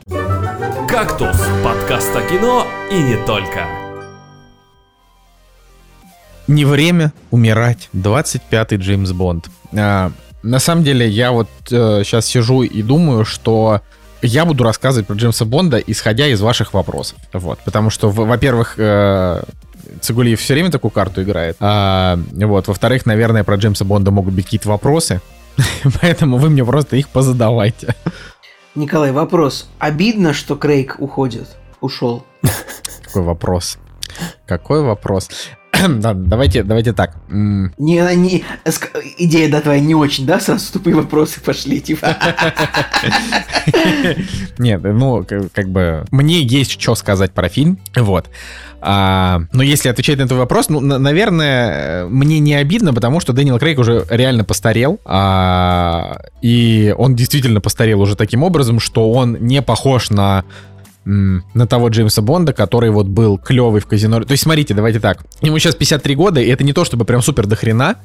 «Кактус»– 0.88 1.36
подкаст 1.64 2.16
о 2.16 2.22
кино 2.22 2.66
и 2.92 3.02
не 3.02 3.16
только. 3.26 3.68
Не 6.48 6.66
время 6.66 7.12
умирать. 7.32 7.90
25-й 7.94 8.78
Джеймс 8.78 9.12
Бонд. 9.12 9.50
А, 9.76 10.12
на 10.44 10.60
самом 10.60 10.84
деле, 10.84 11.08
я 11.08 11.32
вот 11.32 11.50
сейчас 11.68 12.28
сижу 12.28 12.64
и 12.64 12.82
думаю, 12.82 13.26
что 13.26 13.82
я 14.22 14.46
буду 14.46 14.64
рассказывать 14.64 15.08
про 15.08 15.16
Джеймса 15.16 15.46
Бонда, 15.46 15.78
исходя 15.78 16.28
из 16.28 16.42
ваших 16.42 16.74
вопросов. 16.74 17.18
Вот. 17.34 17.60
Потому 17.66 17.90
что, 17.90 18.10
во-первых, 18.10 18.76
э, 18.78 19.44
Цигулиев 20.02 20.40
все 20.40 20.54
время 20.54 20.72
такую 20.72 20.92
карту 20.92 21.24
играет. 21.24 21.58
А, 21.60 22.20
вот. 22.34 22.68
Во-вторых, 22.68 23.06
наверное, 23.06 23.44
про 23.44 23.56
Джеймса 23.56 23.86
Бонда 23.86 24.12
могут 24.12 24.34
быть 24.34 24.46
какие-то 24.46 24.70
вопросы. 24.70 25.22
Поэтому 26.02 26.38
вы 26.38 26.50
мне 26.50 26.64
просто 26.64 26.96
их 26.96 27.10
позадавайте. 27.10 27.96
Николай, 28.76 29.12
вопрос. 29.12 29.70
Обидно, 29.80 30.34
что 30.34 30.56
Крейг 30.56 30.98
уходит? 31.00 31.48
Ушел. 31.82 32.26
Какой 33.04 33.24
вопрос? 33.24 33.78
Какой 34.46 34.84
вопрос? 34.84 35.30
Да, 36.00 36.14
давайте, 36.14 36.64
давайте 36.64 36.94
так. 36.94 37.16
Не, 37.30 38.16
не, 38.16 38.44
ск- 38.66 38.90
идея, 39.18 39.50
да, 39.50 39.62
твоя 39.62 39.80
не 39.80 39.96
очень, 39.96 40.26
да? 40.26 40.40
Сразу 40.40 40.74
тупые 40.74 40.96
вопросы 40.96 41.42
пошли, 41.42 41.82
типа. 41.82 42.18
Нет, 44.58 44.82
ну, 44.84 45.26
как 45.54 45.70
бы, 45.70 46.06
мне 46.12 46.42
есть 46.42 46.80
что 46.80 46.96
сказать 46.96 47.32
про 47.32 47.50
фильм, 47.50 47.80
вот. 47.96 48.30
А, 48.82 49.42
но 49.52 49.62
если 49.62 49.90
отвечать 49.90 50.20
на 50.20 50.24
этот 50.24 50.38
вопрос, 50.38 50.70
ну, 50.70 50.80
на- 50.80 51.00
наверное, 51.00 52.04
э, 52.04 52.08
мне 52.08 52.40
не 52.40 52.54
обидно, 52.54 52.94
потому 52.94 53.20
что 53.20 53.34
Дэниел 53.34 53.60
Крейг 53.60 53.78
уже 53.78 54.06
реально 54.10 54.46
постарел, 54.46 55.02
а, 55.04 56.22
и 56.42 56.96
он 56.98 57.14
действительно 57.16 57.60
постарел 57.60 58.00
уже 58.00 58.16
таким 58.16 58.42
образом, 58.42 58.80
что 58.80 59.12
он 59.12 59.34
не 59.42 59.62
похож 59.62 60.12
на 60.12 60.46
на 61.10 61.68
того 61.68 61.90
Джеймса 61.90 62.22
Бонда, 62.22 62.54
который 62.54 62.92
вот 62.92 63.08
был 63.08 63.38
клевый 63.38 63.82
в 63.82 63.88
казино. 63.88 64.22
То 64.22 64.32
есть, 64.32 64.44
смотрите, 64.44 64.74
давайте 64.74 65.00
так. 65.00 65.24
Ему 65.42 65.58
сейчас 65.58 65.76
53 65.76 66.16
года, 66.16 66.40
и 66.40 66.48
это 66.48 66.64
не 66.64 66.74
то, 66.74 66.86
чтобы 66.86 67.06
прям 67.06 67.22
супер 67.22 67.48
до 67.48 67.56
хрена, 67.56 67.96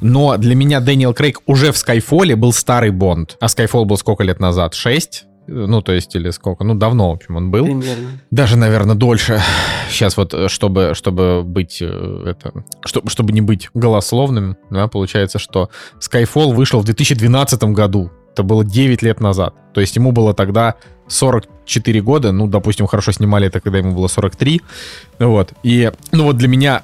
но 0.00 0.36
для 0.36 0.54
меня 0.54 0.80
Дэниел 0.80 1.14
Крейг 1.14 1.40
уже 1.46 1.70
в 1.72 1.78
Скайфоле 1.78 2.34
был 2.34 2.52
старый 2.52 2.90
Бонд. 2.90 3.36
А 3.40 3.48
Скайфол 3.48 3.84
был 3.84 3.96
сколько 3.96 4.24
лет 4.24 4.40
назад? 4.40 4.74
6? 4.74 5.24
Ну, 5.46 5.80
то 5.80 5.92
есть, 5.92 6.14
или 6.14 6.30
сколько? 6.30 6.62
Ну, 6.64 6.74
давно, 6.74 7.10
в 7.10 7.14
общем, 7.14 7.36
он 7.36 7.50
был. 7.50 7.64
Примерно. 7.64 8.20
Даже, 8.30 8.56
наверное, 8.56 8.94
дольше. 8.94 9.40
Сейчас 9.88 10.16
вот, 10.16 10.34
чтобы, 10.50 10.92
чтобы 10.94 11.42
быть, 11.42 11.78
э, 11.80 12.24
это, 12.26 12.64
чтобы, 12.84 13.08
чтобы 13.08 13.32
не 13.32 13.40
быть 13.40 13.70
голословным, 13.72 14.58
да, 14.68 14.88
получается, 14.88 15.38
что 15.38 15.70
Skyfall 16.00 16.52
вышел 16.52 16.80
в 16.80 16.84
2012 16.84 17.62
году. 17.64 18.10
Это 18.32 18.42
было 18.42 18.62
9 18.62 19.02
лет 19.02 19.20
назад. 19.20 19.54
То 19.72 19.80
есть 19.80 19.96
ему 19.96 20.12
было 20.12 20.34
тогда 20.34 20.74
44 21.08 22.00
года. 22.02 22.32
Ну, 22.32 22.46
допустим, 22.46 22.86
хорошо 22.86 23.12
снимали 23.12 23.46
это, 23.46 23.60
когда 23.60 23.78
ему 23.78 23.94
было 23.94 24.08
43. 24.08 24.60
Вот. 25.18 25.52
И, 25.62 25.90
ну 26.12 26.24
вот 26.24 26.36
для 26.36 26.48
меня 26.48 26.82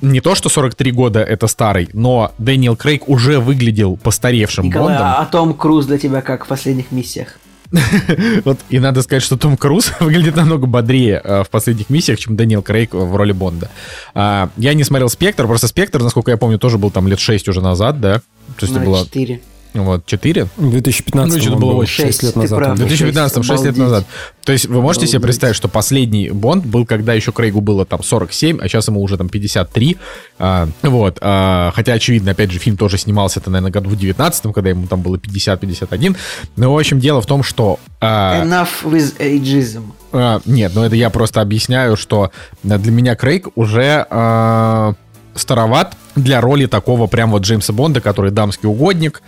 не 0.00 0.20
то, 0.20 0.34
что 0.34 0.48
43 0.48 0.92
года 0.92 1.20
это 1.20 1.46
старый, 1.46 1.88
но 1.92 2.32
Дэниел 2.38 2.76
Крейг 2.76 3.08
уже 3.08 3.40
выглядел 3.40 3.96
постаревшим 3.96 4.66
Николай, 4.66 4.98
Бондом. 4.98 5.14
а 5.18 5.24
Том 5.26 5.54
Круз 5.54 5.86
для 5.86 5.98
тебя 5.98 6.20
как 6.20 6.44
в 6.44 6.48
последних 6.48 6.90
миссиях? 6.92 7.38
Вот, 8.44 8.58
и 8.68 8.78
надо 8.78 9.02
сказать, 9.02 9.22
что 9.22 9.36
Том 9.36 9.56
Круз 9.56 9.92
выглядит 10.00 10.36
намного 10.36 10.66
бодрее 10.66 11.20
э, 11.22 11.42
в 11.42 11.50
последних 11.50 11.90
миссиях, 11.90 12.18
чем 12.18 12.36
Дэниел 12.36 12.62
Крейг 12.62 12.94
в 12.94 13.16
роли 13.16 13.32
Бонда. 13.32 13.70
А, 14.14 14.50
я 14.56 14.74
не 14.74 14.84
смотрел 14.84 15.08
«Спектр», 15.08 15.46
просто 15.46 15.66
«Спектр», 15.68 16.02
насколько 16.02 16.30
я 16.30 16.36
помню, 16.36 16.58
тоже 16.58 16.78
был 16.78 16.90
там 16.90 17.08
лет 17.08 17.18
6 17.18 17.48
уже 17.48 17.60
назад, 17.60 18.00
да? 18.00 18.18
То 18.58 18.66
есть 18.66 18.72
это 18.72 18.80
На 18.80 18.86
было, 18.86 19.04
4. 19.04 19.40
Вот, 19.74 20.06
4? 20.06 20.46
В 20.56 20.70
2015 20.70 21.46
Ну, 21.46 21.56
было 21.56 21.72
был 21.72 21.78
очень 21.78 22.04
6 22.06 22.22
лет 22.22 22.36
назад. 22.36 22.58
В 22.58 22.62
был. 22.70 22.76
2015 22.76 23.44
6 23.44 23.50
лет 23.50 23.74
Обалдеть. 23.74 23.78
назад. 23.78 24.04
То 24.44 24.52
есть 24.52 24.66
вы 24.66 24.80
можете 24.80 25.06
себе 25.06 25.18
Обалдеть. 25.18 25.26
представить, 25.26 25.56
что 25.56 25.68
последний 25.68 26.30
Бонд 26.30 26.64
был, 26.64 26.86
когда 26.86 27.12
еще 27.12 27.32
Крейгу 27.32 27.60
было 27.60 27.84
там 27.84 28.02
47, 28.02 28.60
а 28.60 28.68
сейчас 28.68 28.86
ему 28.88 29.02
уже 29.02 29.16
там 29.16 29.28
53. 29.28 29.96
А, 30.38 30.68
вот. 30.82 31.18
а, 31.20 31.72
хотя, 31.74 31.94
очевидно, 31.94 32.30
опять 32.30 32.50
же, 32.52 32.58
фильм 32.58 32.76
тоже 32.76 32.98
снимался, 32.98 33.40
это, 33.40 33.50
наверное, 33.50 33.72
году 33.72 33.90
в 33.90 33.96
19 33.96 34.52
когда 34.54 34.70
ему 34.70 34.86
там 34.86 35.02
было 35.02 35.16
50-51. 35.16 36.16
Но, 36.56 36.72
в 36.72 36.78
общем, 36.78 37.00
дело 37.00 37.20
в 37.20 37.26
том, 37.26 37.42
что... 37.42 37.80
а, 38.00 38.44
Enough 38.44 38.84
with 38.84 39.16
ageism. 39.18 39.82
А, 40.12 40.40
нет, 40.44 40.72
ну 40.74 40.84
это 40.84 40.94
я 40.94 41.10
просто 41.10 41.40
объясняю, 41.40 41.96
что 41.96 42.30
для 42.62 42.92
меня 42.92 43.16
Крейг 43.16 43.48
уже 43.56 44.06
а, 44.08 44.94
староват 45.34 45.96
для 46.14 46.40
роли 46.40 46.66
такого 46.66 47.06
прям 47.08 47.32
вот 47.32 47.42
Джеймса 47.42 47.72
Бонда, 47.72 48.00
который 48.00 48.30
дамский 48.30 48.68
угодник. 48.68 49.22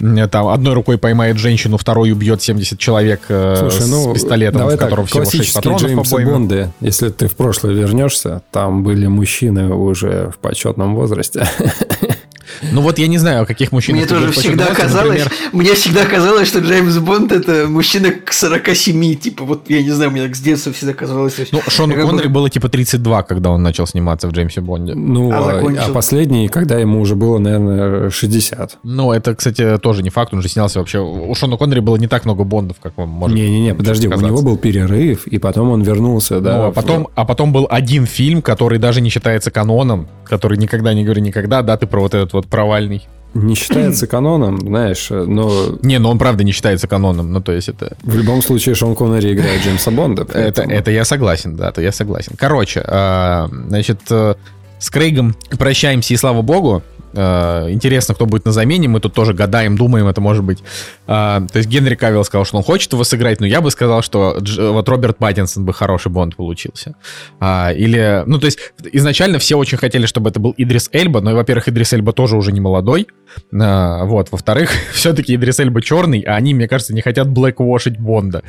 М, 0.00 0.28
Там 0.28 0.48
одной 0.48 0.74
рукой 0.74 0.98
поймает 0.98 1.38
женщину, 1.38 1.76
второй 1.76 2.12
убьет 2.12 2.42
70 2.42 2.78
человек 2.78 3.22
э, 3.28 3.56
Слушай, 3.58 3.82
с 3.82 3.88
ну, 3.88 4.14
пистолетом, 4.14 4.60
давай 4.60 4.76
в 4.76 4.78
котором 4.78 5.04
так, 5.04 5.10
всего 5.10 5.24
6 5.24 5.32
классические 5.32 5.62
патронов 5.62 5.80
по 5.80 5.86
Джеймсы 5.86 6.12
обойме. 6.12 6.32
Бонды, 6.32 6.70
если 6.80 7.08
ты 7.08 7.28
в 7.28 7.36
прошлое 7.36 7.72
вернешься, 7.72 8.42
там 8.50 8.82
были 8.82 9.06
мужчины 9.06 9.74
уже 9.74 10.30
в 10.30 10.38
почетном 10.38 10.94
возрасте. 10.94 11.46
Ну 12.72 12.80
вот 12.80 12.98
я 12.98 13.06
не 13.06 13.18
знаю, 13.18 13.42
о 13.42 13.46
каких 13.46 13.72
мужчинах 13.72 14.00
Мне 14.02 14.08
тоже 14.08 14.32
всегда 14.32 14.66
казалось, 14.66 15.18
например, 15.24 15.32
мне 15.52 15.74
всегда 15.74 16.04
казалось, 16.04 16.48
что 16.48 16.58
Джеймс 16.60 16.96
Бонд 16.98 17.32
это 17.32 17.66
мужчина 17.68 18.10
к 18.12 18.32
47, 18.32 19.14
типа, 19.16 19.44
вот 19.44 19.68
я 19.70 19.82
не 19.82 19.90
знаю, 19.90 20.10
мне 20.10 20.22
так 20.22 20.34
с 20.36 20.40
детства 20.40 20.72
всегда 20.72 20.92
казалось. 20.94 21.34
Ну, 21.52 21.60
Шону 21.68 21.92
я 21.92 21.98
как 21.98 22.06
бы- 22.06 22.10
Коннери 22.12 22.28
было 22.28 22.50
типа 22.50 22.68
32, 22.68 23.22
когда 23.22 23.50
он 23.50 23.62
начал 23.62 23.86
сниматься 23.86 24.28
в 24.28 24.32
Джеймсе 24.32 24.60
Бонде. 24.60 24.94
Ну, 24.94 25.30
А 25.32 25.38
а, 25.38 25.54
закончил? 25.54 25.82
а 25.86 25.92
последний, 25.92 26.48
когда 26.48 26.78
ему 26.78 27.00
уже 27.00 27.14
было, 27.14 27.38
наверное, 27.38 28.10
60. 28.10 28.78
Ну, 28.82 29.12
это, 29.12 29.34
кстати, 29.34 29.78
тоже 29.78 30.02
не 30.02 30.10
факт, 30.10 30.32
он 30.34 30.42
же 30.42 30.48
снялся 30.48 30.78
вообще... 30.78 30.98
У 31.00 31.34
Шона 31.34 31.56
Коннери 31.56 31.80
было 31.80 31.96
не 31.96 32.06
так 32.08 32.24
много 32.24 32.44
Бондов, 32.44 32.78
как 32.82 32.96
вам 32.96 33.08
может 33.08 33.36
Не-не-не, 33.36 33.74
подожди, 33.74 34.06
у 34.06 34.10
казаться. 34.10 34.28
него 34.30 34.42
был 34.42 34.56
перерыв, 34.56 35.26
и 35.26 35.38
потом 35.38 35.70
он 35.70 35.82
вернулся, 35.82 36.40
да. 36.40 36.56
Ну, 36.56 36.62
а 36.64 36.70
в- 36.70 36.74
потом, 36.74 37.08
а 37.14 37.24
потом 37.24 37.52
был 37.52 37.66
один 37.70 38.06
фильм, 38.06 38.42
который 38.42 38.78
даже 38.78 39.00
не 39.00 39.10
считается 39.10 39.50
каноном, 39.50 40.08
который 40.24 40.58
никогда 40.58 40.94
не 40.94 41.04
говори 41.04 41.20
никогда, 41.22 41.62
да, 41.62 41.76
ты 41.76 41.86
про 41.86 42.00
вот 42.00 42.14
этот 42.14 42.32
вот 42.38 42.46
провальный. 42.46 43.06
Не 43.34 43.54
считается 43.54 44.06
каноном, 44.06 44.58
знаешь, 44.60 45.08
но 45.10 45.76
Не, 45.82 45.98
ну 45.98 46.08
он 46.08 46.18
правда 46.18 46.44
не 46.44 46.52
считается 46.52 46.88
каноном, 46.88 47.30
ну 47.30 47.40
то 47.40 47.52
есть 47.52 47.68
это... 47.68 47.96
в 48.02 48.16
любом 48.16 48.40
случае 48.42 48.74
Шон 48.74 48.96
Коннери 48.96 49.34
играет 49.34 49.62
Джеймса 49.62 49.90
Бонда. 49.90 50.22
Это, 50.22 50.32
поэтому- 50.32 50.72
это 50.72 50.90
я 50.90 51.04
согласен, 51.04 51.54
да, 51.54 51.68
это 51.68 51.82
я 51.82 51.92
согласен. 51.92 52.32
Короче, 52.38 52.82
а, 52.86 53.48
значит, 53.68 54.00
э, 54.10 54.34
с 54.78 54.90
Крейгом 54.90 55.36
прощаемся, 55.58 56.14
и 56.14 56.16
слава 56.16 56.40
богу. 56.42 56.82
Э, 57.14 57.70
интересно, 57.70 58.14
кто 58.14 58.26
будет 58.26 58.44
на 58.44 58.52
замене. 58.52 58.88
Мы 58.88 59.00
тут 59.00 59.14
тоже 59.14 59.34
гадаем, 59.34 59.76
думаем, 59.76 60.06
это 60.06 60.20
может 60.20 60.44
быть. 60.44 60.58
Э, 61.06 61.40
то 61.52 61.56
есть 61.56 61.68
Генри 61.68 61.94
Кавилл 61.94 62.24
сказал, 62.24 62.44
что 62.44 62.56
он 62.56 62.62
хочет 62.62 62.92
его 62.92 63.04
сыграть, 63.04 63.40
но 63.40 63.46
я 63.46 63.60
бы 63.60 63.70
сказал, 63.70 64.02
что 64.02 64.38
вот 64.58 64.88
Роберт 64.88 65.18
Паттинсон 65.18 65.64
бы 65.64 65.72
хороший 65.72 66.10
Бонд 66.10 66.36
получился. 66.36 66.94
А, 67.40 67.72
или, 67.72 68.22
ну, 68.26 68.38
то 68.38 68.46
есть 68.46 68.58
изначально 68.92 69.38
все 69.38 69.56
очень 69.56 69.78
хотели, 69.78 70.06
чтобы 70.06 70.30
это 70.30 70.40
был 70.40 70.54
Идрис 70.56 70.90
Эльба, 70.92 71.20
но, 71.20 71.34
во-первых, 71.34 71.68
Идрис 71.68 71.92
Эльба 71.92 72.12
тоже 72.12 72.36
уже 72.36 72.52
не 72.52 72.60
молодой. 72.60 73.08
Вот, 73.50 74.28
во-вторых, 74.30 74.70
все-таки 74.92 75.34
Идрис 75.34 75.60
Эльба 75.60 75.82
черный, 75.82 76.20
а 76.20 76.34
они, 76.34 76.54
мне 76.54 76.68
кажется, 76.68 76.94
не 76.94 77.02
хотят 77.02 77.28
блэквошить 77.28 77.98
Бонда. 77.98 78.42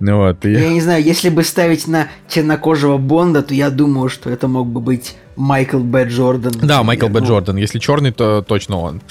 Вот, 0.00 0.44
и... 0.44 0.52
Я 0.52 0.70
не 0.70 0.80
знаю, 0.80 1.02
если 1.02 1.28
бы 1.28 1.44
ставить 1.44 1.86
на 1.86 2.08
темнокожего 2.28 2.98
Бонда, 2.98 3.42
то 3.42 3.54
я 3.54 3.70
думаю, 3.70 4.08
что 4.08 4.30
это 4.30 4.48
мог 4.48 4.68
бы 4.68 4.80
быть 4.80 5.16
Майкл 5.36 5.78
Б. 5.78 6.04
Джордан. 6.04 6.52
Да, 6.62 6.82
Майкл 6.82 7.08
Б. 7.08 7.20
Ну. 7.20 7.26
Джордан. 7.26 7.56
Если 7.56 7.78
черный, 7.78 8.11
то 8.12 8.42
точно 8.42 8.78
он. 8.78 9.02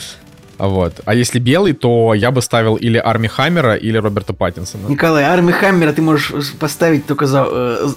Вот. 0.62 1.02
А 1.06 1.16
если 1.16 1.40
белый, 1.40 1.74
то 1.74 2.14
я 2.14 2.30
бы 2.30 2.40
ставил 2.42 2.76
или 2.76 2.98
Арми 3.00 3.26
Хаммера, 3.26 3.76
или 3.76 3.98
Роберта 3.98 4.34
Паттинсона. 4.34 4.88
Николай, 4.90 5.24
Арми 5.24 5.52
Хаммера 5.52 5.92
ты 5.92 6.04
можешь 6.04 6.54
поставить 6.60 7.08
только 7.08 7.26
за, 7.26 7.48
э, 7.52 7.88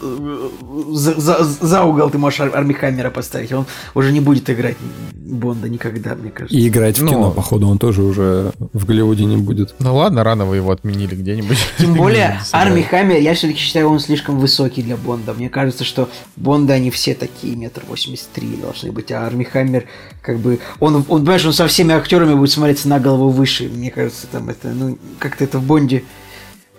за, 0.88 1.20
за, 1.20 1.44
за 1.44 1.82
угол, 1.84 2.08
ты 2.08 2.16
можешь 2.16 2.40
Арми 2.40 2.72
Хаммера 2.72 3.10
поставить. 3.10 3.52
Он 3.52 3.66
уже 3.94 4.12
не 4.12 4.20
будет 4.20 4.48
играть 4.48 4.76
Бонда 5.12 5.68
никогда, 5.68 6.14
мне 6.14 6.30
кажется. 6.30 6.56
И 6.56 6.68
играть 6.68 6.98
в 6.98 7.06
кино, 7.06 7.28
ну, 7.28 7.32
походу, 7.32 7.68
он 7.68 7.78
тоже 7.78 8.02
уже 8.02 8.52
в 8.72 8.86
Голливуде 8.86 9.24
не 9.24 9.36
будет. 9.36 9.74
Ну 9.78 9.96
ладно, 9.96 10.24
рано 10.24 10.46
вы 10.46 10.56
его 10.56 10.70
отменили 10.70 11.14
где-нибудь. 11.14 11.58
Тем 11.78 11.94
более, 11.94 12.40
Арми 12.52 12.80
Хаммер, 12.80 13.18
я 13.18 13.34
все-таки 13.34 13.58
считаю, 13.58 13.90
он 13.90 14.00
слишком 14.00 14.38
высокий 14.38 14.82
для 14.82 14.96
Бонда. 14.96 15.34
Мне 15.34 15.50
кажется, 15.50 15.84
что 15.84 16.08
Бонда, 16.36 16.74
они 16.74 16.90
все 16.90 17.14
такие, 17.14 17.56
метр 17.56 17.82
восемьдесят 17.88 18.28
три 18.32 18.56
должны 18.56 18.90
быть, 18.92 19.12
а 19.12 19.26
Арми 19.26 19.44
Хаммер, 19.44 19.84
как 20.22 20.38
бы, 20.38 20.60
он, 20.80 20.96
он, 20.96 21.04
понимаешь, 21.04 21.44
он 21.44 21.52
со 21.52 21.66
всеми 21.66 21.94
актерами 21.94 22.34
будет 22.34 22.53
смотреться 22.54 22.88
на 22.88 23.00
голову 23.00 23.30
выше. 23.30 23.68
Мне 23.68 23.90
кажется, 23.90 24.26
там 24.26 24.48
это, 24.48 24.68
ну, 24.68 24.98
как-то 25.18 25.44
это 25.44 25.58
в 25.58 25.64
Бонде... 25.64 26.04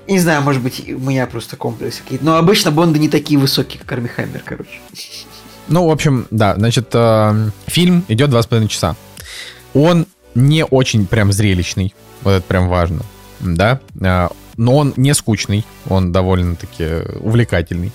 Не 0.07 0.19
знаю, 0.19 0.43
может 0.43 0.61
быть, 0.61 0.87
у 0.87 0.99
меня 0.99 1.25
просто 1.25 1.57
комплексы 1.57 2.03
какие-то. 2.03 2.23
Но 2.23 2.37
обычно 2.37 2.71
Бонды 2.71 2.99
не 2.99 3.09
такие 3.09 3.39
высокие, 3.39 3.79
как 3.79 3.91
Арми 3.91 4.07
Хаммер, 4.07 4.43
короче. 4.45 4.79
Ну, 5.67 5.87
в 5.87 5.91
общем, 5.91 6.27
да, 6.29 6.55
значит, 6.55 6.89
э, 6.93 7.49
фильм 7.65 8.05
идет 8.07 8.29
два 8.29 8.43
с 8.43 8.45
половиной 8.45 8.69
часа. 8.69 8.95
Он 9.73 10.05
не 10.35 10.63
очень 10.63 11.07
прям 11.07 11.31
зрелищный, 11.31 11.95
вот 12.21 12.31
это 12.31 12.45
прям 12.45 12.67
важно, 12.67 13.01
да, 13.39 13.79
э, 13.99 14.27
но 14.57 14.75
он 14.75 14.93
не 14.95 15.13
скучный, 15.15 15.65
он 15.89 16.11
довольно-таки 16.11 17.17
увлекательный 17.19 17.91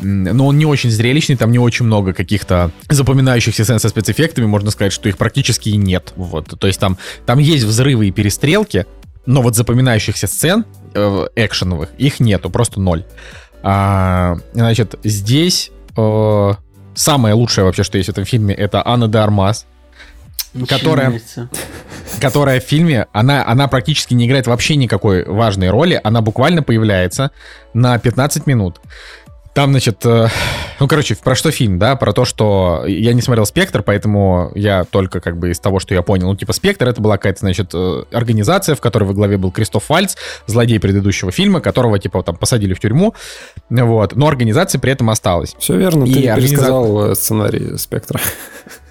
но 0.00 0.46
он 0.46 0.58
не 0.58 0.66
очень 0.66 0.90
зрелищный, 0.90 1.36
там 1.36 1.50
не 1.50 1.58
очень 1.58 1.84
много 1.84 2.12
каких-то 2.12 2.70
запоминающихся 2.88 3.64
сцен 3.64 3.78
со 3.78 3.88
спецэффектами, 3.88 4.46
можно 4.46 4.70
сказать, 4.70 4.92
что 4.92 5.08
их 5.08 5.18
практически 5.18 5.70
и 5.70 5.76
нет. 5.76 6.12
Вот, 6.16 6.58
то 6.58 6.66
есть 6.66 6.80
там, 6.80 6.98
там 7.26 7.38
есть 7.38 7.64
взрывы 7.64 8.08
и 8.08 8.10
перестрелки, 8.10 8.86
но 9.26 9.42
вот 9.42 9.56
запоминающихся 9.56 10.26
сцен 10.26 10.64
э, 10.94 11.26
экшеновых 11.36 11.90
их 11.98 12.20
нету, 12.20 12.50
просто 12.50 12.80
ноль. 12.80 13.04
А, 13.62 14.36
значит, 14.54 14.94
здесь 15.04 15.70
э, 15.96 16.52
самое 16.94 17.34
лучшее 17.34 17.64
вообще, 17.64 17.82
что 17.82 17.98
есть 17.98 18.08
в 18.08 18.12
этом 18.12 18.24
фильме, 18.24 18.54
это 18.54 18.86
Анна 18.86 19.08
де 19.08 19.18
Армас, 19.18 19.66
которая, 20.68 21.20
которая 22.20 22.60
в 22.60 22.64
фильме, 22.64 23.06
она, 23.12 23.46
она 23.46 23.68
практически 23.68 24.14
не 24.14 24.26
играет 24.26 24.46
вообще 24.46 24.76
никакой 24.76 25.24
важной 25.24 25.70
роли, 25.70 26.00
она 26.02 26.22
буквально 26.22 26.62
появляется 26.62 27.30
на 27.74 27.98
15 27.98 28.46
минут. 28.46 28.80
Там, 29.54 29.70
значит, 29.70 30.04
э, 30.04 30.28
ну, 30.78 30.86
короче, 30.86 31.16
про 31.16 31.34
что 31.34 31.50
фильм, 31.50 31.78
да? 31.78 31.96
Про 31.96 32.12
то, 32.12 32.24
что 32.24 32.84
я 32.86 33.12
не 33.12 33.22
смотрел 33.22 33.44
«Спектр», 33.46 33.82
поэтому 33.82 34.52
я 34.54 34.84
только 34.84 35.20
как 35.20 35.36
бы 35.38 35.50
из 35.50 35.58
того, 35.58 35.80
что 35.80 35.94
я 35.94 36.02
понял. 36.02 36.28
Ну, 36.28 36.36
типа, 36.36 36.52
«Спектр»— 36.52 36.86
это 36.88 37.00
была 37.00 37.16
какая-то, 37.16 37.40
значит, 37.40 37.70
э, 37.74 38.04
организация, 38.12 38.74
в 38.74 38.80
которой 38.80 39.04
во 39.04 39.14
главе 39.14 39.36
был 39.36 39.50
Кристоф 39.50 39.88
Вальц, 39.88 40.16
злодей 40.46 40.78
предыдущего 40.78 41.32
фильма, 41.32 41.60
которого, 41.60 41.98
типа, 41.98 42.22
там 42.22 42.36
посадили 42.36 42.74
в 42.74 42.80
тюрьму, 42.80 43.14
вот. 43.68 44.14
Но 44.14 44.28
организация 44.28 44.80
при 44.80 44.92
этом 44.92 45.10
осталась. 45.10 45.56
Все 45.58 45.76
верно, 45.76 46.04
и 46.04 46.12
ты 46.12 46.28
организа... 46.28 46.54
пересказал 46.54 47.10
э, 47.10 47.14
сценарий 47.14 47.76
«Спектра». 47.78 48.20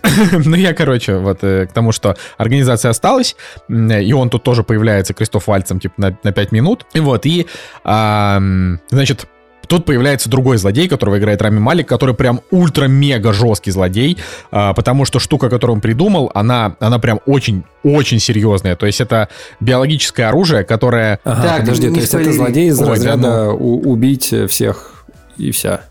ну, 0.31 0.55
я, 0.55 0.73
короче, 0.73 1.17
вот 1.17 1.39
к 1.39 1.69
тому, 1.73 1.91
что 1.91 2.17
организация 2.37 2.89
осталась, 2.89 3.35
и 3.69 4.13
он 4.13 4.29
тут 4.29 4.43
тоже 4.43 4.63
появляется 4.63 5.13
Кристоф 5.13 5.47
Вальцем, 5.47 5.79
типа, 5.79 5.95
на, 5.97 6.17
на 6.23 6.31
5 6.31 6.51
минут. 6.51 6.85
И 6.93 6.99
вот, 6.99 7.25
и, 7.25 7.47
а, 7.83 8.41
значит, 8.89 9.27
Тут 9.67 9.85
появляется 9.85 10.29
другой 10.29 10.57
злодей, 10.57 10.87
которого 10.87 11.17
играет 11.17 11.41
Рами 11.41 11.59
Малик, 11.59 11.87
который 11.87 12.15
прям 12.15 12.41
ультра-мега 12.51 13.33
жесткий 13.33 13.71
злодей, 13.71 14.17
а, 14.51 14.73
потому 14.73 15.05
что 15.05 15.19
штука, 15.19 15.49
которую 15.49 15.75
он 15.75 15.81
придумал, 15.81 16.31
она, 16.33 16.75
она 16.79 16.99
прям 16.99 17.19
очень-очень 17.25 18.19
серьезная. 18.19 18.75
То 18.75 18.85
есть 18.85 19.01
это 19.01 19.29
биологическое 19.59 20.29
оружие, 20.29 20.63
которое... 20.63 21.19
Ага, 21.23 21.43
так, 21.43 21.59
подожди, 21.61 21.89
то 21.89 21.99
есть 21.99 22.13
это 22.13 22.31
злодей 22.31 22.69
из 22.69 22.79
разряда 22.79 23.49
убить 23.51 24.33
всех 24.49 25.05
и 25.37 25.51
вся. 25.51 25.81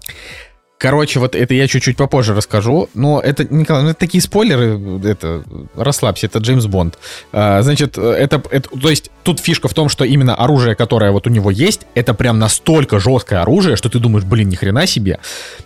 Короче, 0.78 1.20
вот 1.20 1.35
это 1.35 1.55
я 1.55 1.66
чуть-чуть 1.66 1.97
попозже 1.97 2.35
расскажу. 2.35 2.89
Но 2.93 3.20
это, 3.20 3.44
Николай, 3.44 3.82
ну, 3.82 3.90
это 3.90 3.98
такие 3.98 4.20
спойлеры, 4.20 4.78
это, 5.05 5.43
расслабься, 5.74 6.27
это 6.27 6.39
Джеймс 6.39 6.66
Бонд. 6.66 6.98
А, 7.32 7.62
значит, 7.62 7.97
это, 7.97 8.43
это, 8.51 8.69
то 8.69 8.90
есть 8.90 9.11
тут 9.23 9.40
фишка 9.40 9.69
в 9.69 9.74
том, 9.74 9.89
что 9.89 10.05
именно 10.05 10.35
оружие, 10.35 10.74
которое 10.74 11.12
вот 11.12 11.27
у 11.27 11.31
него 11.31 11.51
есть, 11.51 11.86
это 11.94 12.12
прям 12.12 12.39
настолько 12.39 12.98
жесткое 12.98 13.40
оружие, 13.40 13.77
что 13.77 13.89
ты 13.89 13.98
думаешь, 13.98 14.24
блин, 14.24 14.51
ни 14.51 14.55
хрена 14.55 14.86
себе. 14.86 15.19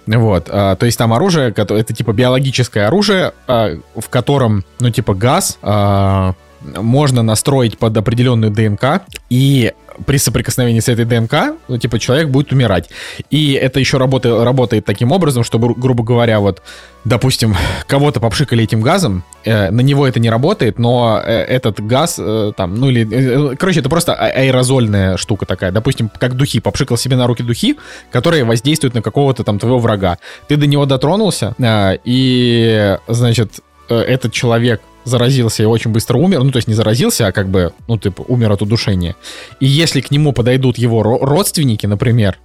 Вот, 0.07 0.47
а, 0.49 0.77
то 0.77 0.87
есть 0.87 0.97
там 0.97 1.13
оружие, 1.13 1.51
это 1.51 1.95
типа 1.95 2.13
биологическое 2.13 2.87
оружие, 2.87 3.33
а, 3.49 3.77
в 3.97 4.09
котором, 4.09 4.65
ну, 4.79 4.91
типа 4.91 5.15
газ, 5.15 5.59
а, 5.63 6.35
можно 6.63 7.23
настроить 7.23 7.79
под 7.79 7.97
определенную 7.97 8.53
ДНК, 8.53 9.03
и 9.29 9.73
при 10.07 10.19
соприкосновении 10.19 10.81
с 10.81 10.89
этой 10.89 11.05
ДНК, 11.05 11.57
ну, 11.69 11.79
типа, 11.79 11.99
человек 11.99 12.29
будет 12.29 12.53
умирать. 12.53 12.91
И 13.31 13.53
это 13.53 13.81
еще 13.81 13.99
работает, 13.99 14.43
работает 14.43 14.85
таким 14.85 15.13
образом, 15.13 15.45
чтобы, 15.45 15.75
грубо 15.75 16.03
говоря, 16.03 16.41
вот, 16.41 16.63
допустим, 17.05 17.55
кого-то 17.87 18.21
попшикали 18.21 18.65
этим 18.65 18.81
газом, 18.81 19.25
э, 19.45 19.71
на 19.71 19.81
него 19.81 20.07
это 20.07 20.21
не 20.21 20.31
работает, 20.31 20.79
но 20.79 21.21
э, 21.23 21.31
этот 21.31 21.81
газ, 21.81 22.17
э, 22.19 22.53
там, 22.57 22.75
ну 22.77 22.89
или, 22.89 23.53
э, 23.53 23.57
короче, 23.57 23.81
это 23.81 23.89
просто 23.89 24.15
а, 24.15 24.27
аэрозольная 24.27 25.17
штука 25.17 25.47
такая. 25.47 25.73
Допустим, 25.73 26.11
как 26.19 26.35
духи, 26.35 26.61
попшикал 26.61 26.97
себе 26.97 27.17
на 27.17 27.27
руки 27.27 27.43
духи, 27.43 27.77
которые 28.11 28.45
воздействуют 28.45 28.95
на 28.95 29.03
какого-то 29.03 29.45
там 29.45 29.59
твоего 29.59 29.79
врага. 29.79 30.19
Ты 30.49 30.57
до 30.57 30.67
него 30.67 30.87
дотронулся, 30.87 31.55
э, 31.59 31.99
и, 32.05 32.97
значит, 33.09 33.61
э, 33.89 33.97
этот 33.97 34.33
человек 34.33 34.81
заразился 35.05 35.63
и 35.63 35.67
очень 35.67 35.91
быстро 35.91 36.19
умер, 36.19 36.43
ну, 36.43 36.51
то 36.51 36.59
есть 36.59 36.69
не 36.69 36.75
заразился, 36.75 37.27
а 37.27 37.33
как 37.33 37.49
бы, 37.49 37.73
ну, 37.89 37.99
типа, 37.99 38.25
умер 38.29 38.53
от 38.53 38.63
удушения. 38.63 39.17
И 39.61 39.67
если 39.67 40.01
к 40.01 40.11
нему 40.11 40.33
подойдут 40.33 40.79
его 40.79 41.03
родственники, 41.03 41.87
например, 41.87 42.39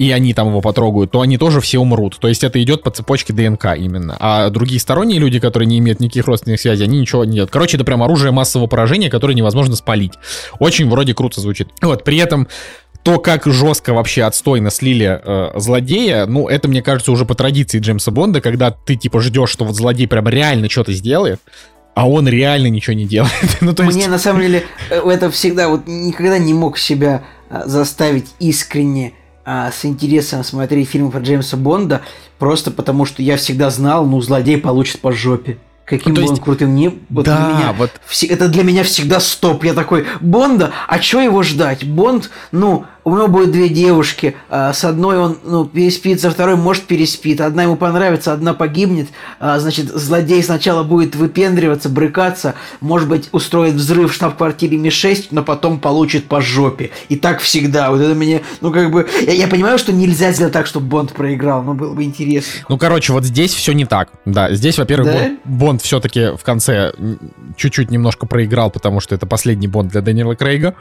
и 0.00 0.12
они 0.12 0.32
там 0.32 0.48
его 0.48 0.62
потрогают, 0.62 1.10
то 1.10 1.20
они 1.20 1.36
тоже 1.36 1.60
все 1.60 1.78
умрут. 1.78 2.16
То 2.18 2.28
есть 2.28 2.42
это 2.42 2.62
идет 2.62 2.82
по 2.82 2.90
цепочке 2.90 3.34
ДНК 3.34 3.76
именно. 3.76 4.16
А 4.18 4.48
другие 4.48 4.80
сторонние 4.80 5.18
люди, 5.18 5.38
которые 5.38 5.66
не 5.66 5.78
имеют 5.78 6.00
никаких 6.00 6.26
родственных 6.26 6.58
связей, 6.58 6.84
они 6.84 7.00
ничего 7.00 7.22
не 7.26 7.34
делают. 7.34 7.50
Короче, 7.50 7.76
это 7.76 7.84
прям 7.84 8.02
оружие 8.02 8.32
массового 8.32 8.66
поражения, 8.66 9.10
которое 9.10 9.34
невозможно 9.34 9.76
спалить. 9.76 10.14
Очень 10.58 10.88
вроде 10.88 11.12
круто 11.12 11.42
звучит. 11.42 11.68
Вот, 11.82 12.02
при 12.02 12.16
этом 12.16 12.48
то, 13.02 13.18
как 13.18 13.44
жестко 13.44 13.92
вообще 13.92 14.22
отстойно 14.22 14.70
слили 14.70 15.20
э, 15.22 15.58
злодея, 15.58 16.24
ну, 16.24 16.48
это, 16.48 16.68
мне 16.68 16.82
кажется, 16.82 17.12
уже 17.12 17.26
по 17.26 17.34
традиции 17.34 17.78
Джеймса 17.78 18.10
Бонда, 18.10 18.40
когда 18.40 18.70
ты, 18.70 18.96
типа, 18.96 19.20
ждешь, 19.20 19.50
что 19.50 19.66
вот 19.66 19.76
злодей 19.76 20.08
прям 20.08 20.28
реально 20.28 20.70
что-то 20.70 20.94
сделает, 20.94 21.40
а 22.00 22.08
он 22.08 22.26
реально 22.26 22.68
ничего 22.68 22.94
не 22.94 23.04
делает. 23.04 23.32
ну, 23.60 23.74
то 23.74 23.82
есть... 23.82 23.94
Мне 23.94 24.08
на 24.08 24.18
самом 24.18 24.40
деле 24.40 24.64
э, 24.88 25.06
это 25.06 25.30
всегда 25.30 25.68
вот 25.68 25.86
никогда 25.86 26.38
не 26.38 26.54
мог 26.54 26.78
себя 26.78 27.24
а, 27.50 27.66
заставить 27.66 28.24
искренне 28.38 29.12
а, 29.44 29.70
с 29.70 29.84
интересом 29.84 30.42
смотреть 30.42 30.88
фильмы 30.88 31.10
про 31.10 31.20
Джеймса 31.20 31.58
Бонда, 31.58 32.00
просто 32.38 32.70
потому 32.70 33.04
что 33.04 33.22
я 33.22 33.36
всегда 33.36 33.68
знал, 33.68 34.06
ну, 34.06 34.18
злодей 34.22 34.56
получит 34.56 35.00
по 35.00 35.12
жопе. 35.12 35.58
Каким 35.84 36.14
ну, 36.14 36.22
бы 36.22 36.28
он 36.28 36.36
крутым 36.38 36.74
ни 36.74 37.00
вот 37.10 37.26
да, 37.26 37.36
для 37.36 37.54
меня, 37.58 37.72
вот... 37.74 37.90
это 38.30 38.48
для 38.48 38.62
меня 38.62 38.82
всегда 38.82 39.20
стоп. 39.20 39.64
Я 39.64 39.74
такой, 39.74 40.06
Бонда, 40.22 40.70
а 40.88 41.02
что 41.02 41.20
его 41.20 41.42
ждать? 41.42 41.84
Бонд, 41.84 42.30
ну, 42.50 42.86
у 43.04 43.14
него 43.14 43.28
будет 43.28 43.52
две 43.52 43.68
девушки, 43.68 44.36
а, 44.48 44.72
с 44.72 44.84
одной 44.84 45.18
он 45.18 45.38
ну, 45.44 45.64
переспит, 45.64 46.20
со 46.20 46.30
второй 46.30 46.56
может 46.56 46.84
переспит, 46.84 47.40
одна 47.40 47.64
ему 47.64 47.76
понравится, 47.76 48.32
одна 48.32 48.54
погибнет, 48.54 49.08
а, 49.38 49.58
значит, 49.58 49.86
злодей 49.86 50.42
сначала 50.42 50.82
будет 50.82 51.16
выпендриваться, 51.16 51.88
брыкаться, 51.88 52.54
может 52.80 53.08
быть, 53.08 53.28
устроит 53.32 53.74
взрыв 53.74 54.12
в 54.12 54.14
штаб-квартире 54.14 54.76
Ми-6, 54.78 55.28
но 55.30 55.42
потом 55.42 55.80
получит 55.80 56.26
по 56.26 56.40
жопе. 56.40 56.90
И 57.08 57.16
так 57.16 57.40
всегда. 57.40 57.90
Вот 57.90 58.00
это 58.00 58.14
мне, 58.14 58.42
ну, 58.60 58.72
как 58.72 58.90
бы, 58.90 59.08
я, 59.22 59.32
я 59.32 59.48
понимаю, 59.48 59.78
что 59.78 59.92
нельзя 59.92 60.32
сделать 60.32 60.52
так, 60.52 60.66
чтобы 60.66 60.86
Бонд 60.86 61.12
проиграл, 61.12 61.62
но 61.62 61.74
было 61.74 61.94
бы 61.94 62.04
интересно. 62.04 62.64
Ну, 62.68 62.78
короче, 62.78 63.12
вот 63.12 63.24
здесь 63.24 63.54
все 63.54 63.72
не 63.72 63.86
так. 63.86 64.10
Да, 64.24 64.52
здесь, 64.52 64.78
во-первых, 64.78 65.12
да? 65.12 65.30
Бонд 65.44 65.82
все-таки 65.82 66.36
в 66.36 66.42
конце 66.42 66.92
чуть-чуть 67.56 67.90
немножко 67.90 68.26
проиграл, 68.26 68.70
потому 68.70 69.00
что 69.00 69.14
это 69.14 69.26
последний 69.26 69.68
Бонд 69.68 69.90
для 69.90 70.00
Дэниела 70.00 70.34
Крейга. 70.34 70.74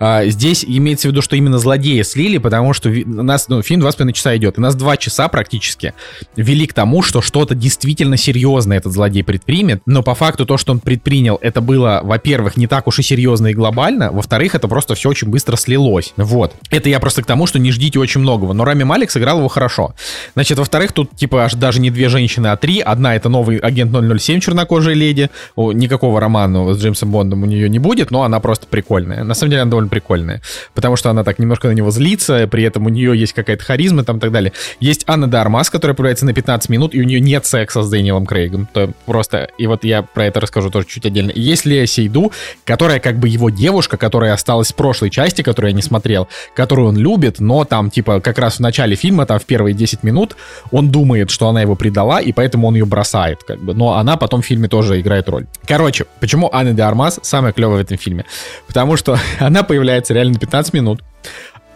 А, 0.00 0.24
здесь 0.26 0.64
имеется 0.66 1.08
в 1.08 1.12
виду, 1.12 1.22
что 1.22 1.36
именно 1.36 1.58
злодея 1.58 2.02
слили, 2.04 2.38
потому 2.38 2.72
что 2.72 2.88
ви- 2.88 3.04
нас, 3.04 3.48
ну, 3.48 3.62
фильм 3.62 3.80
два 3.80 3.92
с 3.92 3.96
половиной 3.96 4.14
часа 4.14 4.36
идет, 4.36 4.58
и 4.58 4.60
нас 4.60 4.74
два 4.74 4.96
часа 4.96 5.28
практически 5.28 5.94
вели 6.36 6.66
к 6.66 6.72
тому, 6.74 7.02
что 7.02 7.22
что-то 7.22 7.54
действительно 7.54 8.16
серьезное 8.16 8.78
этот 8.78 8.92
злодей 8.92 9.22
предпримет, 9.22 9.82
но 9.86 10.02
по 10.02 10.14
факту 10.14 10.46
то, 10.46 10.56
что 10.56 10.72
он 10.72 10.80
предпринял, 10.80 11.38
это 11.40 11.60
было, 11.60 12.00
во-первых, 12.02 12.56
не 12.56 12.66
так 12.66 12.86
уж 12.88 12.98
и 12.98 13.02
серьезно 13.02 13.48
и 13.48 13.54
глобально, 13.54 14.10
во-вторых, 14.10 14.54
это 14.54 14.68
просто 14.68 14.94
все 14.94 15.08
очень 15.10 15.28
быстро 15.28 15.56
слилось. 15.56 16.12
Вот. 16.16 16.54
Это 16.70 16.88
я 16.88 16.98
просто 17.00 17.22
к 17.22 17.26
тому, 17.26 17.46
что 17.46 17.58
не 17.58 17.70
ждите 17.70 17.98
очень 17.98 18.20
многого, 18.20 18.52
но 18.52 18.64
Рами 18.64 18.82
Малик 18.84 19.10
сыграл 19.10 19.38
его 19.38 19.48
хорошо. 19.48 19.94
Значит, 20.34 20.58
во-вторых, 20.58 20.92
тут 20.92 21.16
типа 21.16 21.44
аж 21.44 21.54
даже 21.54 21.80
не 21.80 21.90
две 21.90 22.08
женщины, 22.08 22.48
а 22.48 22.56
три. 22.56 22.80
Одна 22.80 23.14
это 23.14 23.28
новый 23.28 23.58
агент 23.58 23.92
007, 24.20 24.40
чернокожая 24.40 24.94
леди. 24.94 25.30
О, 25.56 25.72
никакого 25.72 26.20
романа 26.20 26.74
с 26.74 26.78
Джеймсом 26.78 27.10
Бондом 27.10 27.42
у 27.42 27.46
нее 27.46 27.68
не 27.68 27.78
будет, 27.78 28.10
но 28.10 28.22
она 28.24 28.40
просто 28.40 28.66
прикольная. 28.66 29.24
На 29.24 29.34
самом 29.34 29.50
деле 29.50 29.62
она 29.62 29.70
довольно 29.70 29.83
прикольная, 29.88 30.40
потому 30.74 30.96
что 30.96 31.10
она 31.10 31.24
так 31.24 31.38
немножко 31.38 31.68
на 31.68 31.72
него 31.72 31.90
злится, 31.90 32.46
при 32.46 32.64
этом 32.64 32.86
у 32.86 32.88
нее 32.88 33.18
есть 33.18 33.32
какая-то 33.32 33.64
харизма 33.64 34.04
там 34.04 34.18
и 34.18 34.20
так 34.20 34.32
далее. 34.32 34.52
Есть 34.80 35.04
Анна 35.06 35.26
де 35.26 35.36
Армас, 35.36 35.70
которая 35.70 35.94
появляется 35.94 36.26
на 36.26 36.32
15 36.32 36.68
минут, 36.68 36.94
и 36.94 37.00
у 37.00 37.04
нее 37.04 37.20
нет 37.20 37.46
секса 37.46 37.82
с 37.82 37.90
Дэниелом 37.90 38.26
Крейгом. 38.26 38.68
То 38.72 38.90
просто, 39.06 39.48
и 39.58 39.66
вот 39.66 39.84
я 39.84 40.02
про 40.02 40.26
это 40.26 40.40
расскажу 40.40 40.70
тоже 40.70 40.86
чуть 40.86 41.06
отдельно. 41.06 41.32
Есть 41.34 41.64
Лея 41.64 41.86
Сейду, 41.86 42.32
которая 42.64 43.00
как 43.00 43.18
бы 43.18 43.28
его 43.28 43.50
девушка, 43.50 43.96
которая 43.96 44.32
осталась 44.32 44.72
в 44.72 44.74
прошлой 44.74 45.10
части, 45.10 45.42
которую 45.42 45.70
я 45.70 45.76
не 45.76 45.82
смотрел, 45.82 46.28
которую 46.54 46.88
он 46.88 46.96
любит, 46.96 47.40
но 47.40 47.64
там 47.64 47.90
типа 47.90 48.20
как 48.20 48.38
раз 48.38 48.56
в 48.56 48.60
начале 48.60 48.96
фильма, 48.96 49.26
там 49.26 49.38
в 49.38 49.44
первые 49.44 49.74
10 49.74 50.02
минут, 50.02 50.36
он 50.70 50.90
думает, 50.90 51.30
что 51.30 51.48
она 51.48 51.62
его 51.62 51.76
предала, 51.76 52.20
и 52.20 52.32
поэтому 52.32 52.68
он 52.68 52.74
ее 52.74 52.84
бросает, 52.84 53.42
как 53.44 53.60
бы. 53.60 53.74
Но 53.74 53.94
она 53.94 54.16
потом 54.16 54.42
в 54.42 54.46
фильме 54.46 54.68
тоже 54.68 55.00
играет 55.00 55.28
роль. 55.28 55.46
Короче, 55.66 56.06
почему 56.20 56.48
Анна 56.52 56.72
де 56.72 56.82
Армас 56.82 57.20
самая 57.22 57.52
клевая 57.52 57.78
в 57.78 57.80
этом 57.80 57.98
фильме? 57.98 58.24
Потому 58.66 58.96
что 58.96 59.18
она 59.38 59.62
появляется 59.74 60.14
реально 60.14 60.34
на 60.34 60.38
15 60.38 60.72
минут. 60.72 61.02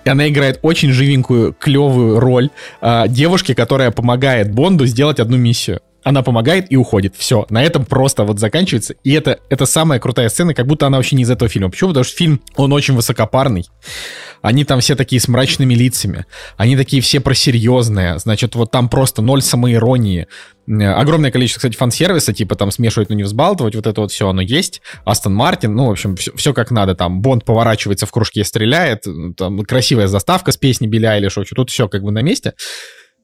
И 0.04 0.08
она 0.08 0.28
играет 0.28 0.60
очень 0.62 0.92
живенькую, 0.92 1.52
клевую 1.58 2.20
роль 2.20 2.50
а, 2.80 3.08
девушки, 3.08 3.54
которая 3.54 3.90
помогает 3.90 4.52
Бонду 4.52 4.86
сделать 4.86 5.18
одну 5.18 5.36
миссию. 5.36 5.80
Она 6.04 6.22
помогает 6.22 6.70
и 6.70 6.76
уходит. 6.76 7.14
Все, 7.16 7.46
на 7.50 7.62
этом 7.62 7.84
просто 7.84 8.24
вот 8.24 8.38
заканчивается. 8.38 8.94
И 9.04 9.12
это, 9.12 9.40
это 9.50 9.66
самая 9.66 9.98
крутая 9.98 10.28
сцена, 10.28 10.54
как 10.54 10.66
будто 10.66 10.86
она 10.86 10.96
вообще 10.96 11.16
не 11.16 11.22
из 11.22 11.30
этого 11.30 11.48
фильма. 11.48 11.70
Почему? 11.70 11.90
Потому 11.90 12.04
что 12.04 12.16
фильм, 12.16 12.40
он 12.56 12.72
очень 12.72 12.94
высокопарный. 12.94 13.66
Они 14.40 14.64
там 14.64 14.80
все 14.80 14.94
такие 14.94 15.20
с 15.20 15.28
мрачными 15.28 15.74
лицами. 15.74 16.24
Они 16.56 16.76
такие 16.76 17.02
все 17.02 17.20
просерьезные. 17.20 18.18
Значит, 18.18 18.54
вот 18.54 18.70
там 18.70 18.88
просто 18.88 19.22
ноль 19.22 19.42
самоиронии. 19.42 20.28
Э, 20.68 20.92
Огромное 20.92 21.30
количество, 21.30 21.58
кстати, 21.58 21.76
фан-сервиса, 21.76 22.32
типа 22.32 22.54
там 22.54 22.70
смешивать, 22.70 23.08
но 23.08 23.16
не 23.16 23.24
взбалтывать, 23.24 23.74
вот 23.74 23.86
это 23.86 24.00
вот 24.00 24.12
все 24.12 24.28
оно 24.28 24.40
есть. 24.40 24.80
Астон 25.04 25.34
Мартин, 25.34 25.74
ну, 25.74 25.86
в 25.86 25.90
общем, 25.90 26.16
все, 26.16 26.54
как 26.54 26.70
надо. 26.70 26.94
Там 26.94 27.20
Бонд 27.20 27.44
поворачивается 27.44 28.06
в 28.06 28.12
кружке, 28.12 28.44
стреляет. 28.44 29.04
Там 29.36 29.60
красивая 29.64 30.06
заставка 30.06 30.52
с 30.52 30.56
песней 30.56 30.88
Билли 30.88 31.06
Айлиш. 31.06 31.34
Тут 31.54 31.70
все 31.70 31.88
как 31.88 32.02
бы 32.02 32.12
на 32.12 32.22
месте. 32.22 32.54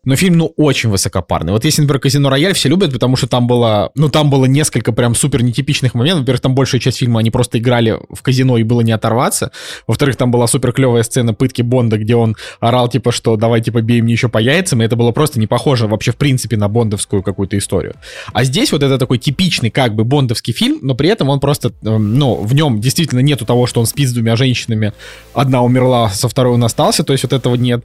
Но 0.04 0.16
фильм, 0.16 0.36
ну, 0.36 0.52
очень 0.56 0.90
высокопарный. 0.90 1.52
Вот 1.52 1.64
если, 1.64 1.82
например, 1.82 2.00
«Казино 2.00 2.28
Рояль» 2.28 2.54
все 2.54 2.68
любят, 2.68 2.92
потому 2.92 3.16
что 3.16 3.26
там 3.26 3.46
было, 3.46 3.90
ну, 3.94 4.08
там 4.08 4.30
было 4.30 4.44
несколько 4.44 4.92
прям 4.92 5.14
супер 5.14 5.42
нетипичных 5.42 5.94
моментов. 5.94 6.20
Во-первых, 6.20 6.40
там 6.40 6.54
большая 6.54 6.80
часть 6.80 6.98
фильма, 6.98 7.20
они 7.20 7.30
просто 7.30 7.58
играли 7.58 7.98
в 8.10 8.22
казино, 8.22 8.58
и 8.58 8.62
было 8.62 8.80
не 8.82 8.92
оторваться. 8.92 9.50
Во-вторых, 9.86 10.16
там 10.16 10.30
была 10.30 10.46
супер 10.46 10.72
клевая 10.72 11.02
сцена 11.02 11.34
пытки 11.34 11.62
Бонда, 11.62 11.98
где 11.98 12.16
он 12.16 12.36
орал, 12.60 12.88
типа, 12.88 13.12
что 13.12 13.36
давай, 13.36 13.60
типа, 13.60 13.80
бей 13.80 14.02
мне 14.02 14.12
еще 14.12 14.28
по 14.28 14.38
яйцам, 14.38 14.82
и 14.82 14.84
это 14.84 14.96
было 14.96 15.12
просто 15.12 15.40
не 15.40 15.46
похоже 15.46 15.86
вообще, 15.86 16.12
в 16.12 16.16
принципе, 16.16 16.56
на 16.56 16.68
бондовскую 16.68 17.22
какую-то 17.22 17.56
историю. 17.58 17.94
А 18.32 18.44
здесь 18.44 18.72
вот 18.72 18.82
это 18.82 18.98
такой 18.98 19.18
типичный, 19.18 19.70
как 19.70 19.94
бы, 19.94 20.04
бондовский 20.04 20.52
фильм, 20.52 20.78
но 20.82 20.94
при 20.94 21.08
этом 21.08 21.28
он 21.28 21.40
просто, 21.40 21.72
эм, 21.82 22.18
ну, 22.18 22.36
в 22.36 22.54
нем 22.54 22.80
действительно 22.80 23.20
нету 23.20 23.44
того, 23.44 23.66
что 23.66 23.80
он 23.80 23.86
спит 23.86 24.08
с 24.08 24.12
двумя 24.12 24.36
женщинами, 24.36 24.92
одна 25.32 25.62
умерла, 25.62 26.10
со 26.10 26.28
второй 26.28 26.54
он 26.54 26.64
остался, 26.64 27.04
то 27.04 27.12
есть 27.12 27.24
вот 27.24 27.32
этого 27.32 27.54
нет 27.54 27.84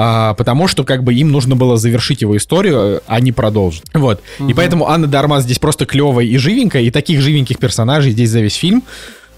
а, 0.00 0.34
потому 0.34 0.68
что 0.68 0.84
как 0.84 1.02
бы 1.02 1.12
им 1.12 1.32
нужно 1.32 1.56
было 1.56 1.76
завершить 1.76 2.22
его 2.22 2.36
историю, 2.36 3.02
а 3.08 3.18
не 3.18 3.32
продолжить. 3.32 3.82
Вот. 3.94 4.22
И 4.38 4.54
поэтому 4.54 4.88
Анна 4.88 5.08
Дармас 5.08 5.42
здесь 5.42 5.58
просто 5.58 5.86
клевая 5.86 6.24
и 6.24 6.36
живенькая, 6.36 6.82
и 6.82 6.92
таких 6.92 7.20
живеньких 7.20 7.58
персонажей 7.58 8.12
здесь 8.12 8.30
за 8.30 8.40
весь 8.40 8.54
фильм, 8.54 8.84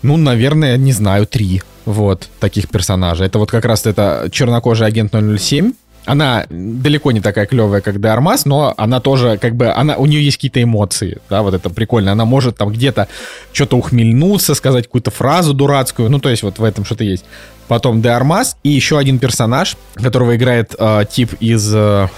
ну, 0.02 0.18
наверное, 0.18 0.76
не 0.76 0.92
знаю, 0.92 1.26
три. 1.26 1.62
Вот, 1.86 2.28
таких 2.40 2.68
персонажей. 2.68 3.26
Это 3.26 3.38
вот 3.38 3.50
как 3.50 3.64
раз 3.64 3.86
это 3.86 4.28
чернокожий 4.30 4.86
агент 4.86 5.14
007, 5.14 5.72
она 6.04 6.46
далеко 6.50 7.12
не 7.12 7.20
такая 7.20 7.46
клевая, 7.46 7.80
как 7.80 8.00
Дармас, 8.00 8.44
но 8.44 8.74
она 8.76 9.00
тоже, 9.00 9.38
как 9.38 9.54
бы, 9.54 9.70
она, 9.70 9.96
у 9.96 10.06
нее 10.06 10.22
есть 10.22 10.36
какие-то 10.36 10.62
эмоции, 10.62 11.18
да, 11.30 11.42
вот 11.42 11.54
это 11.54 11.70
прикольно. 11.70 12.12
Она 12.12 12.24
может 12.24 12.56
там 12.56 12.70
где-то 12.70 13.08
что-то 13.52 13.76
ухмельнуться, 13.76 14.54
сказать 14.54 14.86
какую-то 14.86 15.10
фразу 15.10 15.54
дурацкую, 15.54 16.10
ну, 16.10 16.18
то 16.18 16.28
есть 16.28 16.42
вот 16.42 16.58
в 16.58 16.64
этом 16.64 16.84
что-то 16.84 17.04
есть. 17.04 17.24
Потом 17.70 18.02
Дармас 18.02 18.56
и 18.64 18.68
еще 18.68 18.98
один 18.98 19.20
персонаж, 19.20 19.76
которого 19.94 20.34
играет 20.34 20.74
э, 20.76 21.04
тип 21.08 21.34
из 21.38 21.72
э, 21.72 22.08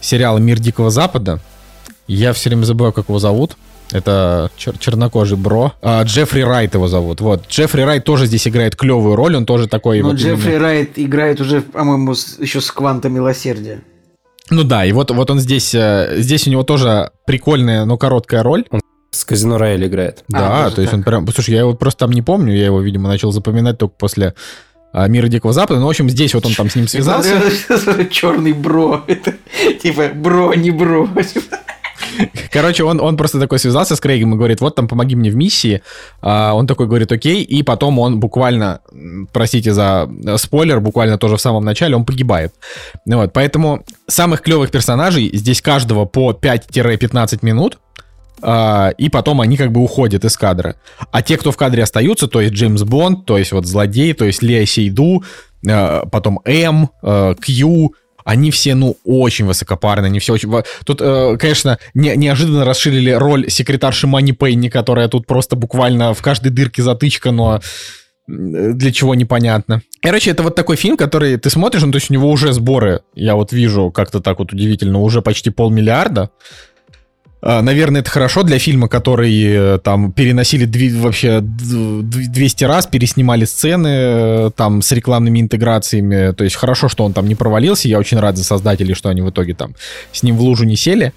сериала 0.00 0.38
«Мир 0.38 0.60
Дикого 0.60 0.90
Запада». 0.90 1.40
Я 2.06 2.32
все 2.32 2.48
время 2.48 2.62
забываю, 2.62 2.92
как 2.92 3.08
его 3.08 3.18
зовут. 3.18 3.56
Это 3.90 4.48
чер- 4.56 4.78
чернокожий 4.78 5.36
бро. 5.36 5.72
А, 5.82 6.04
Джеффри 6.04 6.42
Райт 6.42 6.74
его 6.74 6.86
зовут. 6.86 7.20
Вот. 7.20 7.48
Джеффри 7.48 7.82
Райт 7.82 8.04
тоже 8.04 8.26
здесь 8.26 8.46
играет 8.46 8.76
клевую 8.76 9.16
роль. 9.16 9.34
Он 9.34 9.44
тоже 9.44 9.66
такой... 9.66 10.02
Ну, 10.02 10.10
вот 10.10 10.18
Джеффри 10.18 10.50
именно- 10.52 10.60
Райт 10.62 10.90
играет 10.94 11.40
уже, 11.40 11.60
по-моему, 11.60 12.12
еще 12.38 12.60
с 12.60 12.70
кванта 12.70 13.08
милосердия. 13.08 13.80
Ну 14.50 14.62
да, 14.62 14.84
и 14.84 14.92
вот, 14.92 15.10
вот 15.10 15.30
он 15.32 15.40
здесь... 15.40 15.74
э, 15.74 16.14
Здесь 16.18 16.46
у 16.46 16.50
него 16.50 16.62
тоже 16.62 17.10
прикольная, 17.26 17.84
но 17.86 17.98
короткая 17.98 18.44
роль. 18.44 18.64
С 19.10 19.24
Казино 19.24 19.58
Рояль 19.58 19.86
играет. 19.86 20.24
Да, 20.28 20.64
даже 20.64 20.76
то 20.76 20.80
есть 20.82 20.90
так. 20.90 20.98
он 20.98 21.04
прям... 21.04 21.28
Слушай, 21.28 21.54
я 21.54 21.60
его 21.60 21.74
просто 21.74 22.00
там 22.00 22.12
не 22.12 22.22
помню. 22.22 22.54
Я 22.54 22.66
его, 22.66 22.80
видимо, 22.80 23.08
начал 23.08 23.32
запоминать 23.32 23.78
только 23.78 23.94
после 23.96 24.34
а, 24.92 25.08
«Мира 25.08 25.28
Дикого 25.28 25.52
Запада». 25.52 25.80
Ну, 25.80 25.86
в 25.86 25.90
общем, 25.90 26.10
здесь 26.10 26.34
вот 26.34 26.44
он 26.44 26.54
там 26.54 26.68
с 26.68 26.76
ним 26.76 26.88
связался. 26.88 27.40
Черный 28.10 28.52
бро. 28.52 29.04
Это 29.06 29.34
типа 29.80 30.10
бро, 30.14 30.52
не 30.54 30.70
бро. 30.70 31.08
Короче, 32.52 32.84
он, 32.84 33.00
он 33.00 33.16
просто 33.16 33.38
такой 33.38 33.58
связался 33.58 33.96
с 33.96 34.00
Крейгом 34.00 34.34
и 34.34 34.36
говорит, 34.36 34.60
вот 34.60 34.74
там 34.74 34.88
помоги 34.88 35.16
мне 35.16 35.30
в 35.30 35.36
миссии. 35.36 35.82
А, 36.20 36.52
он 36.54 36.66
такой 36.66 36.86
говорит, 36.86 37.10
окей, 37.12 37.42
и 37.42 37.62
потом 37.62 37.98
он 37.98 38.20
буквально, 38.20 38.80
простите 39.32 39.72
за 39.72 40.08
э, 40.26 40.36
спойлер, 40.38 40.80
буквально 40.80 41.18
тоже 41.18 41.36
в 41.36 41.40
самом 41.40 41.64
начале 41.64 41.96
он 41.96 42.04
погибает. 42.04 42.54
Ну 43.06 43.18
Вот, 43.18 43.32
поэтому 43.32 43.84
самых 44.06 44.42
клевых 44.42 44.70
персонажей 44.70 45.30
здесь 45.32 45.62
каждого 45.62 46.04
по 46.04 46.32
5-15 46.32 47.38
минут, 47.42 47.76
а, 47.76 47.87
и 48.40 49.08
потом 49.10 49.40
они 49.40 49.56
как 49.56 49.72
бы 49.72 49.82
уходят 49.82 50.24
из 50.24 50.36
кадра. 50.36 50.76
А 51.10 51.22
те, 51.22 51.36
кто 51.36 51.50
в 51.50 51.56
кадре 51.56 51.82
остаются, 51.82 52.28
то 52.28 52.40
есть 52.40 52.54
Джеймс 52.54 52.82
Бонд, 52.82 53.26
то 53.26 53.36
есть 53.38 53.52
вот 53.52 53.66
злодей, 53.66 54.12
то 54.12 54.24
есть 54.24 54.42
Лея 54.42 54.66
Сейду, 54.66 55.24
э, 55.66 56.02
потом 56.10 56.40
М, 56.44 56.90
э, 57.02 57.34
Кью, 57.40 57.94
они 58.24 58.50
все, 58.50 58.74
ну, 58.74 58.96
очень 59.04 59.46
высокопарные, 59.46 60.10
они 60.10 60.18
все 60.18 60.34
очень... 60.34 60.52
Тут, 60.84 61.00
э, 61.00 61.36
конечно, 61.38 61.78
не- 61.94 62.14
неожиданно 62.14 62.64
расширили 62.66 63.10
роль 63.10 63.50
секретарши 63.50 64.06
Мани 64.06 64.32
Пейни, 64.32 64.68
которая 64.68 65.08
тут 65.08 65.26
просто 65.26 65.56
буквально 65.56 66.12
в 66.12 66.20
каждой 66.20 66.50
дырке 66.50 66.82
затычка, 66.82 67.30
но 67.30 67.60
для 68.26 68.92
чего 68.92 69.14
непонятно. 69.14 69.80
Короче, 70.02 70.30
это 70.30 70.42
вот 70.42 70.54
такой 70.54 70.76
фильм, 70.76 70.98
который 70.98 71.38
ты 71.38 71.48
смотришь, 71.48 71.82
ну, 71.82 71.90
то 71.90 71.96
есть 71.96 72.10
у 72.10 72.12
него 72.12 72.30
уже 72.30 72.52
сборы, 72.52 73.00
я 73.14 73.34
вот 73.34 73.52
вижу 73.52 73.90
как-то 73.90 74.20
так 74.20 74.38
вот 74.38 74.52
удивительно, 74.52 74.98
уже 75.00 75.22
почти 75.22 75.48
полмиллиарда. 75.48 76.30
А, 77.40 77.62
Наверное, 77.62 78.00
это 78.00 78.10
хорошо 78.10 78.42
для 78.42 78.58
фильма, 78.58 78.88
который 78.88 79.32
э, 79.44 79.78
там 79.78 80.10
переносили 80.12 80.66
дви- 80.66 80.98
вообще 81.00 81.40
д- 81.40 82.02
д- 82.02 82.28
200 82.28 82.64
раз, 82.64 82.86
переснимали 82.88 83.44
сцены 83.44 83.88
э, 83.88 84.50
там 84.56 84.82
с 84.82 84.90
рекламными 84.90 85.40
интеграциями. 85.40 86.32
То 86.32 86.42
есть 86.44 86.56
хорошо, 86.56 86.88
что 86.88 87.04
он 87.04 87.12
там 87.12 87.28
не 87.28 87.36
провалился. 87.36 87.86
Я 87.88 87.98
очень 87.98 88.18
рад 88.18 88.36
за 88.36 88.42
создателей, 88.44 88.94
что 88.94 89.08
они 89.08 89.22
в 89.22 89.30
итоге 89.30 89.54
там 89.54 89.74
с 90.12 90.22
ним 90.24 90.36
в 90.36 90.40
лужу 90.40 90.64
не 90.64 90.76
сели. 90.76 91.12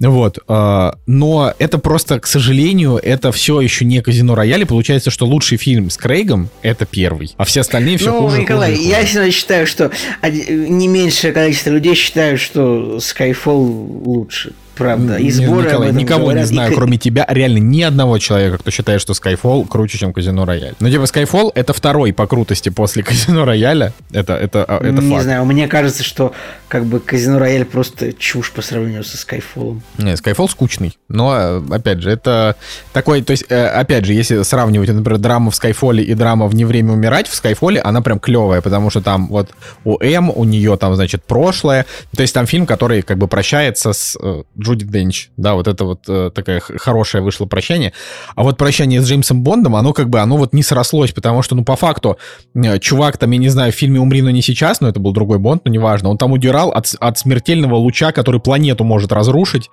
Вот. 0.00 0.38
а, 0.48 0.96
Но 1.06 1.52
это 1.58 1.78
просто, 1.78 2.18
к 2.18 2.26
сожалению, 2.26 2.96
это 3.02 3.30
все 3.32 3.60
еще 3.60 3.84
не 3.84 4.00
Казино 4.00 4.34
Рояль. 4.34 4.62
И 4.62 4.64
Получается, 4.64 5.10
что 5.10 5.26
лучший 5.26 5.58
фильм 5.58 5.90
с 5.90 5.96
Крейгом 5.98 6.48
это 6.62 6.86
первый. 6.86 7.34
А 7.36 7.44
все 7.44 7.60
остальные 7.60 7.98
все 7.98 8.10
Ну, 8.12 8.20
хуже, 8.22 8.40
Николай, 8.40 8.70
хуже 8.70 8.82
и 8.84 8.88
я 8.88 8.96
хуже. 9.00 9.06
всегда 9.08 9.30
считаю, 9.30 9.66
что 9.66 9.90
не 10.22 10.88
меньшее 10.88 11.32
количество 11.34 11.70
людей 11.70 11.94
считают, 11.94 12.40
что 12.40 12.96
Skyfall 12.98 14.02
лучше. 14.04 14.52
Правда. 14.78 15.16
И 15.16 15.30
сборы 15.30 15.66
Николай, 15.66 15.92
никого 15.92 16.20
говорят, 16.24 16.44
не 16.44 16.50
и 16.50 16.54
знаю, 16.54 16.72
к- 16.72 16.74
кроме 16.76 16.96
тебя, 16.98 17.26
реально 17.28 17.58
ни 17.58 17.82
одного 17.82 18.18
человека, 18.18 18.58
кто 18.58 18.70
считает, 18.70 19.00
что 19.00 19.12
Skyfall 19.12 19.66
круче, 19.68 19.98
чем 19.98 20.12
Казино 20.12 20.44
Рояль. 20.44 20.74
Ну, 20.80 20.88
типа, 20.90 21.02
Skyfall 21.02 21.50
это 21.54 21.72
второй 21.72 22.12
по 22.12 22.26
крутости 22.26 22.68
после 22.68 23.02
Казино 23.04 23.44
Рояля. 23.44 23.92
Это, 24.12 24.34
это, 24.34 24.64
а, 24.64 24.78
это 24.78 25.02
не 25.02 25.10
факт. 25.10 25.24
знаю, 25.24 25.44
мне 25.44 25.68
кажется, 25.68 26.02
что 26.02 26.32
как 26.68 26.84
бы 26.84 27.00
Казино 27.00 27.38
Рояль 27.38 27.64
просто 27.64 28.12
чушь 28.12 28.52
по 28.52 28.62
сравнению 28.62 29.04
со 29.04 29.16
Skyfall. 29.16 29.80
Не, 29.98 30.12
Skyfall 30.14 30.48
скучный. 30.50 30.96
Но, 31.08 31.34
э, 31.36 31.62
опять 31.70 32.00
же, 32.02 32.10
это 32.10 32.56
такой, 32.92 33.22
то 33.22 33.32
есть, 33.32 33.44
э, 33.48 33.66
опять 33.66 34.04
же, 34.04 34.12
если 34.12 34.42
сравнивать, 34.42 34.88
например, 34.92 35.18
драму 35.18 35.50
в 35.50 35.54
Skyfall 35.54 36.00
и 36.02 36.14
драма 36.14 36.46
в 36.46 36.54
«Не 36.54 36.64
время 36.64 36.92
умирать», 36.92 37.26
в 37.28 37.42
Skyfall 37.42 37.78
она 37.78 38.00
прям 38.02 38.18
клевая, 38.20 38.60
потому 38.60 38.90
что 38.90 39.00
там 39.00 39.28
вот 39.28 39.50
у 39.84 39.98
М, 40.00 40.30
у 40.30 40.44
нее 40.44 40.76
там, 40.76 40.94
значит, 40.94 41.24
прошлое. 41.24 41.86
То 42.14 42.22
есть 42.22 42.34
там 42.34 42.46
фильм, 42.46 42.66
который 42.66 43.02
как 43.02 43.18
бы 43.18 43.28
прощается 43.28 43.92
с 43.92 44.16
э, 44.22 44.42
Джуди 44.68 44.84
Денч. 44.84 45.30
Да, 45.36 45.54
вот 45.54 45.66
это 45.66 45.84
вот 45.84 46.00
э, 46.08 46.30
такая 46.34 46.60
хорошее 46.60 47.24
вышло 47.24 47.46
прощание. 47.46 47.92
А 48.34 48.42
вот 48.42 48.58
прощание 48.58 49.00
с 49.00 49.08
Джеймсом 49.08 49.42
Бондом, 49.42 49.76
оно 49.76 49.92
как 49.92 50.10
бы, 50.10 50.20
оно 50.20 50.36
вот 50.36 50.52
не 50.52 50.62
срослось, 50.62 51.12
потому 51.12 51.42
что, 51.42 51.54
ну, 51.54 51.64
по 51.64 51.76
факту, 51.76 52.18
э, 52.54 52.78
чувак 52.78 53.16
там, 53.16 53.30
я 53.30 53.38
не 53.38 53.48
знаю, 53.48 53.72
в 53.72 53.74
фильме 53.74 54.00
«Умри, 54.00 54.22
но 54.22 54.30
не 54.30 54.42
сейчас», 54.42 54.80
но 54.80 54.88
это 54.88 55.00
был 55.00 55.12
другой 55.12 55.38
Бонд, 55.38 55.62
но 55.64 55.70
неважно, 55.70 56.10
он 56.10 56.18
там 56.18 56.32
удирал 56.32 56.70
от, 56.70 56.94
от 57.00 57.18
смертельного 57.18 57.76
луча, 57.76 58.12
который 58.12 58.40
планету 58.40 58.84
может 58.84 59.12
разрушить. 59.12 59.70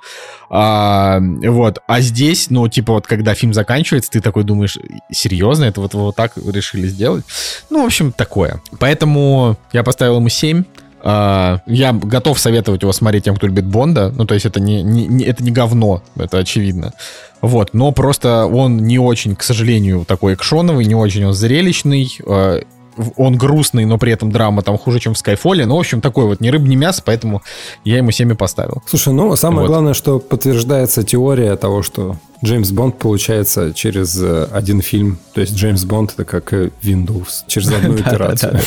А, 0.50 1.20
вот. 1.20 1.80
А 1.88 2.02
здесь, 2.02 2.50
ну, 2.50 2.68
типа, 2.68 2.94
вот 2.94 3.08
когда 3.08 3.34
фильм 3.34 3.54
заканчивается, 3.54 4.12
ты 4.12 4.22
такой 4.22 4.44
думаешь, 4.44 4.78
серьезно, 5.12 5.66
это 5.66 5.82
вот, 5.82 5.94
вот 5.94 6.16
так 6.16 6.34
решили 6.38 6.88
сделать? 6.88 7.26
Ну, 7.70 7.84
в 7.84 7.86
общем, 7.86 8.12
такое. 8.12 8.62
Поэтому 8.80 9.58
я 9.74 9.84
поставил 9.84 10.18
ему 10.18 10.30
7. 10.30 10.64
А, 11.07 11.60
я 11.68 11.94
готов 11.94 12.40
советовать 12.40 12.82
его 12.82 12.91
смотреть 12.91 13.26
тем, 13.26 13.36
кто 13.36 13.45
любит 13.45 13.65
Бонда. 13.65 14.11
Ну, 14.15 14.26
то 14.26 14.34
есть 14.34 14.48
это 14.48 14.60
не, 14.60 14.82
не- 14.82 15.06
не- 15.06 15.23
это 15.23 15.44
не 15.44 15.52
говно, 15.52 16.02
это 16.18 16.40
очевидно. 16.40 16.94
Вот, 17.41 17.73
но 17.76 17.91
просто 17.91 18.48
он 18.48 18.77
не 18.77 18.98
очень, 18.98 19.36
к 19.36 19.44
сожалению, 19.44 20.03
такой 20.06 20.34
экшоновый, 20.34 20.86
не 20.86 20.95
очень 20.95 21.23
он 21.26 21.34
зрелищный. 21.34 22.10
в- 22.98 23.11
он 23.18 23.36
грустный, 23.38 23.84
но 23.84 23.98
при 23.98 24.14
этом 24.14 24.32
драма 24.32 24.61
там 24.61 24.77
хуже, 24.77 24.99
чем 25.02 25.14
в 25.15 25.18
Скайфоле. 25.18 25.65
Ну, 25.65 25.76
в 25.76 25.80
общем, 25.80 25.99
такой 25.99 26.27
вот 26.27 26.40
ни 26.40 26.48
рыб, 26.48 26.61
ни 26.61 26.77
мясо, 26.77 27.02
поэтому 27.06 27.41
я 27.84 27.98
ему 27.98 28.11
7 28.11 28.32
и 28.32 28.36
поставил. 28.36 28.82
Слушай, 28.88 29.14
ну 29.14 29.36
самое 29.36 29.64
Вот. 29.64 29.68
главное, 29.68 29.94
что 29.94 30.18
подтверждается 30.19 31.03
теория 31.03 31.57
того, 31.57 31.84
что 31.84 32.15
Джеймс 32.44 32.72
Бонд 32.72 32.98
получается 32.99 33.74
через 33.74 34.20
э, 34.22 34.48
один 34.52 34.82
фильм. 34.82 35.20
То 35.34 35.41
есть 35.41 35.56
Джеймс 35.56 35.84
Бонд 35.84 36.14
это 36.14 36.26
как 36.26 36.53
э, 36.53 36.72
Windows 36.84 37.44
через 37.48 37.72
одну 37.74 37.95
итерацию. 37.95 38.60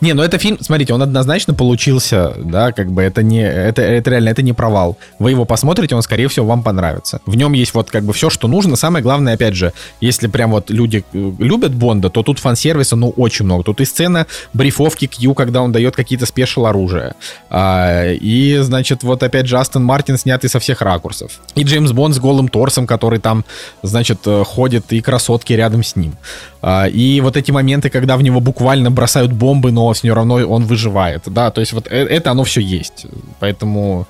Не, 0.00 0.14
ну 0.14 0.22
это 0.22 0.38
фильм, 0.38 0.58
смотрите, 0.60 0.94
он 0.94 1.02
однозначно 1.02 1.54
получился, 1.54 2.34
да, 2.38 2.72
как 2.72 2.90
бы 2.90 3.02
это 3.02 3.22
не, 3.22 3.42
это, 3.42 3.82
это 3.82 4.10
реально, 4.10 4.30
это 4.30 4.42
не 4.42 4.52
провал. 4.52 4.98
Вы 5.18 5.30
его 5.30 5.44
посмотрите, 5.44 5.94
он, 5.94 6.02
скорее 6.02 6.28
всего, 6.28 6.46
вам 6.46 6.62
понравится. 6.62 7.20
В 7.26 7.36
нем 7.36 7.52
есть 7.52 7.74
вот 7.74 7.90
как 7.90 8.04
бы 8.04 8.12
все, 8.12 8.30
что 8.30 8.48
нужно. 8.48 8.76
Самое 8.76 9.02
главное, 9.02 9.34
опять 9.34 9.54
же, 9.54 9.72
если 10.00 10.26
прям 10.26 10.50
вот 10.50 10.70
люди 10.70 11.04
э, 11.12 11.32
любят 11.38 11.74
Бонда, 11.74 12.10
то 12.10 12.22
тут 12.22 12.38
фан-сервиса, 12.38 12.96
ну, 12.96 13.10
очень 13.10 13.44
много. 13.44 13.64
Тут 13.64 13.80
и 13.80 13.84
сцена 13.84 14.26
брифовки 14.52 15.06
Кью, 15.06 15.34
когда 15.34 15.62
он 15.62 15.72
дает 15.72 15.96
какие-то 15.96 16.26
спешл 16.26 16.66
оружия. 16.66 17.14
А, 17.50 18.10
и, 18.12 18.58
значит, 18.60 19.02
вот 19.02 19.22
опять 19.22 19.46
же 19.46 19.58
Астон 19.58 19.84
Мартин 19.84 20.18
снятый 20.18 20.48
со 20.48 20.58
всех 20.58 20.80
ракурсов. 20.82 21.40
И 21.54 21.62
Джеймс 21.62 21.92
Бонд 21.92 22.14
с 22.14 22.18
голым 22.18 22.48
торсом, 22.48 22.86
который 22.86 23.01
там, 23.18 23.44
значит, 23.82 24.20
э, 24.26 24.44
ходит, 24.44 24.92
и 24.92 25.00
красотки 25.00 25.52
рядом 25.52 25.82
с 25.82 25.96
ним. 25.96 26.14
А, 26.60 26.86
и 26.86 27.20
вот 27.20 27.36
эти 27.36 27.50
моменты, 27.50 27.90
когда 27.90 28.16
в 28.16 28.22
него 28.22 28.40
буквально 28.40 28.90
бросают 28.90 29.32
бомбы, 29.32 29.72
но 29.72 29.92
все 29.92 30.14
равно 30.14 30.34
он 30.36 30.64
выживает. 30.66 31.22
Да, 31.26 31.50
то 31.50 31.60
есть 31.60 31.72
вот 31.72 31.86
э- 31.86 32.06
это 32.06 32.30
оно 32.30 32.44
все 32.44 32.60
есть. 32.60 33.06
Поэтому, 33.40 34.06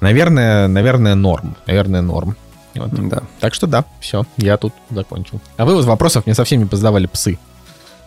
наверное, 0.00 0.68
наверное, 0.68 1.14
норм. 1.14 1.56
Наверное, 1.66 2.02
норм. 2.02 2.36
Вот. 2.74 3.08
Да. 3.08 3.22
Так 3.40 3.54
что 3.54 3.66
да, 3.66 3.84
все, 4.00 4.24
я 4.36 4.56
тут 4.56 4.72
закончил. 4.90 5.40
А 5.56 5.64
вы 5.64 5.74
вот 5.74 5.84
вопросов 5.84 6.26
мне 6.26 6.34
совсем 6.34 6.60
не 6.60 6.66
позадавали 6.66 7.06
псы. 7.06 7.38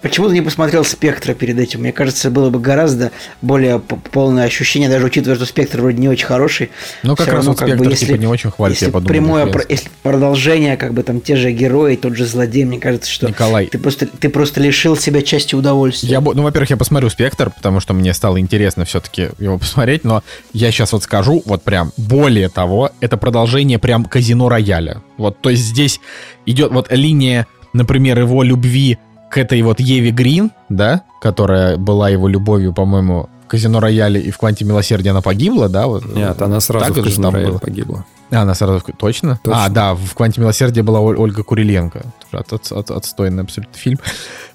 Почему 0.02 0.28
ты 0.28 0.34
не 0.34 0.42
посмотрел 0.42 0.84
«Спектра» 0.84 1.34
перед 1.36 1.60
этим? 1.60 1.82
Мне 1.82 1.92
кажется, 1.92 2.32
было 2.32 2.50
бы 2.50 2.60
гораздо 2.60 3.12
более 3.42 3.80
полное 3.80 4.46
ощущение, 4.46 4.90
даже 4.90 5.06
учитывая, 5.06 5.36
что 5.36 5.46
«Спектр» 5.46 5.82
вроде 5.82 6.00
не 6.00 6.10
очень 6.10 6.26
хороший. 6.26 6.72
Ну, 7.04 7.16
как 7.16 7.28
раз 7.28 7.46
равно, 7.46 7.52
вот 7.52 7.60
«Спектр» 7.60 8.06
типа 8.06 8.18
не 8.18 8.28
очень 8.28 8.50
хвалит, 8.50 8.76
если 8.76 8.88
я 8.88 8.92
подумал, 8.92 9.10
прямое, 9.10 9.46
про- 9.46 9.66
если 9.70 9.90
продолжение, 10.02 10.76
как 10.76 10.94
бы 10.94 11.04
там 11.04 11.22
те 11.22 11.36
же 11.36 11.52
герои, 11.52 11.96
тот 11.96 12.16
же 12.16 12.26
злодей, 12.26 12.64
мне 12.64 12.80
кажется, 12.80 13.12
что 13.12 13.28
Николай. 13.28 13.68
ты 13.68 13.78
просто, 13.78 14.08
ты 14.08 14.30
просто 14.30 14.60
лишил 14.60 14.98
себя 14.98 15.22
части 15.22 15.54
удовольствия. 15.54 16.10
Я, 16.10 16.22
ну, 16.22 16.42
во-первых, 16.42 16.72
я 16.72 16.78
посмотрю 16.78 17.10
«Спектр», 17.10 17.52
потому 17.52 17.80
что 17.80 17.94
мне 17.94 18.14
стало 18.16 18.40
интересно 18.40 18.86
все-таки 18.86 19.30
его 19.38 19.60
посмотреть, 19.60 20.04
но 20.04 20.24
я 20.54 20.72
сейчас 20.72 20.94
вот 20.94 21.04
скажу, 21.04 21.44
вот 21.46 21.62
прям, 21.64 21.92
более 21.98 22.50
того, 22.50 22.90
это 23.02 23.18
продолжение 23.18 23.78
прям 23.78 24.06
«Казино 24.06 24.50
Рояля». 24.50 25.04
Вот, 25.18 25.40
то 25.42 25.52
есть 25.52 25.62
здесь 25.64 26.00
идет 26.48 26.72
вот 26.72 26.92
линия, 26.92 27.46
например, 27.74 28.20
его 28.20 28.42
любви 28.42 28.98
к 29.32 29.38
этой 29.38 29.62
вот 29.62 29.80
Еве 29.80 30.12
Грин, 30.12 30.52
да, 30.70 31.02
которая 31.22 31.78
была 31.78 32.10
его 32.10 32.28
любовью, 32.28 32.74
по-моему, 32.74 33.30
в 33.46 33.48
«Казино 33.48 33.80
Рояле» 33.80 34.20
и 34.22 34.30
в 34.32 34.38
«Кванте 34.38 34.66
милосердия» 34.66 35.12
она 35.12 35.22
погибла, 35.22 35.70
да? 35.70 35.88
Вот, 35.88 36.06
Нет, 36.06 36.42
она 36.42 36.60
сразу 36.60 36.86
Так 36.94 36.98
в 36.98 37.04
«Казино 37.04 37.30
там 37.32 37.36
Рояле» 37.36 37.60
погибла. 37.60 38.06
А, 38.30 38.42
она 38.42 38.56
сразу... 38.56 38.82
Точно? 38.98 39.40
Точно. 39.44 39.66
А, 39.66 39.70
да, 39.70 39.94
в 39.94 40.14
«Кванте 40.16 40.40
милосердия» 40.42 40.84
была 40.84 41.00
Оль- 41.00 41.18
Ольга 41.18 41.44
Куриленко. 41.44 42.02
От- 42.32 42.54
от- 42.54 42.72
от- 42.72 42.92
отстойный 42.92 43.44
абсолютно 43.44 43.78
фильм. 43.78 44.00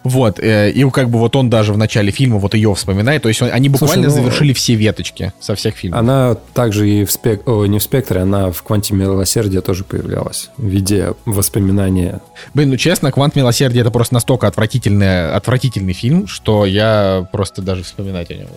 Вот. 0.08 0.38
э, 0.40 0.70
И 0.70 0.88
как 0.90 1.10
бы 1.10 1.18
вот 1.18 1.34
он 1.36 1.50
даже 1.50 1.72
в 1.72 1.78
начале 1.78 2.10
фильма 2.10 2.38
вот 2.38 2.54
ее 2.54 2.74
вспоминает. 2.74 3.22
То 3.22 3.28
есть 3.28 3.42
он- 3.42 3.50
они 3.52 3.68
буквально 3.68 4.04
Слушай, 4.04 4.16
ну, 4.16 4.22
завершили 4.22 4.52
все 4.52 4.74
веточки 4.74 5.32
со 5.40 5.54
всех 5.54 5.76
фильмов. 5.76 6.00
Она 6.00 6.36
также 6.54 6.88
и 6.88 7.04
в 7.04 7.10
спек... 7.12 7.46
О, 7.46 7.66
не 7.66 7.78
в 7.78 7.82
спектре, 7.82 8.20
она 8.20 8.50
в 8.50 8.62
кванте 8.62 8.94
милосердия 8.94 9.60
тоже 9.60 9.84
появлялась 9.84 10.50
в 10.56 10.64
виде 10.66 11.14
воспоминания. 11.24 12.20
Блин, 12.54 12.70
ну 12.70 12.76
честно, 12.76 13.10
«Квант 13.12 13.36
милосердия» 13.36 13.80
это 13.80 13.90
просто 13.90 14.14
настолько 14.14 14.46
отвратительный, 14.46 15.30
отвратительный 15.32 15.92
фильм, 15.92 16.26
что 16.26 16.66
я 16.66 17.26
просто 17.32 17.62
даже 17.62 17.82
вспоминать 17.82 18.30
о 18.30 18.34
нем. 18.34 18.48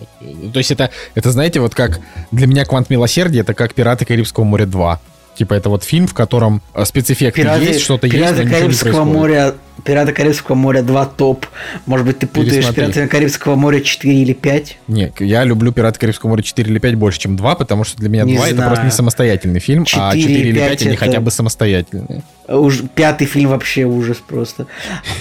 То 0.52 0.58
есть 0.58 0.70
это, 0.70 0.90
это, 1.14 1.30
знаете, 1.30 1.60
вот 1.60 1.74
как 1.74 2.00
для 2.30 2.46
меня 2.46 2.64
«Квант 2.64 2.90
милосердия» 2.90 3.40
это 3.40 3.54
как 3.54 3.74
«Пираты 3.74 4.04
Карибского 4.04 4.44
моря 4.44 4.64
2». 4.66 4.98
Типа 5.36 5.54
это 5.54 5.70
вот 5.70 5.84
фильм, 5.84 6.06
в 6.06 6.12
котором 6.14 6.60
э, 6.74 6.84
спецэффекты 6.84 7.40
Пираты, 7.42 7.64
есть, 7.64 7.80
что-то 7.80 8.06
есть, 8.06 8.36
но 8.44 8.50
Карибского 8.50 9.04
моря, 9.04 9.54
Пираты 9.84 10.12
Карибского 10.12 10.54
моря 10.54 10.82
2 10.82 11.06
топ. 11.06 11.46
Может 11.86 12.06
быть, 12.06 12.18
ты 12.18 12.26
путаешь. 12.26 12.68
Пираты 12.74 13.06
Карибского 13.08 13.54
моря 13.56 13.80
4 13.80 14.14
или 14.22 14.32
5? 14.34 14.78
Не, 14.88 15.12
я 15.20 15.44
люблю 15.44 15.72
«Пираты 15.72 15.98
Карибского 15.98 16.30
моря» 16.30 16.42
4 16.42 16.70
или 16.70 16.78
5 16.78 16.94
больше, 16.96 17.18
чем 17.20 17.36
2, 17.36 17.54
потому 17.54 17.84
что 17.84 17.96
для 17.96 18.08
меня 18.10 18.24
Не 18.24 18.36
2 18.36 18.46
это 18.48 18.54
знаю. 18.56 18.68
просто 18.70 18.84
не 18.84 18.90
самостоятельный 18.90 19.60
фильм, 19.60 19.84
а 19.94 20.12
4 20.12 20.20
4 20.22 20.34
и 20.34 20.48
или 20.50 20.58
5 20.58 20.68
5 20.70 20.82
они 20.82 20.90
это- 20.96 21.04
хотя 21.06 21.20
бы 21.20 21.30
самостоятельные. 21.30 22.22
Уж 22.48 22.82
пятый 22.94 23.26
фильм 23.26 23.50
вообще 23.50 23.84
ужас 23.84 24.18
просто. 24.18 24.66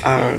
А, 0.03 0.37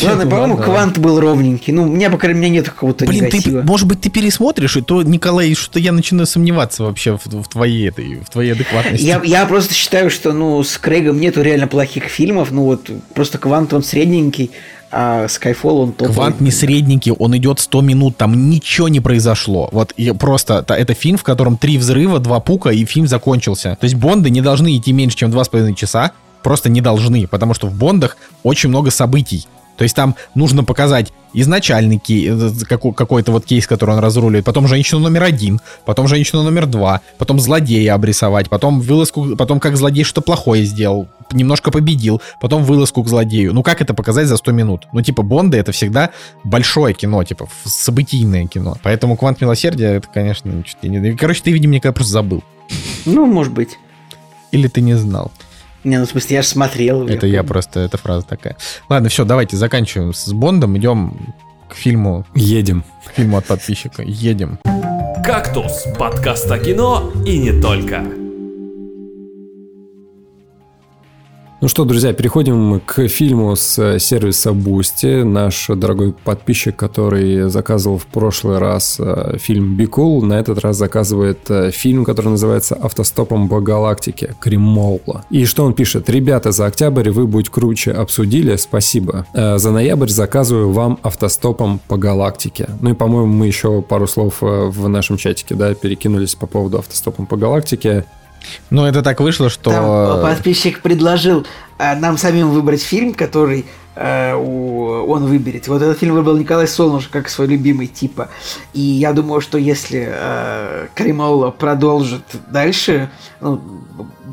Ладно, 0.00 0.24
ну 0.24 0.30
по-моему, 0.30 0.56
Квант 0.56 0.98
был 0.98 1.20
ровненький. 1.20 1.72
Ну, 1.72 1.84
у 1.84 1.86
меня, 1.86 2.10
по 2.10 2.18
крайней 2.18 2.40
мере, 2.40 2.52
нет 2.54 2.68
какого-то 2.68 3.06
Блин, 3.06 3.28
ты, 3.30 3.62
может 3.62 3.86
быть, 3.86 4.00
ты 4.00 4.10
пересмотришь, 4.10 4.76
и 4.76 4.80
то, 4.80 5.02
Николай, 5.02 5.54
что-то 5.54 5.78
я 5.78 5.92
начинаю 5.92 6.26
сомневаться 6.26 6.84
вообще 6.84 7.16
в, 7.16 7.26
в 7.26 7.48
твоей 7.48 7.88
этой, 7.88 8.20
в 8.20 8.30
твоей 8.30 8.52
адекватности. 8.52 9.04
Я, 9.04 9.20
я 9.24 9.46
просто 9.46 9.74
считаю, 9.74 10.10
что 10.10 10.32
ну 10.32 10.62
с 10.62 10.78
Крейгом 10.78 11.20
нету 11.20 11.42
реально 11.42 11.66
плохих 11.66 12.04
фильмов. 12.04 12.50
Ну 12.50 12.64
вот 12.64 12.90
просто 13.14 13.38
Квант 13.38 13.72
он 13.72 13.82
средненький, 13.82 14.50
а 14.90 15.26
Skyfall 15.26 15.82
он 15.82 15.92
топовый. 15.92 16.14
Квант 16.14 16.40
не 16.40 16.50
средненький, 16.50 17.12
он 17.12 17.36
идет 17.36 17.60
100 17.60 17.80
минут, 17.80 18.16
там 18.16 18.50
ничего 18.50 18.88
не 18.88 19.00
произошло. 19.00 19.68
Вот 19.72 19.92
и 19.92 20.12
просто 20.12 20.64
это 20.68 20.94
фильм, 20.94 21.16
в 21.16 21.22
котором 21.22 21.56
три 21.56 21.78
взрыва, 21.78 22.18
два 22.18 22.40
пука, 22.40 22.70
и 22.70 22.84
фильм 22.84 23.06
закончился. 23.06 23.76
То 23.80 23.84
есть 23.84 23.94
Бонды 23.94 24.30
не 24.30 24.42
должны 24.42 24.76
идти 24.76 24.92
меньше, 24.92 25.16
чем 25.16 25.30
2,5 25.30 25.74
часа, 25.74 26.12
просто 26.42 26.68
не 26.68 26.80
должны, 26.80 27.26
потому 27.26 27.54
что 27.54 27.68
в 27.68 27.74
Бондах 27.74 28.16
очень 28.42 28.68
много 28.68 28.90
событий. 28.90 29.46
То 29.82 29.84
есть 29.84 29.96
там 29.96 30.14
нужно 30.36 30.62
показать 30.62 31.12
изначальный 31.34 31.98
кей- 31.98 32.28
э, 32.30 32.50
какой- 32.68 32.92
какой-то 32.94 33.32
вот 33.32 33.44
кейс, 33.44 33.66
который 33.66 33.96
он 33.96 33.98
разруливает, 33.98 34.44
потом 34.44 34.68
женщину 34.68 35.00
номер 35.00 35.24
один, 35.24 35.60
потом 35.84 36.06
женщину 36.06 36.44
номер 36.44 36.66
два, 36.66 37.00
потом 37.18 37.40
злодея 37.40 37.94
обрисовать, 37.94 38.48
потом 38.48 38.80
вылазку, 38.80 39.34
потом 39.36 39.58
как 39.58 39.76
злодей 39.76 40.04
что-то 40.04 40.20
плохое 40.20 40.64
сделал, 40.64 41.08
немножко 41.32 41.72
победил, 41.72 42.22
потом 42.40 42.62
вылазку 42.62 43.02
к 43.02 43.08
злодею. 43.08 43.52
Ну 43.54 43.64
как 43.64 43.82
это 43.82 43.92
показать 43.92 44.28
за 44.28 44.36
100 44.36 44.52
минут? 44.52 44.86
Ну 44.92 45.02
типа 45.02 45.22
Бонды 45.24 45.56
это 45.56 45.72
всегда 45.72 46.10
большое 46.44 46.94
кино, 46.94 47.24
типа 47.24 47.48
событийное 47.64 48.46
кино. 48.46 48.76
Поэтому 48.84 49.16
Квант 49.16 49.40
Милосердия 49.40 49.96
это, 49.96 50.06
конечно, 50.14 50.62
чуть 50.62 50.76
ли 50.82 50.90
не... 50.90 51.16
Короче, 51.16 51.42
ты, 51.42 51.50
видимо, 51.50 51.74
никогда 51.74 51.92
просто 51.92 52.12
забыл. 52.12 52.44
Ну, 53.04 53.26
может 53.26 53.52
быть. 53.52 53.78
Или 54.52 54.68
ты 54.68 54.80
не 54.80 54.94
знал. 54.94 55.32
Не, 55.84 55.98
ну 55.98 56.06
в 56.06 56.08
смысле, 56.08 56.36
я 56.36 56.42
же 56.42 56.48
смотрел. 56.48 57.06
Это 57.08 57.26
я 57.26 57.38
помню. 57.40 57.48
просто, 57.48 57.80
эта 57.80 57.96
фраза 57.98 58.26
такая. 58.26 58.56
Ладно, 58.88 59.08
все, 59.08 59.24
давайте 59.24 59.56
заканчиваем 59.56 60.12
с 60.14 60.32
Бондом, 60.32 60.76
идем 60.78 61.34
к 61.68 61.74
фильму, 61.74 62.24
Едем. 62.34 62.84
к 63.06 63.12
фильму 63.16 63.38
от 63.38 63.46
подписчика. 63.46 64.02
Едем. 64.02 64.58
«Кактус»– 65.24 65.84
подкаст 65.98 66.50
о 66.50 66.58
кино 66.58 67.12
и 67.24 67.38
не 67.38 67.60
только. 67.60 68.21
Ну 71.62 71.68
что, 71.68 71.84
друзья, 71.84 72.12
переходим 72.12 72.80
к 72.84 73.06
фильму 73.06 73.54
с 73.54 73.78
э, 73.78 74.00
сервиса 74.00 74.50
Boosty. 74.50 75.22
Наш 75.22 75.68
дорогой 75.68 76.12
подписчик, 76.12 76.74
который 76.74 77.48
заказывал 77.48 77.98
в 77.98 78.06
прошлый 78.06 78.58
раз 78.58 78.96
э, 78.98 79.36
фильм 79.38 79.78
Be 79.78 79.86
Cool, 79.88 80.24
на 80.24 80.40
этот 80.40 80.58
раз 80.58 80.76
заказывает 80.76 81.48
э, 81.50 81.70
фильм, 81.70 82.04
который 82.04 82.30
называется 82.30 82.74
«Автостопом 82.74 83.48
по 83.48 83.60
галактике» 83.60 84.34
Кремолла. 84.40 85.24
И 85.30 85.44
что 85.44 85.64
он 85.64 85.74
пишет? 85.74 86.10
«Ребята, 86.10 86.50
за 86.50 86.66
октябрь 86.66 87.10
вы 87.10 87.28
будь 87.28 87.48
круче 87.48 87.92
обсудили, 87.92 88.56
спасибо. 88.56 89.24
За 89.32 89.70
ноябрь 89.70 90.08
заказываю 90.08 90.72
вам 90.72 90.98
автостопом 91.04 91.80
по 91.86 91.96
галактике». 91.96 92.70
Ну 92.80 92.90
и, 92.90 92.94
по-моему, 92.94 93.32
мы 93.32 93.46
еще 93.46 93.82
пару 93.82 94.08
слов 94.08 94.38
в 94.40 94.88
нашем 94.88 95.16
чатике, 95.16 95.54
да, 95.54 95.72
перекинулись 95.74 96.34
по 96.34 96.48
поводу 96.48 96.78
автостопом 96.78 97.26
по 97.26 97.36
галактике. 97.36 98.04
Ну, 98.70 98.84
это 98.86 99.02
так 99.02 99.20
вышло, 99.20 99.48
что... 99.50 99.70
Там 99.70 100.22
подписчик 100.22 100.80
предложил 100.80 101.46
а, 101.78 101.94
нам 101.94 102.18
самим 102.18 102.50
выбрать 102.50 102.82
фильм, 102.82 103.14
который 103.14 103.66
э, 103.94 104.34
у- 104.34 105.04
он 105.10 105.24
выберет. 105.26 105.68
Вот 105.68 105.82
этот 105.82 105.98
фильм 105.98 106.14
выбрал 106.14 106.36
Николай 106.36 106.66
Солнышко 106.68 107.12
как 107.20 107.28
свой 107.28 107.46
любимый 107.46 107.86
типа. 107.86 108.28
И 108.72 108.80
я 108.80 109.12
думаю, 109.12 109.40
что 109.40 109.58
если 109.58 110.06
э, 110.10 110.86
Каримаула 110.94 111.50
продолжит 111.50 112.22
дальше, 112.50 113.10
ну, 113.40 113.60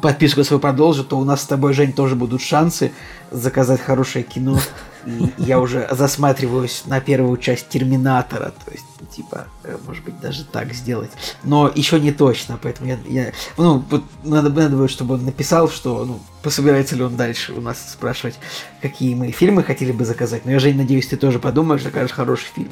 подписку 0.02 0.44
свою 0.44 0.60
продолжит, 0.60 1.10
то 1.10 1.18
у 1.18 1.24
нас 1.26 1.42
с 1.42 1.46
тобой, 1.46 1.74
Жень, 1.74 1.94
тоже 1.94 2.16
будут 2.16 2.42
шансы 2.42 2.92
заказать 3.32 3.82
хорошее 3.82 4.24
кино. 4.24 4.60
И 5.06 5.32
я 5.38 5.60
уже 5.60 5.88
засматриваюсь 5.92 6.84
на 6.86 7.00
первую 7.00 7.38
часть 7.38 7.70
Терминатора. 7.70 8.54
То 8.66 8.72
есть, 8.72 8.86
типа, 9.16 9.48
э, 9.64 9.78
может 9.88 10.04
быть, 10.04 10.20
даже 10.20 10.44
так 10.44 10.74
сделать. 10.74 11.10
Но 11.44 11.72
еще 11.74 12.00
не 12.00 12.12
точно, 12.12 12.60
поэтому 12.62 12.90
я... 12.90 12.98
я- 13.08 13.32
ну, 13.58 13.84
вот 13.90 14.04
надо, 14.24 14.50
надо 14.50 14.76
будет, 14.76 14.92
чтобы 14.92 15.16
он 15.16 15.26
написал, 15.26 15.70
что, 15.70 16.04
ну, 16.06 16.20
пособирается 16.44 16.96
ли 16.96 17.04
он 17.04 17.16
дальше 17.16 17.54
у 17.54 17.62
нас 17.62 17.92
спрашивать, 17.92 18.40
какие 18.82 19.16
мы 19.16 19.32
фильмы 19.32 19.49
хотели 19.64 19.92
бы 19.92 20.06
заказать. 20.06 20.46
Но 20.46 20.52
я, 20.52 20.60
Жень, 20.60 20.78
надеюсь, 20.78 21.08
ты 21.08 21.18
тоже 21.18 21.40
подумаешь, 21.40 21.84
закажешь 21.84 22.12
хороший 22.12 22.48
фильм. 22.56 22.70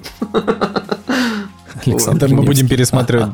Александр 1.86 2.28
мы 2.30 2.42
будем 2.44 2.68
пересматривать, 2.68 3.30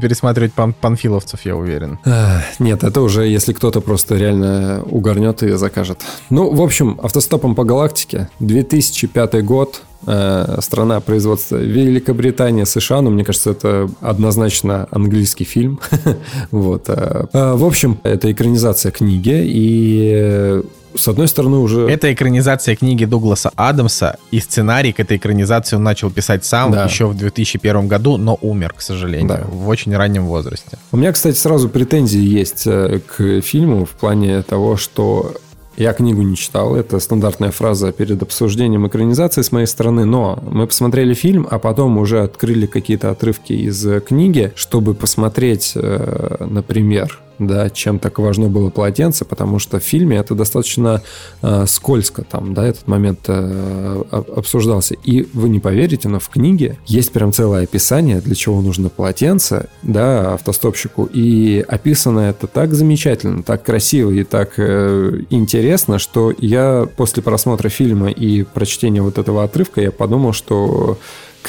пересматривать 0.00 0.52
пан- 0.52 0.72
панфиловцев, 0.72 1.40
я 1.44 1.56
уверен. 1.56 1.98
А, 2.04 2.42
Нет, 2.58 2.84
это 2.84 3.00
уже 3.00 3.26
если 3.26 3.52
кто-то 3.52 3.80
просто 3.80 4.16
реально 4.16 4.82
угорнет 4.84 5.42
и 5.42 5.50
закажет. 5.56 6.02
Ну, 6.30 6.50
в 6.54 6.60
общем, 6.62 6.98
автостопом 7.02 7.54
по 7.54 7.64
галактике. 7.64 8.28
2005 8.40 9.44
год. 9.44 9.82
Э, 10.06 10.58
страна 10.60 11.00
производства 11.00 11.56
Великобритания, 11.56 12.66
США. 12.66 13.00
Но 13.02 13.10
мне 13.10 13.24
кажется, 13.24 13.50
это 13.50 13.88
однозначно 14.00 14.86
английский 14.90 15.44
фильм. 15.44 15.80
вот. 16.50 16.84
э. 16.88 17.26
А, 17.32 17.56
В 17.56 17.64
общем, 17.64 17.98
это 18.02 18.30
экранизация 18.32 18.92
книги. 18.92 19.42
И 19.44 20.10
э, 20.14 20.62
с 20.96 21.08
одной 21.08 21.28
стороны 21.28 21.58
уже... 21.58 21.88
Это 21.88 22.12
экранизация 22.12 22.74
книги 22.74 23.04
Дугласа 23.04 23.50
Адамса, 23.56 24.16
и 24.30 24.40
сценарий 24.40 24.92
к 24.92 25.00
этой 25.00 25.16
экранизации 25.16 25.76
он 25.76 25.82
начал 25.84 26.10
писать 26.10 26.44
сам 26.44 26.72
Да. 26.72 26.84
еще 26.84 27.06
в 27.06 27.16
2001 27.16 27.86
году, 27.88 28.16
но 28.16 28.38
умер, 28.40 28.74
к 28.76 28.80
сожалению, 28.80 29.28
Да. 29.28 29.44
в 29.48 29.68
очень 29.68 29.94
раннем 29.96 30.26
возрасте. 30.26 30.78
У 30.92 30.96
меня, 30.96 31.12
кстати, 31.12 31.36
сразу 31.36 31.68
претензии 31.68 32.20
есть 32.20 32.66
э, 32.66 33.00
к 33.06 33.40
фильму 33.42 33.84
в 33.84 33.90
плане 33.90 34.42
того, 34.42 34.76
что 34.76 35.34
я 35.78 35.92
книгу 35.92 36.22
не 36.22 36.36
читал. 36.36 36.74
Это 36.74 36.98
стандартная 36.98 37.52
фраза 37.52 37.92
перед 37.92 38.20
обсуждением 38.22 38.86
экранизации 38.88 39.42
с 39.42 39.52
моей 39.52 39.66
стороны. 39.66 40.04
Но 40.04 40.38
мы 40.42 40.66
посмотрели 40.66 41.14
фильм, 41.14 41.46
а 41.48 41.58
потом 41.58 41.98
уже 41.98 42.20
открыли 42.22 42.66
какие-то 42.66 43.10
отрывки 43.10 43.52
из 43.52 43.86
книги, 44.02 44.52
чтобы 44.56 44.94
посмотреть, 44.94 45.72
э, 45.76 46.36
например, 46.40 47.20
да, 47.38 47.70
чем 47.70 47.98
так 47.98 48.18
важно 48.18 48.48
было 48.48 48.70
полотенце, 48.70 49.24
потому 49.24 49.58
что 49.58 49.78
в 49.78 49.82
фильме 49.82 50.16
это 50.16 50.34
достаточно 50.34 51.02
э, 51.42 51.64
скользко 51.66 52.22
там, 52.22 52.54
да, 52.54 52.66
этот 52.66 52.86
момент 52.86 53.20
э, 53.28 54.02
об- 54.10 54.30
обсуждался. 54.38 54.94
И 54.94 55.28
вы 55.32 55.48
не 55.48 55.60
поверите, 55.60 56.08
но 56.08 56.18
в 56.18 56.28
книге 56.28 56.78
есть 56.86 57.12
прям 57.12 57.32
целое 57.32 57.64
описание, 57.64 58.20
для 58.20 58.34
чего 58.34 58.60
нужно 58.60 58.88
полотенце, 58.88 59.68
да, 59.82 60.34
автостопщику, 60.34 61.04
и 61.04 61.64
описано 61.66 62.20
это 62.20 62.46
так 62.46 62.74
замечательно, 62.74 63.42
так 63.42 63.62
красиво 63.62 64.10
и 64.10 64.24
так 64.24 64.54
э, 64.56 65.22
интересно, 65.30 65.98
что 65.98 66.32
я 66.38 66.88
после 66.96 67.22
просмотра 67.22 67.68
фильма 67.68 68.10
и 68.10 68.42
прочтения 68.42 69.02
вот 69.02 69.18
этого 69.18 69.44
отрывка, 69.44 69.80
я 69.80 69.90
подумал, 69.90 70.32
что 70.32 70.98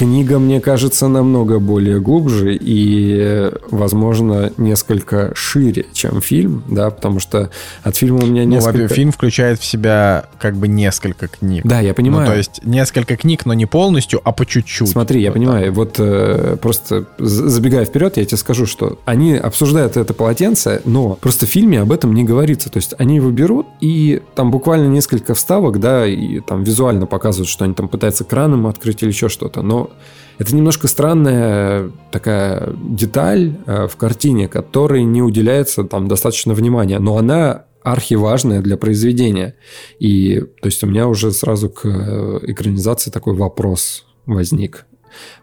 Книга, 0.00 0.38
мне 0.38 0.62
кажется, 0.62 1.08
намного 1.08 1.58
более 1.58 2.00
глубже 2.00 2.56
и, 2.58 3.50
возможно, 3.70 4.50
несколько 4.56 5.32
шире, 5.34 5.84
чем 5.92 6.22
фильм, 6.22 6.64
да, 6.68 6.88
потому 6.88 7.20
что 7.20 7.50
от 7.82 7.96
фильма 7.96 8.20
у 8.22 8.26
меня 8.26 8.44
Ну, 8.44 8.48
несколько... 8.48 8.72
во-первых, 8.72 8.92
фильм 8.92 9.12
включает 9.12 9.60
в 9.60 9.64
себя 9.66 10.24
как 10.38 10.56
бы 10.56 10.68
несколько 10.68 11.28
книг. 11.28 11.66
Да, 11.66 11.80
я 11.80 11.92
понимаю. 11.92 12.24
Ну, 12.26 12.32
то 12.32 12.38
есть 12.38 12.62
несколько 12.64 13.18
книг, 13.18 13.44
но 13.44 13.52
не 13.52 13.66
полностью, 13.66 14.22
а 14.24 14.32
по 14.32 14.46
чуть-чуть. 14.46 14.88
Смотри, 14.88 15.20
я 15.20 15.28
Вот 15.28 15.34
понимаю, 15.34 15.70
вот 15.70 15.96
э, 15.98 16.56
просто 16.62 17.04
забегая 17.18 17.84
вперед, 17.84 18.16
я 18.16 18.24
тебе 18.24 18.38
скажу, 18.38 18.64
что 18.64 18.98
они 19.04 19.34
обсуждают 19.34 19.98
это 19.98 20.14
полотенце, 20.14 20.80
но 20.86 21.18
просто 21.20 21.44
в 21.44 21.50
фильме 21.50 21.78
об 21.78 21.92
этом 21.92 22.14
не 22.14 22.24
говорится. 22.24 22.70
То 22.70 22.78
есть 22.78 22.94
они 22.96 23.16
его 23.16 23.30
берут, 23.30 23.66
и 23.82 24.22
там 24.34 24.50
буквально 24.50 24.88
несколько 24.88 25.34
вставок, 25.34 25.78
да, 25.78 26.06
и 26.06 26.40
там 26.40 26.64
визуально 26.64 27.04
показывают, 27.04 27.50
что 27.50 27.66
они 27.66 27.74
там 27.74 27.86
пытаются 27.88 28.24
краном 28.24 28.66
открыть 28.66 29.02
или 29.02 29.10
еще 29.10 29.28
что-то. 29.28 29.60
Но 29.60 29.89
это 30.38 30.56
немножко 30.56 30.88
странная 30.88 31.90
такая 32.10 32.74
деталь 32.82 33.56
э, 33.66 33.86
в 33.88 33.96
картине, 33.96 34.48
которой 34.48 35.04
не 35.04 35.22
уделяется 35.22 35.84
там 35.84 36.08
достаточно 36.08 36.54
внимания, 36.54 36.98
но 36.98 37.18
она 37.18 37.66
архиважная 37.82 38.62
для 38.62 38.76
произведения. 38.76 39.54
И 39.98 40.40
то 40.60 40.66
есть 40.66 40.82
у 40.82 40.86
меня 40.86 41.08
уже 41.08 41.32
сразу 41.32 41.68
к 41.68 41.84
э, 41.84 42.40
экранизации 42.44 43.10
такой 43.10 43.34
вопрос 43.34 44.06
возник. 44.26 44.86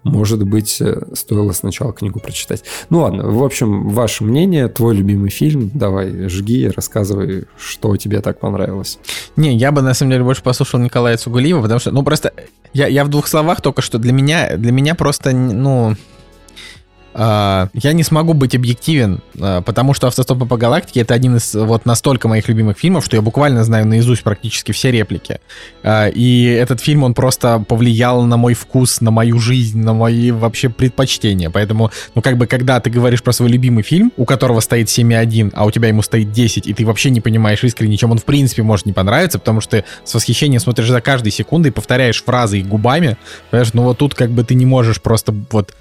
Может 0.04 0.44
быть, 0.44 0.82
э, 0.82 1.02
стоило 1.14 1.52
сначала 1.52 1.94
книгу 1.94 2.20
прочитать. 2.20 2.64
Ну 2.90 3.02
ладно, 3.02 3.30
в 3.30 3.44
общем, 3.44 3.90
ваше 3.90 4.24
мнение, 4.24 4.68
твой 4.68 4.96
любимый 4.96 5.30
фильм, 5.30 5.72
давай, 5.74 6.28
жги, 6.28 6.68
рассказывай, 6.68 7.46
что 7.58 7.96
тебе 7.98 8.22
так 8.22 8.40
понравилось. 8.40 9.00
Не, 9.36 9.56
я 9.56 9.72
бы 9.72 9.82
на 9.82 9.94
самом 9.94 10.12
деле 10.12 10.24
больше 10.24 10.44
послушал 10.44 10.80
Николая 10.80 11.18
Цугулиева, 11.18 11.62
потому 11.62 11.80
что, 11.80 11.92
ну 11.92 12.04
просто, 12.04 12.34
я, 12.74 12.88
я 12.88 13.04
в 13.06 13.10
двух 13.10 13.28
словах 13.28 13.62
только 13.62 13.82
что, 13.82 13.98
для 13.98 14.14
меня, 14.14 14.58
для 14.58 14.72
меня 14.72 14.96
просто, 14.96 15.32
ну, 15.32 15.96
я 17.18 17.94
не 17.94 18.04
смогу 18.04 18.34
быть 18.34 18.54
объективен, 18.54 19.22
а, 19.40 19.62
потому 19.62 19.96
что 19.96 20.08
«Автостопы 20.08 20.46
по 20.46 20.56
галактике»— 20.56 21.00
это 21.02 21.16
один 21.16 21.38
из 21.38 21.56
вот 21.56 21.88
настолько 21.88 22.28
моих 22.28 22.48
любимых 22.48 22.78
фильмов, 22.78 23.06
что 23.06 23.16
я 23.16 23.24
буквально 23.24 23.64
знаю 23.64 23.88
наизусть 23.88 24.22
практически 24.22 24.72
все 24.72 24.92
реплики. 24.92 25.40
А, 25.84 26.10
И 26.10 26.44
этот 26.44 26.80
фильм, 26.80 27.04
он 27.04 27.16
просто 27.16 27.64
повлиял 27.68 28.22
на 28.24 28.38
мой 28.38 28.54
вкус, 28.54 29.02
на 29.02 29.10
мою 29.10 29.40
жизнь, 29.40 29.80
на 29.80 29.94
мои 29.94 30.30
вообще 30.30 30.70
предпочтения. 30.70 31.50
Поэтому, 31.50 31.92
ну 32.14 32.22
как 32.22 32.38
бы, 32.38 32.46
когда 32.46 32.80
ты 32.80 32.92
говоришь 32.92 33.24
про 33.24 33.34
свой 33.34 33.50
любимый 33.50 33.84
фильм, 33.84 34.12
у 34.16 34.26
которого 34.26 34.60
стоит 34.60 34.88
7,1, 34.88 35.54
а 35.56 35.66
у 35.66 35.72
тебя 35.72 35.88
ему 35.88 36.04
стоит 36.04 36.32
10, 36.32 36.68
и 36.68 36.74
ты 36.74 36.86
вообще 36.86 37.10
не 37.10 37.22
понимаешь 37.22 37.64
искренне, 37.64 37.98
чем 37.98 38.12
он 38.12 38.20
в 38.20 38.26
принципе 38.26 38.62
может 38.62 38.86
не 38.86 38.94
понравиться, 38.94 39.40
потому 39.40 39.60
что 39.62 39.78
ты 39.78 39.86
с 40.04 40.14
восхищением 40.14 40.60
смотришь 40.60 40.90
за 40.90 41.02
каждой 41.02 41.32
секундой, 41.32 41.72
повторяешь 41.72 42.24
фразы 42.24 42.60
и 42.60 42.64
губами, 42.64 43.18
понимаешь, 43.50 43.74
ну 43.74 43.84
вот 43.84 43.98
тут 43.98 44.14
как 44.14 44.30
бы 44.30 44.44
ты 44.44 44.54
не 44.54 44.68
можешь 44.68 45.02
просто 45.02 45.34
вот... 45.52 45.74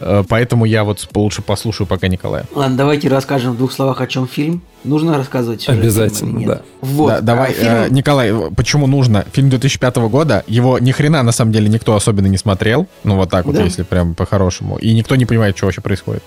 э, 0.00 0.24
Поэтому 0.28 0.64
я 0.64 0.84
вот 0.84 1.08
лучше 1.14 1.42
послушаю 1.42 1.86
пока 1.86 2.08
Николая. 2.08 2.44
Ладно, 2.54 2.76
давайте 2.76 3.08
расскажем 3.08 3.52
в 3.52 3.56
двух 3.56 3.72
словах, 3.72 4.00
о 4.00 4.06
чем 4.06 4.26
фильм. 4.28 4.62
Нужно 4.84 5.16
рассказывать 5.16 5.62
сюжет 5.62 5.80
Обязательно, 5.82 6.46
да. 6.46 6.62
Вот. 6.80 7.08
Да, 7.08 7.20
давай, 7.20 7.50
а 7.50 7.54
фильм- 7.54 7.72
э, 7.72 7.88
Николай, 7.90 8.30
э, 8.32 8.50
почему 8.56 8.86
нужно? 8.86 9.24
Фильм 9.32 9.48
2005 9.50 10.08
года, 10.08 10.44
его 10.46 10.78
ни 10.78 10.92
хрена 10.92 11.22
на 11.22 11.32
самом 11.32 11.52
деле 11.52 11.68
никто 11.68 11.94
особенно 11.96 12.26
не 12.26 12.38
смотрел, 12.38 12.86
ну 13.04 13.16
вот 13.16 13.30
так 13.30 13.46
вот, 13.46 13.54
Да. 13.56 13.62
если 13.64 13.82
прям 13.82 14.14
по-хорошему, 14.14 14.76
и 14.76 14.92
никто 14.94 15.16
не 15.16 15.26
понимает, 15.26 15.56
что 15.56 15.66
вообще 15.66 15.80
происходит. 15.80 16.22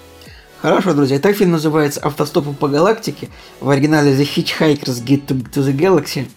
Хорошо, 0.62 0.94
друзья. 0.94 1.16
Итак, 1.18 1.38
фильм 1.38 1.52
называется 1.52 2.02
«Автостопы 2.02 2.52
по 2.52 2.68
галактике». 2.68 3.30
В 3.62 3.70
оригинале 3.70 4.12
«The 4.12 4.28
Hitchhiker's 4.36 5.02
Guide 5.06 5.26
to 5.28 5.46
the 5.64 5.74
Galaxy». 5.74 6.28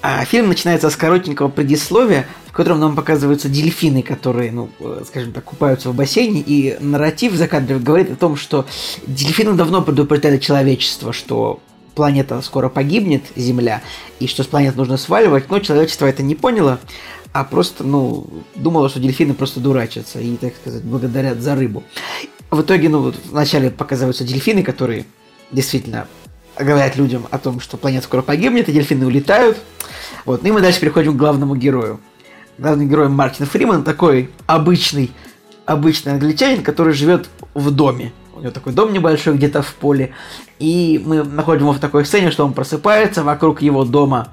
А 0.00 0.24
фильм 0.24 0.48
начинается 0.48 0.90
с 0.90 0.96
коротенького 0.96 1.48
предисловия, 1.48 2.26
в 2.46 2.52
котором 2.52 2.78
нам 2.78 2.94
показываются 2.94 3.48
дельфины, 3.48 4.02
которые, 4.02 4.52
ну, 4.52 4.70
э, 4.78 5.02
скажем 5.06 5.32
так, 5.32 5.44
купаются 5.44 5.90
в 5.90 5.94
бассейне, 5.94 6.40
и 6.40 6.76
нарратив 6.80 7.34
за 7.34 7.48
кадром 7.48 7.82
говорит 7.82 8.12
о 8.12 8.16
том, 8.16 8.36
что 8.36 8.64
дельфины 9.06 9.54
давно 9.54 9.82
предупреждали 9.82 10.38
человечество, 10.38 11.12
что 11.12 11.60
планета 11.96 12.40
скоро 12.42 12.68
погибнет, 12.68 13.24
Земля, 13.34 13.82
и 14.20 14.28
что 14.28 14.44
с 14.44 14.46
планеты 14.46 14.76
нужно 14.76 14.98
сваливать, 14.98 15.50
но 15.50 15.58
человечество 15.58 16.06
это 16.06 16.22
не 16.22 16.36
поняло, 16.36 16.78
а 17.32 17.42
просто, 17.42 17.82
ну, 17.82 18.28
думало, 18.54 18.88
что 18.88 19.00
дельфины 19.00 19.34
просто 19.34 19.58
дурачатся 19.58 20.20
и, 20.20 20.36
так 20.36 20.54
сказать, 20.54 20.84
благодарят 20.84 21.40
за 21.40 21.56
рыбу. 21.56 21.82
В 22.50 22.62
итоге, 22.62 22.88
ну, 22.88 23.00
вот 23.00 23.16
вначале 23.24 23.70
показываются 23.70 24.22
дельфины, 24.22 24.62
которые 24.62 25.06
действительно 25.50 26.06
говорят 26.58 26.96
людям 26.96 27.26
о 27.30 27.38
том, 27.38 27.60
что 27.60 27.76
планета 27.76 28.04
скоро 28.04 28.22
погибнет, 28.22 28.68
и 28.68 28.72
дельфины 28.72 29.06
улетают. 29.06 29.58
Вот, 30.24 30.42
ну 30.42 30.48
и 30.48 30.52
мы 30.52 30.60
дальше 30.60 30.80
переходим 30.80 31.14
к 31.14 31.16
главному 31.16 31.56
герою. 31.56 32.00
Главным 32.58 32.88
героем 32.88 33.12
Мартин 33.12 33.46
Фриман 33.46 33.84
такой 33.84 34.30
обычный, 34.46 35.12
обычный 35.64 36.12
англичанин, 36.12 36.62
который 36.62 36.92
живет 36.92 37.28
в 37.54 37.70
доме. 37.70 38.12
У 38.34 38.40
него 38.40 38.50
такой 38.50 38.72
дом 38.72 38.92
небольшой 38.92 39.34
где-то 39.34 39.62
в 39.62 39.74
поле. 39.74 40.12
И 40.58 41.02
мы 41.04 41.24
находим 41.24 41.62
его 41.62 41.72
в 41.72 41.80
такой 41.80 42.04
сцене, 42.04 42.30
что 42.30 42.44
он 42.44 42.52
просыпается, 42.52 43.22
вокруг 43.22 43.62
его 43.62 43.84
дома 43.84 44.28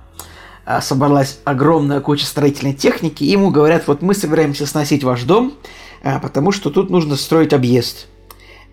а, 0.66 0.82
собралась 0.82 1.40
огромная 1.44 2.00
куча 2.02 2.26
строительной 2.26 2.74
техники, 2.74 3.24
и 3.24 3.32
ему 3.32 3.52
говорят, 3.52 3.88
вот 3.88 4.02
мы 4.02 4.16
собираемся 4.16 4.66
сносить 4.66 5.04
ваш 5.04 5.24
дом, 5.24 5.54
а, 6.04 6.20
потому 6.20 6.52
что 6.52 6.72
тут 6.72 6.90
нужно 6.90 7.16
строить 7.16 7.54
объезд. 7.54 8.08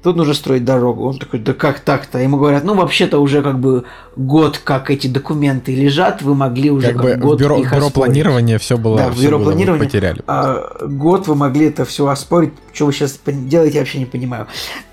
Тут 0.02 0.16
нужно 0.16 0.34
строить 0.34 0.64
дорогу. 0.64 1.04
Он 1.08 1.18
такой, 1.18 1.38
да 1.38 1.52
как 1.52 1.78
так-то? 1.80 2.18
Ему 2.18 2.36
говорят, 2.36 2.64
ну 2.64 2.74
вообще-то 2.74 3.18
уже 3.20 3.40
как 3.42 3.60
бы 3.60 3.84
год, 4.16 4.58
как 4.58 4.90
эти 4.90 5.06
документы 5.06 5.74
лежат, 5.74 6.22
вы 6.22 6.34
могли 6.34 6.70
уже 6.70 6.88
Как 6.92 6.96
как 6.96 7.04
бы 7.04 7.14
год 7.22 7.38
в 7.38 7.42
бюро, 7.42 7.56
их 7.58 7.66
бюро 7.70 7.86
оспорить». 7.86 7.94
планирования 7.94 8.58
все 8.58 8.76
было, 8.76 8.98
Да, 8.98 9.08
в 9.10 9.14
всё 9.14 9.22
бюро 9.26 9.38
было, 9.38 9.44
планирования. 9.52 9.84
потеряли. 9.84 10.22
А, 10.26 10.78
год 10.86 11.28
вы 11.28 11.36
могли 11.36 11.66
это 11.66 11.84
все 11.84 12.06
оспорить. 12.08 12.52
Что 12.72 12.86
вы 12.86 12.92
сейчас 12.92 13.20
делаете, 13.26 13.74
я 13.76 13.80
вообще 13.82 13.98
не 14.00 14.06
понимаю. 14.06 14.48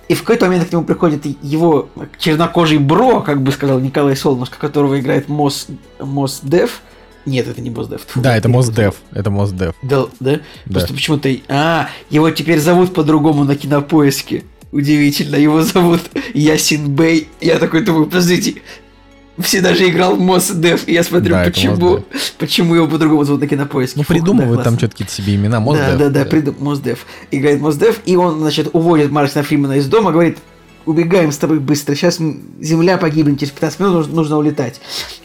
И 0.10 0.14
в 0.14 0.22
какой-то 0.22 0.45
момент 0.48 0.69
к 0.69 0.72
нему 0.72 0.84
приходит 0.84 1.26
его 1.41 1.90
чернокожий 2.19 2.77
бро, 2.77 3.22
как 3.22 3.41
бы 3.41 3.52
сказал 3.52 3.80
Николай 3.80 4.15
Солнышко, 4.15 4.57
которого 4.60 4.99
играет 4.99 5.27
Мос, 5.27 5.68
Мос 5.99 6.40
Дев. 6.44 6.81
Нет, 7.26 7.48
это 7.48 7.61
не 7.61 7.69
Мосдев. 7.69 8.06
Тьфу, 8.06 8.22
Да, 8.22 8.36
это 8.38 8.48
Мосдев. 8.49 8.95
Это 9.11 9.30
Мосдев. 9.30 9.73
Да, 9.84 10.06
да? 10.19 10.34
Да. 10.65 10.72
Просто 10.72 10.94
почему-то... 10.94 11.30
А, 11.49 11.90
его 12.10 12.30
теперь 12.31 12.60
зовут 12.60 12.94
по-другому 12.94 13.44
на 13.44 13.56
кинопоиске. 13.56 14.45
Удивительно, 14.72 15.36
его 15.36 15.64
зовут 15.64 16.02
Ясин 16.34 16.96
Бей. 16.96 17.28
Я 17.41 17.58
такой 17.58 17.82
думаю, 17.82 18.06
подождите, 18.06 18.62
все 19.40 19.62
даже 19.62 19.90
играл 19.90 20.16
в 20.16 20.20
Мосдев, 20.20 20.88
и 20.88 20.94
я 20.94 21.04
смотрю, 21.04 21.36
Да, 21.36 21.44
почему, 21.46 22.04
почему 22.38 22.76
его 22.76 22.88
по-другому 22.88 23.24
зовут 23.24 23.41
на 23.41 23.48
кинопоиске. 23.48 24.00
Ну, 24.00 24.04
Фух, 24.04 24.10
да, 24.10 24.14
придумывают 24.14 24.64
там 24.64 24.74
классно. 24.74 24.78
что-то 24.78 24.91
какие-то 24.91 25.14
себе 25.14 25.36
имена. 25.36 25.60
Мосдев. 25.60 25.98
Да, 25.98 26.10
да, 26.10 26.10
да, 26.10 26.26
придум... 26.26 26.56
Мосдев. 26.60 27.06
Играет 27.32 27.62
Мосдев, 27.62 28.02
и 28.06 28.16
он, 28.16 28.40
значит, 28.40 28.70
уводит 28.74 29.12
Мартина 29.12 29.44
Фримена 29.44 29.74
из 29.74 29.88
дома, 29.88 30.12
говорит, 30.12 30.38
убегаем 30.86 31.32
с 31.32 31.38
тобой 31.38 31.60
быстро, 31.60 31.96
сейчас 31.96 32.20
земля 32.60 32.98
погибнет, 32.98 33.40
через 33.40 33.52
15 33.54 33.80
минут 33.80 33.94
нужно, 33.94 34.16
нужно 34.16 34.38
улетать. 34.38 34.82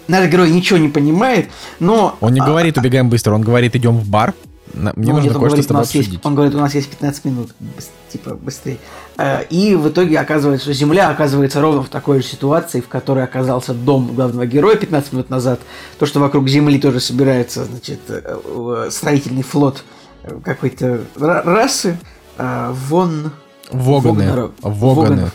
Наш 0.08 0.30
герой 0.30 0.50
ничего 0.50 0.78
не 0.78 0.88
понимает, 0.88 1.48
но... 1.80 2.16
Он 2.20 2.32
не 2.32 2.40
а, 2.40 2.46
говорит, 2.46 2.78
убегаем 2.78 3.08
быстро, 3.08 3.34
он 3.34 3.42
говорит, 3.42 3.74
идем 3.74 3.96
в 3.96 4.08
бар. 4.08 4.34
Мне 4.74 4.92
ну, 4.96 5.12
нужно 5.14 5.30
кое-что 5.30 5.38
говорит, 5.38 5.64
с 5.64 5.66
у 5.66 5.68
тобой 5.68 5.80
нас 5.82 5.94
есть, 5.94 6.08
обсудить. 6.08 6.26
он 6.26 6.34
говорит, 6.34 6.54
у 6.54 6.58
нас 6.58 6.74
есть 6.74 6.90
15 6.90 7.24
минут, 7.24 7.50
типа, 8.12 8.34
быстрее. 8.34 8.78
Э, 9.16 9.44
И 9.48 9.74
в 9.76 9.88
итоге 9.88 10.18
оказывается, 10.18 10.64
что 10.64 10.72
Земля 10.74 11.10
оказывается 11.10 11.60
ровно 11.60 11.82
в 11.82 11.88
такой 11.88 12.20
же 12.22 12.26
ситуации, 12.26 12.80
в 12.80 12.88
которой 12.88 13.24
оказался 13.24 13.72
дом 13.72 14.14
главного 14.14 14.46
героя 14.46 14.76
15 14.76 15.12
минут 15.12 15.30
назад. 15.30 15.60
То, 15.98 16.06
что 16.06 16.20
вокруг 16.20 16.48
Земли 16.48 16.78
тоже 16.78 17.00
собирается, 17.00 17.64
значит, 17.64 18.00
э, 18.08 18.20
э, 18.44 18.88
строительный 18.90 19.42
флот 19.42 19.84
какой-то 20.44 21.02
ра- 21.16 21.42
расы. 21.44 21.98
Вон... 22.36 23.30
Воганы. 23.70 24.08
Вогнеров. 24.26 24.50
Воганы. 24.62 25.30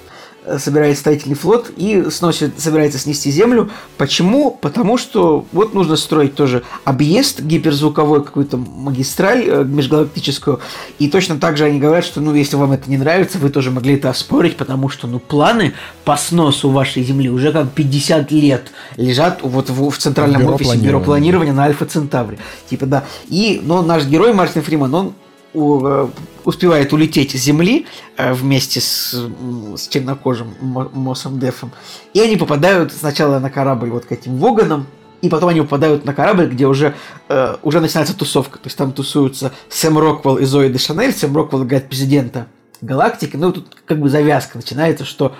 Собирает 0.57 0.97
строительный 0.97 1.35
флот 1.35 1.71
и 1.75 2.09
сносит, 2.09 2.59
собирается 2.59 2.97
снести 2.97 3.29
землю. 3.31 3.69
Почему? 3.97 4.51
Потому 4.51 4.97
что 4.97 5.45
вот 5.51 5.73
нужно 5.73 5.95
строить 5.95 6.35
тоже 6.35 6.63
объезд 6.85 7.41
гиперзвуковой, 7.41 8.23
какую-то 8.23 8.57
магистраль 8.57 9.43
э, 9.45 9.63
межгалактическую. 9.63 10.59
И 10.97 11.09
точно 11.09 11.39
так 11.39 11.57
же 11.57 11.65
они 11.65 11.79
говорят, 11.79 12.05
что 12.05 12.21
ну 12.21 12.33
если 12.33 12.55
вам 12.55 12.71
это 12.71 12.89
не 12.89 12.97
нравится, 12.97 13.37
вы 13.37 13.49
тоже 13.49 13.71
могли 13.71 13.95
это 13.95 14.09
оспорить, 14.09 14.57
потому 14.57 14.89
что 14.89 15.07
ну 15.07 15.19
планы 15.19 15.73
по 16.05 16.17
сносу 16.17 16.69
вашей 16.69 17.03
земли 17.03 17.29
уже 17.29 17.51
как 17.51 17.71
50 17.71 18.31
лет 18.31 18.71
лежат 18.97 19.39
вот 19.43 19.69
в, 19.69 19.89
в 19.89 19.97
центральном 19.97 20.41
Бюро 20.41 20.55
офисе 20.55 20.77
бюро 20.77 20.99
планирования. 20.99 21.05
планирования 21.05 21.53
на 21.53 21.63
Альфа 21.65 21.85
Центавре. 21.85 22.39
Типа 22.69 22.85
да. 22.85 23.03
И 23.27 23.61
но 23.63 23.81
наш 23.81 24.05
герой 24.05 24.33
Мартин 24.33 24.61
Фриман, 24.61 24.93
он 24.93 25.13
у- 25.53 25.85
э, 25.85 26.07
успевает 26.45 26.93
улететь 26.93 27.31
с 27.31 27.35
Земли 27.35 27.85
э, 28.17 28.33
вместе 28.33 28.81
с, 28.81 29.13
с 29.75 29.87
чернокожим 29.87 30.53
Мо- 30.61 30.89
Мосом 30.93 31.39
Дефом. 31.39 31.71
И 32.13 32.19
они 32.19 32.35
попадают 32.37 32.91
сначала 32.93 33.39
на 33.39 33.49
корабль 33.49 33.89
вот 33.89 34.05
к 34.05 34.11
этим 34.11 34.37
Воганам, 34.37 34.87
и 35.21 35.29
потом 35.29 35.49
они 35.49 35.61
попадают 35.61 36.05
на 36.05 36.13
корабль, 36.13 36.47
где 36.47 36.65
уже, 36.65 36.95
э, 37.27 37.55
уже 37.61 37.81
начинается 37.81 38.15
тусовка. 38.17 38.57
То 38.59 38.67
есть 38.67 38.77
там 38.77 38.91
тусуются 38.93 39.51
Сэм 39.69 39.97
Роквелл 39.97 40.37
и 40.37 40.45
Зои 40.45 40.69
де 40.69 40.77
Шанель. 40.77 41.13
Сэм 41.13 41.35
Роквелл 41.35 41.63
играет 41.63 41.89
президента 41.89 42.47
галактики. 42.81 43.35
Ну, 43.35 43.51
тут 43.51 43.75
как 43.85 43.99
бы 43.99 44.09
завязка 44.09 44.57
начинается, 44.57 45.03
что 45.03 45.35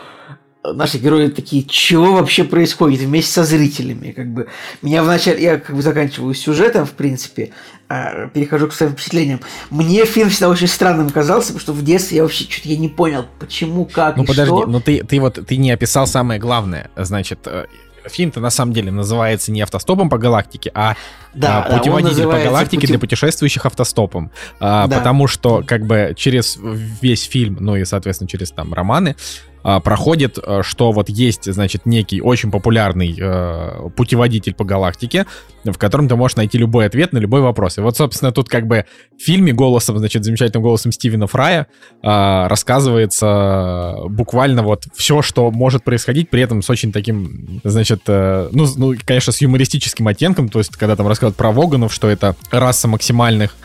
наши 0.64 0.98
герои 0.98 1.28
такие, 1.30 1.64
чего 1.64 2.14
вообще 2.14 2.44
происходит 2.44 3.00
вместе 3.02 3.32
со 3.32 3.44
зрителями, 3.44 4.12
как 4.12 4.28
бы. 4.34 4.48
Меня 4.82 5.04
вначале, 5.04 5.42
я 5.42 5.58
как 5.58 5.76
бы 5.76 5.82
заканчиваю 5.82 6.34
сюжетом, 6.34 6.86
в 6.86 6.92
принципе, 6.92 7.52
а, 7.88 8.28
перехожу 8.28 8.68
к 8.68 8.74
своим 8.74 8.92
впечатлениям. 8.94 9.40
Мне 9.70 10.06
фильм 10.06 10.30
всегда 10.30 10.50
очень 10.50 10.68
странным 10.68 11.10
казался, 11.10 11.48
потому 11.54 11.62
что 11.62 11.74
в 11.74 11.84
детстве 11.84 12.18
я 12.18 12.24
вообще 12.24 12.44
что-то 12.44 12.68
я 12.70 12.78
не 12.78 12.90
понял, 12.90 13.26
почему, 13.40 13.86
как 13.86 14.18
Ну 14.18 14.26
подожди, 14.26 14.52
что. 14.54 14.66
ну 14.66 14.82
ты, 14.82 15.04
ты 15.04 15.20
вот 15.20 15.40
ты 15.48 15.58
не 15.58 15.72
описал 15.72 16.06
самое 16.08 16.40
главное. 16.40 16.90
Значит, 16.98 17.40
э, 17.46 17.66
фильм-то 18.06 18.40
на 18.42 18.50
самом 18.50 18.74
деле 18.74 18.92
называется 18.92 19.52
не 19.52 19.62
автостопом 19.62 20.10
по 20.10 20.18
галактике, 20.18 20.72
а 20.74 20.96
Да, 21.34 21.64
а, 21.66 21.70
да, 21.70 21.78
путеводитель 21.78 22.16
по 22.16 22.24
называется 22.24 22.50
галактике 22.50 22.78
пути- 22.82 22.88
для 22.88 23.00
путешествующих 23.00 23.66
автостопом. 23.66 24.32
А, 24.60 24.88
Да. 24.88 24.98
Потому 24.98 25.28
что, 25.28 25.64
как 25.66 25.86
бы, 25.86 26.14
через 26.18 26.58
весь 27.02 27.24
фильм, 27.24 27.58
ну 27.60 27.76
и, 27.76 27.86
соответственно, 27.86 28.28
через 28.28 28.52
там 28.52 28.74
романы, 28.74 29.16
а, 29.16 29.49
проходит, 29.62 30.38
э, 30.42 30.62
что 30.64 30.92
вот 30.92 31.10
есть, 31.10 31.52
значит, 31.52 31.86
некий 31.86 32.22
очень 32.22 32.52
популярный 32.52 33.16
э, 33.20 33.90
путеводитель 33.96 34.54
по 34.54 34.64
галактике, 34.64 35.26
в 35.66 35.78
котором 35.78 36.08
ты 36.08 36.16
можешь 36.16 36.38
найти 36.38 36.58
любой 36.58 36.86
ответ 36.86 37.14
на 37.14 37.18
любой 37.18 37.42
вопрос. 37.42 37.78
И 37.78 37.82
вот, 37.82 37.98
собственно, 37.98 38.32
тут 38.32 38.48
как 38.50 38.68
бы 38.68 38.86
в 39.18 39.22
фильме 39.22 39.52
голосом, 39.52 39.98
значит, 39.98 40.24
замечательным 40.24 40.64
голосом 40.64 40.92
Стивена 40.92 41.28
Фрая 41.28 41.68
а, 42.02 42.48
рассказывается 42.48 43.96
буквально 44.06 44.64
вот 44.64 44.86
все, 44.96 45.22
что 45.22 45.52
может 45.52 45.84
происходить, 45.84 46.30
при 46.30 46.42
этом 46.42 46.62
с 46.62 46.70
очень 46.70 46.92
таким, 46.92 47.62
значит, 47.64 48.02
э, 48.08 48.50
ну, 48.52 48.68
ну, 48.78 48.96
конечно, 49.06 49.34
с 49.34 49.42
юмористическим 49.42 50.08
оттенком, 50.08 50.50
то 50.50 50.60
есть, 50.60 50.76
когда 50.78 50.96
там 50.96 51.08
рассказывают 51.08 51.38
про 51.38 51.52
Воганов, 51.52 51.94
что 51.94 52.08
это 52.08 52.36
раса 52.52 52.88
максимальных 52.88 53.56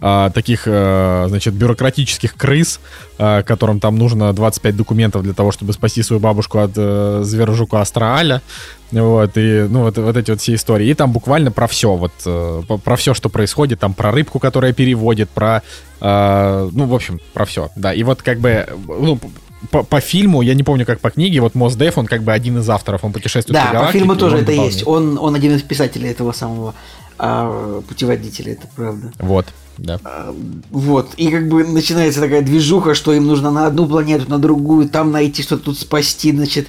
а, 0.00 0.30
таких, 0.30 0.62
э, 0.66 1.24
значит, 1.28 1.54
бюрократических 1.54 2.34
крыс, 2.36 2.80
а, 3.18 3.42
которым 3.42 3.80
там 3.80 3.96
нужно 3.96 4.32
25 4.32 4.76
документов 4.76 5.22
для 5.22 5.32
того, 5.32 5.52
чтобы 5.52 5.72
спасти 5.72 6.02
свою 6.02 6.20
бабушку 6.20 6.58
от 6.58 6.72
э, 6.76 7.20
зверожука 7.24 7.80
Астрааля. 7.80 8.42
Вот, 8.92 9.32
и, 9.36 9.66
ну, 9.68 9.80
вот, 9.82 9.98
вот 9.98 10.16
эти 10.16 10.30
вот 10.30 10.40
все 10.40 10.54
истории. 10.54 10.88
И 10.88 10.94
там 10.94 11.12
буквально 11.12 11.50
про 11.50 11.66
все, 11.66 11.94
вот, 11.96 12.12
по- 12.66 12.78
про 12.78 12.96
все, 12.96 13.14
что 13.14 13.28
происходит, 13.28 13.80
там 13.80 13.94
про 13.94 14.10
рыбку, 14.12 14.38
которая 14.38 14.72
переводит, 14.72 15.28
про, 15.30 15.62
э, 16.00 16.68
ну, 16.72 16.86
в 16.86 16.94
общем, 16.94 17.20
про 17.32 17.44
все, 17.46 17.70
да. 17.76 17.92
И 17.92 18.02
вот 18.02 18.22
как 18.22 18.38
бы, 18.38 18.66
ну, 18.86 19.18
по, 19.70 19.82
по 19.82 20.00
фильму, 20.00 20.42
я 20.42 20.54
не 20.54 20.62
помню, 20.62 20.84
как 20.86 21.00
по 21.00 21.10
книге, 21.10 21.40
вот 21.40 21.54
Мосдев, 21.54 21.98
он 21.98 22.06
как 22.06 22.22
бы 22.22 22.32
один 22.32 22.58
из 22.58 22.68
авторов, 22.70 23.02
он 23.04 23.12
путешествует 23.12 23.54
Да, 23.54 23.62
по 23.62 23.66
по 23.68 23.72
галактике. 23.74 23.98
фильму 23.98 24.14
и 24.14 24.18
тоже 24.18 24.36
он 24.36 24.42
это 24.42 24.50
дополняет. 24.52 24.74
есть. 24.74 24.86
Он, 24.86 25.18
он 25.18 25.34
один 25.34 25.56
из 25.56 25.62
писателей 25.62 26.10
этого 26.10 26.32
самого 26.32 26.74
а, 27.18 27.80
путеводителя, 27.88 28.52
это 28.52 28.68
правда. 28.76 29.10
Вот, 29.18 29.46
да. 29.78 30.00
А, 30.04 30.34
Вот, 30.70 31.14
и 31.16 31.28
как 31.28 31.48
бы 31.48 31.64
начинается 31.64 32.20
такая 32.20 32.42
движуха, 32.42 32.94
что 32.94 33.12
им 33.12 33.26
нужно 33.26 33.50
на 33.50 33.66
одну 33.66 33.86
планету, 33.86 34.28
на 34.30 34.38
другую, 34.38 34.88
там 34.88 35.12
найти 35.12 35.42
что-то 35.42 35.64
тут 35.64 35.78
спасти, 35.78 36.32
значит, 36.32 36.68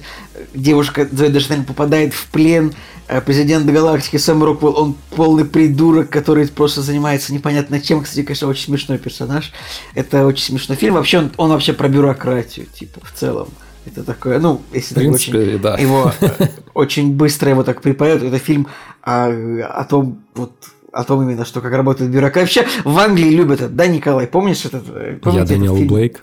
девушка 0.54 1.08
Зоя 1.10 1.32
попадает 1.66 2.12
в 2.12 2.26
плен, 2.26 2.74
э, 3.08 3.20
президент 3.20 3.66
галактики 3.66 4.16
Сэм 4.16 4.44
Роквелл, 4.44 4.78
он 4.78 4.96
полный 5.16 5.44
придурок, 5.44 6.10
который 6.10 6.46
просто 6.48 6.82
занимается 6.82 7.32
непонятно 7.32 7.80
чем, 7.80 8.02
кстати, 8.02 8.22
конечно, 8.22 8.48
очень 8.48 8.64
смешной 8.64 8.98
персонаж, 8.98 9.52
это 9.94 10.26
очень 10.26 10.44
смешной 10.44 10.76
фильм, 10.76 10.94
вообще 10.94 11.18
он, 11.18 11.32
он 11.36 11.50
вообще 11.50 11.72
про 11.72 11.88
бюрократию, 11.88 12.66
типа, 12.66 13.00
в 13.02 13.12
целом. 13.18 13.48
Это 13.86 14.04
такое, 14.04 14.38
ну, 14.38 14.60
если 14.74 14.94
так 14.94 15.02
принципе, 15.02 15.38
очень 15.38 15.58
да. 15.60 15.78
его 15.78 16.12
э, 16.20 16.48
очень 16.74 17.12
быстро 17.14 17.48
его 17.48 17.62
так 17.62 17.80
преподают. 17.80 18.22
Это 18.22 18.38
фильм 18.38 18.66
о, 19.00 19.28
о 19.28 19.84
том, 19.84 20.18
вот 20.34 20.52
о 20.92 21.04
том 21.04 21.22
именно, 21.22 21.44
что 21.44 21.60
как 21.60 21.72
работает 21.72 22.10
бюрократия. 22.10 22.62
Вообще 22.64 22.80
в 22.84 22.98
Англии 22.98 23.30
любят 23.30 23.60
это, 23.60 23.68
да, 23.70 23.86
Николай? 23.86 24.26
Помнишь 24.26 24.64
этот? 24.64 24.84
э, 24.88 25.18
Я 25.26 25.44
Дэниел 25.44 25.76
фильм? 25.76 25.88
Блейк. 25.88 26.22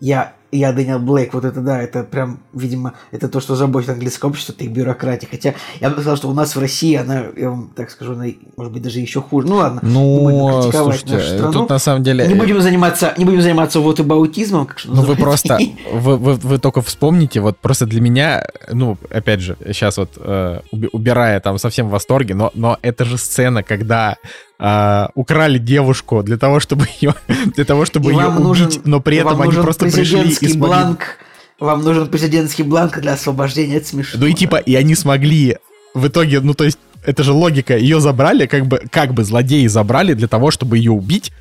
Я, 0.00 0.34
я 0.52 0.72
Дэниел 0.72 0.98
Блейк, 0.98 1.34
вот 1.34 1.44
это 1.44 1.60
да, 1.60 1.80
это 1.82 2.04
прям, 2.04 2.40
видимо, 2.52 2.94
это 3.10 3.28
то, 3.28 3.40
что 3.40 3.56
заботит 3.56 3.90
английское 3.90 4.28
общество, 4.28 4.52
это 4.52 4.64
их 4.64 4.70
бюрократия. 4.70 5.28
Хотя 5.30 5.54
я 5.80 5.88
бы 5.90 5.96
сказал, 5.96 6.16
что 6.16 6.28
у 6.28 6.32
нас 6.34 6.54
в 6.54 6.60
России 6.60 6.94
она, 6.94 7.24
я 7.36 7.50
вам 7.50 7.72
так 7.74 7.90
скажу, 7.90 8.12
она, 8.12 8.26
может 8.56 8.72
быть, 8.72 8.82
даже 8.82 9.00
еще 9.00 9.20
хуже. 9.20 9.46
Ну 9.48 9.56
ладно, 9.56 9.80
не 9.82 9.92
Ну, 9.92 10.62
критиковать 10.62 11.00
слушайте, 11.00 11.14
нашу 11.14 11.26
страну. 11.26 11.52
тут 11.52 11.68
на 11.70 11.78
самом 11.78 12.02
деле... 12.02 12.26
Не 12.26 12.34
будем 12.34 12.60
заниматься, 12.60 13.14
не 13.16 13.24
будем 13.24 13.42
заниматься 13.42 13.80
вот 13.80 14.00
аутизмом, 14.00 14.66
как 14.66 14.78
что 14.78 14.90
Ну 14.92 15.02
вы 15.02 15.16
просто, 15.16 15.58
вы, 15.92 16.16
вы, 16.16 16.34
вы 16.34 16.58
только 16.58 16.80
вспомните, 16.82 17.40
вот 17.40 17.58
просто 17.58 17.86
для 17.86 18.00
меня, 18.00 18.46
ну, 18.70 18.98
опять 19.10 19.40
же, 19.40 19.56
сейчас 19.66 19.96
вот 19.98 20.12
э, 20.16 20.60
уби- 20.72 20.88
убирая 20.92 21.40
там 21.40 21.58
совсем 21.58 21.88
в 21.88 21.90
восторге, 21.90 22.34
но, 22.34 22.50
но 22.54 22.78
это 22.82 23.04
же 23.04 23.18
сцена, 23.18 23.62
когда 23.62 24.16
э, 24.58 25.06
украли 25.14 25.58
девушку 25.58 26.22
для 26.22 26.36
того, 26.36 26.60
чтобы 26.60 26.86
ее, 27.00 27.14
для 27.54 27.64
того, 27.64 27.84
чтобы 27.84 28.10
И 28.10 28.14
ее 28.14 28.26
убить, 28.26 28.40
нужен- 28.40 28.80
но 28.84 29.00
при 29.00 29.18
этом 29.18 29.40
они 29.42 29.52
просто 29.52 29.86
пришли 29.86 30.28
и 30.30 30.32
смогли... 30.34 30.58
бланк. 30.58 31.18
Вам 31.58 31.82
нужен 31.82 32.08
президентский 32.08 32.64
бланк 32.64 32.98
для 33.00 33.14
освобождения 33.14 33.78
от 33.78 33.86
смешного. 33.86 34.24
Ну 34.24 34.30
и 34.30 34.34
типа, 34.34 34.56
и 34.56 34.74
они 34.74 34.94
смогли 34.94 35.56
в 35.94 36.06
итоге, 36.06 36.40
ну 36.40 36.52
то 36.54 36.64
есть, 36.64 36.78
это 37.04 37.22
же 37.22 37.32
логика, 37.32 37.76
ее 37.78 38.00
забрали, 38.00 38.46
как 38.46 38.66
бы, 38.66 38.82
как 38.90 39.14
бы 39.14 39.24
злодеи 39.24 39.66
забрали 39.68 40.12
для 40.14 40.28
того, 40.28 40.50
чтобы 40.50 40.76
ее 40.76 40.90
убить, 40.92 41.32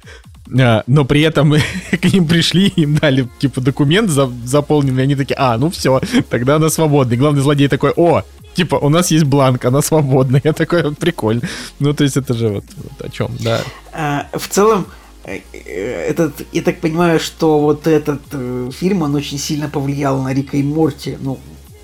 э, 0.57 0.83
но 0.87 1.03
при 1.05 1.21
этом 1.21 1.53
к 1.91 2.05
ним 2.13 2.27
пришли, 2.27 2.67
им 2.77 2.95
дали, 2.95 3.27
типа, 3.39 3.59
документ 3.59 4.09
за- 4.09 4.31
заполненный, 4.45 5.03
они 5.03 5.15
такие, 5.15 5.35
а, 5.37 5.57
ну 5.57 5.69
все, 5.69 5.99
тогда 6.29 6.55
она 6.57 6.69
свободна. 6.69 7.13
И 7.13 7.17
главный 7.17 7.41
злодей 7.41 7.67
такой, 7.67 7.91
о, 7.97 8.23
типа, 8.55 8.75
у 8.75 8.89
нас 8.89 9.11
есть 9.11 9.25
бланк, 9.25 9.65
она 9.65 9.81
свободна. 9.81 10.41
Я 10.43 10.53
такой, 10.53 10.83
вот, 10.83 10.97
прикольно. 10.97 11.41
Ну, 11.79 11.93
то 11.93 12.03
есть, 12.03 12.17
это 12.17 12.33
же 12.33 12.49
вот, 12.49 12.65
вот 12.77 13.07
о 13.07 13.09
чем, 13.09 13.31
да. 13.39 13.61
А, 13.93 14.27
в 14.33 14.47
целом, 14.47 14.87
э, 15.25 15.39
э, 15.53 16.09
этот, 16.09 16.41
я 16.51 16.61
так 16.61 16.79
понимаю, 16.79 17.19
что 17.19 17.59
вот 17.59 17.87
этот 17.87 18.21
э, 18.31 18.69
фильм, 18.79 19.01
он 19.01 19.15
очень 19.15 19.37
сильно 19.37 19.69
повлиял 19.69 20.21
на 20.21 20.33
Рика 20.33 20.57
и 20.57 20.63
Морти. 20.63 21.17
Ну, 21.19 21.37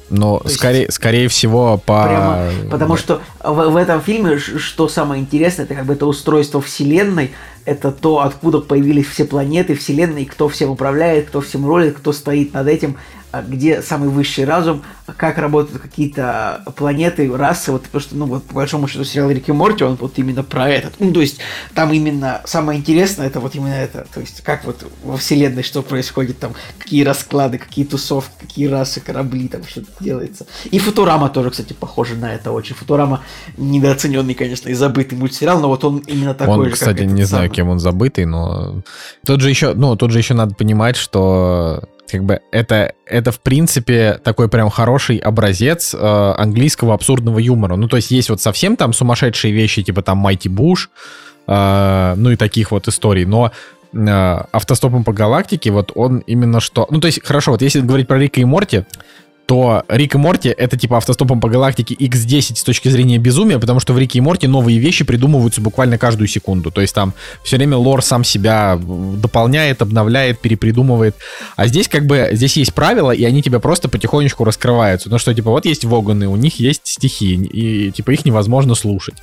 Но 0.09 0.39
То 0.39 0.45
есть- 0.45 0.55
скорее, 0.57 0.91
скорее 0.91 1.27
всего, 1.27 1.77
по... 1.77 2.03
прямо, 2.03 2.69
потому 2.69 2.97
что 2.97 3.21
в, 3.43 3.69
в 3.69 3.75
этом 3.75 4.01
фильме, 4.01 4.37
что 4.37 4.87
самое 4.87 5.21
интересное, 5.21 5.65
это 5.65 5.75
как 5.75 5.85
бы 5.85 5.93
это 5.93 6.05
устройство 6.05 6.61
вселенной, 6.61 7.31
это 7.65 7.91
то, 7.91 8.19
откуда 8.19 8.59
появились 8.59 9.07
все 9.07 9.25
планеты 9.25 9.75
вселенной, 9.75 10.25
кто 10.25 10.49
всем 10.49 10.71
управляет, 10.71 11.27
кто 11.27 11.41
всем 11.41 11.65
рулит, 11.65 11.97
кто 11.97 12.11
стоит 12.11 12.53
над 12.53 12.67
этим. 12.67 12.97
А 13.31 13.41
где 13.41 13.81
самый 13.81 14.09
высший 14.09 14.45
разум, 14.45 14.83
как 15.17 15.37
работают 15.37 15.81
какие-то 15.81 16.63
планеты, 16.75 17.31
расы, 17.35 17.71
вот 17.71 17.83
потому 17.83 18.01
что, 18.01 18.15
ну, 18.15 18.25
вот 18.25 18.43
по 18.45 18.55
большому 18.55 18.87
счету 18.87 19.03
сериал 19.03 19.29
Рик 19.31 19.49
и 19.49 19.51
Морти, 19.51 19.83
он 19.83 19.95
вот 19.95 20.17
именно 20.17 20.43
про 20.43 20.69
этот. 20.69 20.99
Ну, 20.99 21.11
то 21.13 21.21
есть 21.21 21.39
там 21.73 21.91
именно 21.93 22.41
самое 22.45 22.79
интересное, 22.79 23.27
это 23.27 23.39
вот 23.39 23.55
именно 23.55 23.73
это. 23.73 24.05
То 24.13 24.19
есть 24.19 24.41
как 24.41 24.65
вот 24.65 24.85
во 25.03 25.17
вселенной 25.17 25.63
что 25.63 25.81
происходит, 25.81 26.39
там, 26.39 26.53
какие 26.77 27.03
расклады, 27.03 27.57
какие 27.57 27.85
тусовки, 27.85 28.31
какие 28.39 28.67
расы, 28.67 28.99
корабли, 28.99 29.47
там 29.47 29.63
что-то 29.63 29.91
делается. 29.99 30.45
И 30.69 30.79
Футурама 30.79 31.29
тоже, 31.29 31.51
кстати, 31.51 31.73
похожа 31.73 32.15
на 32.15 32.33
это 32.33 32.51
очень. 32.51 32.75
Футурама 32.75 33.21
недооцененный, 33.57 34.33
конечно, 34.33 34.69
и 34.69 34.73
забытый 34.73 35.17
мультсериал, 35.17 35.59
но 35.59 35.69
вот 35.69 35.83
он 35.83 35.99
именно 35.99 36.33
такой 36.33 36.57
он, 36.57 36.65
же, 36.65 36.71
кстати, 36.71 37.03
не 37.03 37.23
знаю, 37.23 37.45
самый. 37.45 37.55
кем 37.55 37.69
он 37.69 37.79
забытый, 37.79 38.25
но 38.25 38.81
тут 39.25 39.41
же 39.41 39.49
еще, 39.49 39.73
ну, 39.73 39.95
тут 39.95 40.11
же 40.11 40.17
еще 40.17 40.33
надо 40.33 40.53
понимать, 40.55 40.95
что 40.95 41.83
как 42.11 42.23
бы 42.23 42.41
это, 42.51 42.93
это 43.05 43.31
в 43.31 43.39
принципе 43.39 44.19
такой 44.23 44.49
прям 44.49 44.69
хороший 44.69 45.17
образец 45.17 45.93
э, 45.93 45.97
английского 46.37 46.93
абсурдного 46.93 47.39
юмора. 47.39 47.75
Ну, 47.75 47.87
то 47.87 47.95
есть 47.95 48.11
есть 48.11 48.29
вот 48.29 48.41
совсем 48.41 48.75
там 48.75 48.93
сумасшедшие 48.93 49.53
вещи, 49.53 49.81
типа 49.83 50.01
там 50.01 50.17
Майти 50.17 50.49
Буш, 50.49 50.89
э, 51.47 52.13
ну 52.15 52.31
и 52.31 52.35
таких 52.35 52.71
вот 52.71 52.87
историй, 52.87 53.25
но 53.25 53.51
э, 53.93 54.43
автостопом 54.51 55.03
по 55.03 55.13
галактике 55.13 55.71
вот 55.71 55.91
он 55.95 56.19
именно 56.19 56.59
что... 56.59 56.87
Ну, 56.91 56.99
то 56.99 57.07
есть, 57.07 57.25
хорошо, 57.25 57.51
вот 57.51 57.61
если 57.61 57.81
говорить 57.81 58.07
про 58.07 58.19
Рика 58.19 58.41
и 58.41 58.45
Морти, 58.45 58.85
то 59.51 59.83
Рик 59.89 60.15
и 60.15 60.17
Морти 60.17 60.47
это 60.47 60.77
типа 60.77 60.95
автостопом 60.95 61.41
по 61.41 61.49
галактике 61.49 61.93
X10 61.93 62.55
с 62.55 62.63
точки 62.63 62.87
зрения 62.87 63.17
безумия, 63.17 63.59
потому 63.59 63.81
что 63.81 63.91
в 63.91 63.97
Рике 63.97 64.19
и 64.19 64.21
Морти 64.21 64.47
новые 64.47 64.79
вещи 64.79 65.03
придумываются 65.03 65.59
буквально 65.59 65.97
каждую 65.97 66.29
секунду. 66.29 66.71
То 66.71 66.79
есть 66.79 66.95
там 66.95 67.13
все 67.43 67.57
время 67.57 67.75
лор 67.75 68.01
сам 68.01 68.23
себя 68.23 68.79
дополняет, 68.81 69.81
обновляет, 69.81 70.39
перепридумывает. 70.39 71.17
А 71.57 71.67
здесь 71.67 71.89
как 71.89 72.05
бы, 72.05 72.29
здесь 72.31 72.55
есть 72.55 72.73
правила, 72.73 73.11
и 73.11 73.25
они 73.25 73.43
тебе 73.43 73.59
просто 73.59 73.89
потихонечку 73.89 74.45
раскрываются. 74.45 75.09
Ну 75.09 75.17
что, 75.17 75.33
типа, 75.33 75.51
вот 75.51 75.65
есть 75.65 75.83
воганы, 75.83 76.29
у 76.29 76.37
них 76.37 76.57
есть 76.61 76.87
стихи, 76.87 77.33
и 77.33 77.91
типа 77.91 78.11
их 78.11 78.23
невозможно 78.23 78.73
слушать. 78.73 79.15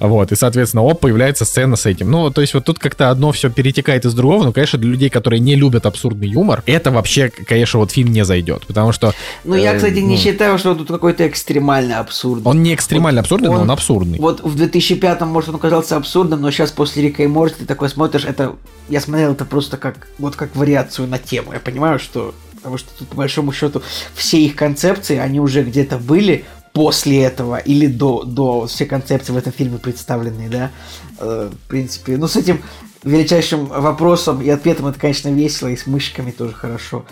Вот, 0.00 0.32
и, 0.32 0.36
соответственно, 0.36 0.82
оп, 0.82 1.00
появляется 1.00 1.44
сцена 1.44 1.76
с 1.76 1.86
этим. 1.86 2.10
Ну, 2.10 2.30
то 2.30 2.40
есть 2.40 2.54
вот 2.54 2.64
тут 2.64 2.78
как-то 2.78 3.10
одно 3.10 3.32
все 3.32 3.50
перетекает 3.50 4.04
из 4.04 4.14
другого, 4.14 4.44
но, 4.44 4.52
конечно, 4.52 4.78
для 4.78 4.90
людей, 4.90 5.10
которые 5.10 5.40
не 5.40 5.54
любят 5.54 5.86
абсурдный 5.86 6.28
юмор, 6.28 6.62
это 6.66 6.90
вообще, 6.90 7.30
конечно, 7.30 7.80
вот 7.80 7.90
фильм 7.90 8.12
не 8.12 8.24
зайдет, 8.24 8.66
потому 8.66 8.92
что... 8.92 9.12
Ну, 9.44 9.54
я, 9.54 9.67
э, 9.72 9.76
кстати, 9.76 9.98
не 9.98 10.16
ну, 10.16 10.20
считаю, 10.20 10.58
что 10.58 10.74
тут 10.74 10.88
какой-то 10.88 11.26
экстремальный 11.26 11.96
абсурд. 11.96 12.42
Он 12.44 12.62
не 12.62 12.74
экстремально 12.74 13.20
абсурдный, 13.20 13.48
но 13.48 13.60
он 13.60 13.70
абсурдный. 13.70 14.18
Вот 14.18 14.42
в 14.42 14.56
2005-м, 14.60 15.28
может, 15.28 15.50
он 15.50 15.58
казался 15.58 15.96
абсурдным, 15.96 16.40
но 16.40 16.50
сейчас 16.50 16.70
после 16.70 17.02
Рика 17.02 17.22
и 17.22 17.26
Морти 17.26 17.60
ты 17.60 17.66
такой 17.66 17.88
смотришь, 17.88 18.24
это... 18.24 18.56
Я 18.88 19.00
смотрел 19.00 19.32
это 19.32 19.44
просто 19.44 19.76
как, 19.76 20.08
вот 20.18 20.36
как 20.36 20.56
вариацию 20.56 21.08
на 21.08 21.18
тему. 21.18 21.52
Я 21.52 21.60
понимаю, 21.60 21.98
что... 21.98 22.34
Потому 22.54 22.76
что 22.76 22.90
тут, 22.98 23.08
по 23.08 23.16
большому 23.16 23.52
счету, 23.52 23.82
все 24.14 24.40
их 24.40 24.56
концепции, 24.56 25.16
они 25.16 25.38
уже 25.38 25.62
где-то 25.62 25.96
были 25.96 26.44
после 26.72 27.22
этого 27.22 27.56
или 27.56 27.86
до, 27.86 28.24
до 28.24 28.66
все 28.66 28.84
концепции 28.84 29.32
в 29.32 29.36
этом 29.36 29.52
фильме 29.52 29.78
представленные, 29.78 30.48
да. 30.48 30.70
Э, 31.18 31.50
в 31.52 31.68
принципе, 31.68 32.16
ну, 32.16 32.26
с 32.26 32.36
этим 32.36 32.62
величайшим 33.02 33.66
вопросом 33.66 34.42
и 34.42 34.48
ответом 34.48 34.86
это, 34.86 34.98
конечно, 34.98 35.28
весело, 35.28 35.68
и 35.68 35.76
с 35.76 35.86
мышками 35.86 36.30
тоже 36.30 36.52
хорошо. 36.52 37.04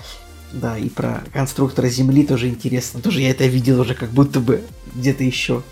Да, 0.52 0.78
и 0.78 0.88
про 0.88 1.22
конструктора 1.32 1.88
Земли 1.88 2.24
тоже 2.24 2.48
интересно. 2.48 3.00
Тоже 3.00 3.20
я 3.20 3.30
это 3.30 3.46
видел 3.46 3.80
уже 3.80 3.94
как 3.94 4.10
будто 4.10 4.40
бы 4.40 4.62
где-то 4.94 5.24
еще. 5.24 5.62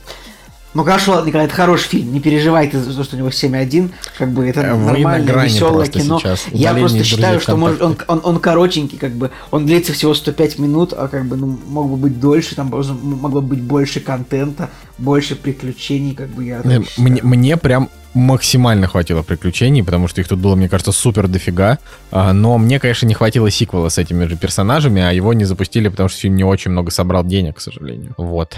Ну 0.75 0.83
хорошо, 0.83 1.13
ладно, 1.13 1.29
Николай, 1.29 1.47
это 1.47 1.55
хороший 1.55 1.89
фильм. 1.89 2.13
Не 2.13 2.19
переживай 2.19 2.69
ты 2.69 2.81
за 2.81 2.93
то, 2.97 3.05
что 3.05 3.15
у 3.15 3.19
него 3.21 3.29
7.1. 3.29 3.93
Как 4.19 4.33
бы 4.33 4.45
это 4.45 4.61
Вы 4.61 4.67
на 4.67 4.77
нормальное, 4.87 5.45
веселое 5.45 5.87
кино. 5.87 6.19
сейчас. 6.19 6.47
Я 6.51 6.75
просто 6.75 7.05
считаю, 7.05 7.41
что 7.41 7.57
может, 7.57 7.81
он, 7.81 7.97
он, 8.09 8.21
он 8.25 8.41
коротенький, 8.41 8.99
как 8.99 9.13
бы. 9.13 9.31
Он 9.53 9.67
длится 9.67 9.93
всего 9.93 10.15
105 10.15 10.59
минут, 10.59 10.93
а 10.93 11.07
как 11.07 11.27
бы, 11.27 11.37
ну, 11.37 11.59
мог 11.69 11.89
бы 11.91 11.97
быть 11.97 12.19
дольше, 12.19 12.57
там 12.57 12.71
могло 12.71 13.41
быть 13.41 13.63
больше 13.63 14.01
контента, 14.01 14.69
больше 14.99 15.37
приключений, 15.37 16.15
как 16.15 16.29
бы 16.31 16.45
я 16.45 16.61
Э. 16.65 16.81
Мне, 16.97 17.23
мне 17.23 17.57
прям 17.57 17.89
максимально 18.15 18.87
хватило 18.87 19.23
приключений, 19.23 19.85
потому 19.85 20.09
что 20.09 20.21
их 20.21 20.29
тут 20.29 20.39
было, 20.39 20.55
мне 20.55 20.69
кажется, 20.69 20.93
супер 20.93 21.29
дофига. 21.29 21.79
А, 22.11 22.33
Но 22.33 22.59
мне, 22.59 22.79
конечно, 22.79 23.07
не 23.07 23.15
хватило 23.15 23.51
сиквела 23.51 23.89
с 23.89 23.99
этими 23.99 24.25
же 24.27 24.37
персонажами, 24.37 25.03
а 25.03 25.13
его 25.13 25.33
не 25.33 25.45
запустили, 25.45 25.89
потому 25.89 26.09
что 26.09 26.21
фильм 26.21 26.37
не 26.37 26.45
очень 26.45 26.71
много 26.71 26.91
собрал 26.91 27.25
денег, 27.25 27.57
к 27.57 27.61
сожалению. 27.61 28.15
Вот. 28.17 28.57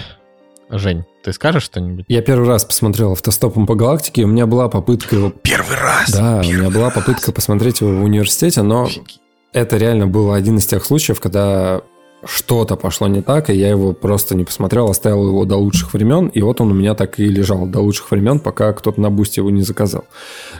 Жень, 0.69 1.05
ты 1.23 1.31
скажешь 1.33 1.63
что-нибудь? 1.63 2.05
Я 2.07 2.21
первый 2.21 2.47
раз 2.47 2.65
посмотрел 2.65 3.13
автостопом 3.13 3.65
по 3.65 3.75
галактике, 3.75 4.21
и 4.21 4.25
у 4.25 4.27
меня 4.27 4.45
была 4.45 4.67
попытка 4.67 5.15
его... 5.15 5.29
Первый 5.29 5.77
раз! 5.77 6.11
Да, 6.11 6.41
у 6.45 6.51
меня 6.51 6.69
была 6.69 6.89
попытка 6.89 7.31
посмотреть 7.31 7.81
его 7.81 7.91
в 7.91 8.03
университете, 8.03 8.61
но 8.63 8.89
это 9.53 9.77
реально 9.77 10.07
был 10.07 10.33
один 10.33 10.57
из 10.57 10.65
тех 10.65 10.85
случаев, 10.85 11.21
когда 11.21 11.81
что-то 12.25 12.75
пошло 12.75 13.07
не 13.07 13.21
так, 13.21 13.49
и 13.49 13.55
я 13.55 13.69
его 13.69 13.93
просто 13.93 14.35
не 14.35 14.43
посмотрел, 14.43 14.89
оставил 14.89 15.27
его 15.27 15.45
до 15.45 15.55
лучших 15.55 15.93
времен, 15.93 16.27
и 16.27 16.41
вот 16.41 16.61
он 16.61 16.71
у 16.71 16.73
меня 16.73 16.95
так 16.95 17.19
и 17.19 17.25
лежал 17.25 17.65
до 17.65 17.79
лучших 17.79 18.11
времен, 18.11 18.39
пока 18.39 18.73
кто-то 18.73 18.99
на 18.99 19.09
бусте 19.09 19.41
его 19.41 19.49
не 19.49 19.61
заказал. 19.61 20.05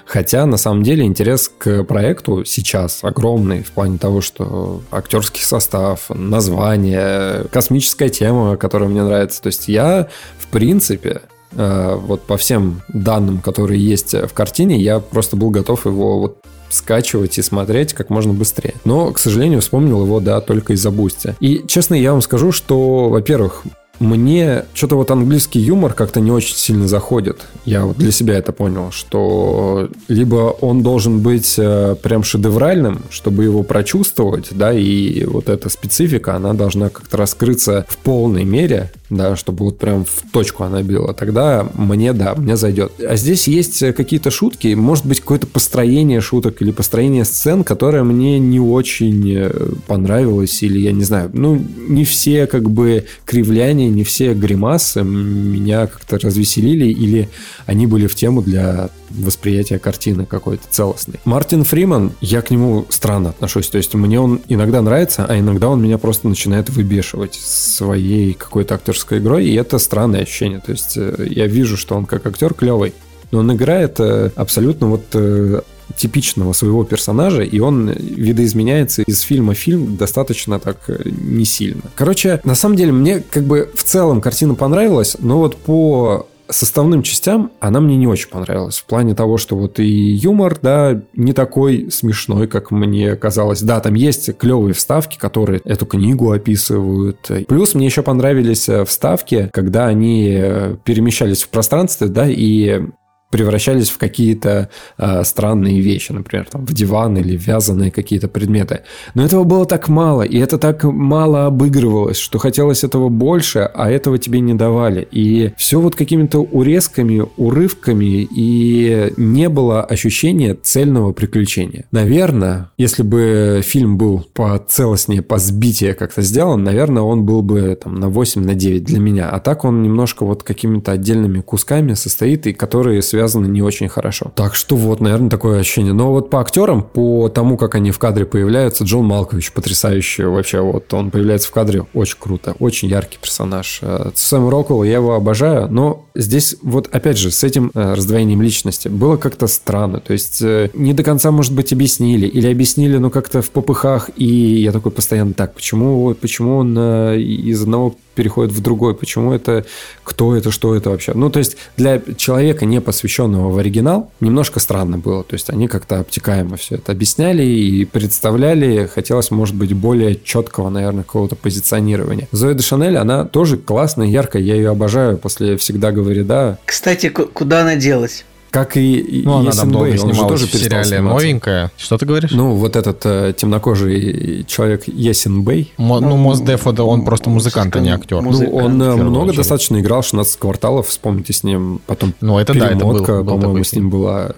Хотя, 0.06 0.46
на 0.46 0.58
самом 0.58 0.84
деле, 0.84 1.06
интерес 1.06 1.52
к 1.58 1.84
проекту 1.84 2.46
сейчас 2.46 3.04
огромный 3.04 3.64
в 3.64 3.72
плане 3.72 3.98
того, 3.98 4.22
что 4.22 4.82
актерский 4.92 5.44
состав, 5.44 6.10
название, 6.10 7.46
космическая 7.52 8.10
тема, 8.10 8.58
которая 8.58 8.90
мне 8.90 9.04
нравится. 9.04 9.42
То 9.42 9.48
есть 9.48 9.68
я, 9.68 10.10
в 10.38 10.48
принципе, 10.48 11.22
вот 11.58 12.22
по 12.22 12.38
всем 12.38 12.82
данным, 12.88 13.40
которые 13.40 13.84
есть 13.84 14.14
в 14.14 14.32
картине, 14.34 14.78
я 14.78 15.00
просто 15.00 15.36
был 15.36 15.50
готов 15.50 15.86
его 15.86 16.20
вот 16.20 16.44
скачивать 16.70 17.38
и 17.38 17.42
смотреть 17.42 17.94
как 17.94 18.10
можно 18.10 18.34
быстрее. 18.34 18.76
Но, 18.86 19.12
к 19.12 19.20
сожалению, 19.20 19.62
вспомнил 19.62 20.04
его, 20.04 20.20
да, 20.20 20.42
только 20.42 20.74
из-за 20.74 20.92
Boosty. 20.92 21.36
И, 21.40 21.64
честно, 21.68 21.96
я 21.96 22.12
вам 22.12 22.22
скажу, 22.22 22.52
что, 22.52 23.10
во-первых, 23.10 23.64
мне 24.00 24.66
что-то 24.74 24.96
вот 24.96 25.12
английский 25.12 25.60
юмор 25.60 25.94
как-то 25.94 26.20
не 26.20 26.32
очень 26.32 26.56
сильно 26.56 26.88
заходит. 26.88 27.42
Я 27.66 27.86
вот 27.86 27.98
для 27.98 28.12
себя 28.12 28.36
это 28.36 28.52
понял, 28.52 28.92
что 28.92 29.90
либо 30.08 30.56
он 30.62 30.84
должен 30.84 31.20
быть 31.20 31.56
э, 31.58 31.96
прям 32.02 32.24
шедевральным, 32.24 33.02
чтобы 33.10 33.44
его 33.44 33.64
прочувствовать, 33.64 34.50
да, 34.52 34.74
и 34.74 35.26
вот 35.26 35.50
эта 35.50 35.70
специфика, 35.70 36.36
она 36.36 36.54
должна 36.54 36.90
как-то 36.90 37.18
раскрыться 37.18 37.86
в 37.88 37.98
полной 37.98 38.44
мере, 38.44 38.92
да, 39.10 39.36
чтобы 39.36 39.66
вот 39.66 39.78
прям 39.78 40.06
в 40.06 40.32
точку 40.32 40.64
она 40.64 40.84
била. 40.84 41.14
Тогда 41.14 41.68
мне, 41.74 42.14
да, 42.14 42.36
мне 42.36 42.58
зайдет. 42.58 42.92
А 43.00 43.16
здесь 43.16 43.48
есть 43.48 43.80
какие-то 43.94 44.32
шутки, 44.32 44.74
может 44.74 45.06
быть, 45.06 45.22
какое-то 45.22 45.48
построение 45.48 46.22
шуток 46.22 46.62
или 46.62 46.72
построение 46.72 47.26
сцен, 47.26 47.64
которое 47.64 48.04
мне 48.04 48.40
не 48.40 48.60
очень 48.60 49.34
э, 49.36 49.52
понравилось, 49.88 50.62
или 50.64 50.80
я 50.80 50.92
не 50.92 51.04
знаю, 51.04 51.30
ну, 51.34 51.62
не 51.88 52.06
все 52.06 52.48
как 52.48 52.70
бы 52.70 53.06
кривляния, 53.26 53.87
не 53.90 54.04
все 54.04 54.34
гримасы 54.34 55.04
меня 55.04 55.88
как-то 55.88 56.20
развеселили, 56.20 56.86
или 56.86 57.30
они 57.66 57.88
были 57.88 58.08
в 58.08 58.16
тему 58.16 58.42
для 58.42 58.90
восприятия 59.10 59.80
картины 59.80 60.26
какой-то 60.26 60.64
целостной. 60.70 61.20
Мартин 61.26 61.64
Фриман, 61.64 62.12
я 62.22 62.42
к 62.42 62.52
нему 62.52 62.86
странно 62.90 63.30
отношусь, 63.30 63.70
то 63.70 63.78
есть 63.78 63.94
мне 63.94 64.20
он 64.20 64.42
иногда 64.48 64.82
нравится, 64.82 65.26
а 65.28 65.38
иногда 65.40 65.70
он 65.70 65.82
меня 65.82 65.98
просто 65.98 66.28
начинает 66.28 66.70
выбешивать 66.70 67.36
своей 67.36 68.34
какой-то 68.34 68.76
актерской 68.76 69.20
игрой, 69.20 69.46
и 69.46 69.56
это 69.56 69.80
странное 69.80 70.24
ощущение, 70.24 70.60
то 70.60 70.72
есть 70.72 70.98
э, 70.98 71.28
я 71.30 71.48
вижу, 71.48 71.78
что 71.78 71.96
он 71.96 72.06
как 72.06 72.26
актер 72.26 72.54
клевый, 72.54 72.94
но 73.32 73.40
он 73.40 73.54
играет 73.54 74.00
э, 74.00 74.32
абсолютно 74.36 74.88
вот 74.88 75.06
э, 75.14 75.62
типичного 75.96 76.54
своего 76.54 76.84
персонажа, 76.84 77.44
и 77.44 77.60
он 77.60 77.90
видоизменяется 77.90 79.04
из 79.04 79.22
фильма 79.22 79.54
в 79.54 79.58
фильм 79.58 79.98
достаточно 79.98 80.60
так 80.60 80.78
э, 80.88 80.98
не 81.06 81.46
сильно. 81.46 81.82
Короче, 81.96 82.42
на 82.44 82.56
самом 82.56 82.76
деле, 82.76 82.92
мне 82.92 83.20
как 83.20 83.44
бы 83.44 83.70
в 83.76 83.84
целом 83.84 84.22
картина 84.22 84.56
понравилась, 84.56 85.18
но 85.20 85.40
вот 85.40 85.56
по 85.56 86.28
составным 86.50 87.04
частям 87.04 87.52
она 87.60 87.80
мне 87.80 87.98
не 87.98 88.08
очень 88.08 88.30
понравилась. 88.30 88.78
В 88.78 88.86
плане 88.86 89.16
того, 89.16 89.38
что 89.38 89.56
вот 89.56 89.80
и 89.80 89.86
юмор, 89.86 90.58
да, 90.62 91.02
не 91.14 91.34
такой 91.34 91.90
смешной, 91.92 92.48
как 92.48 92.72
мне 92.72 93.16
казалось. 93.16 93.62
Да, 93.62 93.80
там 93.80 93.94
есть 93.96 94.38
клевые 94.38 94.74
вставки, 94.74 95.18
которые 95.18 95.62
эту 95.64 95.86
книгу 95.86 96.32
описывают. 96.32 97.30
Плюс 97.48 97.74
мне 97.74 97.86
еще 97.86 98.02
понравились 98.02 98.70
э, 98.70 98.86
вставки, 98.86 99.50
когда 99.54 99.88
они 99.88 100.38
э, 100.38 100.76
перемещались 100.84 101.44
в 101.44 101.50
пространстве, 101.50 102.08
да, 102.08 102.28
и 102.30 102.82
превращались 103.30 103.90
в 103.90 103.98
какие-то 103.98 104.70
э, 104.98 105.24
странные 105.24 105.82
вещи, 105.82 106.12
например, 106.12 106.48
там, 106.50 106.66
в 106.66 106.74
диван 106.74 107.18
или 107.18 107.36
вязаные 107.36 107.92
какие-то 107.92 108.28
предметы. 108.28 108.82
Но 109.16 109.26
этого 109.26 109.44
было 109.44 109.66
так 109.66 109.90
мало, 109.90 110.22
и 110.22 110.38
это 110.38 110.58
так 110.58 110.84
мало 110.84 111.46
обыгрывалось, 111.48 112.18
что 112.18 112.40
хотелось 112.40 112.84
этого 112.84 113.10
больше, 113.10 113.60
а 113.60 113.90
этого 113.90 114.18
тебе 114.18 114.40
не 114.40 114.54
давали. 114.54 115.08
И 115.12 115.54
все 115.58 115.80
вот 115.80 115.96
какими-то 115.96 116.40
урезками, 116.40 117.26
урывками, 117.36 118.28
и 118.30 119.12
не 119.18 119.50
было 119.50 119.84
ощущения 119.84 120.54
цельного 120.54 121.12
приключения. 121.12 121.86
Наверное, 121.92 122.72
если 122.78 123.04
бы 123.04 123.62
фильм 123.64 123.98
был 123.98 124.26
по 124.34 124.58
целостнее, 124.58 125.22
по 125.22 125.38
сбитие 125.38 125.94
как-то 125.94 126.22
сделан, 126.22 126.64
наверное, 126.64 127.04
он 127.04 127.26
был 127.26 127.42
бы 127.42 127.78
там 127.82 127.96
на 127.96 128.10
8, 128.10 128.42
на 128.42 128.56
9 128.56 128.84
для 128.84 129.00
меня. 129.00 129.30
А 129.30 129.40
так 129.40 129.66
он 129.66 129.84
немножко 129.84 130.26
вот 130.26 130.44
какими-то 130.44 130.94
отдельными 130.94 131.42
кусками 131.42 131.94
состоит, 131.94 132.48
и 132.48 132.54
которые 132.54 133.02
связаны 133.18 133.48
не 133.48 133.64
очень 133.64 133.88
хорошо. 133.88 134.32
Так 134.36 134.54
что 134.54 134.76
вот, 134.76 135.00
наверное, 135.00 135.32
такое 135.32 135.60
ощущение. 135.60 135.92
Но 135.92 136.12
вот 136.12 136.30
по 136.30 136.40
актерам, 136.40 136.84
по 136.84 137.30
тому, 137.30 137.58
как 137.58 137.74
они 137.74 137.90
в 137.90 137.98
кадре 137.98 138.26
появляются, 138.26 138.84
Джон 138.84 139.06
Малкович 139.06 139.54
потрясающий 139.54 140.26
вообще. 140.26 140.62
Вот 140.62 140.94
он 140.94 141.10
появляется 141.10 141.48
в 141.48 141.52
кадре 141.52 141.88
очень 141.96 142.18
круто, 142.20 142.56
очень 142.60 142.90
яркий 142.90 143.18
персонаж. 143.20 143.80
Э, 143.82 144.12
Сэм 144.14 144.50
Роквелл, 144.50 144.84
я 144.84 144.96
его 144.96 145.16
обожаю, 145.16 145.68
но 145.68 146.06
здесь 146.14 146.58
вот 146.62 146.90
опять 146.92 147.18
же 147.18 147.32
с 147.32 147.44
этим 147.44 147.72
э, 147.74 147.96
раздвоением 147.96 148.44
личности 148.44 148.88
было 148.88 149.18
как-то 149.18 149.48
странно. 149.48 150.00
То 150.00 150.14
есть 150.14 150.40
э, 150.44 150.70
не 150.76 150.94
до 150.94 151.02
конца, 151.02 151.32
может 151.32 151.56
быть, 151.56 151.74
объяснили 151.74 152.28
или 152.28 152.48
объяснили, 152.52 152.98
но 152.98 153.10
как-то 153.10 153.42
в 153.42 153.50
попыхах. 153.50 154.12
И 154.16 154.62
я 154.62 154.72
такой 154.72 154.92
постоянно 154.92 155.34
так, 155.34 155.56
почему, 155.56 156.14
почему 156.14 156.58
он 156.58 156.78
из 156.78 157.64
одного 157.64 157.96
переходит 158.18 158.52
в 158.52 158.62
другой. 158.62 158.96
Почему 158.96 159.32
это, 159.32 159.64
кто 160.04 160.36
это, 160.36 160.52
что 160.52 160.76
это 160.76 160.90
вообще. 160.90 161.14
Ну, 161.14 161.30
то 161.30 161.40
есть 161.40 161.56
для 161.78 162.02
человека, 162.18 162.66
не 162.66 162.82
посвященного 162.82 163.52
в 163.52 163.58
оригинал, 163.60 164.12
немножко 164.20 164.60
странно 164.60 164.98
было. 164.98 165.24
То 165.24 165.36
есть 165.36 165.52
они 165.52 165.68
как-то 165.68 166.00
обтекаемо 166.00 166.58
все 166.58 166.76
это 166.76 166.92
объясняли 166.92 167.44
и 167.44 167.86
представляли. 167.86 168.88
Хотелось, 168.88 169.30
может 169.30 169.56
быть, 169.56 169.74
более 169.74 170.20
четкого, 170.22 170.70
наверное, 170.70 171.04
какого-то 171.04 171.36
позиционирования. 171.36 172.28
Зоя 172.32 172.56
де 172.56 172.64
Шанель, 172.64 172.98
она 172.98 173.24
тоже 173.24 173.58
классная, 173.58 174.08
яркая. 174.08 174.42
Я 174.42 174.56
ее 174.56 174.72
обожаю 174.72 175.18
после 175.18 175.56
«Всегда 175.58 175.92
говори 175.92 176.24
да». 176.24 176.58
Кстати, 176.66 177.10
куда 177.10 177.62
она 177.62 177.76
делась? 177.76 178.26
Как 178.52 178.78
и 178.78 179.24
ну, 179.26 179.38
она 179.38 179.52
там 179.52 179.72
долго 179.72 179.98
снималась 179.98 180.42
тоже 180.42 180.48
в 180.48 180.52
сериале 180.52 181.02
новенькая. 181.02 181.72
Что 181.78 181.98
ты 181.98 182.06
говоришь? 182.06 182.32
Ну, 182.32 182.56
вот 182.56 182.76
этот 182.76 183.06
э, 183.06 183.34
темнокожий 183.36 184.46
человек 184.48 184.88
Есен 184.88 185.44
Бэй. 185.44 185.74
Мо, 185.78 186.00
ну, 186.00 186.18
Мосдеф, 186.18 186.66
он 186.66 187.04
просто 187.04 187.30
музыкант, 187.30 187.76
а 187.76 187.80
не 187.80 187.90
актер. 187.90 188.22
Ну, 188.22 188.56
он 188.56 188.82
э, 188.82 188.96
много 188.96 189.34
достаточно 189.34 189.80
играл, 189.80 190.04
16 190.04 190.40
кварталов, 190.40 190.88
вспомните 190.88 191.34
с 191.34 191.44
ним. 191.44 191.82
Потом 191.86 192.14
ну, 192.22 192.40
это 192.40 192.54
перемотка, 192.54 193.14
да, 193.14 193.14
это 193.14 193.24
был, 193.24 193.40
по-моему, 193.40 193.64
с 193.64 193.74
ним 193.74 193.90
была. 193.90 194.32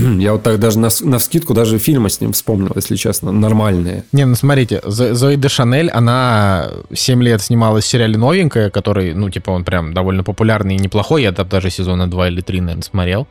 Я 0.18 0.32
вот 0.32 0.42
так 0.42 0.58
даже 0.58 0.78
на, 0.78 1.18
вскидку 1.18 1.54
даже 1.54 1.78
фильмы 1.78 2.10
с 2.10 2.20
ним 2.20 2.32
вспомнил, 2.32 2.72
если 2.74 2.96
честно, 2.96 3.32
нормальные. 3.32 4.04
Не, 4.12 4.26
ну 4.26 4.34
смотрите, 4.34 4.80
Зои 4.84 5.36
де 5.36 5.48
Шанель, 5.48 5.90
она 5.90 6.70
7 6.92 7.22
лет 7.22 7.42
снималась 7.42 7.84
в 7.84 7.88
сериале 7.88 8.16
«Новенькая», 8.16 8.70
который, 8.70 9.14
ну, 9.14 9.30
типа, 9.30 9.50
он 9.50 9.64
прям 9.64 9.94
довольно 9.94 10.24
популярный 10.24 10.76
и 10.76 10.78
неплохой. 10.78 11.22
Я 11.22 11.32
там 11.32 11.48
даже 11.48 11.70
сезона 11.70 12.10
2 12.10 12.28
или 12.28 12.40
3, 12.40 12.60
наверное, 12.60 12.82
смотрел. 12.82 13.26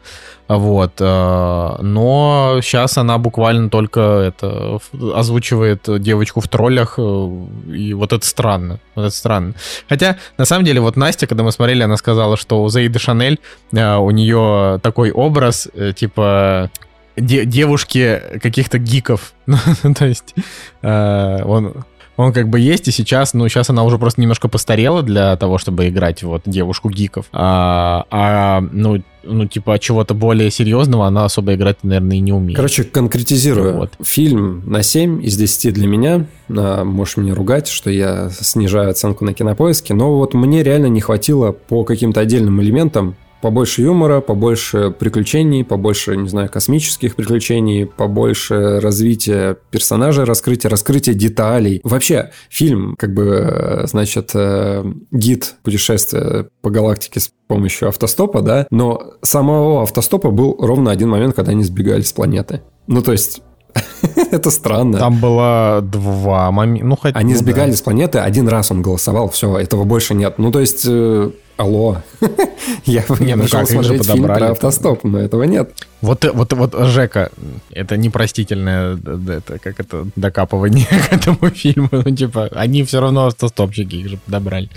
Вот. 0.50 0.94
Э, 1.00 1.76
но 1.80 2.60
сейчас 2.64 2.98
она 2.98 3.20
буквально 3.20 3.70
только 3.70 4.00
это 4.00 4.80
озвучивает 5.14 5.88
девочку 6.02 6.42
в 6.42 6.48
троллях. 6.48 6.96
Э, 6.98 7.30
и 7.68 7.94
вот 7.94 8.12
это 8.14 8.26
странно. 8.26 8.80
Вот 8.96 9.04
это 9.04 9.16
странно. 9.16 9.54
Хотя, 9.88 10.18
на 10.40 10.46
самом 10.46 10.66
деле, 10.66 10.82
вот 10.82 10.98
Настя, 10.98 11.28
когда 11.28 11.44
мы 11.44 11.52
смотрели, 11.52 11.84
она 11.84 11.98
сказала, 11.98 12.36
что 12.36 12.64
у 12.64 12.70
Зейды 12.70 12.98
Шанель 12.98 13.40
э, 13.72 13.96
у 13.96 14.10
нее 14.10 14.80
такой 14.82 15.12
образ, 15.12 15.68
типа 15.96 16.72
де- 17.16 17.46
девушки 17.46 18.20
каких-то 18.42 18.80
гиков. 18.80 19.34
Ну, 19.84 19.94
то 19.94 20.06
есть 20.06 20.34
он 20.82 21.86
он 22.20 22.34
как 22.34 22.50
бы 22.50 22.60
есть 22.60 22.86
и 22.90 22.92
сейчас, 22.92 23.34
ну, 23.34 23.48
сейчас 23.48 23.70
она 23.70 23.84
уже 23.84 23.98
просто 23.98 24.20
немножко 24.20 24.50
постарела 24.50 25.02
для 25.04 25.38
того, 25.38 25.58
чтобы 25.58 25.88
играть 25.88 26.22
вот 26.22 26.42
девушку 26.46 26.90
гиков. 26.90 27.28
А, 27.32 28.04
а 28.12 28.60
ну, 28.60 29.02
ну, 29.24 29.46
типа, 29.46 29.78
чего-то 29.80 30.14
более 30.14 30.52
серьезного 30.52 31.08
она 31.08 31.26
особо 31.26 31.56
играть, 31.56 31.78
наверное, 31.84 32.18
и 32.18 32.20
не 32.20 32.34
умеет. 32.34 32.56
Короче, 32.56 32.84
конкретизирую. 32.84 33.78
Вот. 33.78 33.94
Фильм 34.02 34.64
на 34.70 34.84
7 34.84 35.24
из 35.24 35.38
10 35.38 35.74
для 35.74 35.88
меня. 35.88 36.26
А, 36.50 36.84
можешь 36.84 37.18
меня 37.18 37.36
ругать, 37.36 37.68
что 37.68 37.90
я 37.90 38.30
снижаю 38.30 38.90
оценку 38.90 39.26
на 39.26 39.34
кинопоиске, 39.34 39.94
но 39.94 40.18
вот 40.18 40.34
мне 40.34 40.64
реально 40.64 40.88
не 40.88 41.02
хватило 41.02 41.52
по 41.52 41.84
каким-то 41.84 42.22
отдельным 42.22 42.62
элементам 42.62 43.16
побольше 43.42 43.82
юмора, 43.82 44.22
побольше 44.22 44.92
приключений, 44.92 45.64
побольше, 45.64 46.18
не 46.18 46.30
знаю, 46.30 46.50
космических 46.50 47.16
приключений, 47.16 47.86
побольше 47.86 48.80
развития 48.80 49.58
персонажа, 49.72 50.26
раскрытия, 50.26 50.70
раскрытия 50.70 51.14
деталей. 51.14 51.82
Вообще, 51.84 52.32
фильм, 52.50 52.96
как 52.98 53.14
бы, 53.14 53.84
значит, 53.86 54.32
э, 54.34 54.84
гид 55.12 55.56
путешествия 55.64 56.48
по 56.62 56.70
галактике 56.70 57.20
с 57.20 57.32
помощью 57.48 57.88
автостопа, 57.90 58.42
да, 58.42 58.68
но 58.70 59.14
самого 59.22 59.82
автостопа 59.82 60.30
был 60.32 60.56
ровно 60.60 60.92
один 60.92 61.10
момент, 61.10 61.36
когда 61.36 61.52
они 61.52 61.64
сбегали 61.64 62.02
с 62.02 62.14
планеты. 62.14 62.62
Ну, 62.88 63.02
то 63.02 63.12
есть, 63.12 63.42
Это 64.32 64.52
странно. 64.52 64.98
Там 64.98 65.20
было 65.20 65.82
два 65.82 66.52
момента. 66.52 66.86
Ну, 66.86 66.96
хоть, 66.96 67.16
Они 67.16 67.34
ну, 67.34 67.40
сбегали 67.40 67.72
да. 67.72 67.78
с 67.78 67.82
планеты, 67.82 68.20
один 68.20 68.48
раз 68.48 68.72
он 68.72 68.82
голосовал, 68.82 69.30
все, 69.30 69.58
этого 69.58 69.84
больше 69.84 70.14
нет. 70.14 70.36
Ну, 70.38 70.52
то 70.52 70.60
есть, 70.60 70.86
э, 70.88 71.32
алло. 71.58 71.98
Я 72.86 73.04
не, 73.20 73.36
ну 73.36 73.48
смотреть 73.48 74.06
фильм 74.06 74.26
про 74.26 74.52
автостоп, 74.52 75.04
но 75.04 75.20
этого 75.20 75.44
нет. 75.44 75.72
Вот, 76.02 76.26
вот, 76.34 76.54
вот, 76.54 76.76
Жека, 76.88 77.32
это 77.72 77.98
непростительное, 77.98 78.98
это, 78.98 79.60
как 79.60 79.80
это, 79.80 80.08
докапывание 80.16 80.86
к 81.10 81.14
этому 81.14 81.50
фильму. 81.50 81.90
Ну, 81.92 82.16
типа, 82.16 82.50
они 82.54 82.84
все 82.84 83.00
равно 83.00 83.28
автостопщики, 83.28 83.96
их 83.96 84.10
же 84.10 84.18
подобрали. 84.18 84.70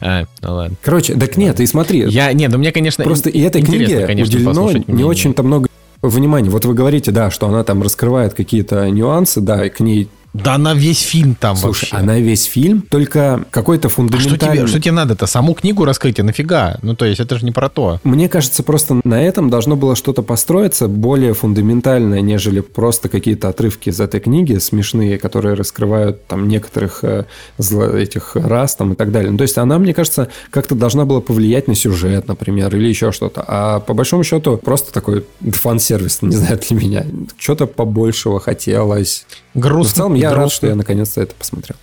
А, 0.00 0.24
ну 0.42 0.54
ладно. 0.54 0.76
Короче, 0.82 1.14
так 1.14 1.36
нет, 1.36 1.60
и 1.60 1.66
смотри. 1.66 2.04
Я, 2.08 2.32
нет, 2.32 2.50
ну 2.52 2.58
мне, 2.58 2.72
конечно, 2.72 3.04
Просто 3.04 3.30
и 3.30 3.40
этой 3.40 3.62
книге 3.62 4.06
конечно, 4.06 4.36
уделено 4.36 4.72
не 4.86 5.04
очень-то 5.04 5.42
много 5.42 5.68
внимание, 6.08 6.50
вот 6.50 6.64
вы 6.64 6.74
говорите, 6.74 7.10
да, 7.10 7.30
что 7.30 7.48
она 7.48 7.64
там 7.64 7.82
раскрывает 7.82 8.34
какие-то 8.34 8.88
нюансы, 8.90 9.40
да, 9.40 9.64
и 9.64 9.70
к 9.70 9.80
ней 9.80 10.08
да 10.34 10.56
она 10.56 10.74
весь 10.74 11.00
фильм 11.00 11.36
там 11.36 11.54
Слушай, 11.54 11.92
вообще. 11.92 11.96
она 11.96 12.18
весь 12.18 12.44
фильм, 12.44 12.82
только 12.82 13.44
какой-то 13.52 13.88
фундаментальный... 13.88 14.36
А 14.36 14.38
что 14.40 14.56
тебе, 14.56 14.66
что 14.66 14.80
тебе 14.80 14.92
надо-то? 14.92 15.26
Саму 15.26 15.54
книгу 15.54 15.84
раскрыть, 15.84 16.18
а 16.18 16.24
нафига? 16.24 16.76
Ну, 16.82 16.96
то 16.96 17.04
есть, 17.04 17.20
это 17.20 17.38
же 17.38 17.44
не 17.44 17.52
про 17.52 17.68
то. 17.68 18.00
Мне 18.02 18.28
кажется, 18.28 18.64
просто 18.64 19.00
на 19.04 19.22
этом 19.22 19.48
должно 19.48 19.76
было 19.76 19.94
что-то 19.94 20.22
построиться 20.22 20.88
более 20.88 21.34
фундаментальное, 21.34 22.20
нежели 22.20 22.58
просто 22.60 23.08
какие-то 23.08 23.48
отрывки 23.48 23.90
из 23.90 24.00
этой 24.00 24.18
книги 24.18 24.58
смешные, 24.58 25.18
которые 25.18 25.54
раскрывают 25.54 26.26
там 26.26 26.48
некоторых 26.48 27.04
э, 27.04 27.26
этих 27.58 28.34
рас 28.34 28.74
там 28.74 28.94
и 28.94 28.96
так 28.96 29.12
далее. 29.12 29.30
Ну, 29.30 29.38
то 29.38 29.42
есть, 29.42 29.56
она, 29.56 29.78
мне 29.78 29.94
кажется, 29.94 30.30
как-то 30.50 30.74
должна 30.74 31.04
была 31.04 31.20
повлиять 31.20 31.68
на 31.68 31.76
сюжет, 31.76 32.26
например, 32.26 32.74
или 32.74 32.88
еще 32.88 33.12
что-то. 33.12 33.44
А 33.46 33.78
по 33.78 33.94
большому 33.94 34.24
счету, 34.24 34.56
просто 34.56 34.92
такой 34.92 35.24
фан-сервис, 35.44 36.18
не 36.22 36.34
знаю, 36.34 36.58
для 36.58 36.76
меня. 36.76 37.06
Что-то 37.38 37.66
побольшего 37.66 38.40
хотелось. 38.40 39.26
Грустно. 39.54 39.90
в 39.90 39.96
целом, 39.96 40.14
я 40.14 40.30
грустно. 40.30 40.42
рад, 40.42 40.52
что 40.52 40.66
я 40.66 40.74
наконец-то 40.74 41.22
это 41.22 41.34
посмотрел. 41.34 41.76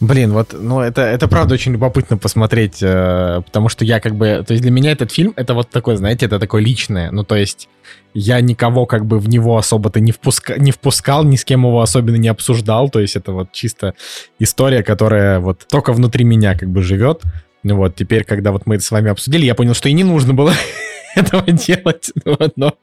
Блин, 0.00 0.32
вот, 0.32 0.54
ну 0.58 0.80
это, 0.80 1.02
это 1.02 1.28
правда 1.28 1.52
очень 1.52 1.72
любопытно 1.72 2.16
посмотреть, 2.16 2.78
э, 2.80 3.42
потому 3.44 3.68
что 3.68 3.84
я 3.84 4.00
как 4.00 4.14
бы, 4.14 4.42
то 4.46 4.52
есть 4.52 4.62
для 4.62 4.70
меня 4.70 4.92
этот 4.92 5.12
фильм, 5.12 5.34
это 5.36 5.52
вот 5.52 5.68
такой, 5.68 5.96
знаете, 5.96 6.24
это 6.24 6.38
такое 6.38 6.62
личное, 6.62 7.10
ну 7.10 7.22
то 7.22 7.36
есть 7.36 7.68
я 8.14 8.40
никого 8.40 8.86
как 8.86 9.04
бы 9.04 9.18
в 9.18 9.28
него 9.28 9.58
особо-то 9.58 10.00
не, 10.00 10.10
впуска, 10.10 10.58
не 10.58 10.72
впускал, 10.72 11.24
ни 11.24 11.36
с 11.36 11.44
кем 11.44 11.66
его 11.66 11.82
особенно 11.82 12.16
не 12.16 12.28
обсуждал, 12.28 12.88
то 12.88 12.98
есть 12.98 13.14
это 13.14 13.32
вот 13.32 13.52
чисто 13.52 13.92
история, 14.38 14.82
которая 14.82 15.38
вот 15.38 15.66
только 15.70 15.92
внутри 15.92 16.24
меня 16.24 16.56
как 16.56 16.70
бы 16.70 16.80
живет, 16.80 17.22
ну 17.62 17.76
вот, 17.76 17.94
теперь, 17.94 18.24
когда 18.24 18.52
вот 18.52 18.64
мы 18.64 18.76
это 18.76 18.84
с 18.84 18.90
вами 18.90 19.10
обсудили, 19.10 19.44
я 19.44 19.54
понял, 19.54 19.74
что 19.74 19.90
и 19.90 19.92
не 19.92 20.04
нужно 20.04 20.32
было 20.32 20.54
этого 21.14 21.50
делать. 21.50 22.12
Вот, 22.24 22.52
но, 22.56 22.74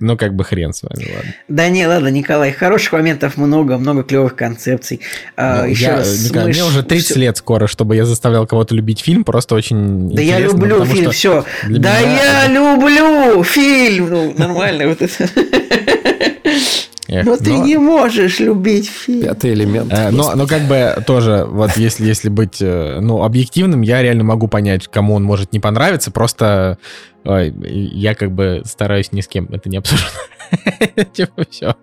но 0.00 0.16
как 0.16 0.34
бы 0.34 0.44
хрен 0.44 0.72
с 0.72 0.82
вами, 0.82 1.08
ладно. 1.14 1.34
Да 1.48 1.68
не, 1.68 1.86
ладно, 1.86 2.08
Николай, 2.08 2.52
хороших 2.52 2.92
моментов 2.92 3.36
много, 3.36 3.78
много 3.78 4.02
клевых 4.02 4.36
концепций. 4.36 5.00
А, 5.36 5.62
ну, 5.62 5.68
Еще 5.68 5.84
я, 5.84 5.96
раз, 5.96 6.24
Николай, 6.24 6.46
мы 6.46 6.52
мне 6.52 6.64
уже 6.64 6.82
30 6.82 7.10
все... 7.10 7.20
лет 7.20 7.36
скоро, 7.36 7.66
чтобы 7.66 7.96
я 7.96 8.04
заставлял 8.04 8.46
кого-то 8.46 8.74
любить 8.74 9.00
фильм, 9.00 9.24
просто 9.24 9.54
очень 9.54 10.10
Да 10.10 10.22
я 10.22 10.38
люблю 10.38 10.84
фильм, 10.84 11.10
все. 11.10 11.44
Да 11.64 12.00
меня... 12.00 12.44
я 12.44 12.48
люблю 12.48 13.42
фильм! 13.42 14.08
Ну, 14.10 14.34
нормально 14.38 14.88
вот 14.88 15.02
это. 15.02 15.28
Эх, 17.08 17.26
но 17.26 17.36
ты 17.36 17.50
но... 17.50 17.64
не 17.64 17.76
можешь 17.76 18.40
любить 18.40 18.88
фильм. 18.88 19.22
Пятый 19.22 19.52
элемент. 19.52 19.92
Э, 19.92 20.10
но, 20.10 20.34
но 20.34 20.46
как 20.46 20.62
бы 20.62 20.96
тоже, 21.06 21.46
вот 21.46 21.76
если, 21.76 22.06
если 22.06 22.30
быть 22.30 22.62
э, 22.62 22.98
ну, 23.00 23.22
объективным, 23.22 23.82
я 23.82 24.02
реально 24.02 24.24
могу 24.24 24.48
понять, 24.48 24.88
кому 24.88 25.14
он 25.14 25.22
может 25.22 25.52
не 25.52 25.60
понравиться, 25.60 26.10
просто 26.10 26.78
ой, 27.24 27.54
я 27.62 28.14
как 28.14 28.32
бы 28.32 28.62
стараюсь 28.64 29.12
ни 29.12 29.20
с 29.20 29.28
кем 29.28 29.46
это 29.46 29.68
не 29.68 29.76
обсуждать. 29.76 30.12
Типа 31.12 31.44
все. 31.50 31.76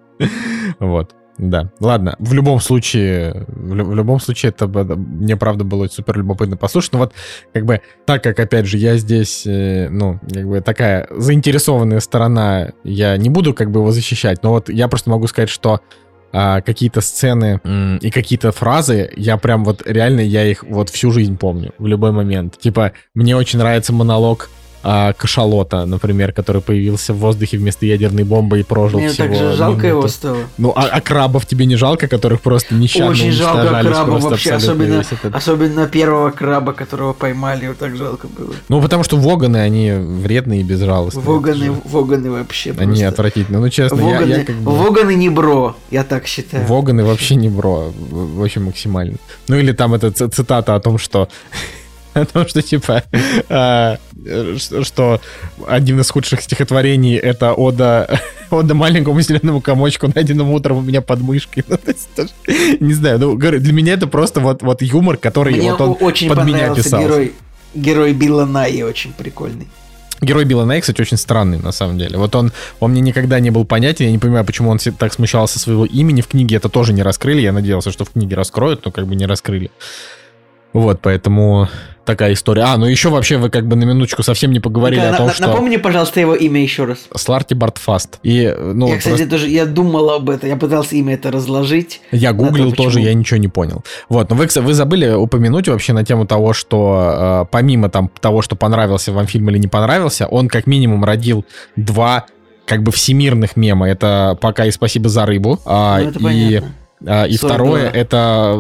Вот. 0.80 1.16
Да, 1.38 1.72
ладно. 1.80 2.16
В 2.20 2.34
любом 2.34 2.60
случае, 2.60 3.46
в, 3.48 3.74
в 3.74 3.96
любом 3.96 4.20
случае, 4.20 4.50
это 4.50 4.68
мне 4.68 5.36
правда 5.38 5.64
было 5.64 5.88
супер 5.88 6.18
любопытно 6.18 6.58
послушать. 6.58 6.94
Но 6.94 7.00
вот, 7.00 7.14
как 7.54 7.66
бы, 7.66 7.82
так 8.06 8.22
как, 8.24 8.40
опять 8.40 8.66
же, 8.66 8.78
я 8.78 8.98
здесь, 8.98 9.48
э, 9.48 9.90
ну, 9.90 10.20
как 10.32 10.48
бы 10.48 10.62
такая 10.62 11.08
заинтересованная 11.10 12.00
сторона, 12.00 12.74
я 12.84 13.18
не 13.18 13.30
буду 13.30 13.54
как 13.54 13.72
бы 13.72 13.80
его 13.80 13.92
защищать, 13.92 14.44
но 14.44 14.52
вот 14.52 14.70
я 14.70 14.88
просто 14.88 15.10
могу 15.10 15.28
сказать, 15.28 15.50
что 15.50 15.82
а, 16.34 16.62
какие-то 16.62 17.02
сцены 17.02 17.60
м- 17.64 17.98
и 17.98 18.10
какие-то 18.10 18.52
фразы, 18.52 19.12
я 19.18 19.38
прям 19.38 19.66
вот 19.66 19.82
реально, 19.86 20.22
я 20.22 20.46
их 20.46 20.64
вот 20.64 20.90
всю 20.90 21.12
жизнь 21.12 21.38
помню, 21.38 21.74
в 21.78 21.88
любой 21.88 22.12
момент. 22.12 22.58
Типа, 22.58 22.94
мне 23.14 23.36
очень 23.36 23.60
нравится 23.60 23.92
монолог 23.92 24.50
а, 24.84 25.14
кашалота, 25.14 25.86
например, 25.86 26.34
который 26.34 26.62
появился 26.62 27.14
в 27.14 27.18
воздухе 27.18 27.58
вместо 27.58 27.86
ядерной 27.86 28.24
бомбы 28.24 28.60
и 28.60 28.64
прожил 28.64 29.00
Мне 29.00 29.10
всего 29.10 29.28
так 29.28 29.36
же 29.36 29.56
жалко 29.56 29.88
минуту. 29.88 29.88
его 29.88 30.08
стало. 30.08 30.38
Ну, 30.58 30.74
а, 30.76 30.88
а 30.92 31.02
крабов 31.02 31.46
тебе 31.46 31.66
не 31.66 31.76
жалко, 31.76 32.08
которых 32.08 32.42
просто 32.42 32.74
нещадно 32.76 33.12
Очень 33.12 33.32
жалко 33.32 33.68
просто 33.84 34.30
вообще, 34.30 34.54
особенно, 34.54 35.04
особенно 35.34 35.88
первого 35.88 36.32
краба, 36.32 36.74
которого 36.74 37.14
поймали, 37.14 37.68
вот 37.68 37.78
так 37.78 37.96
жалко 37.96 38.28
было. 38.28 38.54
Ну, 38.70 38.82
потому 38.82 39.04
что 39.04 39.18
воганы, 39.18 39.58
они 39.58 39.92
вредные 39.92 40.62
и 40.62 40.64
безжалостные. 40.64 41.24
Воганы, 41.24 41.72
воганы 41.86 42.32
вообще 42.32 42.72
Они 42.72 42.86
просто. 42.88 43.08
отвратительные. 43.10 43.62
Ну, 43.62 43.70
честно, 43.70 43.98
я- 43.98 44.04
Воганы, 44.04 44.32
я, 44.32 44.46
как 44.46 44.56
бы... 44.56 44.72
Воганы 44.72 45.16
не 45.16 45.30
бро, 45.30 45.76
я 45.92 46.04
так 46.04 46.26
считаю. 46.28 46.66
Воганы 46.66 47.04
вообще 47.04 47.36
не 47.36 47.50
бро, 47.50 47.94
вообще 48.10 48.60
максимально. 48.60 49.18
Ну 49.48 49.58
или 49.58 49.72
там 49.72 49.94
эта 49.94 50.12
цитата 50.12 50.76
о 50.76 50.80
том, 50.80 50.98
что 50.98 51.28
о 52.14 52.26
том, 52.26 52.48
что 52.48 52.62
типа 52.62 53.04
а, 53.50 53.98
э, 54.26 54.58
что 54.84 55.22
один 55.68 56.00
из 56.00 56.10
худших 56.10 56.42
стихотворений 56.42 57.16
это 57.16 57.54
ода 57.54 58.20
ода 58.50 58.74
маленькому 58.74 59.22
зеленому 59.22 59.62
комочку, 59.62 60.12
найденному 60.14 60.54
утром 60.54 60.78
у 60.78 60.82
меня 60.82 61.02
под 61.02 61.22
мышкой. 61.22 61.64
Ну, 61.72 61.78
то 61.78 61.92
есть, 61.92 62.10
тоже, 62.14 62.32
не 62.82 62.94
знаю, 62.94 63.18
ну 63.18 63.38
для 63.38 63.72
меня 63.72 63.94
это 63.94 64.08
просто 64.08 64.42
вот 64.42 64.62
вот 64.62 64.82
юмор, 64.82 65.16
который 65.16 65.56
Мне 65.56 65.72
вот 65.72 65.82
он 65.82 65.98
очень 66.02 66.28
под 66.28 66.44
меня 66.44 66.74
писался. 66.74 67.08
герой, 67.08 67.34
герой 67.74 68.14
Билла 68.14 68.46
Найи, 68.46 68.84
очень 68.84 69.14
прикольный. 69.14 69.68
Герой 70.20 70.44
Билла 70.44 70.66
Найи, 70.66 70.82
кстати, 70.82 71.00
очень 71.00 71.18
странный, 71.18 71.60
на 71.60 71.72
самом 71.72 71.98
деле. 71.98 72.18
Вот 72.18 72.36
он, 72.36 72.52
он 72.80 72.92
мне 72.92 73.02
никогда 73.02 73.40
не 73.40 73.52
был 73.52 73.64
понятен, 73.64 74.06
я 74.06 74.12
не 74.12 74.18
понимаю, 74.18 74.44
почему 74.44 74.70
он 74.70 74.80
так 74.80 75.14
смущался 75.14 75.60
своего 75.60 75.86
имени. 75.86 76.22
В 76.22 76.28
книге 76.28 76.58
это 76.58 76.68
тоже 76.68 76.94
не 76.94 77.04
раскрыли, 77.04 77.42
я 77.42 77.54
надеялся, 77.54 77.92
что 77.92 78.04
в 78.04 78.12
книге 78.12 78.36
раскроют, 78.36 78.84
но 78.84 78.92
как 78.92 79.08
бы 79.08 79.16
не 79.16 79.26
раскрыли. 79.26 79.72
Вот, 80.74 81.00
поэтому 81.02 81.70
такая 82.06 82.34
история. 82.34 82.64
А, 82.64 82.78
ну 82.78 82.86
еще 82.86 83.10
вообще 83.10 83.38
вы 83.38 83.50
как 83.50 83.68
бы 83.68 83.76
на 83.76 83.84
минуточку 83.84 84.24
совсем 84.24 84.52
не 84.52 84.60
поговорили 84.60 85.00
Николай, 85.00 85.14
о 85.16 85.18
том, 85.18 85.28
на- 85.28 85.34
что... 85.34 85.48
Напомни, 85.48 85.78
пожалуйста, 85.78 86.20
его 86.20 86.36
имя 86.36 86.62
еще 86.62 86.86
раз. 86.86 87.00
Сларти 87.16 87.54
Бартфаст. 87.54 88.20
И, 88.24 88.54
ну, 88.60 88.88
я, 88.88 88.98
кстати, 88.98 89.18
просто- 89.18 89.30
тоже 89.30 89.50
я 89.50 89.66
думал 89.66 90.10
об 90.12 90.30
этом, 90.30 90.50
я 90.50 90.56
пытался 90.58 90.96
имя 90.96 91.14
это 91.14 91.32
разложить. 91.32 92.02
Я 92.12 92.32
то, 92.32 92.38
гуглил 92.38 92.72
почему. 92.72 92.86
тоже, 92.86 93.00
я 93.02 93.14
ничего 93.14 93.38
не 93.38 93.48
понял. 93.48 93.84
Вот, 94.10 94.30
но 94.30 94.36
вы, 94.36 94.48
кстати, 94.48 94.64
вы 94.66 94.74
забыли 94.74 95.10
упомянуть 95.10 95.68
вообще 95.68 95.94
на 95.94 96.04
тему 96.04 96.26
того, 96.26 96.54
что 96.54 97.44
э, 97.44 97.46
помимо 97.52 97.90
там 97.90 98.10
того, 98.20 98.42
что 98.42 98.56
понравился 98.56 99.12
вам 99.12 99.28
фильм 99.28 99.50
или 99.50 99.58
не 99.58 99.68
понравился, 99.68 100.28
он 100.28 100.48
как 100.48 100.68
минимум 100.68 101.04
родил 101.04 101.46
два 101.76 102.26
как 102.66 102.84
бы 102.84 102.92
всемирных 102.92 103.58
мема. 103.58 103.90
Это 103.90 104.38
«Пока 104.40 104.66
и 104.66 104.72
спасибо 104.72 105.10
за 105.10 105.26
рыбу». 105.26 105.60
а, 105.66 106.00
Ну, 106.00 106.10
это 106.10 106.20
и 106.20 106.24
понятно. 106.24 106.72
А, 107.06 107.26
и 107.26 107.36
42. 107.36 107.50
второе 107.50 107.90
это 107.90 108.54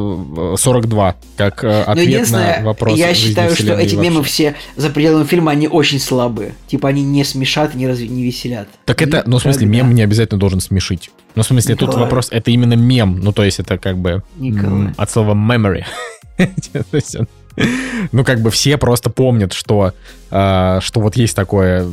э, 0.54 0.56
42, 0.58 1.16
как 1.38 1.64
э, 1.64 1.84
Но 1.86 1.92
ответ 1.92 2.32
на 2.32 2.60
вопрос 2.64 2.98
я 2.98 3.14
считаю, 3.14 3.54
что 3.56 3.74
эти 3.74 3.96
вообще. 3.96 4.10
мемы 4.10 4.24
все 4.24 4.56
за 4.76 4.90
пределами 4.90 5.26
фильма, 5.26 5.52
они 5.52 5.68
очень 5.68 6.00
слабые. 6.00 6.54
Типа 6.68 6.90
они 6.90 7.04
не 7.04 7.24
смешат, 7.24 7.76
не, 7.76 7.88
разве, 7.88 8.08
не 8.08 8.24
веселят. 8.24 8.68
Так 8.86 9.02
это, 9.02 9.24
ну, 9.26 9.38
в 9.38 9.42
смысле, 9.42 9.68
мем 9.68 9.94
не 9.94 10.02
обязательно 10.02 10.40
должен 10.40 10.60
смешить. 10.60 11.12
Ну, 11.36 11.44
в 11.44 11.46
смысле, 11.46 11.76
тут 11.76 11.90
Николай. 11.90 12.06
вопрос, 12.06 12.28
это 12.32 12.52
именно 12.52 12.74
мем. 12.74 13.20
Ну, 13.22 13.32
то 13.32 13.44
есть, 13.44 13.60
это 13.60 13.78
как 13.78 13.98
бы 13.98 14.24
Николай. 14.38 14.90
от 14.98 15.10
слова 15.12 15.34
memory. 15.34 15.84
То 16.38 16.84
есть 16.94 17.16
он- 17.16 17.28
Ну, 18.12 18.24
как 18.24 18.42
бы 18.42 18.50
все 18.50 18.78
просто 18.78 19.10
помнят, 19.10 19.54
что, 19.54 19.94
а, 20.32 20.80
что 20.82 21.00
вот 21.00 21.16
есть 21.16 21.36
такое 21.36 21.86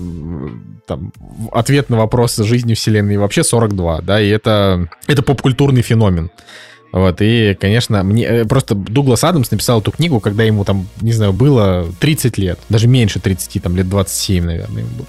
там, 0.87 1.13
ответ 1.53 1.91
на 1.91 1.99
вопрос 1.99 2.37
жизни 2.37 2.75
Вселенной 2.75 3.19
вообще 3.19 3.45
42, 3.45 4.01
да, 4.01 4.21
и 4.21 4.29
это, 4.29 4.89
это 5.07 5.23
попкультурный 5.23 5.83
феномен. 5.83 6.31
Вот, 6.91 7.21
и, 7.21 7.55
конечно, 7.61 8.03
мне 8.03 8.25
э, 8.25 8.45
просто 8.47 8.75
Дуглас 8.75 9.23
Адамс 9.23 9.51
написал 9.51 9.81
эту 9.81 9.91
книгу, 9.91 10.21
когда 10.21 10.43
ему 10.45 10.65
там, 10.65 10.89
не 11.03 11.13
знаю, 11.13 11.35
было 11.35 11.87
30 12.01 12.39
лет, 12.39 12.59
даже 12.71 12.89
меньше 12.89 13.21
30, 13.21 13.63
там 13.63 13.77
лет 13.77 13.89
27, 13.89 14.45
наверное, 14.45 14.83
ему 14.83 14.91
было. 14.97 15.07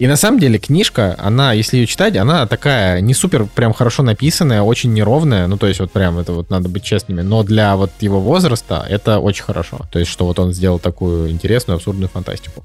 И 0.00 0.08
на 0.08 0.16
самом 0.16 0.40
деле 0.40 0.58
книжка, 0.58 1.14
она, 1.18 1.52
если 1.52 1.76
ее 1.76 1.86
читать, 1.86 2.16
она 2.16 2.46
такая 2.46 3.00
не 3.00 3.14
супер 3.14 3.44
прям 3.44 3.72
хорошо 3.72 4.02
написанная, 4.02 4.62
очень 4.62 4.92
неровная, 4.92 5.46
ну 5.46 5.56
то 5.56 5.68
есть 5.68 5.78
вот 5.78 5.92
прям 5.92 6.18
это 6.18 6.32
вот 6.32 6.50
надо 6.50 6.68
быть 6.68 6.82
честными, 6.82 7.20
но 7.20 7.44
для 7.44 7.76
вот 7.76 7.92
его 8.00 8.20
возраста 8.20 8.84
это 8.88 9.20
очень 9.20 9.44
хорошо. 9.44 9.80
То 9.92 10.00
есть 10.00 10.10
что 10.10 10.26
вот 10.26 10.38
он 10.40 10.52
сделал 10.52 10.80
такую 10.80 11.30
интересную, 11.30 11.76
абсурдную 11.76 12.08
фантастику. 12.08 12.64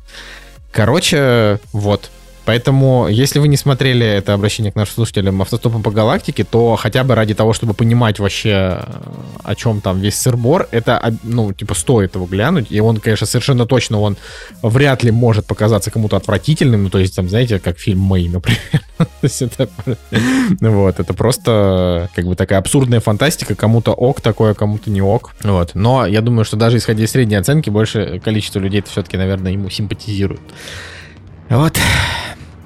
Короче, 0.71 1.59
вот. 1.71 2.09
Поэтому, 2.45 3.07
если 3.09 3.39
вы 3.39 3.47
не 3.47 3.57
смотрели 3.57 4.05
это 4.05 4.33
обращение 4.33 4.71
к 4.71 4.75
нашим 4.75 4.95
слушателям 4.95 5.41
автостопом 5.41 5.81
по 5.83 5.91
галактике, 5.91 6.43
то 6.43 6.75
хотя 6.75 7.03
бы 7.03 7.15
ради 7.15 7.33
того, 7.33 7.53
чтобы 7.53 7.73
понимать 7.73 8.19
вообще, 8.19 8.49
э, 8.49 8.83
о 9.43 9.55
чем 9.55 9.81
там 9.81 9.99
весь 9.99 10.15
сырбор, 10.15 10.67
это, 10.71 11.13
ну, 11.23 11.51
типа, 11.53 11.73
стоит 11.73 12.15
его 12.15 12.25
глянуть. 12.25 12.67
И 12.69 12.79
он, 12.79 12.97
конечно, 12.97 13.25
совершенно 13.25 13.65
точно, 13.65 13.99
он 13.99 14.17
вряд 14.61 15.03
ли 15.03 15.11
может 15.11 15.47
показаться 15.47 15.89
кому-то 15.91 16.17
отвратительным. 16.17 16.83
Ну, 16.83 16.89
то 16.89 16.99
есть, 16.99 17.15
там, 17.15 17.27
знаете, 17.29 17.59
как 17.59 17.79
фильм 17.79 17.99
Мэй, 17.99 18.29
например. 18.29 18.61
Это, 19.21 19.67
вот, 20.61 20.99
это 20.99 21.13
просто 21.13 22.09
как 22.15 22.25
бы 22.25 22.35
такая 22.35 22.59
абсурдная 22.59 22.99
фантастика. 23.01 23.55
Кому-то 23.55 23.91
ок 23.91 24.21
такое, 24.21 24.53
кому-то 24.53 24.89
не 24.89 25.01
ок. 25.01 25.33
Вот. 25.43 25.71
Но 25.73 26.05
я 26.05 26.21
думаю, 26.21 26.45
что 26.45 26.55
даже 26.55 26.77
исходя 26.77 27.03
из 27.03 27.11
средней 27.11 27.35
оценки, 27.35 27.69
больше 27.69 28.21
количество 28.23 28.59
людей 28.59 28.83
все-таки, 28.87 29.17
наверное, 29.17 29.51
ему 29.51 29.69
симпатизируют. 29.69 30.41
Вот. 31.49 31.77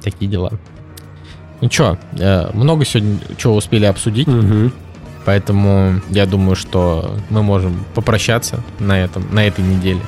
Такие 0.10 0.30
дела. 0.30 0.52
Ну 1.62 1.70
чё, 1.70 1.98
э, 2.18 2.50
много 2.54 2.86
сегодня 2.86 3.20
чего 3.38 3.56
успели 3.56 3.86
обсудить, 3.86 4.28
Мгм. 4.28 4.72
поэтому 5.26 6.02
я 6.10 6.26
думаю, 6.26 6.56
что 6.56 7.16
мы 7.30 7.44
можем 7.44 7.84
попрощаться 7.94 8.62
на 8.80 8.98
этом, 9.00 9.26
на 9.32 9.46
этой 9.46 9.64
неделе. 9.64 10.00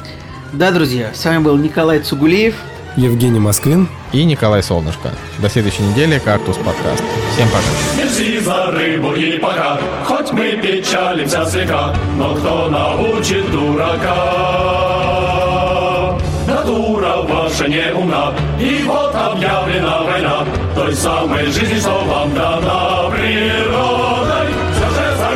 Да, 0.54 0.72
друзья, 0.72 1.12
с 1.14 1.24
вами 1.26 1.40
был 1.44 1.58
Николай 1.58 2.00
Цугулиев. 2.00 2.56
Евгений 2.98 3.40
Москвин. 3.40 3.88
И 4.12 4.26
Николай 4.26 4.62
Солнышко. 4.62 5.12
До 5.40 5.50
следующей 5.50 5.84
недели, 5.84 6.20
Картус 6.20 6.58
подкаст. 6.58 7.02
Всем 7.34 7.48
пока. 7.48 7.64
Держи 7.98 8.42
за 8.42 8.72
рыбу 8.72 9.14
и 9.14 9.38
пока, 9.38 9.80
хоть 10.06 10.32
мы 10.34 10.52
печалимся 10.62 11.46
слегка, 11.46 11.96
но 12.18 12.36
кто 12.36 12.70
научит 12.70 13.50
дурака? 13.50 15.01
Натура 17.52 17.62
ваша 17.62 17.68
не 17.68 17.94
умна, 17.94 18.34
и 18.60 18.84
вот 18.86 19.14
объявлена 19.14 20.02
война, 20.04 20.46
той 20.76 20.94
самой 20.94 21.46
жизни, 21.48 21.80
что 21.80 22.04
вам 22.06 22.34
дана 22.34 23.10
природой. 23.10 24.48
Все 24.74 24.90
же 24.90 25.18
за 25.18 25.30